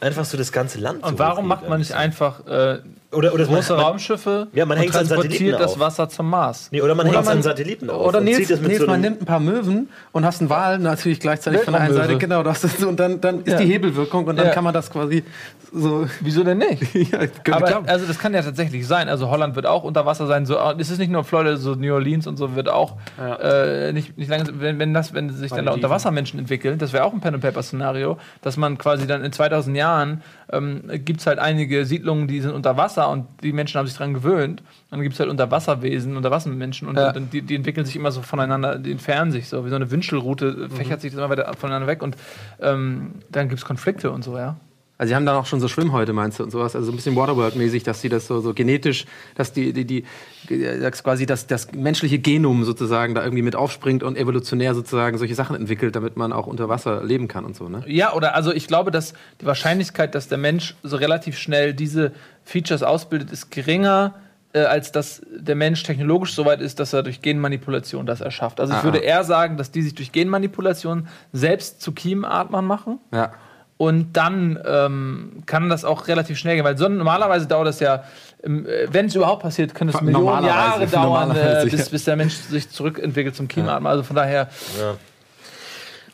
einfach 0.00 0.24
so 0.24 0.36
das 0.36 0.52
ganze 0.52 0.78
Land 0.78 1.02
Und 1.02 1.12
so 1.12 1.18
warum 1.18 1.46
macht 1.46 1.68
man 1.68 1.78
nicht 1.78 1.92
einfach 1.92 2.46
äh, 2.46 2.78
Oder, 3.12 3.32
oder 3.32 3.44
große 3.44 3.72
man, 3.72 3.76
man, 3.82 3.86
Raumschiffe 3.92 4.48
Ja, 4.52 4.66
man 4.66 4.78
und 4.78 4.88
transportiert 4.90 5.58
das. 5.60 5.78
Wasser 5.78 6.08
zum 6.08 6.28
Mars? 6.28 6.68
Nee, 6.70 6.82
oder 6.82 6.94
man 6.94 7.06
Oder 7.06 7.16
hängt 7.16 7.24
es 7.24 7.30
an 7.30 7.36
man- 7.38 7.42
Satelliten 7.42 7.88
auf 7.90 8.06
Oder 8.06 8.20
Nils, 8.20 8.48
mit 8.48 8.62
Nils 8.62 8.78
so 8.80 8.86
man 8.86 9.00
nimmt 9.00 9.22
ein 9.22 9.24
paar 9.26 9.40
Möwen 9.40 9.88
und 10.12 10.24
hast 10.24 10.40
einen 10.40 10.50
Wal 10.50 10.78
natürlich 10.78 11.20
gleichzeitig 11.20 11.62
von 11.62 11.72
der 11.72 11.82
einen. 11.82 11.94
Seite, 11.94 12.18
genau, 12.18 12.42
das 12.42 12.62
ist 12.64 12.78
so, 12.78 12.88
und 12.88 13.00
dann, 13.00 13.20
dann 13.20 13.40
ist 13.42 13.52
Ja. 13.52 13.58
die 13.58 13.66
Hebelwirkung 13.72 14.26
und 14.26 14.36
dann 14.36 14.46
Ja. 14.46 14.52
kann 14.52 14.64
man 14.64 14.74
das 14.74 14.90
quasi 14.90 15.24
so. 15.72 16.06
Wieso 16.20 16.44
denn 16.44 16.58
nicht? 16.58 16.82
ja, 17.12 17.20
Aber 17.52 17.82
also 17.88 18.06
das 18.06 18.18
kann 18.18 18.34
ja 18.34 18.42
tatsächlich 18.42 18.86
sein. 18.86 19.08
Also 19.08 19.30
Holland 19.30 19.56
wird 19.56 19.66
auch 19.66 19.82
unter 19.84 20.04
Wasser 20.06 20.26
sein. 20.26 20.44
So, 20.46 20.58
es 20.78 20.90
ist 20.90 20.98
nicht 20.98 21.10
nur 21.10 21.24
Florida, 21.24 21.56
so 21.56 21.74
New 21.74 21.92
Orleans 21.94 22.26
und 22.26 22.36
so 22.36 22.54
wird 22.54 22.68
auch 22.68 22.96
äh, 23.18 23.92
nicht, 23.92 24.16
nicht 24.18 24.28
lange. 24.28 24.44
Wenn, 24.60 24.78
wenn 24.78 24.92
das, 24.94 25.14
wenn 25.14 25.30
sich 25.30 25.50
dann 25.50 25.66
da 25.66 25.72
Unterwassermenschen 25.72 26.38
entwickeln, 26.38 26.78
das 26.78 26.92
wäre 26.92 27.04
auch 27.04 27.12
ein 27.12 27.20
Pen 27.20 27.34
and 27.34 27.42
Paper 27.42 27.62
Szenario, 27.62 28.18
dass 28.42 28.56
man 28.56 28.78
quasi 28.78 29.06
dann 29.06 29.24
in 29.24 29.32
2000 29.32 29.76
Jahren 29.76 29.86
Jahren 29.86 30.22
ähm, 30.50 30.82
gibt 31.04 31.20
es 31.20 31.26
halt 31.26 31.38
einige 31.38 31.84
Siedlungen, 31.86 32.26
die 32.26 32.40
sind 32.40 32.52
unter 32.52 32.76
Wasser 32.76 33.05
und 33.06 33.26
die 33.42 33.52
Menschen 33.52 33.78
haben 33.78 33.86
sich 33.86 33.96
daran 33.96 34.14
gewöhnt. 34.14 34.62
Dann 34.90 35.00
gibt 35.02 35.14
es 35.14 35.20
halt 35.20 35.30
Unterwasserwesen, 35.30 36.16
Unterwassermenschen 36.16 36.88
und, 36.88 36.96
Ja. 36.96 37.12
und 37.14 37.32
die, 37.32 37.42
die 37.42 37.54
entwickeln 37.54 37.86
sich 37.86 37.96
immer 37.96 38.12
so 38.12 38.22
voneinander, 38.22 38.78
die 38.78 38.92
entfernen 38.92 39.32
sich 39.32 39.48
so, 39.48 39.64
wie 39.64 39.70
so 39.70 39.76
eine 39.76 39.90
Wünschelroute 39.90 40.68
fächert 40.70 41.00
sich 41.00 41.12
das 41.12 41.18
immer 41.18 41.30
weiter 41.30 41.52
voneinander 41.58 41.86
weg 41.88 42.02
und 42.02 42.16
ähm, 42.60 43.12
dann 43.30 43.48
gibt 43.48 43.60
es 43.60 43.64
Konflikte 43.64 44.10
und 44.10 44.22
so, 44.24 44.36
ja. 44.36 44.56
Also 44.98 45.10
sie 45.10 45.14
haben 45.14 45.26
dann 45.26 45.36
auch 45.36 45.44
schon 45.44 45.60
so 45.60 45.68
Schwimmhäute, 45.68 46.14
meinst 46.14 46.38
du, 46.38 46.42
und 46.42 46.50
sowas, 46.50 46.74
also 46.74 46.86
so 46.86 46.92
ein 46.92 46.96
bisschen 46.96 47.16
Waterworld-mäßig, 47.16 47.82
dass 47.82 48.00
sie 48.00 48.08
das 48.08 48.26
so, 48.26 48.40
so 48.40 48.54
genetisch, 48.54 49.04
dass 49.34 49.52
die, 49.52 49.72
die, 49.74 49.84
die 49.84 50.04
dass 50.48 51.02
quasi 51.02 51.26
das, 51.26 51.46
das 51.46 51.72
menschliche 51.72 52.18
Genom 52.18 52.64
sozusagen 52.64 53.14
da 53.14 53.22
irgendwie 53.22 53.42
mit 53.42 53.56
aufspringt 53.56 54.02
und 54.02 54.16
evolutionär 54.16 54.74
sozusagen 54.74 55.18
solche 55.18 55.34
Sachen 55.34 55.54
entwickelt, 55.54 55.96
damit 55.96 56.16
man 56.16 56.32
auch 56.32 56.46
unter 56.46 56.68
Wasser 56.70 57.04
leben 57.04 57.28
kann 57.28 57.44
und 57.44 57.54
so, 57.56 57.68
ne? 57.68 57.82
Ja, 57.86 58.14
oder 58.14 58.34
also 58.34 58.52
ich 58.52 58.68
glaube, 58.68 58.90
dass 58.90 59.12
die 59.40 59.46
Wahrscheinlichkeit, 59.46 60.14
dass 60.14 60.28
der 60.28 60.38
Mensch 60.38 60.76
so 60.82 60.96
relativ 60.96 61.36
schnell 61.36 61.74
diese 61.74 62.12
Features 62.44 62.82
ausbildet, 62.82 63.30
ist 63.32 63.50
geringer, 63.50 64.14
äh, 64.54 64.60
als 64.60 64.92
dass 64.92 65.20
der 65.36 65.56
Mensch 65.56 65.82
technologisch 65.82 66.32
so 66.32 66.46
weit 66.46 66.62
ist, 66.62 66.80
dass 66.80 66.94
er 66.94 67.02
durch 67.02 67.20
Genmanipulation 67.20 68.06
das 68.06 68.22
erschafft. 68.22 68.60
Also 68.60 68.72
ich 68.72 68.78
Ah, 68.78 68.84
würde 68.84 69.00
ah. 69.00 69.02
eher 69.02 69.24
sagen, 69.24 69.58
dass 69.58 69.70
die 69.70 69.82
sich 69.82 69.94
durch 69.94 70.12
Genmanipulation 70.12 71.08
selbst 71.34 71.82
zu 71.82 71.92
Kiemenatmern 71.92 72.64
machen. 72.64 72.98
Ja. 73.12 73.34
Und 73.78 74.14
dann 74.14 74.58
ähm, 74.66 75.42
kann 75.44 75.68
das 75.68 75.84
auch 75.84 76.08
relativ 76.08 76.38
schnell 76.38 76.56
gehen, 76.56 76.64
weil 76.64 76.78
so, 76.78 76.88
normalerweise 76.88 77.46
dauert 77.46 77.68
das 77.68 77.80
ja, 77.80 78.04
ähm, 78.42 78.66
äh, 78.66 78.86
wenn 78.90 79.06
es 79.06 79.14
überhaupt 79.14 79.42
passiert, 79.42 79.74
können 79.74 79.90
es 79.90 80.00
Millionen 80.00 80.46
Jahre 80.46 80.86
dauern, 80.86 81.36
äh, 81.36 81.66
bis, 81.68 81.80
ja. 81.80 81.86
bis 81.90 82.04
der 82.04 82.16
Mensch 82.16 82.34
sich 82.34 82.70
zurückentwickelt 82.70 83.36
zum 83.36 83.48
Kiemenatmer. 83.48 83.90
Also 83.90 84.02
von 84.02 84.16
daher, 84.16 84.48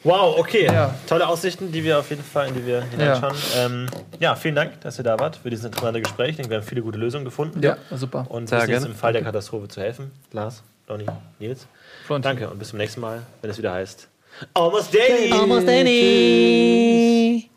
Wow, 0.05 0.37
okay. 0.39 0.67
Ja. 0.67 0.95
Tolle 1.07 1.29
Aussichten, 1.29 1.71
die 1.71 1.85
wir 1.85 1.99
auf 2.01 2.11
jeden 2.11 2.25
Fall, 2.25 2.49
in 2.49 2.55
die 2.55 2.67
wir 2.67 2.83
hineinschauen. 2.83 3.37
Ja. 3.55 3.67
Ähm, 3.67 3.87
ja, 4.19 4.35
vielen 4.35 4.57
Dank, 4.57 4.81
dass 4.81 4.99
ihr 4.99 5.05
da 5.05 5.19
wart 5.19 5.37
für 5.37 5.49
dieses 5.49 5.65
interessante 5.65 6.03
Gespräch. 6.03 6.31
Ich 6.31 6.37
denke, 6.37 6.51
wir 6.51 6.57
haben 6.59 6.67
viele 6.67 6.83
gute 6.83 6.99
Lösungen 6.99 7.25
gefunden. 7.25 7.63
ja, 7.63 7.77
super. 7.93 8.27
Und 8.29 8.49
Sehr 8.49 8.63
wissen 8.63 8.71
jetzt 8.71 8.87
im 8.87 8.95
Fall 8.95 9.13
der 9.13 9.23
Katastrophe 9.23 9.69
zu 9.69 9.81
helfen. 9.81 10.11
Lars, 10.33 10.65
Donny, 10.89 11.07
Nils. 11.39 11.67
Florentin. 12.05 12.31
Danke 12.31 12.51
und 12.51 12.59
bis 12.59 12.71
zum 12.71 12.79
nächsten 12.79 13.01
Mal, 13.01 13.23
wenn 13.43 13.51
es 13.51 13.59
wieder 13.59 13.73
heißt 13.73 14.09
Almost 14.55 14.93
Daily. 14.93 15.33
Almost 15.33 15.69
any. 15.69 17.52